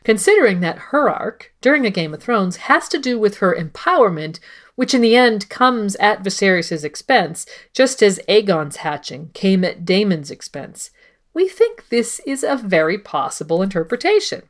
Considering 0.04 0.60
that 0.60 0.78
her 0.90 1.08
arc 1.08 1.52
during 1.60 1.86
A 1.86 1.90
Game 1.90 2.14
of 2.14 2.22
Thrones 2.22 2.56
has 2.56 2.88
to 2.88 2.98
do 2.98 3.18
with 3.18 3.38
her 3.38 3.54
empowerment, 3.54 4.40
which 4.74 4.94
in 4.94 5.00
the 5.00 5.16
end 5.16 5.48
comes 5.48 5.96
at 5.96 6.22
Viserys' 6.22 6.84
expense, 6.84 7.46
just 7.72 8.02
as 8.02 8.20
Aegon's 8.28 8.76
hatching 8.76 9.30
came 9.34 9.64
at 9.64 9.84
Daemon's 9.84 10.30
expense. 10.30 10.90
We 11.34 11.48
think 11.48 11.88
this 11.88 12.20
is 12.26 12.42
a 12.42 12.56
very 12.56 12.98
possible 12.98 13.62
interpretation. 13.62 14.42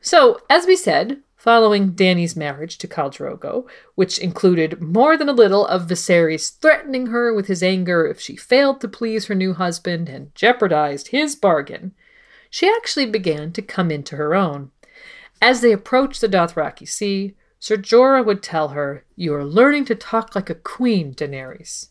So, 0.00 0.40
as 0.50 0.66
we 0.66 0.76
said, 0.76 1.22
following 1.42 1.90
Dany's 1.90 2.36
marriage 2.36 2.78
to 2.78 2.86
Khal 2.86 3.10
Drogo, 3.10 3.68
which 3.96 4.18
included 4.18 4.80
more 4.80 5.16
than 5.16 5.28
a 5.28 5.32
little 5.32 5.66
of 5.66 5.88
Viserys 5.88 6.56
threatening 6.60 7.06
her 7.06 7.34
with 7.34 7.46
his 7.46 7.62
anger 7.64 8.06
if 8.06 8.20
she 8.20 8.36
failed 8.36 8.80
to 8.80 8.88
please 8.88 9.26
her 9.26 9.34
new 9.34 9.52
husband 9.52 10.08
and 10.08 10.32
jeopardized 10.36 11.08
his 11.08 11.34
bargain, 11.34 11.94
she 12.52 12.68
actually 12.68 13.06
began 13.06 13.50
to 13.50 13.62
come 13.62 13.90
into 13.90 14.14
her 14.16 14.34
own. 14.34 14.70
As 15.40 15.62
they 15.62 15.72
approached 15.72 16.20
the 16.20 16.28
Dothraki 16.28 16.86
Sea, 16.86 17.34
Ser 17.58 17.78
Jorah 17.78 18.26
would 18.26 18.42
tell 18.42 18.68
her, 18.68 19.06
You 19.16 19.32
are 19.34 19.44
learning 19.44 19.86
to 19.86 19.94
talk 19.94 20.34
like 20.34 20.50
a 20.50 20.54
queen, 20.54 21.14
Daenerys. 21.14 21.88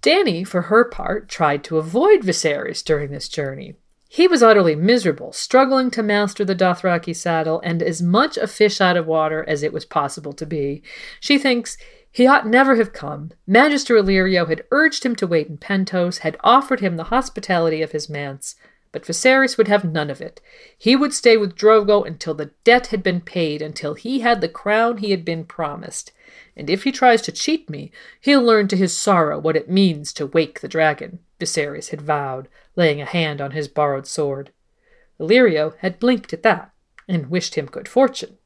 Dany, 0.00 0.46
for 0.46 0.62
her 0.62 0.84
part, 0.84 1.28
tried 1.28 1.62
to 1.64 1.76
avoid 1.76 2.22
Viserys 2.22 2.82
during 2.82 3.10
this 3.10 3.28
journey. 3.28 3.74
He 4.08 4.26
was 4.26 4.42
utterly 4.42 4.74
miserable, 4.74 5.34
struggling 5.34 5.90
to 5.90 6.02
master 6.02 6.42
the 6.42 6.54
Dothraki 6.54 7.14
saddle 7.14 7.60
and 7.62 7.82
as 7.82 8.00
much 8.00 8.38
a 8.38 8.46
fish 8.46 8.80
out 8.80 8.96
of 8.96 9.06
water 9.06 9.44
as 9.46 9.62
it 9.62 9.72
was 9.72 9.84
possible 9.84 10.32
to 10.32 10.46
be. 10.46 10.82
She 11.20 11.36
thinks 11.36 11.76
he 12.10 12.26
ought 12.26 12.46
never 12.46 12.76
have 12.76 12.94
come. 12.94 13.32
Magister 13.46 13.96
Illyrio 13.96 14.48
had 14.48 14.64
urged 14.70 15.04
him 15.04 15.14
to 15.16 15.26
wait 15.26 15.48
in 15.48 15.58
Pentos, 15.58 16.20
had 16.20 16.38
offered 16.42 16.80
him 16.80 16.96
the 16.96 17.04
hospitality 17.04 17.82
of 17.82 17.92
his 17.92 18.08
manse, 18.08 18.54
but 18.96 19.04
Viserys 19.04 19.58
would 19.58 19.68
have 19.68 19.84
none 19.84 20.08
of 20.08 20.22
it. 20.22 20.40
He 20.78 20.96
would 20.96 21.12
stay 21.12 21.36
with 21.36 21.54
Drogo 21.54 22.02
until 22.06 22.32
the 22.32 22.52
debt 22.64 22.86
had 22.86 23.02
been 23.02 23.20
paid, 23.20 23.60
until 23.60 23.92
he 23.92 24.20
had 24.20 24.40
the 24.40 24.48
crown 24.48 24.96
he 24.96 25.10
had 25.10 25.22
been 25.22 25.44
promised. 25.44 26.12
And 26.56 26.70
if 26.70 26.84
he 26.84 26.92
tries 26.92 27.20
to 27.22 27.30
cheat 27.30 27.68
me, 27.68 27.92
he'll 28.22 28.42
learn 28.42 28.68
to 28.68 28.76
his 28.76 28.96
sorrow 28.96 29.38
what 29.38 29.54
it 29.54 29.68
means 29.68 30.14
to 30.14 30.24
wake 30.24 30.60
the 30.60 30.66
dragon, 30.66 31.18
Viserys 31.38 31.90
had 31.90 32.00
vowed, 32.00 32.48
laying 32.74 33.02
a 33.02 33.04
hand 33.04 33.42
on 33.42 33.50
his 33.50 33.68
borrowed 33.68 34.06
sword. 34.06 34.50
Illyrio 35.20 35.74
had 35.80 36.00
blinked 36.00 36.32
at 36.32 36.42
that, 36.42 36.70
and 37.06 37.28
wished 37.28 37.54
him 37.54 37.66
good 37.66 37.88
fortune. 37.88 38.38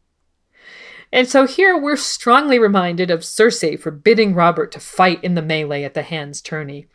And 1.12 1.28
so 1.28 1.47
here 1.47 1.77
we're 1.77 1.97
strongly 1.97 2.59
reminded 2.59 3.11
of 3.11 3.20
Cersei 3.20 3.78
forbidding 3.78 4.35
Robert 4.35 4.70
to 4.73 4.81
fight 4.81 5.23
in 5.24 5.35
the 5.35 5.43
melee 5.43 5.82
at 5.82 5.95
the 5.95 6.03
hand's 6.03 6.41
tourney. 6.41 6.87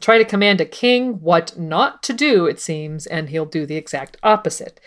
Try 0.00 0.18
to 0.18 0.24
command 0.24 0.60
a 0.60 0.64
king 0.64 1.20
what 1.20 1.58
not 1.58 2.02
to 2.04 2.12
do, 2.12 2.46
it 2.46 2.60
seems, 2.60 3.06
and 3.06 3.28
he'll 3.28 3.46
do 3.46 3.66
the 3.66 3.76
exact 3.76 4.16
opposite. 4.22 4.80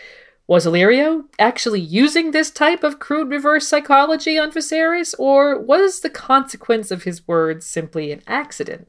Was 0.47 0.65
Illyrio 0.65 1.25
actually 1.37 1.81
using 1.81 2.31
this 2.31 2.49
type 2.49 2.81
of 2.81 2.99
crude 2.99 3.29
reverse 3.29 3.67
psychology 3.67 4.39
on 4.39 4.51
Viserys, 4.53 5.13
or 5.19 5.59
was 5.59 5.99
the 5.99 6.09
consequence 6.09 6.89
of 6.89 7.03
his 7.03 7.27
words 7.27 7.65
simply 7.65 8.13
an 8.13 8.21
accident? 8.25 8.87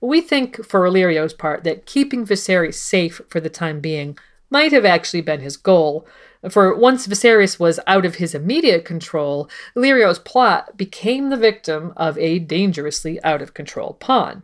We 0.00 0.20
think, 0.20 0.64
for 0.64 0.82
Illyrio's 0.82 1.34
part, 1.34 1.64
that 1.64 1.86
keeping 1.86 2.24
Viserys 2.24 2.74
safe 2.74 3.20
for 3.28 3.40
the 3.40 3.50
time 3.50 3.80
being 3.80 4.16
might 4.50 4.70
have 4.70 4.84
actually 4.84 5.22
been 5.22 5.40
his 5.40 5.56
goal, 5.56 6.06
for 6.50 6.74
once 6.76 7.06
Viserys 7.06 7.58
was 7.58 7.80
out 7.86 8.04
of 8.04 8.16
his 8.16 8.34
immediate 8.34 8.84
control, 8.84 9.48
Illyrio's 9.76 10.18
plot 10.18 10.76
became 10.76 11.30
the 11.30 11.36
victim 11.36 11.92
of 11.96 12.18
a 12.18 12.38
dangerously 12.38 13.22
out 13.22 13.40
of 13.40 13.54
control 13.54 13.94
pawn. 13.94 14.42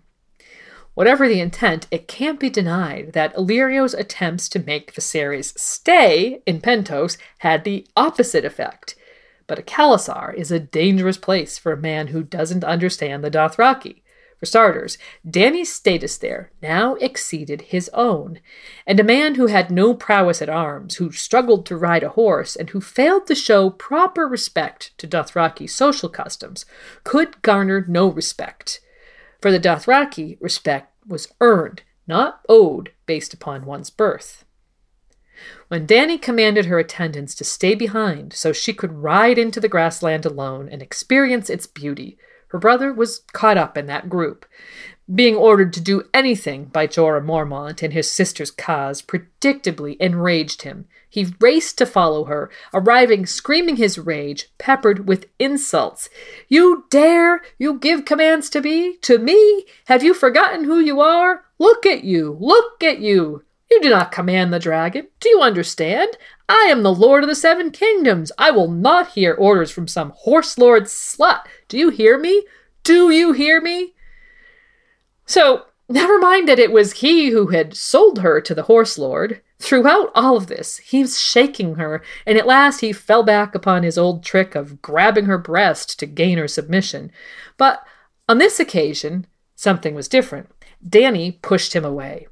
Whatever 0.95 1.29
the 1.29 1.41
intent, 1.41 1.87
it 1.91 2.09
can't 2.09 2.41
be 2.41 2.51
denied 2.51 3.13
that 3.13 3.35
Illyrio's 3.35 3.95
attempts 3.95 4.49
to 4.51 4.59
make 4.59 4.95
Viserys 4.95 5.57
stay 5.59 6.43
in 6.47 6.61
Pentos 6.61 7.17
had 7.39 7.65
the 7.65 7.87
opposite 7.97 8.45
effect. 8.45 8.97
But 9.47 9.59
a 9.59 9.63
Khalasar 9.63 10.35
is 10.35 10.51
a 10.51 10.61
dangerous 10.61 11.17
place 11.17 11.59
for 11.59 11.73
a 11.73 11.77
man 11.77 12.09
who 12.09 12.23
doesn't 12.23 12.65
understand 12.65 13.23
the 13.23 13.31
Dothraki. 13.31 14.00
For 14.41 14.47
starters, 14.47 14.97
Dany's 15.27 15.71
status 15.71 16.17
there 16.17 16.51
now 16.63 16.95
exceeded 16.95 17.61
his 17.61 17.91
own, 17.93 18.41
and 18.87 18.99
a 18.99 19.05
man 19.05 19.35
who 19.35 19.49
had 19.49 19.71
no 19.71 19.93
prowess 19.93 20.41
at 20.41 20.49
arms, 20.49 20.97
who 20.97 21.13
struggled 21.13 21.67
to 21.67 21.77
ride 21.77 22.03
a 22.03 22.09
horse, 22.09 22.57
and 22.57 22.71
who 22.71 22.81
failed 22.81 23.27
to 23.27 23.35
show 23.35 23.69
proper 23.69 24.27
respect 24.27 24.97
to 24.97 25.07
Dothraki 25.07 25.69
social 25.69 26.09
customs, 26.09 26.65
could 27.05 27.43
garner 27.43 27.85
no 27.87 28.09
respect. 28.09 28.81
For 29.43 29.51
the 29.53 29.61
Dothraki, 29.61 30.39
respect 30.41 30.95
was 31.07 31.29
earned, 31.43 31.83
not 32.07 32.41
owed 32.49 32.93
based 33.05 33.35
upon 33.35 33.67
one's 33.67 33.91
birth. 33.91 34.47
When 35.69 35.87
Dany 35.87 36.21
commanded 36.21 36.65
her 36.67 36.79
attendants 36.79 37.35
to 37.35 37.45
stay 37.45 37.75
behind 37.75 38.33
so 38.33 38.55
she 38.55 38.73
could 38.73 39.03
ride 39.03 39.37
into 39.37 39.61
the 39.61 39.69
grassland 39.69 40.25
alone 40.25 40.67
and 40.71 40.81
experience 40.81 41.51
its 41.51 41.67
beauty, 41.67 42.19
her 42.51 42.59
brother 42.59 42.93
was 42.93 43.23
caught 43.33 43.57
up 43.57 43.77
in 43.77 43.87
that 43.87 44.09
group. 44.09 44.47
Being 45.13 45.35
ordered 45.35 45.73
to 45.73 45.81
do 45.81 46.05
anything 46.15 46.67
by 46.67 46.87
Jorah 46.87 47.25
Mormont 47.25 47.83
and 47.83 47.93
his 47.93 48.11
sister's 48.11 48.53
cause 48.53 49.03
predictably 49.03 49.97
enraged 49.99 50.63
him. 50.63 50.87
He 51.09 51.35
raced 51.41 51.79
to 51.79 51.87
follow 51.87 52.25
her, 52.25 52.49
arriving 52.73 53.27
screaming 53.27 53.75
his 53.77 53.99
rage, 53.99 54.49
peppered 54.59 55.09
with 55.09 55.27
insults. 55.41 56.09
You 56.49 56.85
dare? 56.91 57.43
You 57.59 57.79
give 57.79 58.05
commands 58.05 58.49
to 58.51 58.61
me? 58.61 58.97
To 58.99 59.19
me? 59.19 59.67
Have 59.87 60.05
you 60.05 60.15
forgotten 60.15 60.65
who 60.65 60.79
you 60.79 61.01
are? 61.01 61.45
Look 61.59 61.85
at 61.85 62.05
you! 62.05 62.37
Look 62.41 62.83
at 62.85 63.01
you! 63.01 63.43
You 63.71 63.81
do 63.81 63.89
not 63.89 64.11
command 64.11 64.53
the 64.53 64.59
dragon. 64.59 65.09
Do 65.21 65.29
you 65.29 65.41
understand? 65.41 66.17
I 66.49 66.67
am 66.71 66.83
the 66.83 66.93
Lord 66.93 67.23
of 67.23 67.29
the 67.29 67.37
Seven 67.37 67.71
Kingdoms. 67.71 68.33
I 68.37 68.51
will 68.51 68.69
not 68.69 69.11
hear 69.13 69.33
orders 69.33 69.71
from 69.71 69.87
some 69.87 70.11
horse 70.17 70.59
lord 70.59 70.85
slut. 70.85 71.43
Do 71.69 71.79
you 71.79 71.91
hear 71.91 72.19
me? 72.19 72.45
Do 72.83 73.11
you 73.11 73.33
hear 73.33 73.61
me? 73.61 73.95
So, 75.25 75.67
never 75.89 76.19
mind 76.19 76.49
that 76.49 76.59
it 76.59 76.73
was 76.73 76.95
he 76.95 77.31
who 77.31 77.49
had 77.49 77.77
sold 77.77 78.19
her 78.19 78.41
to 78.41 78.55
the 78.55 78.65
horse 78.65 78.99
lord. 78.99 79.41
Throughout 79.61 80.11
all 80.15 80.37
of 80.37 80.47
this, 80.49 80.79
he 80.79 81.03
was 81.03 81.21
shaking 81.21 81.75
her, 81.77 82.03
and 82.27 82.37
at 82.39 82.47
last 82.47 82.81
he 82.81 82.93
fell 82.93 83.23
back 83.23 83.55
upon 83.55 83.83
his 83.83 83.99
old 83.99 84.25
trick 84.25 84.55
of 84.55 84.81
grabbing 84.83 85.27
her 85.27 85.39
breast 85.39 85.99
to 86.01 86.07
gain 86.07 86.39
her 86.39 86.49
submission. 86.49 87.13
But 87.57 87.85
on 88.29 88.39
this 88.39 88.59
occasion, 88.59 89.27
something 89.55 89.95
was 89.95 90.09
different. 90.09 90.51
Dany 90.85 91.41
pushed 91.43 91.75
him 91.75 91.85
away. 91.85 92.27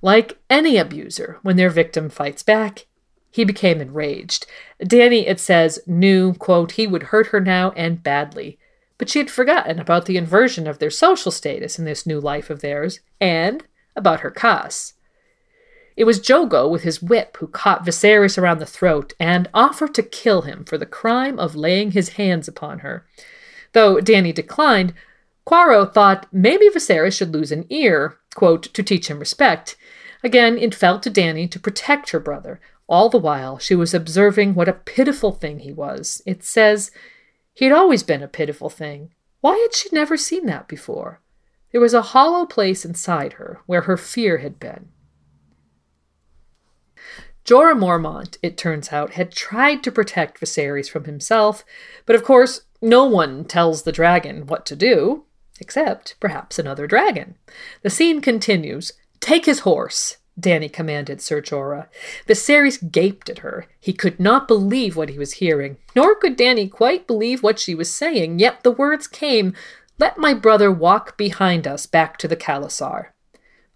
Like 0.00 0.38
any 0.48 0.76
abuser, 0.76 1.38
when 1.42 1.56
their 1.56 1.70
victim 1.70 2.08
fights 2.08 2.42
back, 2.42 2.86
he 3.30 3.44
became 3.44 3.80
enraged. 3.80 4.46
Dany, 4.82 5.28
it 5.28 5.40
says, 5.40 5.80
knew, 5.86 6.34
quote, 6.34 6.72
he 6.72 6.86
would 6.86 7.04
hurt 7.04 7.28
her 7.28 7.40
now 7.40 7.72
and 7.72 8.02
badly. 8.02 8.58
But 8.96 9.08
she 9.08 9.18
had 9.18 9.30
forgotten 9.30 9.78
about 9.78 10.06
the 10.06 10.16
inversion 10.16 10.66
of 10.66 10.78
their 10.78 10.90
social 10.90 11.30
status 11.30 11.78
in 11.78 11.84
this 11.84 12.06
new 12.06 12.20
life 12.20 12.50
of 12.50 12.60
theirs, 12.60 13.00
and 13.20 13.64
about 13.94 14.20
her 14.20 14.30
khas. 14.30 14.94
It 15.96 16.04
was 16.04 16.20
Jhogo 16.20 16.70
with 16.70 16.82
his 16.82 17.02
whip 17.02 17.36
who 17.38 17.48
caught 17.48 17.84
Viserys 17.84 18.38
around 18.38 18.58
the 18.60 18.66
throat 18.66 19.14
and 19.18 19.48
offered 19.52 19.94
to 19.94 20.02
kill 20.02 20.42
him 20.42 20.64
for 20.64 20.78
the 20.78 20.86
crime 20.86 21.40
of 21.40 21.56
laying 21.56 21.90
his 21.90 22.10
hands 22.10 22.46
upon 22.46 22.80
her. 22.80 23.04
Though 23.72 23.96
Dany 23.96 24.32
declined, 24.32 24.94
Quaro 25.44 25.84
thought 25.84 26.26
maybe 26.30 26.68
Viserys 26.68 27.16
should 27.16 27.32
lose 27.32 27.50
an 27.50 27.66
ear, 27.68 28.18
quote, 28.34 28.62
to 28.74 28.82
teach 28.82 29.08
him 29.08 29.18
respect. 29.18 29.76
Again, 30.22 30.58
it 30.58 30.74
fell 30.74 30.98
to 31.00 31.10
Dany 31.10 31.50
to 31.50 31.60
protect 31.60 32.10
her 32.10 32.20
brother. 32.20 32.60
All 32.88 33.08
the 33.08 33.18
while, 33.18 33.58
she 33.58 33.74
was 33.74 33.94
observing 33.94 34.54
what 34.54 34.68
a 34.68 34.72
pitiful 34.72 35.32
thing 35.32 35.60
he 35.60 35.72
was. 35.72 36.22
It 36.26 36.42
says, 36.42 36.90
he 37.54 37.64
had 37.64 37.74
always 37.74 38.02
been 38.02 38.22
a 38.22 38.28
pitiful 38.28 38.70
thing. 38.70 39.12
Why 39.40 39.56
had 39.56 39.74
she 39.74 39.88
never 39.92 40.16
seen 40.16 40.46
that 40.46 40.68
before? 40.68 41.20
There 41.70 41.80
was 41.80 41.94
a 41.94 42.02
hollow 42.02 42.46
place 42.46 42.84
inside 42.84 43.34
her 43.34 43.60
where 43.66 43.82
her 43.82 43.96
fear 43.96 44.38
had 44.38 44.58
been. 44.58 44.88
Jorah 47.44 47.78
Mormont, 47.78 48.36
it 48.42 48.58
turns 48.58 48.92
out, 48.92 49.14
had 49.14 49.32
tried 49.32 49.82
to 49.82 49.92
protect 49.92 50.40
Viserys 50.40 50.90
from 50.90 51.04
himself, 51.04 51.64
but 52.04 52.14
of 52.14 52.22
course, 52.22 52.62
no 52.82 53.04
one 53.04 53.44
tells 53.44 53.82
the 53.82 53.92
dragon 53.92 54.46
what 54.46 54.66
to 54.66 54.76
do, 54.76 55.24
except 55.58 56.14
perhaps 56.20 56.58
another 56.58 56.86
dragon. 56.86 57.36
The 57.82 57.90
scene 57.90 58.20
continues. 58.20 58.92
Take 59.20 59.46
his 59.46 59.60
horse, 59.60 60.18
Dany 60.38 60.72
commanded 60.72 61.20
Ser 61.20 61.42
Jorah. 61.42 61.88
Viserys 62.26 62.90
gaped 62.90 63.28
at 63.28 63.38
her. 63.38 63.66
He 63.80 63.92
could 63.92 64.20
not 64.20 64.48
believe 64.48 64.96
what 64.96 65.08
he 65.08 65.18
was 65.18 65.34
hearing, 65.34 65.78
nor 65.96 66.14
could 66.14 66.38
Dany 66.38 66.70
quite 66.70 67.06
believe 67.06 67.42
what 67.42 67.58
she 67.58 67.74
was 67.74 67.92
saying, 67.92 68.38
yet 68.38 68.62
the 68.62 68.70
words 68.70 69.06
came, 69.06 69.54
Let 69.98 70.18
my 70.18 70.34
brother 70.34 70.70
walk 70.70 71.16
behind 71.16 71.66
us 71.66 71.86
back 71.86 72.16
to 72.18 72.28
the 72.28 72.36
Khalasar. 72.36 73.08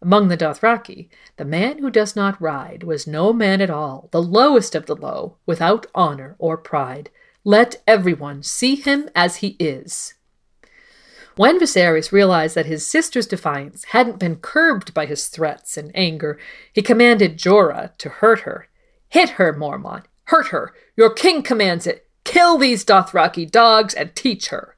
Among 0.01 0.29
the 0.29 0.37
Dothraki, 0.37 1.09
the 1.37 1.45
man 1.45 1.79
who 1.79 1.91
does 1.91 2.17
not 2.17 2.41
ride 2.41 2.83
was 2.83 3.07
no 3.07 3.33
man 3.33 3.61
at 3.61 3.71
all, 3.71 4.09
the 4.11 4.23
lowest 4.23 4.75
of 4.75 4.87
the 4.87 4.97
low, 4.97 5.37
without 5.47 5.87
honor 5.95 6.35
or 6.39 6.57
pride. 6.57 7.11
Let 7.45 7.83
everyone 7.87 8.43
see 8.43 8.75
him 8.75 9.09
as 9.15 9.37
he 9.37 9.57
is. 9.59 10.15
When 11.37 11.59
Viserys 11.59 12.13
realized 12.13 12.55
that 12.55 12.67
his 12.67 12.87
sister's 12.87 13.27
defiance 13.27 13.85
hadn't 13.87 14.19
been 14.19 14.37
curbed 14.37 14.93
by 14.93 15.07
his 15.07 15.29
threats 15.29 15.77
and 15.77 15.91
anger, 15.95 16.39
he 16.73 16.83
commanded 16.83 17.39
Jorah 17.39 17.97
to 17.99 18.09
hurt 18.09 18.41
her. 18.41 18.69
Hit 19.09 19.31
her, 19.31 19.53
Mormont. 19.53 20.05
Hurt 20.25 20.49
her. 20.49 20.73
Your 20.97 21.13
king 21.13 21.43
commands 21.43 21.87
it. 21.87 22.07
Kill 22.25 22.59
these 22.59 22.85
Dothraki 22.85 23.51
dogs 23.51 23.95
and 23.95 24.15
teach 24.15 24.49
her. 24.49 24.77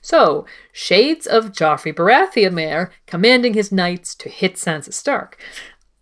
So, 0.00 0.46
shades 0.72 1.26
of 1.26 1.52
Joffrey 1.52 1.92
Baratheon 1.92 2.54
there, 2.54 2.92
commanding 3.06 3.54
his 3.54 3.72
knights 3.72 4.14
to 4.16 4.28
hit 4.28 4.54
Sansa 4.54 4.92
Stark. 4.92 5.38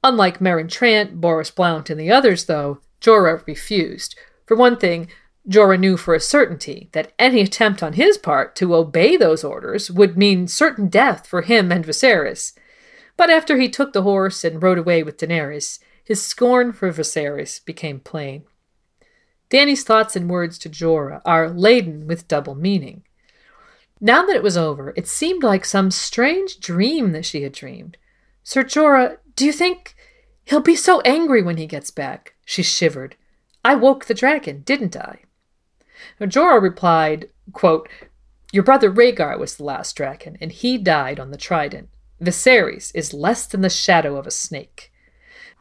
Unlike 0.03 0.39
Meryn 0.41 0.69
Trant, 0.69 1.21
Boros 1.21 1.55
Blount, 1.55 1.91
and 1.91 1.99
the 1.99 2.11
others, 2.11 2.45
though, 2.45 2.81
Jorah 3.01 3.45
refused. 3.47 4.17
For 4.47 4.57
one 4.57 4.77
thing, 4.77 5.09
Jorah 5.49 5.79
knew 5.79 5.97
for 5.97 6.15
a 6.15 6.21
certainty 6.21 6.89
that 6.93 7.13
any 7.19 7.43
attempt 7.43 7.83
on 7.83 7.95
his 7.95 8.17
part 8.17 8.57
to 8.57 8.75
obey 8.75 9.17
those 9.17 9.45
orders 9.45 9.91
would 9.91 10.17
mean 10.17 10.49
certain 10.49 10.89
death 10.89 11.27
for 11.27 11.43
him 11.43 11.71
and 11.71 11.85
Viserys. 11.85 12.53
But 13.17 13.31
after 13.31 13.59
he 13.59 13.69
took 13.69 13.93
the 13.93 14.03
horse 14.03 14.43
and 14.43 14.63
rode 14.63 14.79
away 14.79 15.03
with 15.03 15.19
Daenerys, 15.19 15.79
his 16.03 16.23
scorn 16.23 16.73
for 16.73 16.91
Viserys 16.91 17.65
became 17.65 18.01
plain. 18.01 18.45
Dany's 19.51 19.85
thoughts 19.85 20.17
and 20.17 20.31
words 20.31 20.59
to 20.59 20.71
Jorah 20.71 21.21
are 21.25 21.51
laden 21.51 22.07
with 22.07 22.27
double 22.27 22.55
meaning. 22.55 23.05
Now 24.01 24.25
that 24.27 24.37
it 24.37 24.43
was 24.43 24.57
over, 24.57 24.93
it 24.97 25.07
seemed 25.07 25.43
like 25.43 25.65
some 25.65 25.91
strange 25.91 26.59
dream 26.59 27.13
that 27.13 27.25
she 27.25 27.43
had 27.43 27.53
dreamed. 27.53 27.97
Ser 28.43 28.65
Jorah, 28.65 29.19
do 29.37 29.45
you 29.45 29.53
think 29.53 29.95
he'll 30.45 30.61
be 30.61 30.77
so 30.77 31.01
angry 31.03 31.43
when 31.43 31.59
he 31.59 31.67
gets 31.67 31.91
back? 31.91 32.35
She 32.45 32.63
shivered. 32.63 33.17
I 33.65 33.75
woke 33.75 34.07
the 34.07 34.15
dragon, 34.15 34.63
didn't 34.63 34.97
I? 34.97 35.21
Jorah 36.21 36.61
replied, 36.61 37.29
quote, 37.53 37.89
Your 38.53 38.63
brother 38.63 38.91
Rhaegar 38.91 39.39
was 39.39 39.57
the 39.57 39.65
last 39.65 39.97
dragon, 39.97 40.37
and 40.41 40.53
he 40.53 40.79
died 40.79 41.21
on 41.21 41.31
the 41.31 41.37
trident. 41.37 41.89
Viserys 42.23 42.93
is 42.95 43.13
less 43.13 43.47
than 43.47 43.61
the 43.61 43.71
shadow 43.71 44.17
of 44.17 44.27
a 44.27 44.31
snake. 44.31 44.93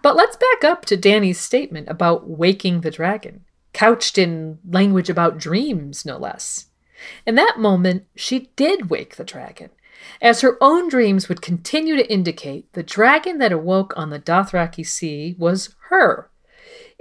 But 0.01 0.15
let's 0.15 0.35
back 0.35 0.63
up 0.63 0.85
to 0.85 0.97
Dany's 0.97 1.39
statement 1.39 1.87
about 1.89 2.29
waking 2.29 2.81
the 2.81 2.91
dragon, 2.91 3.45
couched 3.73 4.17
in 4.17 4.59
language 4.69 5.09
about 5.09 5.37
dreams, 5.37 6.05
no 6.05 6.17
less. 6.17 6.67
In 7.25 7.35
that 7.35 7.57
moment, 7.57 8.05
she 8.15 8.51
did 8.55 8.89
wake 8.89 9.15
the 9.15 9.23
dragon. 9.23 9.69
As 10.21 10.41
her 10.41 10.57
own 10.61 10.89
dreams 10.89 11.29
would 11.29 11.41
continue 11.41 11.95
to 11.95 12.11
indicate, 12.11 12.71
the 12.73 12.83
dragon 12.83 13.37
that 13.37 13.51
awoke 13.51 13.93
on 13.95 14.09
the 14.09 14.19
Dothraki 14.19 14.85
Sea 14.85 15.35
was 15.37 15.75
her. 15.89 16.29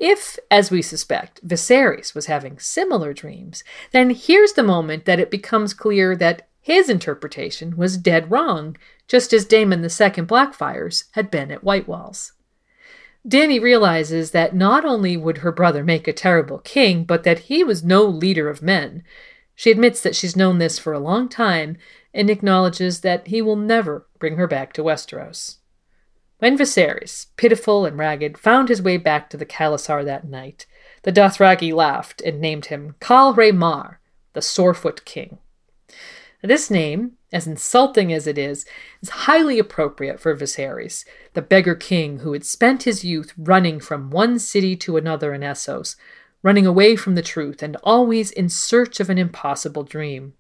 If, 0.04 0.36
as 0.50 0.68
we 0.68 0.82
suspect, 0.82 1.46
Viserys 1.46 2.12
was 2.12 2.26
having 2.26 2.58
similar 2.58 3.12
dreams, 3.12 3.62
then 3.92 4.10
here's 4.10 4.54
the 4.54 4.64
moment 4.64 5.04
that 5.04 5.20
it 5.20 5.30
becomes 5.30 5.72
clear 5.72 6.16
that 6.16 6.48
his 6.60 6.88
interpretation 6.88 7.76
was 7.76 7.98
dead 7.98 8.28
wrong, 8.28 8.76
just 9.06 9.32
as 9.32 9.44
Daemon 9.44 9.80
II 9.84 9.88
Blackfyres 10.26 11.04
had 11.12 11.30
been 11.30 11.52
at 11.52 11.62
White 11.62 11.86
Walls. 11.86 12.32
Dany 13.24 13.62
realizes 13.62 14.32
that 14.32 14.56
not 14.56 14.84
only 14.84 15.16
would 15.16 15.38
her 15.38 15.52
brother 15.52 15.84
make 15.84 16.08
a 16.08 16.12
terrible 16.12 16.58
king, 16.58 17.04
but 17.04 17.22
that 17.22 17.46
he 17.46 17.62
was 17.62 17.84
no 17.84 18.02
leader 18.02 18.48
of 18.48 18.60
men. 18.60 19.04
She 19.54 19.70
admits 19.70 20.00
that 20.00 20.16
she's 20.16 20.34
known 20.34 20.58
this 20.58 20.80
for 20.80 20.92
a 20.92 20.98
long 20.98 21.28
time 21.28 21.76
and 22.12 22.28
acknowledges 22.28 23.02
that 23.02 23.28
he 23.28 23.40
will 23.40 23.54
never 23.54 24.08
bring 24.18 24.34
her 24.34 24.48
back 24.48 24.72
to 24.72 24.82
Westeros. 24.82 25.58
When 26.42 26.58
Viserys, 26.58 27.26
pitiful 27.36 27.86
and 27.86 27.96
ragged, 27.96 28.36
found 28.36 28.68
his 28.68 28.82
way 28.82 28.96
back 28.96 29.30
to 29.30 29.36
the 29.36 29.46
khalasar 29.46 30.04
that 30.04 30.26
night, 30.26 30.66
the 31.04 31.12
Dothraki 31.12 31.72
laughed 31.72 32.20
and 32.20 32.40
named 32.40 32.66
him 32.66 32.96
Khal 33.00 33.36
Rhae 33.36 33.56
Mhar, 33.56 33.98
the 34.32 34.42
Sorefoot 34.42 35.04
King. 35.04 35.38
This 36.42 36.68
name, 36.68 37.12
as 37.32 37.46
insulting 37.46 38.12
as 38.12 38.26
it 38.26 38.38
is, 38.38 38.66
is 39.00 39.10
highly 39.10 39.60
appropriate 39.60 40.18
for 40.18 40.34
Viserys, 40.34 41.04
the 41.34 41.42
beggar 41.42 41.76
king 41.76 42.18
who 42.18 42.32
had 42.32 42.44
spent 42.44 42.82
his 42.82 43.04
youth 43.04 43.32
running 43.38 43.78
from 43.78 44.10
one 44.10 44.40
city 44.40 44.74
to 44.78 44.96
another 44.96 45.32
in 45.32 45.42
Essos, 45.42 45.94
running 46.42 46.66
away 46.66 46.96
from 46.96 47.14
the 47.14 47.22
truth 47.22 47.62
and 47.62 47.76
always 47.84 48.32
in 48.32 48.48
search 48.48 48.98
of 48.98 49.08
an 49.08 49.16
impossible 49.16 49.84
dream. 49.84 50.34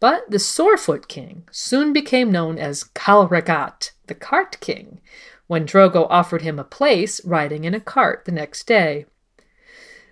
But 0.00 0.30
the 0.30 0.38
Sorefoot 0.38 1.08
King 1.08 1.46
soon 1.50 1.92
became 1.92 2.32
known 2.32 2.58
as 2.58 2.84
Khal 2.94 3.28
Rhaggat, 3.28 3.90
the 4.06 4.14
Cart 4.14 4.58
King, 4.60 5.00
when 5.46 5.66
Drogo 5.66 6.06
offered 6.08 6.40
him 6.40 6.58
a 6.58 6.64
place 6.64 7.22
riding 7.24 7.64
in 7.64 7.74
a 7.74 7.80
cart 7.80 8.24
the 8.24 8.32
next 8.32 8.66
day. 8.66 9.04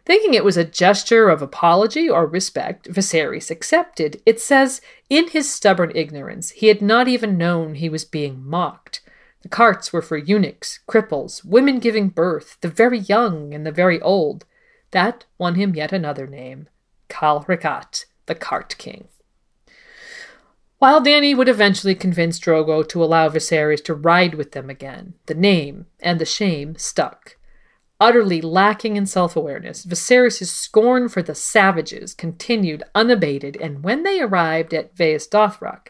Thinking 0.05 0.35
it 0.35 0.44
was 0.44 0.56
a 0.56 0.65
gesture 0.65 1.28
of 1.28 1.40
apology 1.40 2.09
or 2.09 2.27
respect, 2.27 2.89
Viserys 2.90 3.51
accepted. 3.51 4.20
It 4.27 4.40
says, 4.40 4.81
in 5.09 5.28
his 5.28 5.52
stubborn 5.52 5.93
ignorance, 5.94 6.51
he 6.51 6.69
had 6.69 6.82
not 6.82 7.09
even 7.09 7.39
known 7.39 7.74
he 7.74 7.89
was 7.89 8.05
being 8.05 8.43
mocked. 8.44 9.01
The 9.43 9.48
carts 9.48 9.93
were 9.93 10.02
for 10.02 10.16
eunuchs, 10.16 10.81
cripples, 10.89 11.44
women 11.44 11.78
giving 11.78 12.09
birth, 12.09 12.59
the 12.60 12.69
very 12.69 12.98
young 12.98 13.55
and 13.55 13.65
the 13.65 13.73
very 13.73 14.01
old. 14.01 14.44
That 14.90 15.24
won 15.39 15.55
him 15.55 15.74
yet 15.74 15.93
another 15.93 16.27
name, 16.27 16.69
Khal 17.09 17.47
Rhaggat, 17.47 18.06
the 18.27 18.35
Cart 18.35 18.77
King. 18.78 19.09
While 20.78 21.02
Dany 21.02 21.36
would 21.36 21.48
eventually 21.48 21.96
convince 21.96 22.38
Drogo 22.38 22.88
to 22.88 23.02
allow 23.02 23.28
Viserys 23.28 23.82
to 23.84 23.94
ride 23.94 24.34
with 24.34 24.52
them 24.52 24.70
again, 24.70 25.14
the 25.26 25.34
name 25.34 25.86
and 25.98 26.20
the 26.20 26.24
shame 26.24 26.76
stuck. 26.76 27.36
Utterly 27.98 28.40
lacking 28.40 28.96
in 28.96 29.05
self 29.05 29.34
awareness, 29.34 29.84
Viserys' 29.84 30.46
scorn 30.46 31.09
for 31.09 31.20
the 31.20 31.34
savages 31.34 32.14
continued 32.14 32.84
unabated, 32.94 33.56
and 33.56 33.82
when 33.82 34.05
they 34.05 34.20
arrived 34.20 34.72
at 34.72 34.96
Vaes 34.96 35.26
Dothrak, 35.26 35.88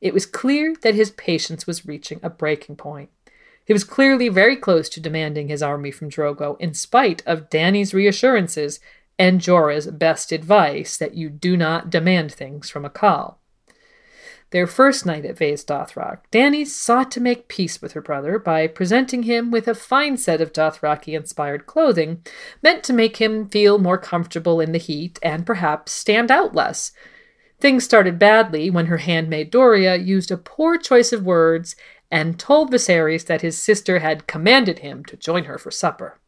it 0.00 0.14
was 0.14 0.24
clear 0.24 0.74
that 0.80 0.94
his 0.94 1.10
patience 1.10 1.66
was 1.66 1.84
reaching 1.84 2.18
a 2.22 2.30
breaking 2.30 2.76
point. 2.76 3.10
He 3.66 3.74
was 3.74 3.84
clearly 3.84 4.30
very 4.30 4.56
close 4.56 4.88
to 4.88 5.00
demanding 5.00 5.48
his 5.48 5.62
army 5.62 5.90
from 5.90 6.08
Drogo, 6.08 6.58
in 6.58 6.72
spite 6.72 7.22
of 7.26 7.50
Dany's 7.50 7.92
reassurances 7.92 8.80
and 9.18 9.42
Jorah's 9.42 9.88
best 9.88 10.32
advice 10.32 10.96
that 10.96 11.14
you 11.14 11.28
do 11.28 11.58
not 11.58 11.90
demand 11.90 12.32
things 12.32 12.70
from 12.70 12.86
a 12.86 12.90
khal. 12.90 13.34
Their 14.50 14.66
first 14.66 15.06
night 15.06 15.24
at 15.24 15.38
Vaes 15.38 15.64
Dothrak, 15.64 16.18
Dany 16.32 16.66
sought 16.66 17.12
to 17.12 17.20
make 17.20 17.46
peace 17.46 17.80
with 17.80 17.92
her 17.92 18.00
brother 18.00 18.38
by 18.38 18.66
presenting 18.66 19.22
him 19.22 19.52
with 19.52 19.68
a 19.68 19.74
fine 19.74 20.16
set 20.16 20.40
of 20.40 20.52
Dothraki 20.52 21.14
inspired 21.14 21.66
clothing, 21.66 22.22
meant 22.60 22.82
to 22.84 22.92
make 22.92 23.18
him 23.18 23.48
feel 23.48 23.78
more 23.78 23.98
comfortable 23.98 24.60
in 24.60 24.72
the 24.72 24.78
heat 24.78 25.20
and 25.22 25.46
perhaps 25.46 25.92
stand 25.92 26.32
out 26.32 26.54
less. 26.54 26.90
Things 27.60 27.84
started 27.84 28.18
badly 28.18 28.70
when 28.70 28.86
her 28.86 28.96
handmaid 28.96 29.52
Doreah 29.52 30.04
used 30.04 30.30
a 30.32 30.36
poor 30.36 30.76
choice 30.78 31.12
of 31.12 31.24
words 31.24 31.76
and 32.10 32.38
told 32.38 32.72
Viserys 32.72 33.26
that 33.26 33.42
his 33.42 33.56
sister 33.60 34.00
had 34.00 34.26
commanded 34.26 34.80
him 34.80 35.04
to 35.04 35.16
join 35.16 35.44
her 35.44 35.58
for 35.58 35.70
supper. 35.70 36.19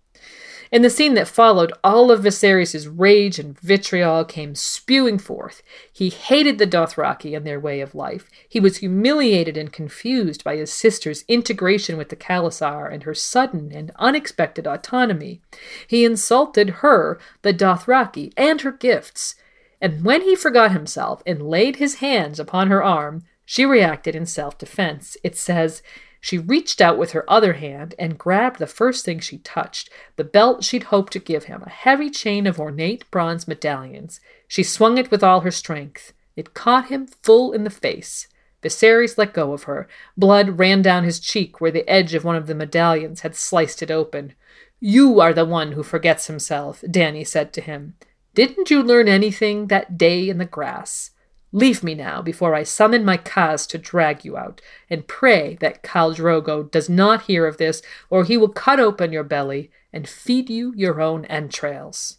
In 0.72 0.80
the 0.80 0.88
scene 0.88 1.12
that 1.14 1.28
followed, 1.28 1.70
all 1.84 2.10
of 2.10 2.22
Viserys' 2.22 2.90
rage 2.90 3.38
and 3.38 3.60
vitriol 3.60 4.24
came 4.24 4.54
spewing 4.54 5.18
forth. 5.18 5.62
He 5.92 6.08
hated 6.08 6.56
the 6.56 6.66
Dothraki 6.66 7.36
and 7.36 7.46
their 7.46 7.60
way 7.60 7.82
of 7.82 7.94
life. 7.94 8.30
He 8.48 8.58
was 8.58 8.78
humiliated 8.78 9.58
and 9.58 9.70
confused 9.70 10.42
by 10.42 10.56
his 10.56 10.72
sister's 10.72 11.26
integration 11.28 11.98
with 11.98 12.08
the 12.08 12.16
khalasar 12.16 12.90
and 12.90 13.02
her 13.02 13.12
sudden 13.12 13.70
and 13.70 13.92
unexpected 13.96 14.66
autonomy. 14.66 15.42
He 15.86 16.06
insulted 16.06 16.70
her, 16.80 17.20
the 17.42 17.52
Dothraki, 17.52 18.32
and 18.34 18.62
her 18.62 18.72
gifts. 18.72 19.34
And 19.78 20.02
when 20.02 20.22
he 20.22 20.34
forgot 20.34 20.72
himself 20.72 21.22
and 21.26 21.50
laid 21.50 21.76
his 21.76 21.96
hands 21.96 22.40
upon 22.40 22.68
her 22.68 22.82
arm, 22.82 23.24
she 23.44 23.66
reacted 23.66 24.16
in 24.16 24.24
self 24.24 24.56
defense. 24.56 25.18
It 25.22 25.36
says, 25.36 25.82
she 26.24 26.38
reached 26.38 26.80
out 26.80 26.96
with 26.96 27.10
her 27.10 27.28
other 27.28 27.54
hand 27.54 27.96
and 27.98 28.16
grabbed 28.16 28.60
the 28.60 28.66
first 28.68 29.04
thing 29.04 29.18
she 29.18 29.38
touched 29.38 29.90
the 30.14 30.22
belt 30.22 30.62
she'd 30.62 30.84
hoped 30.84 31.12
to 31.12 31.18
give 31.18 31.44
him, 31.44 31.64
a 31.66 31.68
heavy 31.68 32.08
chain 32.08 32.46
of 32.46 32.60
ornate 32.60 33.10
bronze 33.10 33.48
medallions. 33.48 34.20
She 34.46 34.62
swung 34.62 34.98
it 34.98 35.10
with 35.10 35.24
all 35.24 35.40
her 35.40 35.50
strength. 35.50 36.12
It 36.36 36.54
caught 36.54 36.86
him 36.86 37.08
full 37.08 37.52
in 37.52 37.64
the 37.64 37.70
face. 37.70 38.28
Viserys 38.62 39.18
let 39.18 39.34
go 39.34 39.52
of 39.52 39.64
her. 39.64 39.88
Blood 40.16 40.60
ran 40.60 40.80
down 40.80 41.02
his 41.02 41.18
cheek 41.18 41.60
where 41.60 41.72
the 41.72 41.88
edge 41.90 42.14
of 42.14 42.24
one 42.24 42.36
of 42.36 42.46
the 42.46 42.54
medallions 42.54 43.22
had 43.22 43.34
sliced 43.34 43.82
it 43.82 43.90
open. 43.90 44.34
You 44.78 45.18
are 45.18 45.34
the 45.34 45.44
one 45.44 45.72
who 45.72 45.82
forgets 45.82 46.28
himself, 46.28 46.82
Dany 46.82 47.26
said 47.26 47.52
to 47.54 47.60
him. 47.60 47.96
Didn't 48.32 48.70
you 48.70 48.80
learn 48.80 49.08
anything 49.08 49.66
that 49.66 49.98
day 49.98 50.28
in 50.28 50.38
the 50.38 50.44
grass? 50.44 51.10
Leave 51.52 51.82
me 51.82 51.94
now 51.94 52.22
before 52.22 52.54
I 52.54 52.62
summon 52.62 53.04
my 53.04 53.18
khas 53.18 53.66
to 53.68 53.78
drag 53.78 54.24
you 54.24 54.38
out, 54.38 54.62
and 54.88 55.06
pray 55.06 55.56
that 55.60 55.82
Khal 55.82 56.16
Drogo 56.16 56.70
does 56.70 56.88
not 56.88 57.22
hear 57.22 57.46
of 57.46 57.58
this, 57.58 57.82
or 58.08 58.24
he 58.24 58.38
will 58.38 58.48
cut 58.48 58.80
open 58.80 59.12
your 59.12 59.24
belly 59.24 59.70
and 59.92 60.08
feed 60.08 60.48
you 60.48 60.72
your 60.74 61.00
own 61.00 61.26
entrails. 61.26 62.18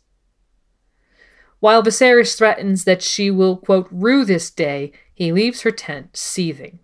While 1.60 1.82
Viserys 1.82 2.38
threatens 2.38 2.84
that 2.84 3.02
she 3.02 3.32
will, 3.32 3.58
quote, 3.58 3.88
rue 3.90 4.24
this 4.26 4.52
day, 4.52 4.92
he 5.14 5.32
leaves 5.32 5.62
her 5.62 5.72
tent 5.72 6.16
seething. 6.16 6.80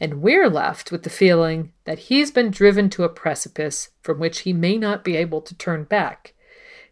And 0.00 0.22
we're 0.22 0.48
left 0.48 0.90
with 0.90 1.04
the 1.04 1.10
feeling 1.10 1.72
that 1.84 1.98
he's 2.00 2.30
been 2.30 2.50
driven 2.50 2.90
to 2.90 3.04
a 3.04 3.08
precipice 3.08 3.90
from 4.02 4.18
which 4.18 4.40
he 4.40 4.52
may 4.52 4.76
not 4.76 5.04
be 5.04 5.16
able 5.16 5.40
to 5.42 5.54
turn 5.54 5.84
back. 5.84 6.34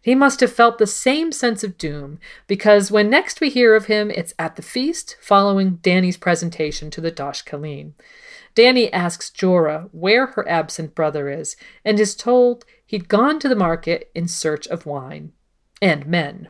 He 0.05 0.13
must 0.13 0.39
have 0.41 0.53
felt 0.53 0.77
the 0.77 0.85
same 0.85 1.31
sense 1.31 1.63
of 1.63 1.79
doom, 1.79 2.19
because 2.45 2.91
when 2.91 3.09
next 3.09 3.41
we 3.41 3.49
hear 3.49 3.73
of 3.73 3.87
him, 3.87 4.11
it's 4.11 4.35
at 4.37 4.55
the 4.55 4.61
feast 4.61 5.17
following 5.19 5.79
Dany's 5.79 6.15
presentation 6.15 6.91
to 6.91 7.01
the 7.01 7.09
Dosh 7.09 7.43
Khaleen. 7.43 7.93
Dany 8.55 8.87
asks 8.93 9.31
Jorah 9.31 9.89
where 9.91 10.27
her 10.27 10.47
absent 10.47 10.93
brother 10.93 11.27
is, 11.31 11.55
and 11.83 11.99
is 11.99 12.13
told 12.13 12.65
he'd 12.85 13.07
gone 13.09 13.39
to 13.39 13.49
the 13.49 13.55
market 13.55 14.11
in 14.13 14.27
search 14.27 14.67
of 14.67 14.85
wine 14.85 15.31
and 15.81 16.05
men. 16.05 16.49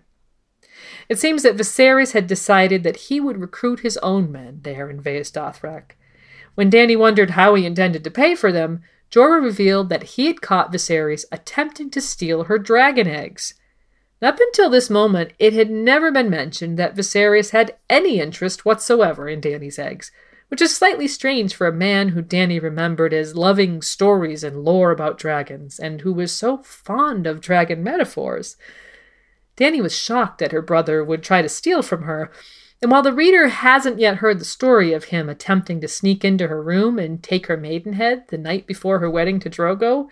It 1.07 1.17
seems 1.17 1.43
that 1.43 1.55
Viserys 1.55 2.11
had 2.11 2.27
decided 2.27 2.83
that 2.83 3.07
he 3.07 3.21
would 3.21 3.39
recruit 3.39 3.79
his 3.79 3.95
own 3.99 4.33
men 4.33 4.59
there 4.63 4.89
in 4.89 4.99
Vaes 4.99 5.31
Dothrak. 5.31 5.95
When 6.55 6.69
Dany 6.69 6.97
wondered 6.97 7.29
how 7.29 7.55
he 7.55 7.65
intended 7.65 8.03
to 8.03 8.11
pay 8.11 8.35
for 8.35 8.51
them, 8.51 8.81
Jorah 9.15 9.41
revealed 9.41 9.87
that 9.87 10.03
he 10.03 10.25
had 10.27 10.41
caught 10.41 10.73
Viserys 10.73 11.23
attempting 11.31 11.89
to 11.91 12.01
steal 12.01 12.43
her 12.43 12.57
dragon 12.57 13.07
eggs. 13.07 13.53
Up 14.21 14.37
until 14.41 14.69
this 14.69 14.89
moment, 14.89 15.31
it 15.39 15.53
had 15.53 15.69
never 15.69 16.11
been 16.11 16.29
mentioned 16.29 16.77
that 16.77 16.97
Viserys 16.97 17.51
had 17.51 17.77
any 17.89 18.19
interest 18.19 18.65
whatsoever 18.65 19.29
in 19.29 19.39
Dany's 19.39 19.79
eggs, 19.79 20.11
which 20.49 20.61
is 20.61 20.75
slightly 20.75 21.07
strange 21.07 21.55
for 21.55 21.65
a 21.65 21.71
man 21.71 22.09
who 22.09 22.21
Dany 22.21 22.61
remembered 22.61 23.13
as 23.13 23.37
loving 23.37 23.81
stories 23.81 24.43
and 24.43 24.65
lore 24.65 24.91
about 24.91 25.17
dragons, 25.17 25.79
and 25.79 26.01
who 26.01 26.11
was 26.11 26.35
so 26.35 26.57
fond 26.57 27.25
of 27.25 27.39
dragon 27.39 27.81
metaphors. 27.81 28.57
Dany 29.55 29.81
was 29.81 29.97
shocked 29.97 30.39
that 30.39 30.51
her 30.51 30.61
brother 30.61 31.01
would 31.05 31.23
try 31.23 31.41
to 31.41 31.47
steal 31.47 31.81
from 31.81 32.03
her, 32.03 32.31
and 32.81 32.91
while 32.91 33.01
the 33.01 33.13
reader 33.13 33.47
hasn't 33.47 33.99
yet 33.99 34.17
heard 34.17 34.39
the 34.39 34.45
story 34.45 34.93
of 34.93 35.05
him 35.05 35.29
attempting 35.29 35.81
to 35.81 35.87
sneak 35.87 36.23
into 36.23 36.47
her 36.47 36.61
room 36.61 36.99
and 36.99 37.23
take 37.23 37.47
her 37.47 37.57
maidenhead 37.57 38.25
the 38.27 38.37
night 38.37 38.67
before 38.67 38.99
her 38.99 39.09
wedding 39.09 39.39
to 39.39 39.49
Drogo, 39.49 40.07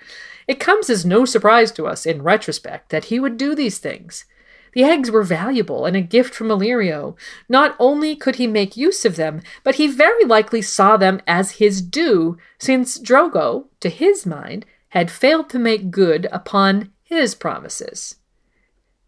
it 0.48 0.60
comes 0.60 0.90
as 0.90 1.06
no 1.06 1.26
surprise 1.26 1.72
to 1.74 1.86
us 1.88 2.06
in 2.06 2.24
retrospect 2.24 2.90
that 2.90 3.06
he 3.06 3.20
would 3.20 3.38
do 3.38 3.54
these 3.54 3.78
things. 3.78 4.26
The 4.74 4.84
eggs 4.84 5.12
were 5.12 5.24
valuable 5.24 5.86
and 5.86 5.96
a 5.96 6.02
gift 6.02 6.34
from 6.34 6.48
Illyrio. 6.48 7.16
Not 7.48 7.76
only 7.78 8.16
could 8.16 8.38
he 8.38 8.48
make 8.48 8.76
use 8.76 9.06
of 9.06 9.18
them, 9.18 9.42
but 9.64 9.76
he 9.76 9.88
very 9.88 10.26
likely 10.26 10.64
saw 10.64 10.98
them 10.98 11.22
as 11.28 11.52
his 11.52 11.82
due, 11.82 12.38
since 12.58 12.98
Drogo, 12.98 13.68
to 13.82 13.90
his 13.90 14.26
mind, 14.26 14.66
had 14.90 15.12
failed 15.12 15.50
to 15.52 15.60
make 15.60 15.92
good 15.92 16.28
upon 16.32 16.92
his 17.04 17.36
promises. 17.36 18.16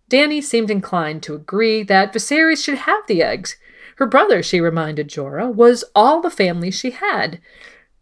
Dany 0.10 0.44
seemed 0.44 0.69
inclined 0.69 1.23
to 1.23 1.34
agree 1.34 1.84
that 1.84 2.14
Viserys 2.14 2.64
should 2.64 2.80
have 2.80 3.06
the 3.07 3.23
eggs. 3.23 3.57
Her 3.98 4.06
brother, 4.06 4.44
she 4.44 4.60
reminded 4.60 5.10
Jorah, 5.10 5.53
was 5.53 5.84
all 5.95 6.22
the 6.22 6.30
family 6.30 6.69
she 6.69 6.91
had. 6.91 7.40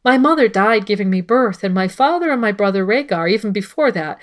My 0.04 0.18
mother 0.18 0.48
died 0.48 0.86
giving 0.86 1.10
me 1.10 1.22
birth, 1.22 1.64
and 1.64 1.74
my 1.74 1.88
father 1.88 2.30
and 2.30 2.42
my 2.42 2.52
brother 2.52 2.86
Rhaegar 2.86 3.30
even 3.32 3.52
before 3.52 3.92
that. 3.92 4.20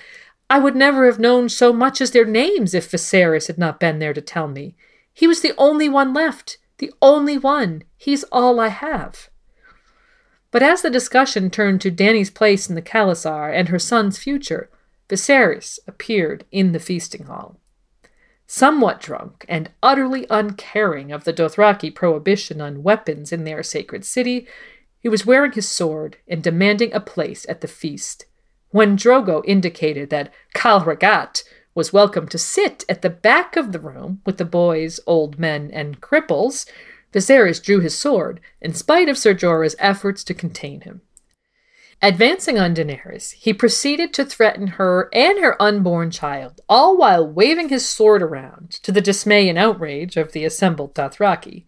I 0.49 0.59
would 0.59 0.75
never 0.75 1.05
have 1.05 1.17
known 1.17 1.49
so 1.49 1.73
much 1.73 2.01
as 2.01 2.11
their 2.11 2.25
names 2.25 2.73
if 2.73 2.91
Viserys 2.91 3.47
had 3.47 3.57
not 3.57 3.79
been 3.79 3.99
there 3.99 4.13
to 4.13 4.21
tell 4.21 4.47
me. 4.47 4.75
He 5.13 5.25
was 5.25 5.41
the 5.41 5.53
only 5.57 5.89
one 5.89 6.13
left, 6.13 6.57
the 6.77 6.93
only 7.01 7.37
one. 7.37 7.83
He's 7.97 8.23
all 8.25 8.59
I 8.59 8.67
have. 8.67 9.29
But 10.51 10.61
as 10.61 10.81
the 10.81 10.89
discussion 10.89 11.49
turned 11.49 11.79
to 11.81 11.91
Dany's 11.91 12.29
place 12.29 12.69
in 12.69 12.75
the 12.75 12.81
Khalasar 12.81 13.51
and 13.53 13.69
her 13.69 13.79
son's 13.79 14.17
future, 14.17 14.69
Viserys 15.07 15.79
appeared 15.87 16.43
in 16.51 16.73
the 16.73 16.79
feasting 16.79 17.23
hall. 17.23 17.60
Somewhat 18.53 18.99
drunk 18.99 19.45
and 19.47 19.71
utterly 19.81 20.27
uncaring 20.29 21.13
of 21.13 21.23
the 21.23 21.31
Dothraki 21.31 21.89
prohibition 21.89 22.59
on 22.59 22.83
weapons 22.83 23.31
in 23.31 23.45
their 23.45 23.63
sacred 23.63 24.03
city, 24.03 24.45
he 24.99 25.07
was 25.07 25.25
wearing 25.25 25.53
his 25.53 25.69
sword 25.69 26.17
and 26.27 26.43
demanding 26.43 26.91
a 26.91 26.99
place 26.99 27.45
at 27.47 27.61
the 27.61 27.69
feast. 27.69 28.25
When 28.71 28.97
Drogo 28.97 29.41
indicated 29.45 30.09
that 30.09 30.33
Khal 30.53 30.83
Rhaggat 30.83 31.43
was 31.73 31.93
welcome 31.93 32.27
to 32.27 32.37
sit 32.37 32.83
at 32.89 33.01
the 33.01 33.09
back 33.09 33.55
of 33.55 33.71
the 33.71 33.79
room 33.79 34.19
with 34.25 34.37
the 34.37 34.43
boys, 34.43 34.99
old 35.07 35.39
men, 35.39 35.71
and 35.71 36.01
cripples, 36.01 36.69
Viserys 37.13 37.63
drew 37.63 37.79
his 37.79 37.97
sword, 37.97 38.41
in 38.59 38.73
spite 38.73 39.07
of 39.07 39.17
Ser 39.17 39.33
Jorah's 39.33 39.77
efforts 39.79 40.25
to 40.25 40.33
contain 40.33 40.81
him. 40.81 40.99
Advancing 42.03 42.57
on 42.57 42.73
Daenerys, 42.73 43.33
he 43.33 43.53
proceeded 43.53 44.11
to 44.13 44.25
threaten 44.25 44.65
her 44.67 45.07
and 45.13 45.37
her 45.37 45.61
unborn 45.61 46.09
child, 46.09 46.59
all 46.67 46.97
while 46.97 47.27
waving 47.27 47.69
his 47.69 47.87
sword 47.87 48.23
around, 48.23 48.71
to 48.71 48.91
the 48.91 49.01
dismay 49.01 49.47
and 49.47 49.57
outrage 49.57 50.17
of 50.17 50.31
the 50.31 50.43
assembled 50.43 50.95
Dothraki. 50.95 51.65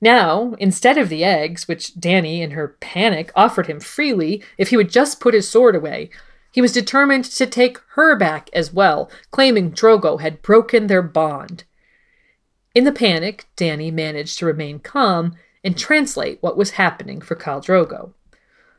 Now, 0.00 0.54
instead 0.58 0.98
of 0.98 1.08
the 1.08 1.22
eggs, 1.22 1.68
which 1.68 1.94
Dany, 1.94 2.40
in 2.40 2.52
her 2.52 2.76
panic, 2.80 3.30
offered 3.36 3.68
him 3.68 3.78
freely 3.78 4.42
if 4.56 4.70
he 4.70 4.76
would 4.76 4.90
just 4.90 5.20
put 5.20 5.34
his 5.34 5.48
sword 5.48 5.76
away, 5.76 6.10
he 6.50 6.60
was 6.60 6.72
determined 6.72 7.26
to 7.26 7.46
take 7.46 7.78
her 7.90 8.16
back 8.16 8.50
as 8.52 8.72
well, 8.72 9.08
claiming 9.30 9.70
Drogo 9.70 10.20
had 10.20 10.42
broken 10.42 10.88
their 10.88 11.02
bond. 11.02 11.62
In 12.74 12.82
the 12.82 12.92
panic, 12.92 13.46
Dany 13.56 13.92
managed 13.92 14.38
to 14.38 14.46
remain 14.46 14.80
calm 14.80 15.36
and 15.62 15.78
translate 15.78 16.38
what 16.40 16.56
was 16.56 16.72
happening 16.72 17.20
for 17.20 17.36
Khal 17.36 17.64
Drogo. 17.64 18.12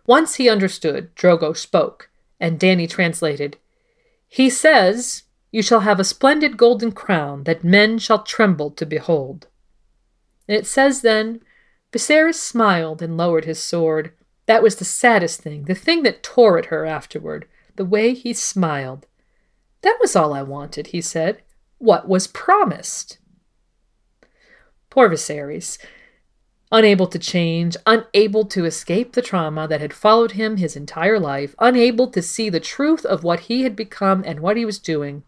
Once 0.09 0.37
he 0.37 0.49
understood, 0.49 1.15
Drogo 1.15 1.55
spoke, 1.55 2.09
and 2.39 2.59
Dany 2.59 2.89
translated, 2.89 3.57
He 4.27 4.49
says, 4.49 5.25
You 5.51 5.61
shall 5.61 5.81
have 5.81 5.99
a 5.99 6.03
splendid 6.03 6.57
golden 6.57 6.93
crown 6.93 7.43
that 7.43 7.63
men 7.63 7.99
shall 7.99 8.23
tremble 8.23 8.71
to 8.71 8.87
behold. 8.87 9.45
And 10.47 10.57
it 10.57 10.65
says 10.65 11.01
then, 11.01 11.41
Viserys 11.91 12.39
smiled 12.39 13.03
and 13.03 13.17
lowered 13.17 13.45
his 13.45 13.61
sword. 13.61 14.11
That 14.47 14.63
was 14.63 14.77
the 14.77 14.83
saddest 14.83 15.41
thing, 15.41 15.65
the 15.65 15.75
thing 15.75 16.01
that 16.01 16.23
tore 16.23 16.57
at 16.57 16.73
her 16.73 16.87
afterward, 16.87 17.47
the 17.75 17.85
way 17.85 18.15
he 18.15 18.33
smiled. 18.33 19.05
That 19.83 19.99
was 20.01 20.15
all 20.15 20.33
I 20.33 20.41
wanted, 20.41 20.87
he 20.87 21.01
said. 21.01 21.43
What 21.77 22.07
was 22.07 22.25
promised? 22.25 23.19
Poor 24.89 25.07
Viserys. 25.07 25.77
Unable 26.71 27.07
to 27.07 27.17
change, 27.17 27.75
unable 27.87 28.45
to 28.45 28.63
escape 28.65 29.13
the 29.13 29.23
trauma 29.23 29.67
that 29.67 29.81
had 29.81 29.93
followed 29.93 30.33
him 30.33 30.57
his 30.57 30.75
entire 30.75 31.19
life, 31.19 31.55
unable 31.57 32.07
to 32.11 32.21
see 32.21 32.49
the 32.49 32.59
truth 32.59 33.03
of 33.05 33.23
what 33.23 33.41
he 33.41 33.63
had 33.63 33.75
become 33.75 34.23
and 34.25 34.39
what 34.39 34.55
he 34.55 34.65
was 34.65 34.77
doing. 34.77 35.23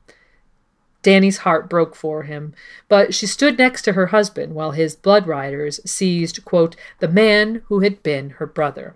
Dany's 1.01 1.39
heart 1.39 1.68
broke 1.68 1.95
for 1.95 2.23
him, 2.23 2.53
but 2.88 3.15
she 3.15 3.26
stood 3.26 3.57
next 3.57 3.81
to 3.84 3.93
her 3.93 4.07
husband 4.07 4.53
while 4.53 4.72
his 4.72 4.95
blood 4.95 5.26
riders 5.26 5.80
seized, 5.84 6.45
quote, 6.45 6.76
the 6.99 7.07
man 7.07 7.63
who 7.65 7.80
had 7.80 8.03
been 8.03 8.31
her 8.31 8.45
brother. 8.45 8.95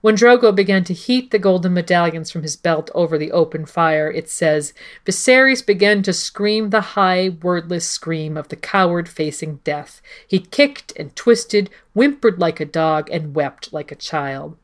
When 0.00 0.14
Drogo 0.14 0.54
began 0.54 0.84
to 0.84 0.94
heat 0.94 1.32
the 1.32 1.40
golden 1.40 1.74
medallions 1.74 2.30
from 2.30 2.42
his 2.42 2.56
belt 2.56 2.88
over 2.94 3.18
the 3.18 3.32
open 3.32 3.66
fire, 3.66 4.08
it 4.10 4.30
says, 4.30 4.72
Viserys 5.04 5.64
began 5.64 6.04
to 6.04 6.12
scream 6.12 6.70
the 6.70 6.80
high, 6.80 7.30
wordless 7.42 7.88
scream 7.88 8.36
of 8.36 8.48
the 8.48 8.56
coward 8.56 9.08
facing 9.08 9.56
death. 9.64 10.00
He 10.26 10.38
kicked 10.38 10.92
and 10.96 11.14
twisted, 11.16 11.68
whimpered 11.94 12.38
like 12.38 12.60
a 12.60 12.64
dog, 12.64 13.10
and 13.10 13.34
wept 13.34 13.72
like 13.72 13.90
a 13.90 13.96
child. 13.96 14.56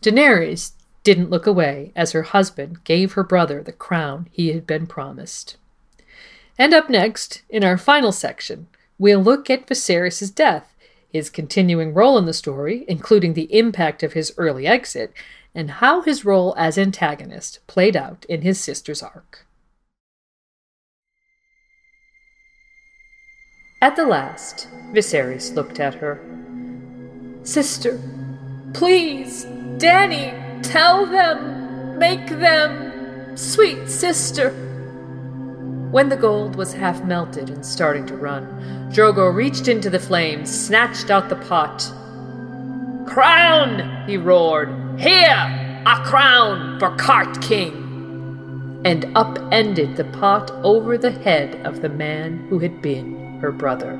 Daenerys 0.00 0.72
didn't 1.04 1.30
look 1.30 1.46
away 1.46 1.92
as 1.94 2.12
her 2.12 2.22
husband 2.22 2.82
gave 2.84 3.12
her 3.12 3.22
brother 3.22 3.62
the 3.62 3.72
crown 3.72 4.26
he 4.32 4.48
had 4.52 4.66
been 4.66 4.86
promised. 4.86 5.58
And 6.58 6.72
up 6.72 6.88
next, 6.88 7.42
in 7.50 7.62
our 7.62 7.76
final 7.76 8.10
section, 8.10 8.68
we'll 8.98 9.20
look 9.20 9.50
at 9.50 9.66
Viserys' 9.66 10.34
death 10.34 10.74
his 11.16 11.30
continuing 11.30 11.94
role 11.94 12.18
in 12.18 12.26
the 12.26 12.32
story, 12.32 12.84
including 12.86 13.34
the 13.34 13.52
impact 13.56 14.02
of 14.02 14.12
his 14.12 14.32
early 14.36 14.66
exit, 14.66 15.12
and 15.54 15.70
how 15.70 16.02
his 16.02 16.24
role 16.24 16.54
as 16.58 16.76
antagonist 16.76 17.60
played 17.66 17.96
out 17.96 18.26
in 18.28 18.42
his 18.42 18.60
sister's 18.60 19.02
arc. 19.02 19.46
At 23.80 23.96
the 23.96 24.06
last, 24.06 24.68
Viserys 24.92 25.54
looked 25.54 25.80
at 25.80 25.94
her. 25.94 26.20
Sister, 27.42 28.00
please, 28.74 29.44
Dany, 29.78 30.62
tell 30.62 31.06
them, 31.06 31.98
make 31.98 32.26
them, 32.28 33.36
sweet 33.36 33.88
sister. 33.88 34.65
When 35.96 36.10
the 36.10 36.16
gold 36.18 36.56
was 36.56 36.74
half 36.74 37.02
melted 37.04 37.48
and 37.48 37.64
starting 37.64 38.04
to 38.08 38.16
run, 38.18 38.44
Drogo 38.92 39.34
reached 39.34 39.66
into 39.66 39.88
the 39.88 39.98
flames, 39.98 40.50
snatched 40.54 41.10
out 41.10 41.30
the 41.30 41.36
pot. 41.36 41.90
Crown! 43.06 44.04
he 44.06 44.18
roared. 44.18 44.68
Here! 45.00 45.82
A 45.86 46.04
crown 46.04 46.78
for 46.78 46.94
Cart 46.96 47.40
King! 47.40 48.82
And 48.84 49.10
upended 49.16 49.96
the 49.96 50.04
pot 50.04 50.50
over 50.62 50.98
the 50.98 51.12
head 51.12 51.64
of 51.64 51.80
the 51.80 51.88
man 51.88 52.46
who 52.50 52.58
had 52.58 52.82
been 52.82 53.38
her 53.40 53.50
brother. 53.50 53.96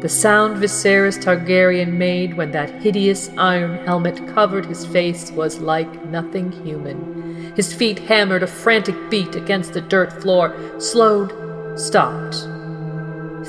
The 0.00 0.08
sound 0.08 0.56
Viserys 0.56 1.22
Targaryen 1.22 1.98
made 1.98 2.34
when 2.34 2.50
that 2.52 2.80
hideous 2.80 3.28
iron 3.36 3.84
helmet 3.84 4.26
covered 4.28 4.64
his 4.64 4.86
face 4.86 5.30
was 5.32 5.60
like 5.60 6.06
nothing 6.06 6.50
human. 6.50 7.29
His 7.60 7.74
feet 7.74 7.98
hammered 7.98 8.42
a 8.42 8.46
frantic 8.46 9.10
beat 9.10 9.34
against 9.34 9.74
the 9.74 9.82
dirt 9.82 10.14
floor, 10.22 10.56
slowed, 10.80 11.30
stopped. 11.78 12.36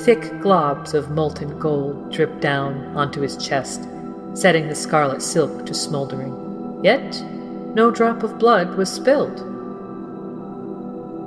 Thick 0.04 0.20
globs 0.42 0.92
of 0.92 1.10
molten 1.10 1.58
gold 1.58 2.12
dripped 2.12 2.42
down 2.42 2.94
onto 2.94 3.22
his 3.22 3.38
chest, 3.38 3.88
setting 4.34 4.68
the 4.68 4.74
scarlet 4.74 5.22
silk 5.22 5.64
to 5.64 5.72
smoldering. 5.72 6.80
Yet 6.84 7.22
no 7.74 7.90
drop 7.90 8.22
of 8.22 8.38
blood 8.38 8.74
was 8.74 8.92
spilled. 8.92 9.38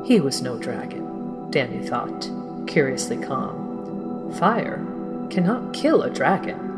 He 0.06 0.20
was 0.20 0.44
no 0.44 0.60
dragon, 0.60 1.08
Dany 1.50 1.90
thought, 1.90 2.30
curiously 2.68 3.18
calm. 3.18 4.32
Fire 4.34 4.86
cannot 5.32 5.74
kill 5.74 6.04
a 6.04 6.12
dragon. 6.12 6.75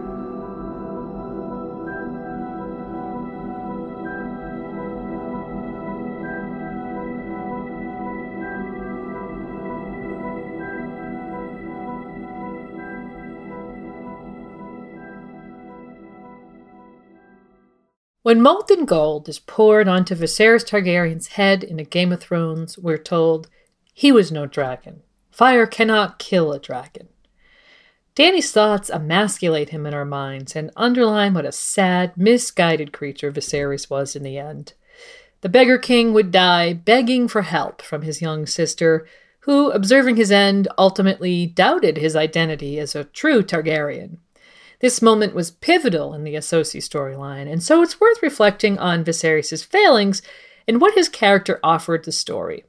When 18.28 18.42
molten 18.42 18.84
gold 18.84 19.30
is 19.30 19.40
poured 19.40 19.88
onto 19.88 20.14
Viserys 20.14 20.66
Targaryen's 20.66 21.28
head 21.28 21.64
in 21.64 21.80
a 21.80 21.86
Game 21.86 22.12
of 22.12 22.20
Thrones, 22.20 22.78
we're 22.78 22.98
told, 22.98 23.48
he 23.94 24.12
was 24.12 24.34
no 24.34 24.46
dragon. 24.46 25.02
Fire 25.32 25.66
cannot 25.66 26.20
kill 26.20 26.52
a 26.52 26.60
dragon. 26.60 27.08
Dany's 28.16 28.52
thoughts 28.52 28.90
emasculate 28.90 29.70
him 29.70 29.86
in 29.86 29.94
our 29.94 30.04
minds 30.04 30.58
and 30.58 30.72
underline 30.76 31.36
what 31.36 31.46
a 31.46 31.54
sad, 31.54 32.18
misguided 32.18 32.92
creature 32.92 33.32
Viserys 33.32 33.90
was 33.90 34.14
in 34.14 34.24
the 34.24 34.38
end. 34.38 34.74
The 35.40 35.48
beggar 35.48 35.78
king 35.78 36.12
would 36.12 36.30
die 36.30 36.74
begging 36.74 37.30
for 37.30 37.44
help 37.44 37.82
from 37.82 38.02
his 38.02 38.22
young 38.22 38.46
sister, 38.46 39.08
who, 39.44 39.72
observing 39.72 40.18
his 40.18 40.34
end, 40.34 40.68
ultimately 40.78 41.46
doubted 41.46 41.96
his 41.96 42.14
identity 42.14 42.78
as 42.78 42.94
a 42.94 43.06
true 43.06 43.42
Targaryen. 43.42 44.18
This 44.80 45.02
moment 45.02 45.34
was 45.34 45.52
pivotal 45.52 46.14
in 46.14 46.24
the 46.24 46.36
Essosi 46.36 46.82
storyline, 46.82 47.52
and 47.52 47.64
so 47.64 47.82
it's 47.82 48.00
worth 48.00 48.22
reflecting 48.22 48.78
on 48.78 49.04
Viserys' 49.04 49.66
failings 49.66 50.22
and 50.68 50.80
what 50.80 50.94
his 50.94 51.10
character 51.10 51.60
offered 51.64 52.06
the 52.06 52.12
story. 52.12 52.66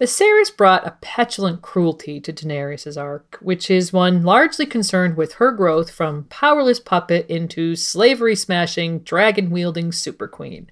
Viserys 0.00 0.54
brought 0.54 0.86
a 0.86 0.96
petulant 1.00 1.62
cruelty 1.62 2.20
to 2.20 2.32
Daenerys' 2.32 3.00
arc, 3.00 3.38
which 3.40 3.70
is 3.70 3.92
one 3.92 4.22
largely 4.22 4.66
concerned 4.66 5.16
with 5.16 5.34
her 5.34 5.52
growth 5.52 5.90
from 5.90 6.24
powerless 6.24 6.80
puppet 6.80 7.26
into 7.28 7.76
slavery 7.76 8.36
smashing, 8.36 9.00
dragon 9.00 9.50
wielding 9.50 9.92
super 9.92 10.28
queen. 10.28 10.70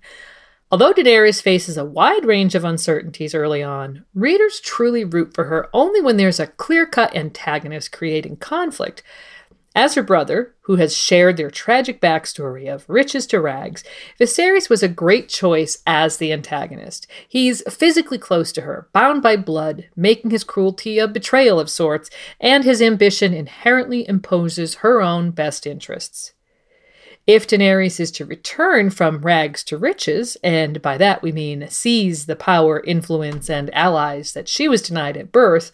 Although 0.71 0.93
Daenerys 0.93 1.41
faces 1.41 1.77
a 1.77 1.85
wide 1.85 2.25
range 2.25 2.55
of 2.55 2.65
uncertainties 2.65 3.35
early 3.35 3.63
on, 3.63 4.05
readers 4.15 4.61
truly 4.61 5.05
root 5.05 5.35
for 5.35 5.45
her 5.45 5.69
only 5.73 6.03
when 6.03 6.17
there's 6.17 6.41
a 6.41 6.47
clear 6.47 6.85
cut 6.85 7.15
antagonist 7.15 7.93
creating 7.93 8.37
conflict, 8.39 9.03
As 9.77 9.95
her 9.95 10.05
brother, 10.05 10.55
who 10.63 10.77
has 10.77 10.97
shared 10.97 11.37
their 11.37 11.51
tragic 11.51 12.01
backstory 12.01 12.73
of 12.73 12.89
riches 12.89 13.27
to 13.27 13.41
rags, 13.41 13.83
Viserys 14.21 14.71
was 14.71 14.85
a 14.85 14.89
great 14.89 15.29
choice 15.29 15.83
as 15.85 16.19
the 16.19 16.33
antagonist. 16.33 17.09
He's 17.29 17.61
physically 17.63 18.19
close 18.19 18.53
to 18.53 18.61
her, 18.61 18.89
bound 18.93 19.21
by 19.21 19.37
blood, 19.37 19.89
making 19.97 20.31
his 20.31 20.45
cruelty 20.45 21.01
a 21.01 21.09
betrayal 21.09 21.59
of 21.59 21.69
sorts, 21.69 22.09
and 22.41 22.63
his 22.63 22.81
ambition 22.81 23.35
inherently 23.35 24.09
imposes 24.09 24.77
her 24.77 25.03
own 25.03 25.33
best 25.33 25.67
interests. 25.67 26.35
If 27.27 27.47
Daenerys 27.47 27.99
is 27.99 28.11
to 28.13 28.27
return 28.27 28.91
from 28.91 29.23
rags 29.23 29.65
to 29.65 29.79
riches, 29.79 30.37
and 30.45 30.81
by 30.83 30.99
that 30.99 31.23
we 31.23 31.33
mean 31.33 31.67
seize 31.69 32.27
the 32.27 32.37
power, 32.37 32.81
influence, 32.81 33.51
and 33.51 33.75
allies 33.75 34.35
that 34.35 34.47
she 34.47 34.69
was 34.69 34.83
denied 34.83 35.17
at 35.17 35.33
birth, 35.33 35.73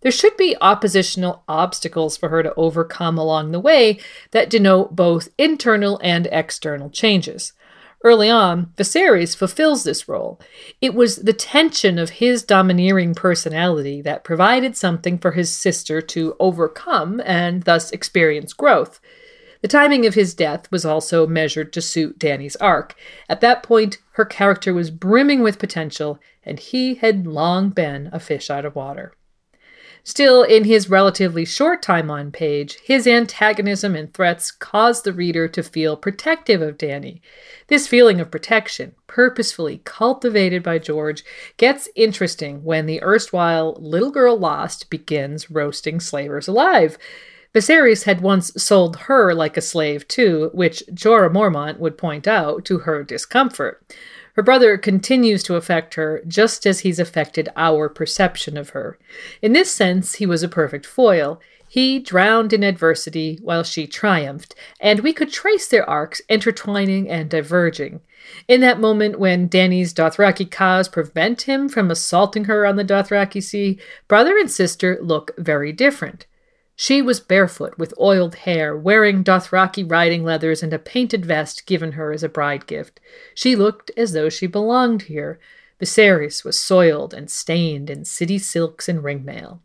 there 0.00 0.12
should 0.12 0.36
be 0.36 0.56
oppositional 0.60 1.42
obstacles 1.48 2.16
for 2.16 2.28
her 2.28 2.42
to 2.42 2.54
overcome 2.54 3.18
along 3.18 3.50
the 3.50 3.60
way 3.60 3.98
that 4.30 4.50
denote 4.50 4.94
both 4.94 5.28
internal 5.38 6.00
and 6.02 6.28
external 6.30 6.90
changes. 6.90 7.52
Early 8.04 8.30
on, 8.30 8.72
Viserys 8.76 9.36
fulfills 9.36 9.82
this 9.82 10.08
role. 10.08 10.40
It 10.80 10.94
was 10.94 11.16
the 11.16 11.32
tension 11.32 11.98
of 11.98 12.10
his 12.10 12.44
domineering 12.44 13.14
personality 13.14 14.00
that 14.02 14.22
provided 14.22 14.76
something 14.76 15.18
for 15.18 15.32
his 15.32 15.50
sister 15.50 16.00
to 16.02 16.36
overcome 16.38 17.20
and 17.24 17.64
thus 17.64 17.90
experience 17.90 18.52
growth. 18.52 19.00
The 19.62 19.68
timing 19.68 20.06
of 20.06 20.14
his 20.14 20.34
death 20.34 20.70
was 20.70 20.84
also 20.84 21.26
measured 21.26 21.72
to 21.72 21.82
suit 21.82 22.20
Dany's 22.20 22.54
arc. 22.56 22.94
At 23.28 23.40
that 23.40 23.64
point, 23.64 23.98
her 24.12 24.24
character 24.24 24.72
was 24.72 24.92
brimming 24.92 25.42
with 25.42 25.58
potential, 25.58 26.20
and 26.44 26.60
he 26.60 26.94
had 26.94 27.26
long 27.26 27.70
been 27.70 28.10
a 28.12 28.20
fish 28.20 28.50
out 28.50 28.64
of 28.64 28.76
water. 28.76 29.12
Still, 30.04 30.42
in 30.42 30.64
his 30.64 30.88
relatively 30.88 31.44
short 31.44 31.82
time 31.82 32.10
on 32.10 32.30
page, 32.32 32.78
his 32.82 33.06
antagonism 33.06 33.94
and 33.94 34.12
threats 34.12 34.50
cause 34.50 35.02
the 35.02 35.12
reader 35.12 35.48
to 35.48 35.62
feel 35.62 35.96
protective 35.96 36.62
of 36.62 36.78
Dany. 36.78 37.20
This 37.66 37.86
feeling 37.86 38.20
of 38.20 38.30
protection, 38.30 38.94
purposefully 39.06 39.82
cultivated 39.84 40.62
by 40.62 40.78
George, 40.78 41.24
gets 41.56 41.88
interesting 41.94 42.64
when 42.64 42.86
the 42.86 43.02
erstwhile 43.02 43.76
little 43.78 44.10
girl 44.10 44.38
lost 44.38 44.88
begins 44.90 45.50
roasting 45.50 46.00
slavers 46.00 46.48
alive. 46.48 46.96
Viserys 47.54 48.04
had 48.04 48.20
once 48.20 48.52
sold 48.62 48.96
her 48.96 49.34
like 49.34 49.56
a 49.56 49.62
slave 49.62 50.06
too, 50.06 50.50
which 50.52 50.82
Jorah 50.92 51.32
Mormont 51.32 51.78
would 51.78 51.96
point 51.96 52.28
out 52.28 52.64
to 52.66 52.80
her 52.80 53.02
discomfort. 53.02 53.82
Her 54.38 54.44
brother 54.44 54.78
continues 54.78 55.42
to 55.42 55.56
affect 55.56 55.94
her 55.94 56.22
just 56.24 56.64
as 56.64 56.78
he's 56.78 57.00
affected 57.00 57.48
our 57.56 57.88
perception 57.88 58.56
of 58.56 58.68
her. 58.68 58.96
In 59.42 59.52
this 59.52 59.68
sense, 59.68 60.14
he 60.14 60.26
was 60.26 60.44
a 60.44 60.48
perfect 60.48 60.86
foil. 60.86 61.40
He 61.68 61.98
drowned 61.98 62.52
in 62.52 62.62
adversity 62.62 63.40
while 63.42 63.64
she 63.64 63.88
triumphed, 63.88 64.54
and 64.78 65.00
we 65.00 65.12
could 65.12 65.32
trace 65.32 65.66
their 65.66 65.84
arcs 65.90 66.22
intertwining 66.28 67.10
and 67.10 67.28
diverging. 67.28 68.00
In 68.46 68.60
that 68.60 68.78
moment 68.78 69.18
when 69.18 69.48
Dany's 69.48 69.92
Dothraki 69.92 70.48
khas 70.48 70.86
prevent 70.86 71.42
him 71.42 71.68
from 71.68 71.90
assaulting 71.90 72.44
her 72.44 72.64
on 72.64 72.76
the 72.76 72.84
Dothraki 72.84 73.42
Sea, 73.42 73.76
brother 74.06 74.38
and 74.38 74.48
sister 74.48 75.00
look 75.02 75.32
very 75.36 75.72
different. 75.72 76.27
She 76.80 77.02
was 77.02 77.18
barefoot 77.18 77.76
with 77.76 77.92
oiled 77.98 78.36
hair, 78.36 78.76
wearing 78.76 79.24
Dothraki 79.24 79.82
riding 79.82 80.22
leathers 80.22 80.62
and 80.62 80.72
a 80.72 80.78
painted 80.78 81.26
vest 81.26 81.66
given 81.66 81.92
her 81.92 82.12
as 82.12 82.22
a 82.22 82.28
bride 82.28 82.68
gift. 82.68 83.00
She 83.34 83.56
looked 83.56 83.90
as 83.96 84.12
though 84.12 84.28
she 84.28 84.46
belonged 84.46 85.02
here. 85.02 85.40
Viserys 85.80 86.44
was 86.44 86.56
soiled 86.56 87.12
and 87.12 87.28
stained 87.28 87.90
in 87.90 88.04
city 88.04 88.38
silks 88.38 88.88
and 88.88 89.02
ringmail. 89.02 89.58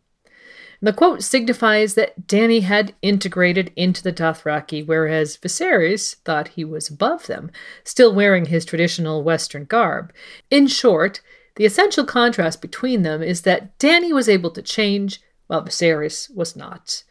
the 0.82 0.92
quote 0.92 1.22
signifies 1.22 1.94
that 1.94 2.26
Dany 2.26 2.62
had 2.62 2.96
integrated 3.00 3.70
into 3.76 4.02
the 4.02 4.12
Dothraki, 4.12 4.84
whereas 4.84 5.36
Viserys 5.36 6.16
thought 6.24 6.48
he 6.48 6.64
was 6.64 6.88
above 6.88 7.28
them, 7.28 7.52
still 7.84 8.12
wearing 8.12 8.46
his 8.46 8.64
traditional 8.64 9.22
Western 9.22 9.66
garb. 9.66 10.12
In 10.50 10.66
short, 10.66 11.20
the 11.54 11.64
essential 11.64 12.04
contrast 12.04 12.60
between 12.60 13.02
them 13.02 13.22
is 13.22 13.42
that 13.42 13.78
Dany 13.78 14.12
was 14.12 14.28
able 14.28 14.50
to 14.50 14.62
change, 14.62 15.20
while 15.46 15.64
Viserys 15.64 16.34
was 16.34 16.56
not. 16.56 17.02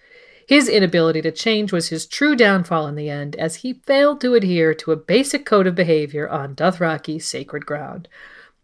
His 0.47 0.67
inability 0.67 1.21
to 1.21 1.31
change 1.31 1.71
was 1.71 1.89
his 1.89 2.05
true 2.05 2.35
downfall 2.35 2.87
in 2.87 2.95
the 2.95 3.09
end, 3.09 3.35
as 3.37 3.57
he 3.57 3.73
failed 3.73 4.19
to 4.21 4.35
adhere 4.35 4.73
to 4.73 4.91
a 4.91 4.97
basic 4.97 5.45
code 5.45 5.67
of 5.67 5.75
behavior 5.75 6.27
on 6.27 6.55
Dothraki 6.55 7.21
sacred 7.21 7.65
ground. 7.65 8.07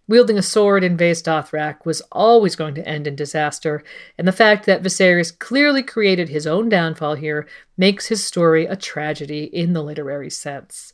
Wielding 0.07 0.39
a 0.39 0.41
sword 0.41 0.83
in 0.83 0.97
Vaes 0.97 1.21
Dothrak 1.21 1.85
was 1.85 2.01
always 2.11 2.55
going 2.55 2.73
to 2.75 2.87
end 2.87 3.05
in 3.05 3.15
disaster, 3.15 3.83
and 4.17 4.27
the 4.27 4.31
fact 4.31 4.65
that 4.65 4.81
Viserys 4.81 5.37
clearly 5.37 5.83
created 5.83 6.29
his 6.29 6.47
own 6.47 6.67
downfall 6.67 7.13
here 7.13 7.47
makes 7.77 8.07
his 8.07 8.25
story 8.25 8.65
a 8.65 8.75
tragedy 8.75 9.43
in 9.43 9.73
the 9.73 9.83
literary 9.83 10.31
sense. 10.31 10.93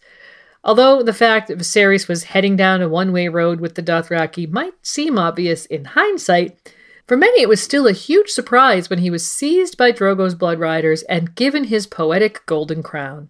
Although 0.66 1.02
the 1.02 1.14
fact 1.14 1.48
that 1.48 1.60
Viserys 1.60 2.10
was 2.10 2.26
heading 2.26 2.56
down 2.56 2.82
a 2.82 2.90
one 2.90 3.14
way 3.14 3.30
road 3.30 3.62
with 3.62 3.76
the 3.76 3.84
Dothraki 3.84 4.52
might 4.52 4.74
seem 4.86 5.18
obvious 5.18 5.66
in 5.66 5.86
hindsight, 5.86 6.74
for 7.08 7.16
many, 7.16 7.42
it 7.42 7.50
was 7.50 7.62
still 7.62 7.88
a 7.88 7.92
huge 7.92 8.30
surprise 8.30 8.90
when 8.90 9.00
he 9.00 9.10
was 9.10 9.30
seized 9.30 9.78
by 9.78 9.92
Drogo's 9.92 10.34
Blood 10.34 10.60
Riders 10.60 11.04
and 11.04 11.36
given 11.36 11.66
his 11.66 11.86
poetic 11.86 12.46
golden 12.46 12.82
crown. 12.82 13.30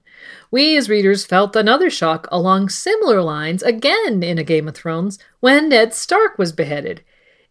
We, 0.50 0.78
as 0.78 0.90
readers, 0.90 1.26
felt 1.26 1.56
another 1.56 1.90
shock 1.90 2.28
along 2.32 2.70
similar 2.70 3.22
lines 3.22 3.62
again 3.64 4.24
in 4.24 4.38
A 4.38 4.44
Game 4.44 4.68
of 4.70 4.76
Thrones 4.76 5.20
when 5.42 5.70
Ned 5.70 5.94
Stark 5.94 6.38
was 6.38 6.54
beheaded. 6.54 7.04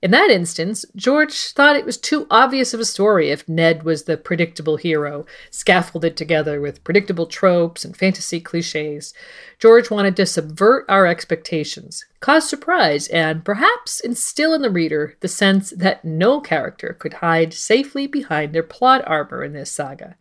In 0.04 0.10
that 0.10 0.28
instance, 0.28 0.84
George 0.94 1.32
thought 1.52 1.76
it 1.76 1.86
was 1.86 1.96
too 1.96 2.26
obvious 2.30 2.74
of 2.74 2.80
a 2.80 2.84
story 2.84 3.30
if 3.30 3.48
Ned 3.48 3.84
was 3.84 4.02
the 4.02 4.18
predictable 4.18 4.76
hero, 4.76 5.24
scaffolded 5.50 6.14
together 6.14 6.60
with 6.60 6.84
predictable 6.84 7.24
tropes 7.24 7.86
and 7.86 7.96
fantasy 7.96 8.38
cliches. 8.38 9.14
George 9.58 9.90
wanted 9.90 10.14
to 10.16 10.26
subvert 10.26 10.84
our 10.90 11.06
expectations, 11.06 12.04
cause 12.20 12.46
surprise, 12.46 13.08
and 13.08 13.46
perhaps 13.46 13.98
instill 13.98 14.52
in 14.52 14.60
the 14.60 14.68
reader 14.68 15.16
the 15.20 15.26
sense 15.26 15.70
that 15.70 16.04
no 16.04 16.38
character 16.38 16.94
could 16.98 17.14
hide 17.14 17.54
safely 17.54 18.06
behind 18.06 18.52
their 18.52 18.62
plot 18.62 19.02
armor 19.06 19.42
in 19.42 19.54
this 19.54 19.72
saga. 19.72 20.16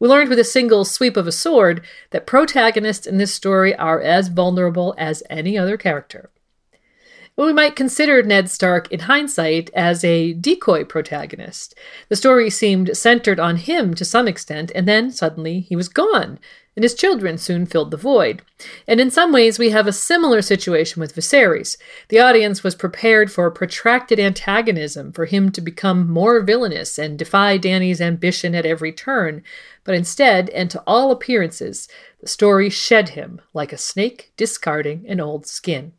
We 0.00 0.08
learned 0.08 0.28
with 0.28 0.40
a 0.40 0.44
single 0.44 0.84
sweep 0.84 1.16
of 1.16 1.28
a 1.28 1.32
sword 1.32 1.84
that 2.10 2.26
protagonists 2.26 3.06
in 3.06 3.18
this 3.18 3.32
story 3.32 3.76
are 3.76 4.00
as 4.00 4.26
vulnerable 4.26 4.92
as 4.98 5.22
any 5.30 5.56
other 5.56 5.76
character. 5.76 6.30
We 7.36 7.52
might 7.52 7.74
consider 7.74 8.22
Ned 8.22 8.48
Stark, 8.48 8.92
in 8.92 9.00
hindsight, 9.00 9.68
as 9.74 10.04
a 10.04 10.34
decoy 10.34 10.84
protagonist. 10.84 11.74
The 12.08 12.14
story 12.14 12.48
seemed 12.48 12.96
centered 12.96 13.40
on 13.40 13.56
him 13.56 13.94
to 13.94 14.04
some 14.04 14.28
extent, 14.28 14.70
and 14.72 14.86
then 14.86 15.10
suddenly 15.10 15.58
he 15.58 15.74
was 15.74 15.88
gone, 15.88 16.38
and 16.76 16.84
his 16.84 16.94
children 16.94 17.36
soon 17.36 17.66
filled 17.66 17.90
the 17.90 17.96
void. 17.96 18.42
And 18.86 19.00
in 19.00 19.10
some 19.10 19.32
ways, 19.32 19.58
we 19.58 19.70
have 19.70 19.88
a 19.88 19.92
similar 19.92 20.42
situation 20.42 21.00
with 21.00 21.16
Viserys. 21.16 21.76
The 22.08 22.20
audience 22.20 22.62
was 22.62 22.76
prepared 22.76 23.32
for 23.32 23.46
a 23.46 23.52
protracted 23.52 24.20
antagonism, 24.20 25.10
for 25.10 25.24
him 25.24 25.50
to 25.52 25.60
become 25.60 26.08
more 26.08 26.40
villainous 26.40 27.00
and 27.00 27.18
defy 27.18 27.56
Dany's 27.58 28.00
ambition 28.00 28.54
at 28.54 28.64
every 28.64 28.92
turn. 28.92 29.42
But 29.82 29.96
instead, 29.96 30.50
and 30.50 30.70
to 30.70 30.82
all 30.86 31.10
appearances, 31.10 31.88
the 32.20 32.28
story 32.28 32.70
shed 32.70 33.10
him 33.10 33.40
like 33.52 33.72
a 33.72 33.76
snake 33.76 34.30
discarding 34.36 35.04
an 35.08 35.18
old 35.18 35.46
skin. 35.46 35.94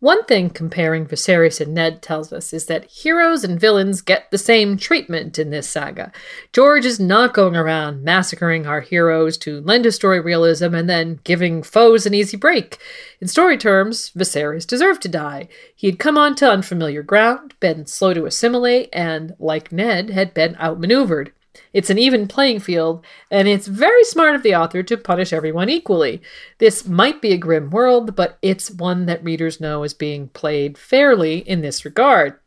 One 0.00 0.24
thing 0.24 0.48
comparing 0.48 1.04
Viserys 1.04 1.60
and 1.60 1.74
Ned 1.74 2.00
tells 2.00 2.32
us 2.32 2.54
is 2.54 2.64
that 2.66 2.90
heroes 2.90 3.44
and 3.44 3.60
villains 3.60 4.00
get 4.00 4.30
the 4.30 4.38
same 4.38 4.78
treatment 4.78 5.38
in 5.38 5.50
this 5.50 5.68
saga. 5.68 6.10
George 6.54 6.86
is 6.86 6.98
not 6.98 7.34
going 7.34 7.54
around 7.54 8.02
massacring 8.02 8.66
our 8.66 8.80
heroes 8.80 9.36
to 9.38 9.60
lend 9.60 9.84
his 9.84 9.96
story 9.96 10.18
realism 10.18 10.74
and 10.74 10.88
then 10.88 11.20
giving 11.24 11.62
foes 11.62 12.06
an 12.06 12.14
easy 12.14 12.38
break. 12.38 12.78
In 13.20 13.28
story 13.28 13.58
terms, 13.58 14.10
Viserys 14.16 14.66
deserved 14.66 15.02
to 15.02 15.08
die. 15.08 15.48
He 15.76 15.86
had 15.86 15.98
come 15.98 16.16
onto 16.16 16.46
unfamiliar 16.46 17.02
ground, 17.02 17.52
been 17.60 17.84
slow 17.84 18.14
to 18.14 18.24
assimilate, 18.24 18.88
and, 18.94 19.34
like 19.38 19.70
Ned, 19.70 20.08
had 20.08 20.32
been 20.32 20.56
outmaneuvered. 20.56 21.30
It's 21.72 21.90
an 21.90 21.98
even 21.98 22.26
playing 22.26 22.60
field, 22.60 23.04
and 23.30 23.46
it's 23.46 23.66
very 23.66 24.04
smart 24.04 24.34
of 24.34 24.42
the 24.42 24.54
author 24.54 24.82
to 24.82 24.96
punish 24.96 25.32
everyone 25.32 25.68
equally. 25.68 26.20
This 26.58 26.86
might 26.86 27.22
be 27.22 27.32
a 27.32 27.38
grim 27.38 27.70
world, 27.70 28.16
but 28.16 28.38
it's 28.42 28.70
one 28.70 29.06
that 29.06 29.24
readers 29.24 29.60
know 29.60 29.82
is 29.82 29.94
being 29.94 30.28
played 30.28 30.76
fairly 30.76 31.38
in 31.38 31.60
this 31.60 31.84
regard. 31.84 32.38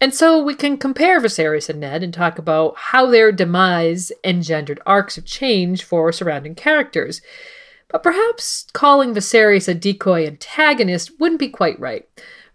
And 0.00 0.14
so 0.14 0.42
we 0.42 0.54
can 0.54 0.78
compare 0.78 1.20
Viserys 1.20 1.68
and 1.68 1.80
Ned 1.80 2.02
and 2.02 2.12
talk 2.12 2.38
about 2.38 2.74
how 2.76 3.06
their 3.06 3.32
demise 3.32 4.10
engendered 4.24 4.80
arcs 4.86 5.18
of 5.18 5.26
change 5.26 5.84
for 5.84 6.10
surrounding 6.10 6.54
characters. 6.54 7.20
But 7.88 8.02
perhaps 8.02 8.66
calling 8.72 9.14
Viserys 9.14 9.68
a 9.68 9.74
decoy 9.74 10.26
antagonist 10.26 11.20
wouldn't 11.20 11.40
be 11.40 11.48
quite 11.48 11.78
right. 11.78 12.08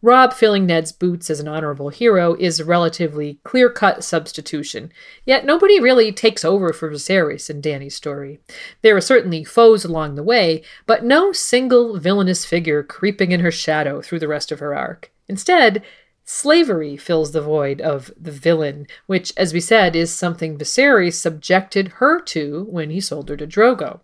Robb 0.05 0.33
filling 0.33 0.67
Ned's 0.67 0.91
boots 0.91 1.31
as 1.31 1.39
an 1.39 1.47
honorable 1.47 1.89
hero 1.89 2.35
is 2.35 2.59
a 2.59 2.63
relatively 2.63 3.39
clear 3.43 3.71
cut 3.71 4.03
substitution, 4.03 4.93
yet 5.25 5.47
nobody 5.47 5.79
really 5.79 6.11
takes 6.11 6.45
over 6.45 6.71
for 6.71 6.91
Viserys 6.91 7.49
in 7.49 7.59
Dany's 7.59 7.95
story. 7.95 8.39
There 8.83 8.95
are 8.95 9.01
certainly 9.01 9.43
foes 9.43 9.83
along 9.83 10.13
the 10.13 10.21
way, 10.21 10.61
but 10.85 11.03
no 11.03 11.31
single 11.31 11.97
villainous 11.97 12.45
figure 12.45 12.83
creeping 12.83 13.31
in 13.31 13.39
her 13.39 13.49
shadow 13.49 13.99
through 13.99 14.19
the 14.19 14.27
rest 14.27 14.51
of 14.51 14.59
her 14.59 14.75
arc. 14.75 15.11
Instead, 15.27 15.81
Slavery 16.23 16.97
fills 16.97 17.31
the 17.31 17.41
void 17.41 17.81
of 17.81 18.11
the 18.15 18.31
villain, 18.31 18.85
which, 19.07 19.33
as 19.35 19.55
we 19.55 19.59
said, 19.59 19.95
is 19.95 20.13
something 20.13 20.55
Viserys 20.55 21.15
subjected 21.15 21.93
her 21.93 22.21
to 22.25 22.67
when 22.69 22.91
he 22.91 23.01
sold 23.01 23.29
her 23.29 23.37
to 23.37 23.47
Drogo. 23.47 24.01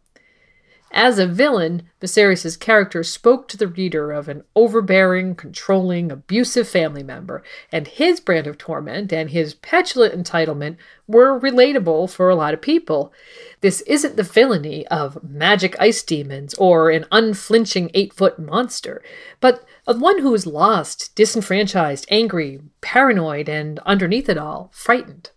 As 0.94 1.20
a 1.20 1.26
villain, 1.26 1.84
Viserys' 2.02 2.60
character 2.60 3.02
spoke 3.02 3.48
to 3.48 3.56
the 3.56 3.68
reader 3.68 4.12
of 4.12 4.28
an 4.28 4.44
overbearing, 4.58 5.36
controlling, 5.36 6.12
abusive 6.12 6.68
family 6.68 7.02
member, 7.02 7.44
and 7.72 7.88
his 7.88 8.20
brand 8.20 8.46
of 8.46 8.58
torment 8.58 9.14
and 9.14 9.30
his 9.30 9.54
petulant 9.54 10.14
entitlement 10.14 10.76
were 11.08 11.40
relatable 11.40 12.10
for 12.12 12.30
a 12.30 12.36
lot 12.36 12.54
of 12.54 12.62
people. 12.62 13.14
This 13.62 13.80
isn't 13.82 14.18
the 14.18 14.24
villainy 14.24 14.86
of 14.88 15.24
magic 15.24 15.78
ice 15.80 16.04
demons 16.04 16.54
or 16.56 16.90
an 16.90 17.06
unflinching 17.10 17.90
eight 17.94 18.12
foot 18.12 18.38
monster, 18.38 19.02
but 19.40 19.64
of 19.88 20.02
one 20.02 20.20
who 20.20 20.34
is 20.34 20.46
lost, 20.46 21.16
disenfranchised, 21.16 22.06
angry, 22.10 22.60
paranoid, 22.82 23.48
and 23.48 23.80
underneath 23.80 24.28
it 24.28 24.38
all, 24.38 24.70
frightened. 24.74 25.32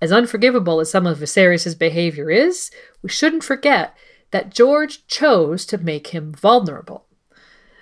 As 0.00 0.10
unforgivable 0.10 0.80
as 0.80 0.90
some 0.90 1.06
of 1.06 1.18
Viserys' 1.18 1.78
behavior 1.78 2.30
is, 2.30 2.70
we 3.02 3.10
shouldn't 3.10 3.44
forget 3.44 3.94
that 4.32 4.50
George 4.50 5.06
chose 5.06 5.64
to 5.66 5.78
make 5.78 6.08
him 6.08 6.32
vulnerable. 6.32 7.06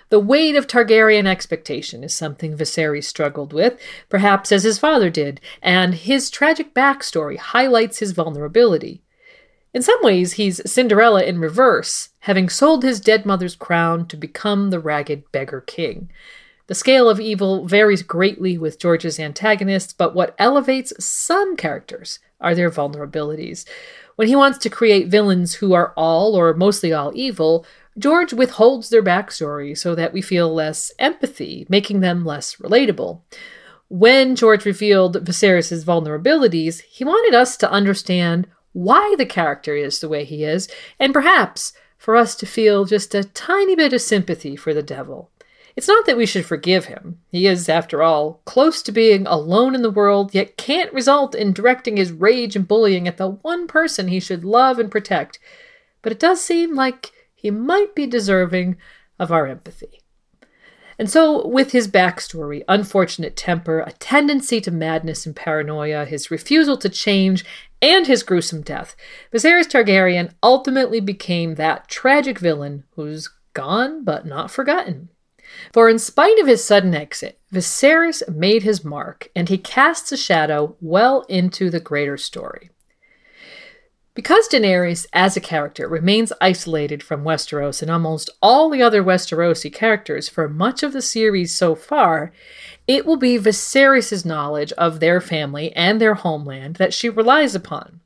The 0.09 0.19
weight 0.19 0.57
of 0.57 0.67
Targaryen 0.67 1.25
expectation 1.25 2.03
is 2.03 2.13
something 2.13 2.57
Viserys 2.57 3.05
struggled 3.05 3.53
with, 3.53 3.79
perhaps 4.09 4.51
as 4.51 4.63
his 4.63 4.77
father 4.77 5.09
did, 5.09 5.39
and 5.61 5.95
his 5.95 6.29
tragic 6.29 6.73
backstory 6.73 7.37
highlights 7.37 7.99
his 7.99 8.11
vulnerability. 8.11 9.01
In 9.73 9.81
some 9.81 9.99
ways, 10.03 10.33
he's 10.33 10.69
Cinderella 10.69 11.23
in 11.23 11.39
reverse, 11.39 12.09
having 12.19 12.49
sold 12.49 12.83
his 12.83 12.99
dead 12.99 13.25
mother's 13.25 13.55
crown 13.55 14.05
to 14.09 14.17
become 14.17 14.69
the 14.69 14.81
ragged 14.81 15.31
beggar 15.31 15.61
king. 15.61 16.11
The 16.67 16.75
scale 16.75 17.09
of 17.09 17.21
evil 17.21 17.65
varies 17.65 18.03
greatly 18.03 18.57
with 18.57 18.79
George's 18.79 19.17
antagonists, 19.17 19.93
but 19.93 20.13
what 20.13 20.35
elevates 20.37 20.91
some 21.03 21.55
characters 21.55 22.19
are 22.41 22.53
their 22.53 22.69
vulnerabilities. 22.69 23.65
When 24.21 24.27
he 24.27 24.35
wants 24.35 24.59
to 24.59 24.69
create 24.69 25.07
villains 25.07 25.55
who 25.55 25.73
are 25.73 25.93
all 25.97 26.35
or 26.35 26.53
mostly 26.53 26.93
all 26.93 27.11
evil, 27.15 27.65
George 27.97 28.33
withholds 28.33 28.89
their 28.89 29.01
backstory 29.01 29.75
so 29.75 29.95
that 29.95 30.13
we 30.13 30.21
feel 30.21 30.53
less 30.53 30.91
empathy, 30.99 31.65
making 31.69 32.01
them 32.01 32.23
less 32.23 32.57
relatable. 32.57 33.21
When 33.89 34.35
George 34.35 34.63
revealed 34.63 35.25
Viserys' 35.25 35.83
vulnerabilities, 35.83 36.81
he 36.81 37.03
wanted 37.03 37.33
us 37.35 37.57
to 37.57 37.71
understand 37.71 38.45
why 38.73 39.15
the 39.17 39.25
character 39.25 39.75
is 39.75 39.99
the 39.99 40.07
way 40.07 40.23
he 40.23 40.43
is, 40.43 40.69
and 40.99 41.13
perhaps 41.13 41.73
for 41.97 42.15
us 42.15 42.35
to 42.35 42.45
feel 42.45 42.85
just 42.85 43.15
a 43.15 43.23
tiny 43.23 43.75
bit 43.75 43.91
of 43.91 44.01
sympathy 44.01 44.55
for 44.55 44.71
the 44.71 44.83
devil. 44.83 45.31
It's 45.75 45.87
not 45.87 46.05
that 46.05 46.17
we 46.17 46.25
should 46.25 46.45
forgive 46.45 46.85
him. 46.85 47.19
He 47.29 47.47
is, 47.47 47.69
after 47.69 48.03
all, 48.03 48.41
close 48.45 48.81
to 48.83 48.91
being 48.91 49.25
alone 49.25 49.73
in 49.73 49.81
the 49.81 49.89
world, 49.89 50.33
yet 50.33 50.57
can't 50.57 50.93
result 50.93 51.33
in 51.33 51.53
directing 51.53 51.97
his 51.97 52.11
rage 52.11 52.55
and 52.55 52.67
bullying 52.67 53.07
at 53.07 53.17
the 53.17 53.29
one 53.29 53.67
person 53.67 54.07
he 54.07 54.19
should 54.19 54.43
love 54.43 54.79
and 54.79 54.91
protect. 54.91 55.39
But 56.01 56.11
it 56.11 56.19
does 56.19 56.41
seem 56.41 56.75
like 56.75 57.11
he 57.33 57.51
might 57.51 57.95
be 57.95 58.05
deserving 58.05 58.77
of 59.17 59.31
our 59.31 59.47
empathy. 59.47 60.01
And 60.99 61.09
so, 61.09 61.47
with 61.47 61.71
his 61.71 61.87
backstory, 61.87 62.63
unfortunate 62.67 63.35
temper, 63.35 63.79
a 63.79 63.91
tendency 63.93 64.61
to 64.61 64.69
madness 64.69 65.25
and 65.25 65.35
paranoia, 65.35 66.05
his 66.05 66.29
refusal 66.29 66.77
to 66.77 66.89
change, 66.89 67.43
and 67.81 68.05
his 68.05 68.21
gruesome 68.21 68.61
death, 68.61 68.95
Viserys 69.33 69.67
Targaryen 69.67 70.31
ultimately 70.43 70.99
became 70.99 71.55
that 71.55 71.87
tragic 71.87 72.37
villain 72.37 72.83
who's 72.91 73.29
gone 73.53 74.03
but 74.03 74.27
not 74.27 74.51
forgotten. 74.51 75.09
For 75.73 75.89
in 75.89 75.99
spite 75.99 76.39
of 76.39 76.47
his 76.47 76.63
sudden 76.63 76.93
exit, 76.93 77.39
Viserys 77.53 78.27
made 78.27 78.63
his 78.63 78.83
mark, 78.83 79.29
and 79.35 79.49
he 79.49 79.57
casts 79.57 80.11
a 80.11 80.17
shadow 80.17 80.75
well 80.81 81.21
into 81.29 81.69
the 81.69 81.79
greater 81.79 82.17
story. 82.17 82.69
Because 84.13 84.49
Daenerys, 84.49 85.05
as 85.13 85.37
a 85.37 85.41
character, 85.41 85.87
remains 85.87 86.33
isolated 86.41 87.01
from 87.01 87.23
Westeros 87.23 87.81
and 87.81 87.89
almost 87.89 88.29
all 88.41 88.69
the 88.69 88.81
other 88.81 89.01
Westerosi 89.01 89.73
characters 89.73 90.27
for 90.27 90.49
much 90.49 90.83
of 90.83 90.91
the 90.91 91.01
series 91.01 91.55
so 91.55 91.75
far, 91.75 92.33
it 92.87 93.05
will 93.05 93.15
be 93.15 93.37
Viserys' 93.37 94.25
knowledge 94.25 94.73
of 94.73 94.99
their 94.99 95.21
family 95.21 95.73
and 95.77 96.01
their 96.01 96.15
homeland 96.15 96.75
that 96.75 96.93
she 96.93 97.07
relies 97.07 97.55
upon. 97.55 98.00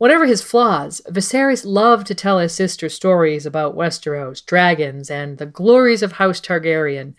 Whatever 0.00 0.24
his 0.24 0.40
flaws, 0.40 1.02
Viserys 1.10 1.66
loved 1.66 2.06
to 2.06 2.14
tell 2.14 2.38
his 2.38 2.54
sister 2.54 2.88
stories 2.88 3.44
about 3.44 3.76
Westeros, 3.76 4.40
dragons, 4.40 5.10
and 5.10 5.36
the 5.36 5.44
glories 5.44 6.02
of 6.02 6.12
House 6.12 6.40
Targaryen, 6.40 7.12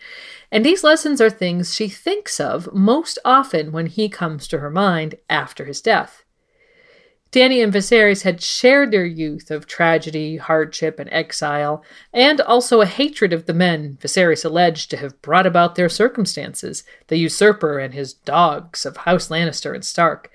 and 0.50 0.66
these 0.66 0.82
lessons 0.82 1.20
are 1.20 1.30
things 1.30 1.76
she 1.76 1.88
thinks 1.88 2.40
of 2.40 2.74
most 2.74 3.20
often 3.24 3.70
when 3.70 3.86
he 3.86 4.08
comes 4.08 4.48
to 4.48 4.58
her 4.58 4.68
mind 4.68 5.14
after 5.30 5.64
his 5.64 5.80
death. 5.80 6.24
Dany 7.30 7.62
and 7.62 7.72
Viserys 7.72 8.22
had 8.22 8.42
shared 8.42 8.90
their 8.90 9.06
youth 9.06 9.52
of 9.52 9.68
tragedy, 9.68 10.38
hardship, 10.38 10.98
and 10.98 11.08
exile, 11.12 11.84
and 12.12 12.40
also 12.40 12.80
a 12.80 12.86
hatred 12.86 13.32
of 13.32 13.46
the 13.46 13.54
men 13.54 13.96
Viserys 14.00 14.44
alleged 14.44 14.90
to 14.90 14.96
have 14.96 15.22
brought 15.22 15.46
about 15.46 15.76
their 15.76 15.88
circumstances, 15.88 16.82
the 17.06 17.16
usurper 17.16 17.78
and 17.78 17.94
his 17.94 18.12
dogs 18.12 18.84
of 18.84 18.96
House 18.96 19.28
Lannister 19.28 19.72
and 19.72 19.84
Stark. 19.84 20.32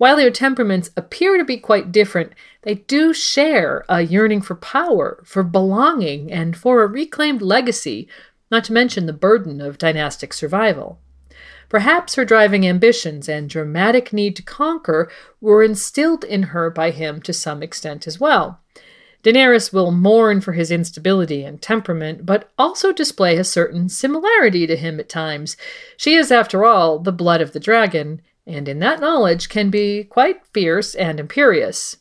While 0.00 0.16
their 0.16 0.30
temperaments 0.30 0.88
appear 0.96 1.36
to 1.36 1.44
be 1.44 1.58
quite 1.58 1.92
different, 1.92 2.32
they 2.62 2.76
do 2.76 3.12
share 3.12 3.84
a 3.86 4.00
yearning 4.00 4.40
for 4.40 4.54
power, 4.54 5.22
for 5.26 5.42
belonging, 5.42 6.32
and 6.32 6.56
for 6.56 6.82
a 6.82 6.86
reclaimed 6.86 7.42
legacy, 7.42 8.08
not 8.50 8.64
to 8.64 8.72
mention 8.72 9.04
the 9.04 9.12
burden 9.12 9.60
of 9.60 9.76
dynastic 9.76 10.32
survival. 10.32 10.98
Perhaps 11.68 12.14
her 12.14 12.24
driving 12.24 12.66
ambitions 12.66 13.28
and 13.28 13.50
dramatic 13.50 14.10
need 14.10 14.36
to 14.36 14.42
conquer 14.42 15.12
were 15.38 15.62
instilled 15.62 16.24
in 16.24 16.44
her 16.44 16.70
by 16.70 16.92
him 16.92 17.20
to 17.20 17.34
some 17.34 17.62
extent 17.62 18.06
as 18.06 18.18
well. 18.18 18.58
Daenerys 19.22 19.70
will 19.70 19.90
mourn 19.90 20.40
for 20.40 20.52
his 20.52 20.70
instability 20.70 21.44
and 21.44 21.60
temperament, 21.60 22.24
but 22.24 22.50
also 22.58 22.90
display 22.90 23.36
a 23.36 23.44
certain 23.44 23.90
similarity 23.90 24.66
to 24.66 24.76
him 24.76 24.98
at 24.98 25.10
times. 25.10 25.58
She 25.98 26.14
is, 26.14 26.32
after 26.32 26.64
all, 26.64 26.98
the 26.98 27.12
blood 27.12 27.42
of 27.42 27.52
the 27.52 27.60
dragon, 27.60 28.22
and 28.50 28.68
in 28.68 28.78
that 28.80 29.00
knowledge 29.00 29.48
can 29.48 29.70
be 29.70 30.04
quite 30.04 30.44
fierce 30.52 30.94
and 30.94 31.20
imperious. 31.20 31.96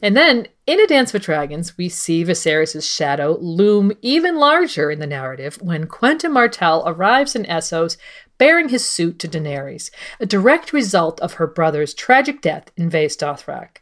And 0.00 0.16
then, 0.16 0.46
in 0.66 0.80
A 0.80 0.86
Dance 0.86 1.12
with 1.12 1.24
Dragons, 1.24 1.76
we 1.76 1.88
see 1.88 2.24
Viserys' 2.24 2.88
shadow 2.88 3.36
loom 3.40 3.92
even 4.00 4.36
larger 4.36 4.90
in 4.90 5.00
the 5.00 5.06
narrative 5.06 5.60
when 5.60 5.88
Quentyn 5.88 6.30
Martell 6.30 6.84
arrives 6.86 7.34
in 7.34 7.44
Essos 7.46 7.96
bearing 8.38 8.68
his 8.68 8.84
suit 8.84 9.18
to 9.18 9.28
Daenerys, 9.28 9.90
a 10.20 10.26
direct 10.26 10.72
result 10.72 11.20
of 11.20 11.34
her 11.34 11.46
brother's 11.48 11.94
tragic 11.94 12.40
death 12.40 12.70
in 12.76 12.88
Vaes 12.88 13.16
Dothrak. 13.16 13.78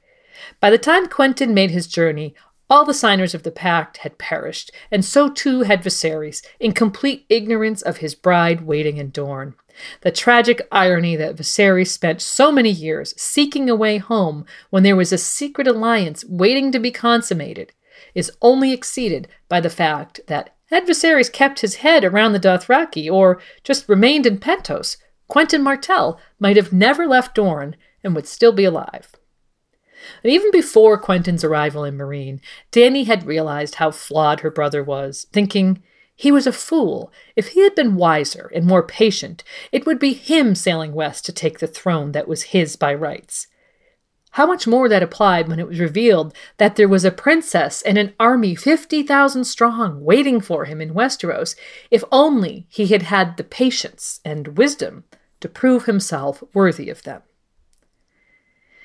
By 0.60 0.70
the 0.70 0.78
time 0.78 1.06
Quentyn 1.06 1.52
made 1.52 1.70
his 1.70 1.86
journey, 1.86 2.34
all 2.68 2.84
the 2.84 2.94
signers 2.94 3.34
of 3.34 3.42
the 3.42 3.50
pact 3.50 3.98
had 3.98 4.18
perished, 4.18 4.72
and 4.90 5.04
so 5.04 5.28
too 5.28 5.62
had 5.62 5.82
Viserys, 5.82 6.44
in 6.58 6.72
complete 6.72 7.26
ignorance 7.28 7.82
of 7.82 7.98
his 7.98 8.14
bride 8.14 8.62
waiting 8.62 8.96
in 8.96 9.10
Dorne. 9.10 9.54
The 10.00 10.10
tragic 10.10 10.66
irony 10.72 11.16
that 11.16 11.36
Viserys 11.36 11.88
spent 11.88 12.22
so 12.22 12.50
many 12.50 12.70
years 12.70 13.14
seeking 13.20 13.68
a 13.68 13.76
way 13.76 13.98
home 13.98 14.46
when 14.70 14.82
there 14.82 14.96
was 14.96 15.12
a 15.12 15.18
secret 15.18 15.66
alliance 15.66 16.24
waiting 16.24 16.72
to 16.72 16.78
be 16.78 16.90
consummated 16.90 17.72
is 18.14 18.32
only 18.42 18.72
exceeded 18.72 19.28
by 19.48 19.60
the 19.60 19.70
fact 19.70 20.20
that 20.26 20.54
had 20.66 20.86
Viserys 20.86 21.32
kept 21.32 21.60
his 21.60 21.76
head 21.76 22.04
around 22.04 22.32
the 22.32 22.40
Dothraki 22.40 23.10
or 23.10 23.40
just 23.62 23.88
remained 23.88 24.26
in 24.26 24.38
Pentos, 24.38 24.96
Quentyn 25.28 25.62
Martell 25.62 26.20
might 26.38 26.56
have 26.56 26.72
never 26.72 27.06
left 27.06 27.34
Dorne 27.34 27.76
and 28.02 28.14
would 28.14 28.26
still 28.26 28.52
be 28.52 28.64
alive. 28.64 29.12
And 30.22 30.32
even 30.32 30.50
before 30.50 31.00
Quentyn's 31.00 31.44
arrival 31.44 31.84
in 31.84 31.96
Meereen, 31.96 32.40
Dany 32.72 33.06
had 33.06 33.26
realized 33.26 33.76
how 33.76 33.90
flawed 33.90 34.40
her 34.40 34.50
brother 34.50 34.82
was, 34.82 35.26
thinking, 35.32 35.82
he 36.16 36.32
was 36.32 36.46
a 36.46 36.52
fool. 36.52 37.12
If 37.36 37.48
he 37.48 37.62
had 37.62 37.74
been 37.74 37.96
wiser 37.96 38.50
and 38.54 38.64
more 38.64 38.82
patient, 38.82 39.44
it 39.70 39.84
would 39.84 39.98
be 39.98 40.14
him 40.14 40.54
sailing 40.54 40.94
west 40.94 41.26
to 41.26 41.32
take 41.32 41.58
the 41.58 41.66
throne 41.66 42.12
that 42.12 42.26
was 42.26 42.54
his 42.54 42.74
by 42.74 42.94
rights. 42.94 43.48
How 44.30 44.46
much 44.46 44.66
more 44.66 44.88
that 44.88 45.02
applied 45.02 45.48
when 45.48 45.60
it 45.60 45.68
was 45.68 45.78
revealed 45.78 46.34
that 46.56 46.76
there 46.76 46.88
was 46.88 47.04
a 47.04 47.10
princess 47.10 47.80
and 47.82 47.96
an 47.96 48.14
army 48.18 48.54
50,000 48.54 49.44
strong 49.44 50.04
waiting 50.04 50.40
for 50.40 50.64
him 50.64 50.80
in 50.80 50.94
Westeros, 50.94 51.54
if 51.90 52.02
only 52.10 52.66
he 52.68 52.86
had 52.86 53.02
had 53.02 53.36
the 53.36 53.44
patience 53.44 54.20
and 54.24 54.58
wisdom 54.58 55.04
to 55.40 55.48
prove 55.48 55.84
himself 55.84 56.42
worthy 56.54 56.90
of 56.90 57.02
them. 57.02 57.22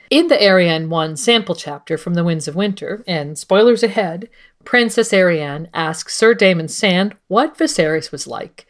In 0.09 0.27
the 0.27 0.35
Arianne 0.35 0.89
1 0.89 1.15
sample 1.15 1.55
chapter 1.55 1.97
from 1.97 2.15
The 2.15 2.23
Winds 2.25 2.47
of 2.47 2.55
Winter, 2.55 3.01
and 3.07 3.37
spoilers 3.37 3.81
ahead, 3.81 4.29
Princess 4.63 5.11
Arianne 5.11 5.69
asks 5.73 6.15
Sir 6.15 6.33
Daemon 6.33 6.67
Sand 6.67 7.15
what 7.27 7.57
Viserys 7.57 8.11
was 8.11 8.27
like. 8.27 8.65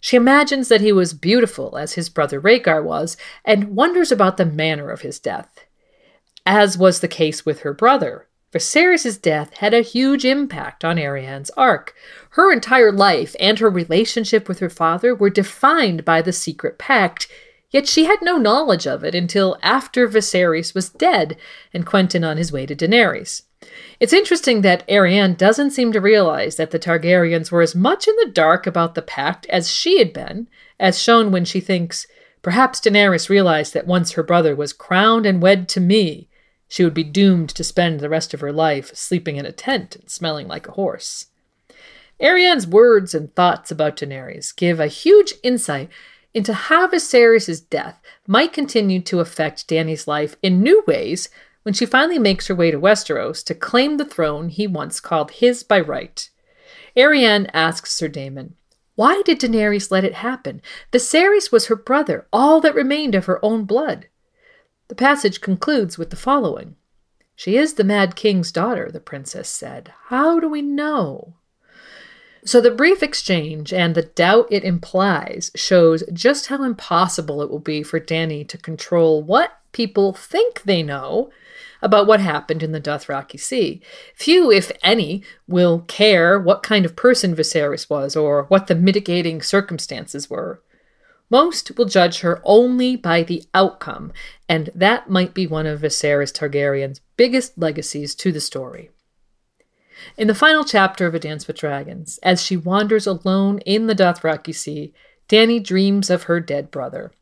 She 0.00 0.16
imagines 0.16 0.68
that 0.68 0.80
he 0.80 0.92
was 0.92 1.12
beautiful 1.12 1.76
as 1.76 1.94
his 1.94 2.08
brother 2.08 2.40
Rhaegar 2.40 2.82
was, 2.82 3.16
and 3.44 3.74
wonders 3.74 4.12
about 4.12 4.36
the 4.36 4.46
manner 4.46 4.90
of 4.90 5.00
his 5.00 5.18
death. 5.18 5.66
As 6.46 6.78
was 6.78 7.00
the 7.00 7.08
case 7.08 7.44
with 7.44 7.60
her 7.60 7.74
brother, 7.74 8.28
Viserys' 8.52 9.20
death 9.20 9.54
had 9.54 9.74
a 9.74 9.82
huge 9.82 10.24
impact 10.24 10.84
on 10.84 10.96
Arianne's 10.96 11.50
arc. 11.50 11.94
Her 12.30 12.52
entire 12.52 12.92
life 12.92 13.36
and 13.38 13.58
her 13.58 13.68
relationship 13.68 14.48
with 14.48 14.60
her 14.60 14.70
father 14.70 15.14
were 15.14 15.30
defined 15.30 16.04
by 16.04 16.22
the 16.22 16.32
secret 16.32 16.78
pact, 16.78 17.28
yet 17.70 17.86
she 17.86 18.04
had 18.04 18.20
no 18.22 18.38
knowledge 18.38 18.86
of 18.86 19.04
it 19.04 19.14
until 19.14 19.58
after 19.62 20.08
Viserys 20.08 20.74
was 20.74 20.88
dead 20.88 21.36
and 21.74 21.84
Quentyn 21.84 22.26
on 22.26 22.38
his 22.38 22.50
way 22.50 22.64
to 22.64 22.74
Daenerys. 22.74 23.42
It's 24.00 24.12
interesting 24.12 24.62
that 24.62 24.86
Arianne 24.88 25.36
doesn't 25.36 25.72
seem 25.72 25.92
to 25.92 26.00
realize 26.00 26.56
that 26.56 26.70
the 26.70 26.78
Targaryens 26.78 27.50
were 27.50 27.62
as 27.62 27.74
much 27.74 28.06
in 28.06 28.14
the 28.16 28.30
dark 28.32 28.66
about 28.66 28.94
the 28.94 29.02
pact 29.02 29.46
as 29.46 29.70
she 29.70 29.98
had 29.98 30.12
been, 30.12 30.48
as 30.78 31.02
shown 31.02 31.32
when 31.32 31.44
she 31.44 31.60
thinks, 31.60 32.06
perhaps 32.42 32.80
Daenerys 32.80 33.28
realized 33.28 33.74
that 33.74 33.86
once 33.86 34.12
her 34.12 34.22
brother 34.22 34.54
was 34.54 34.72
crowned 34.72 35.26
and 35.26 35.42
wed 35.42 35.68
to 35.70 35.80
me, 35.80 36.28
she 36.68 36.84
would 36.84 36.94
be 36.94 37.02
doomed 37.02 37.48
to 37.50 37.64
spend 37.64 37.98
the 37.98 38.08
rest 38.08 38.32
of 38.32 38.40
her 38.40 38.52
life 38.52 38.94
sleeping 38.94 39.36
in 39.36 39.46
a 39.46 39.52
tent 39.52 39.96
and 39.96 40.08
smelling 40.08 40.46
like 40.46 40.68
a 40.68 40.72
horse. 40.72 41.26
Arianne's 42.20 42.66
words 42.66 43.14
and 43.14 43.34
thoughts 43.34 43.70
about 43.70 43.96
Daenerys 43.96 44.54
give 44.54 44.78
a 44.78 44.86
huge 44.86 45.34
insight 45.42 45.88
into 46.34 46.52
how 46.52 46.86
Viserys' 46.86 47.68
death 47.68 48.00
might 48.26 48.52
continue 48.52 49.00
to 49.00 49.20
affect 49.20 49.66
Dany's 49.66 50.06
life 50.06 50.36
in 50.42 50.62
new 50.62 50.84
ways 50.86 51.28
when 51.68 51.74
she 51.74 51.84
finally 51.84 52.18
makes 52.18 52.46
her 52.46 52.54
way 52.54 52.70
to 52.70 52.80
Westeros 52.80 53.44
to 53.44 53.54
claim 53.54 53.98
the 53.98 54.04
throne 54.06 54.48
he 54.48 54.66
once 54.66 55.00
called 55.00 55.32
his 55.32 55.62
by 55.62 55.78
right. 55.78 56.30
Arianne 56.96 57.50
asks 57.52 57.92
Sir 57.92 58.08
Daemon, 58.08 58.54
Why 58.94 59.20
did 59.20 59.38
Daenerys 59.38 59.90
let 59.90 60.02
it 60.02 60.14
happen? 60.14 60.62
Viserys 60.92 61.52
was 61.52 61.66
her 61.66 61.76
brother, 61.76 62.26
all 62.32 62.62
that 62.62 62.74
remained 62.74 63.14
of 63.14 63.26
her 63.26 63.38
own 63.44 63.66
blood. 63.66 64.06
The 64.88 64.94
passage 64.94 65.42
concludes 65.42 65.98
with 65.98 66.08
the 66.08 66.16
following 66.16 66.76
She 67.36 67.58
is 67.58 67.74
the 67.74 67.84
Mad 67.84 68.16
King's 68.16 68.50
daughter, 68.50 68.90
the 68.90 68.98
princess 68.98 69.50
said. 69.50 69.92
How 70.06 70.40
do 70.40 70.48
we 70.48 70.62
know? 70.62 71.34
So 72.46 72.62
the 72.62 72.70
brief 72.70 73.02
exchange 73.02 73.74
and 73.74 73.94
the 73.94 74.04
doubt 74.04 74.48
it 74.50 74.64
implies 74.64 75.50
shows 75.54 76.02
just 76.14 76.46
how 76.46 76.62
impossible 76.62 77.42
it 77.42 77.50
will 77.50 77.58
be 77.58 77.82
for 77.82 78.00
Dany 78.00 78.48
to 78.48 78.56
control 78.56 79.22
what 79.22 79.57
people 79.72 80.12
think 80.12 80.62
they 80.62 80.82
know 80.82 81.30
about 81.80 82.06
what 82.06 82.20
happened 82.20 82.62
in 82.62 82.72
the 82.72 82.80
Dothraki 82.80 83.38
Sea. 83.38 83.80
Few, 84.14 84.50
if 84.50 84.72
any, 84.82 85.22
will 85.46 85.80
care 85.80 86.38
what 86.38 86.62
kind 86.62 86.84
of 86.84 86.96
person 86.96 87.34
Viserys 87.34 87.88
was 87.88 88.16
or 88.16 88.44
what 88.44 88.66
the 88.66 88.74
mitigating 88.74 89.40
circumstances 89.42 90.28
were. 90.28 90.62
Most 91.30 91.76
will 91.76 91.84
judge 91.84 92.20
her 92.20 92.40
only 92.42 92.96
by 92.96 93.22
the 93.22 93.44
outcome, 93.52 94.12
and 94.48 94.70
that 94.74 95.10
might 95.10 95.34
be 95.34 95.46
one 95.46 95.66
of 95.66 95.80
Viserys 95.80 96.32
Targaryen's 96.32 97.00
biggest 97.16 97.58
legacies 97.58 98.14
to 98.16 98.32
the 98.32 98.40
story. 98.40 98.90
In 100.16 100.26
the 100.26 100.34
final 100.34 100.64
chapter 100.64 101.06
of 101.06 101.14
A 101.14 101.18
Dance 101.18 101.46
with 101.46 101.58
Dragons, 101.58 102.18
as 102.22 102.42
she 102.42 102.56
wanders 102.56 103.06
alone 103.06 103.58
in 103.60 103.88
the 103.88 103.94
Dothraki 103.94 104.54
Sea, 104.54 104.92
Dany 105.28 105.62
dreams 105.62 106.08
of 106.08 106.24
her 106.24 106.40
dead 106.40 106.70
brother. 106.70 107.12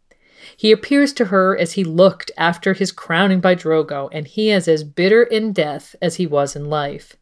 He 0.56 0.72
appears 0.72 1.12
to 1.14 1.26
her 1.26 1.56
as 1.56 1.72
he 1.72 1.84
looked 1.84 2.30
after 2.36 2.74
his 2.74 2.92
crowning 2.92 3.40
by 3.40 3.54
Drogo, 3.54 4.10
and 4.12 4.26
he 4.26 4.50
is 4.50 4.68
as 4.68 4.84
bitter 4.84 5.22
in 5.22 5.52
death 5.52 5.96
as 6.02 6.16
he 6.16 6.26
was 6.26 6.54
in 6.54 6.68
life. 6.68 7.16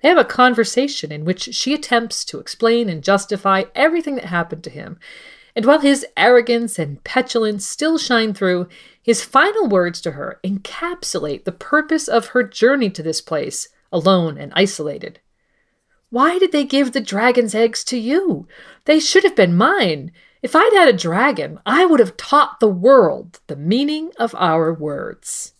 They 0.00 0.08
have 0.08 0.18
a 0.18 0.24
conversation 0.24 1.10
in 1.10 1.24
which 1.24 1.54
she 1.54 1.74
attempts 1.74 2.24
to 2.26 2.38
explain 2.38 2.88
and 2.88 3.04
justify 3.04 3.64
everything 3.74 4.16
that 4.16 4.26
happened 4.26 4.64
to 4.64 4.70
him, 4.70 4.98
and 5.54 5.66
while 5.66 5.80
his 5.80 6.06
arrogance 6.16 6.78
and 6.78 7.02
petulance 7.04 7.66
still 7.66 7.98
shine 7.98 8.34
through, 8.34 8.68
his 9.02 9.24
final 9.24 9.68
words 9.68 10.00
to 10.00 10.12
her 10.12 10.40
encapsulate 10.42 11.44
the 11.44 11.52
purpose 11.52 12.08
of 12.08 12.28
her 12.28 12.42
journey 12.42 12.90
to 12.90 13.02
this 13.02 13.20
place, 13.20 13.68
alone 13.92 14.38
and 14.38 14.52
isolated. 14.54 15.20
Why 16.10 16.38
did 16.38 16.52
they 16.52 16.64
give 16.64 16.92
the 16.92 17.00
dragon's 17.00 17.54
eggs 17.54 17.84
to 17.84 17.98
you? 17.98 18.46
They 18.84 19.00
should 19.00 19.24
have 19.24 19.36
been 19.36 19.56
mine. 19.56 20.12
If 20.42 20.56
I'd 20.56 20.72
had 20.74 20.88
a 20.88 20.92
dragon, 20.92 21.60
I 21.64 21.86
would 21.86 22.00
have 22.00 22.16
taught 22.16 22.58
the 22.58 22.68
world 22.68 23.38
the 23.46 23.54
meaning 23.54 24.10
of 24.18 24.34
our 24.34 24.74
words. 24.74 25.54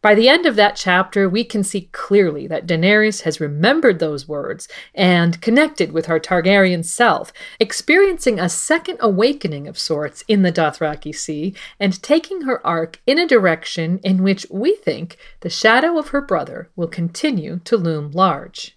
By 0.00 0.16
the 0.16 0.28
end 0.28 0.46
of 0.46 0.56
that 0.56 0.74
chapter, 0.74 1.28
we 1.28 1.44
can 1.44 1.62
see 1.62 1.88
clearly 1.92 2.48
that 2.48 2.66
Daenerys 2.66 3.22
has 3.22 3.40
remembered 3.40 4.00
those 4.00 4.26
words 4.26 4.66
and 4.96 5.40
connected 5.40 5.92
with 5.92 6.06
her 6.06 6.18
Targaryen 6.18 6.84
self, 6.84 7.32
experiencing 7.60 8.40
a 8.40 8.48
second 8.48 8.98
awakening 8.98 9.68
of 9.68 9.78
sorts 9.78 10.24
in 10.26 10.42
the 10.42 10.50
Dothraki 10.50 11.14
Sea 11.14 11.54
and 11.78 12.02
taking 12.02 12.40
her 12.40 12.66
arc 12.66 13.00
in 13.06 13.16
a 13.16 13.28
direction 13.28 14.00
in 14.02 14.24
which 14.24 14.44
we 14.50 14.74
think 14.74 15.16
the 15.38 15.48
shadow 15.48 15.96
of 15.98 16.08
her 16.08 16.20
brother 16.20 16.68
will 16.74 16.88
continue 16.88 17.60
to 17.60 17.76
loom 17.76 18.10
large. 18.10 18.76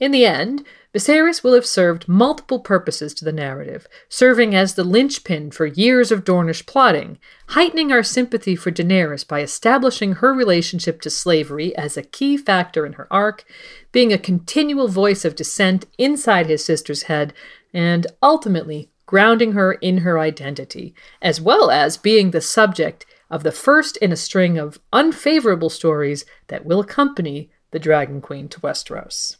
In 0.00 0.12
the 0.12 0.24
end, 0.24 0.64
Viserys 0.94 1.42
will 1.42 1.54
have 1.54 1.64
served 1.64 2.06
multiple 2.06 2.60
purposes 2.60 3.14
to 3.14 3.24
the 3.24 3.32
narrative, 3.32 3.86
serving 4.10 4.54
as 4.54 4.74
the 4.74 4.84
linchpin 4.84 5.50
for 5.50 5.64
years 5.64 6.12
of 6.12 6.22
Dornish 6.22 6.66
plotting, 6.66 7.18
heightening 7.48 7.90
our 7.90 8.02
sympathy 8.02 8.54
for 8.54 8.70
Daenerys 8.70 9.26
by 9.26 9.40
establishing 9.40 10.16
her 10.16 10.34
relationship 10.34 11.00
to 11.00 11.08
slavery 11.08 11.74
as 11.76 11.96
a 11.96 12.02
key 12.02 12.36
factor 12.36 12.84
in 12.84 12.94
her 12.94 13.08
arc, 13.10 13.44
being 13.90 14.12
a 14.12 14.18
continual 14.18 14.86
voice 14.86 15.24
of 15.24 15.34
dissent 15.34 15.86
inside 15.96 16.46
his 16.46 16.62
sister's 16.62 17.04
head, 17.04 17.32
and 17.72 18.06
ultimately 18.22 18.90
grounding 19.06 19.52
her 19.52 19.72
in 19.72 19.98
her 19.98 20.18
identity, 20.18 20.94
as 21.22 21.40
well 21.40 21.70
as 21.70 21.96
being 21.96 22.32
the 22.32 22.40
subject 22.42 23.06
of 23.30 23.44
the 23.44 23.52
first 23.52 23.96
in 23.96 24.12
a 24.12 24.16
string 24.16 24.58
of 24.58 24.78
unfavorable 24.92 25.70
stories 25.70 26.26
that 26.48 26.66
will 26.66 26.80
accompany 26.80 27.50
the 27.70 27.78
Dragon 27.78 28.20
Queen 28.20 28.46
to 28.46 28.60
Westeros. 28.60 29.38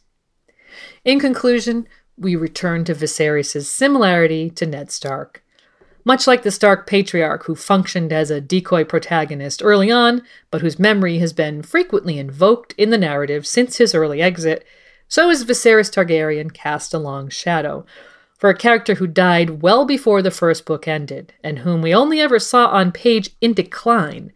In 1.03 1.19
conclusion, 1.19 1.87
we 2.17 2.35
return 2.35 2.83
to 2.85 2.95
Viserys' 2.95 3.65
similarity 3.65 4.49
to 4.51 4.65
Ned 4.65 4.91
Stark. 4.91 5.43
Much 6.05 6.27
like 6.27 6.43
the 6.43 6.51
Stark 6.51 6.85
patriarch 6.85 7.45
who 7.45 7.55
functioned 7.55 8.11
as 8.11 8.29
a 8.29 8.41
decoy 8.41 8.83
protagonist 8.83 9.61
early 9.63 9.89
on, 9.89 10.21
but 10.51 10.61
whose 10.61 10.77
memory 10.77 11.19
has 11.19 11.31
been 11.31 11.63
frequently 11.63 12.17
invoked 12.19 12.73
in 12.77 12.89
the 12.89 12.97
narrative 12.97 13.47
since 13.47 13.77
his 13.77 13.95
early 13.95 14.21
exit, 14.21 14.65
so 15.07 15.29
is 15.29 15.45
Viserys 15.45 15.91
Targaryen 15.91 16.53
cast 16.53 16.93
a 16.93 16.99
long 16.99 17.29
shadow, 17.29 17.85
for 18.37 18.49
a 18.49 18.57
character 18.57 18.95
who 18.95 19.07
died 19.07 19.61
well 19.61 19.85
before 19.85 20.21
the 20.21 20.31
first 20.31 20.65
book 20.65 20.87
ended, 20.87 21.33
and 21.43 21.59
whom 21.59 21.81
we 21.81 21.95
only 21.95 22.19
ever 22.19 22.39
saw 22.39 22.67
on 22.67 22.91
page 22.91 23.29
in 23.39 23.53
decline. 23.53 24.33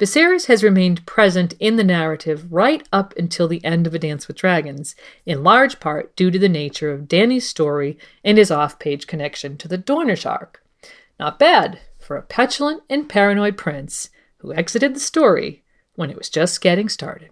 Viserys 0.00 0.46
has 0.46 0.64
remained 0.64 1.04
present 1.04 1.52
in 1.60 1.76
the 1.76 1.84
narrative 1.84 2.50
right 2.50 2.88
up 2.90 3.14
until 3.18 3.46
the 3.46 3.62
end 3.62 3.86
of 3.86 3.94
A 3.94 3.98
Dance 3.98 4.26
with 4.26 4.38
Dragons, 4.38 4.96
in 5.26 5.44
large 5.44 5.78
part 5.78 6.16
due 6.16 6.30
to 6.30 6.38
the 6.38 6.48
nature 6.48 6.90
of 6.90 7.06
Dany's 7.06 7.46
story 7.46 7.98
and 8.24 8.38
his 8.38 8.50
off 8.50 8.78
page 8.78 9.06
connection 9.06 9.58
to 9.58 9.68
the 9.68 9.76
Dornish. 9.76 10.24
Not 11.18 11.38
bad 11.38 11.80
for 11.98 12.16
a 12.16 12.22
petulant 12.22 12.82
and 12.88 13.10
paranoid 13.10 13.58
prince 13.58 14.08
who 14.38 14.54
exited 14.54 14.94
the 14.94 15.00
story 15.00 15.64
when 15.96 16.08
it 16.08 16.16
was 16.16 16.30
just 16.30 16.62
getting 16.62 16.88
started. 16.88 17.28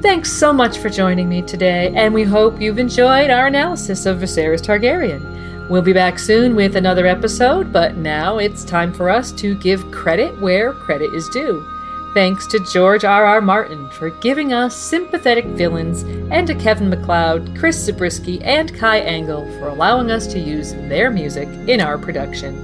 Thanks 0.00 0.32
so 0.32 0.50
much 0.50 0.78
for 0.78 0.88
joining 0.88 1.28
me 1.28 1.42
today, 1.42 1.92
and 1.94 2.14
we 2.14 2.22
hope 2.22 2.58
you've 2.58 2.78
enjoyed 2.78 3.28
our 3.28 3.48
analysis 3.48 4.06
of 4.06 4.16
Viserys 4.16 4.62
Targaryen. 4.62 5.49
We'll 5.70 5.82
be 5.82 5.92
back 5.92 6.18
soon 6.18 6.56
with 6.56 6.74
another 6.74 7.06
episode, 7.06 7.72
but 7.72 7.96
now 7.96 8.38
it's 8.38 8.64
time 8.64 8.92
for 8.92 9.08
us 9.08 9.30
to 9.34 9.54
give 9.60 9.92
credit 9.92 10.36
where 10.40 10.72
credit 10.72 11.14
is 11.14 11.28
due. 11.28 11.64
Thanks 12.12 12.48
to 12.48 12.66
George 12.72 13.04
R. 13.04 13.24
R. 13.24 13.40
Martin 13.40 13.88
for 13.90 14.10
giving 14.10 14.52
us 14.52 14.74
sympathetic 14.74 15.44
villains, 15.44 16.02
and 16.32 16.44
to 16.48 16.56
Kevin 16.56 16.90
MacLeod, 16.90 17.56
Chris 17.56 17.84
Zabriskie, 17.84 18.42
and 18.42 18.74
Kai 18.74 18.98
Engel 18.98 19.48
for 19.60 19.68
allowing 19.68 20.10
us 20.10 20.26
to 20.32 20.40
use 20.40 20.72
their 20.72 21.08
music 21.08 21.46
in 21.68 21.80
our 21.80 21.98
production. 21.98 22.56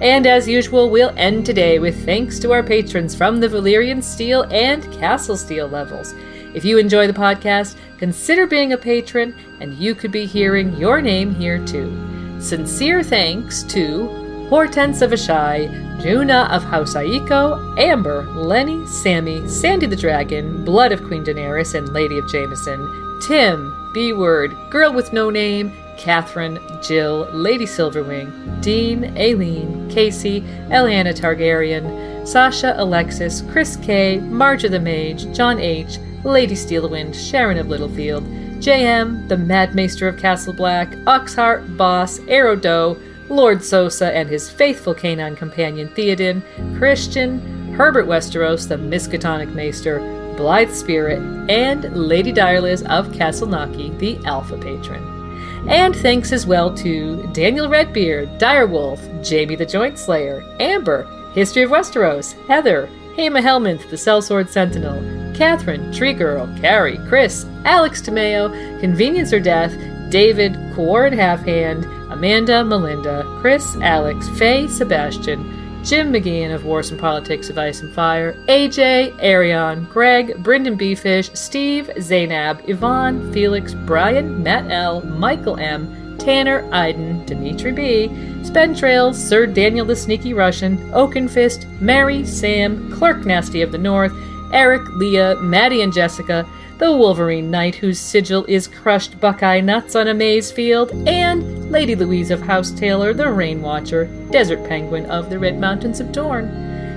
And 0.00 0.26
as 0.26 0.48
usual, 0.48 0.90
we'll 0.90 1.14
end 1.16 1.46
today 1.46 1.78
with 1.78 2.04
thanks 2.04 2.40
to 2.40 2.50
our 2.50 2.64
patrons 2.64 3.14
from 3.14 3.38
the 3.38 3.46
Valyrian 3.46 4.02
Steel 4.02 4.42
and 4.50 4.82
Castle 4.94 5.36
Steel 5.36 5.68
levels. 5.68 6.14
If 6.52 6.64
you 6.64 6.78
enjoy 6.78 7.06
the 7.06 7.12
podcast, 7.12 7.76
consider 7.96 8.48
being 8.48 8.72
a 8.72 8.76
patron, 8.76 9.36
and 9.60 9.72
you 9.74 9.94
could 9.94 10.10
be 10.10 10.26
hearing 10.26 10.76
your 10.76 11.00
name 11.00 11.32
here 11.32 11.64
too. 11.64 12.09
Sincere 12.40 13.02
thanks 13.02 13.62
to 13.64 14.08
Hortense 14.48 15.02
of 15.02 15.12
Asshai, 15.12 16.00
Juna 16.02 16.48
of 16.50 16.64
House 16.64 16.94
Aiko, 16.94 17.78
Amber, 17.78 18.24
Lenny, 18.32 18.86
Sammy, 18.86 19.46
Sandy 19.46 19.86
the 19.86 19.94
Dragon, 19.94 20.64
Blood 20.64 20.90
of 20.90 21.04
Queen 21.04 21.22
Daenerys 21.22 21.74
and 21.74 21.92
Lady 21.92 22.16
of 22.16 22.28
Jameson, 22.30 23.20
Tim, 23.22 23.90
B 23.92 24.14
Word, 24.14 24.56
Girl 24.70 24.92
with 24.92 25.12
No 25.12 25.28
Name, 25.28 25.70
Catherine, 25.98 26.58
Jill, 26.82 27.28
Lady 27.32 27.66
Silverwing, 27.66 28.62
Dean, 28.62 29.16
Aileen, 29.18 29.90
Casey, 29.90 30.40
Eliana 30.70 31.14
Targaryen, 31.14 32.26
Sasha, 32.26 32.74
Alexis, 32.78 33.42
Chris 33.52 33.76
K, 33.76 34.18
Marja 34.18 34.70
the 34.70 34.80
Mage, 34.80 35.30
John 35.36 35.58
H., 35.58 35.98
Lady 36.24 36.54
Steelwind, 36.54 37.14
Sharon 37.14 37.58
of 37.58 37.68
Littlefield, 37.68 38.24
J.M., 38.60 39.26
the 39.28 39.38
Mad 39.38 39.74
Maester 39.74 40.06
of 40.06 40.18
Castle 40.18 40.52
Black, 40.52 40.90
Oxheart, 41.06 41.78
Boss, 41.78 42.20
Arrow 42.28 42.54
Doe, 42.54 42.98
Lord 43.30 43.64
Sosa 43.64 44.14
and 44.14 44.28
his 44.28 44.50
faithful 44.50 44.92
canine 44.92 45.34
companion 45.34 45.88
Theoden, 45.88 46.42
Christian, 46.76 47.72
Herbert 47.72 48.06
Westeros, 48.06 48.68
the 48.68 48.76
Miskatonic 48.76 49.54
Maester, 49.54 50.00
Blythe 50.36 50.72
Spirit, 50.72 51.20
and 51.48 51.96
Lady 51.96 52.32
Direliz 52.32 52.82
of 52.90 53.08
Castleknocky, 53.12 53.98
the 53.98 54.18
Alpha 54.26 54.58
Patron. 54.58 55.68
And 55.68 55.96
thanks 55.96 56.32
as 56.32 56.46
well 56.46 56.74
to 56.76 57.26
Daniel 57.32 57.68
Redbeard, 57.68 58.38
Direwolf, 58.38 59.24
Jamie 59.26 59.56
the 59.56 59.64
Joint 59.64 59.98
Slayer, 59.98 60.44
Amber, 60.60 61.06
History 61.32 61.62
of 61.62 61.70
Westeros, 61.70 62.34
Heather, 62.46 62.88
Hema 63.14 63.40
Helminth, 63.40 63.88
the 63.88 63.96
Sellsword 63.96 64.48
Sentinel, 64.48 65.29
Catherine, 65.40 65.90
Tree 65.90 66.12
Girl, 66.12 66.54
Carrie, 66.60 67.00
Chris, 67.08 67.46
Alex 67.64 68.02
Tomeo, 68.02 68.78
Convenience 68.78 69.32
or 69.32 69.40
Death, 69.40 69.72
David, 70.10 70.54
Quarren 70.74 71.14
Halfhand, 71.14 71.86
Amanda, 72.12 72.62
Melinda, 72.62 73.24
Chris, 73.40 73.74
Alex, 73.76 74.28
Faye, 74.38 74.66
Sebastian, 74.68 75.82
Jim 75.82 76.12
McGeehan 76.12 76.54
of 76.54 76.66
Wars 76.66 76.90
and 76.90 77.00
Politics 77.00 77.48
of 77.48 77.56
Ice 77.56 77.80
and 77.80 77.90
Fire, 77.94 78.34
AJ, 78.48 79.16
Arion, 79.18 79.86
Greg, 79.86 80.42
Brendan 80.42 80.76
Beefish, 80.76 81.34
Steve, 81.34 81.90
Zainab, 81.98 82.60
Yvonne, 82.68 83.32
Felix, 83.32 83.72
Brian, 83.72 84.42
Matt 84.42 84.70
L, 84.70 85.00
Michael 85.06 85.58
M, 85.58 86.18
Tanner, 86.18 86.68
Iden, 86.70 87.24
Dimitri 87.24 87.72
B, 87.72 88.44
Spen 88.44 88.74
Trails, 88.74 89.16
Sir 89.16 89.46
Daniel 89.46 89.86
the 89.86 89.96
Sneaky 89.96 90.34
Russian, 90.34 90.76
Oakenfist, 90.90 91.66
Mary, 91.80 92.26
Sam, 92.26 92.92
Clerk 92.92 93.24
Nasty 93.24 93.62
of 93.62 93.72
the 93.72 93.78
North, 93.78 94.12
Eric, 94.52 94.88
Leah, 94.90 95.36
Maddie 95.36 95.82
and 95.82 95.92
Jessica, 95.92 96.46
the 96.78 96.96
Wolverine 96.96 97.50
Knight 97.50 97.74
whose 97.74 97.98
sigil 97.98 98.44
is 98.46 98.66
crushed 98.66 99.20
Buckeye 99.20 99.60
nuts 99.60 99.94
on 99.94 100.08
a 100.08 100.14
maize 100.14 100.50
field, 100.50 100.90
and 101.06 101.70
Lady 101.70 101.94
Louise 101.94 102.30
of 102.30 102.40
House 102.40 102.70
Taylor, 102.70 103.12
the 103.12 103.30
Rain 103.30 103.60
Watcher, 103.60 104.06
Desert 104.30 104.66
Penguin 104.66 105.06
of 105.10 105.28
the 105.28 105.38
Red 105.38 105.60
Mountains 105.60 106.00
of 106.00 106.10
Dorne. 106.10 106.48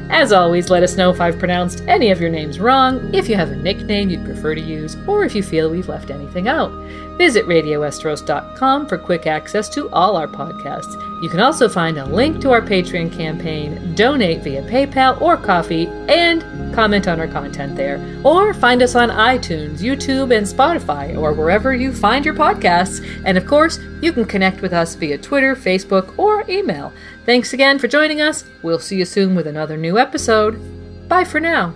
As 0.09 0.31
always, 0.31 0.69
let 0.69 0.83
us 0.83 0.95
know 0.95 1.09
if 1.09 1.19
I've 1.19 1.39
pronounced 1.39 1.83
any 1.87 2.11
of 2.11 2.21
your 2.21 2.29
names 2.29 2.59
wrong, 2.59 3.13
if 3.13 3.27
you 3.27 3.35
have 3.35 3.51
a 3.51 3.55
nickname 3.55 4.09
you'd 4.09 4.25
prefer 4.25 4.53
to 4.53 4.61
use, 4.61 4.95
or 5.07 5.23
if 5.23 5.33
you 5.33 5.41
feel 5.41 5.69
we've 5.69 5.89
left 5.89 6.11
anything 6.11 6.47
out. 6.47 6.71
Visit 7.17 7.45
RadioWesteros.com 7.45 8.87
for 8.87 8.97
quick 8.97 9.27
access 9.27 9.69
to 9.69 9.89
all 9.91 10.17
our 10.17 10.27
podcasts. 10.27 10.93
You 11.21 11.29
can 11.29 11.39
also 11.39 11.69
find 11.69 11.97
a 11.97 12.05
link 12.05 12.41
to 12.41 12.51
our 12.51 12.61
Patreon 12.61 13.11
campaign, 13.15 13.93
donate 13.95 14.43
via 14.43 14.63
PayPal 14.63 15.21
or 15.21 15.37
Ko-fi, 15.37 15.87
and 16.09 16.41
comment 16.73 17.07
on 17.07 17.19
our 17.19 17.27
content 17.27 17.75
there. 17.75 18.03
Or 18.23 18.53
find 18.53 18.81
us 18.81 18.95
on 18.95 19.09
iTunes, 19.09 19.79
YouTube, 19.79 20.35
and 20.35 20.45
Spotify, 20.45 21.15
or 21.15 21.33
wherever 21.33 21.73
you 21.73 21.93
find 21.93 22.25
your 22.25 22.33
podcasts. 22.33 23.05
And 23.25 23.37
of 23.37 23.45
course, 23.45 23.79
you 24.01 24.11
can 24.11 24.25
connect 24.25 24.61
with 24.61 24.73
us 24.73 24.95
via 24.95 25.17
Twitter, 25.17 25.55
Facebook, 25.55 26.17
or 26.17 26.43
email. 26.49 26.91
Thanks 27.25 27.53
again 27.53 27.79
for 27.79 27.87
joining 27.87 28.21
us. 28.21 28.43
We'll 28.63 28.79
see 28.79 28.97
you 28.97 29.05
soon 29.05 29.35
with 29.35 29.47
another 29.47 29.77
new 29.77 29.97
episode. 29.97 30.59
Bye 31.07 31.25
for 31.25 31.39
now. 31.39 31.75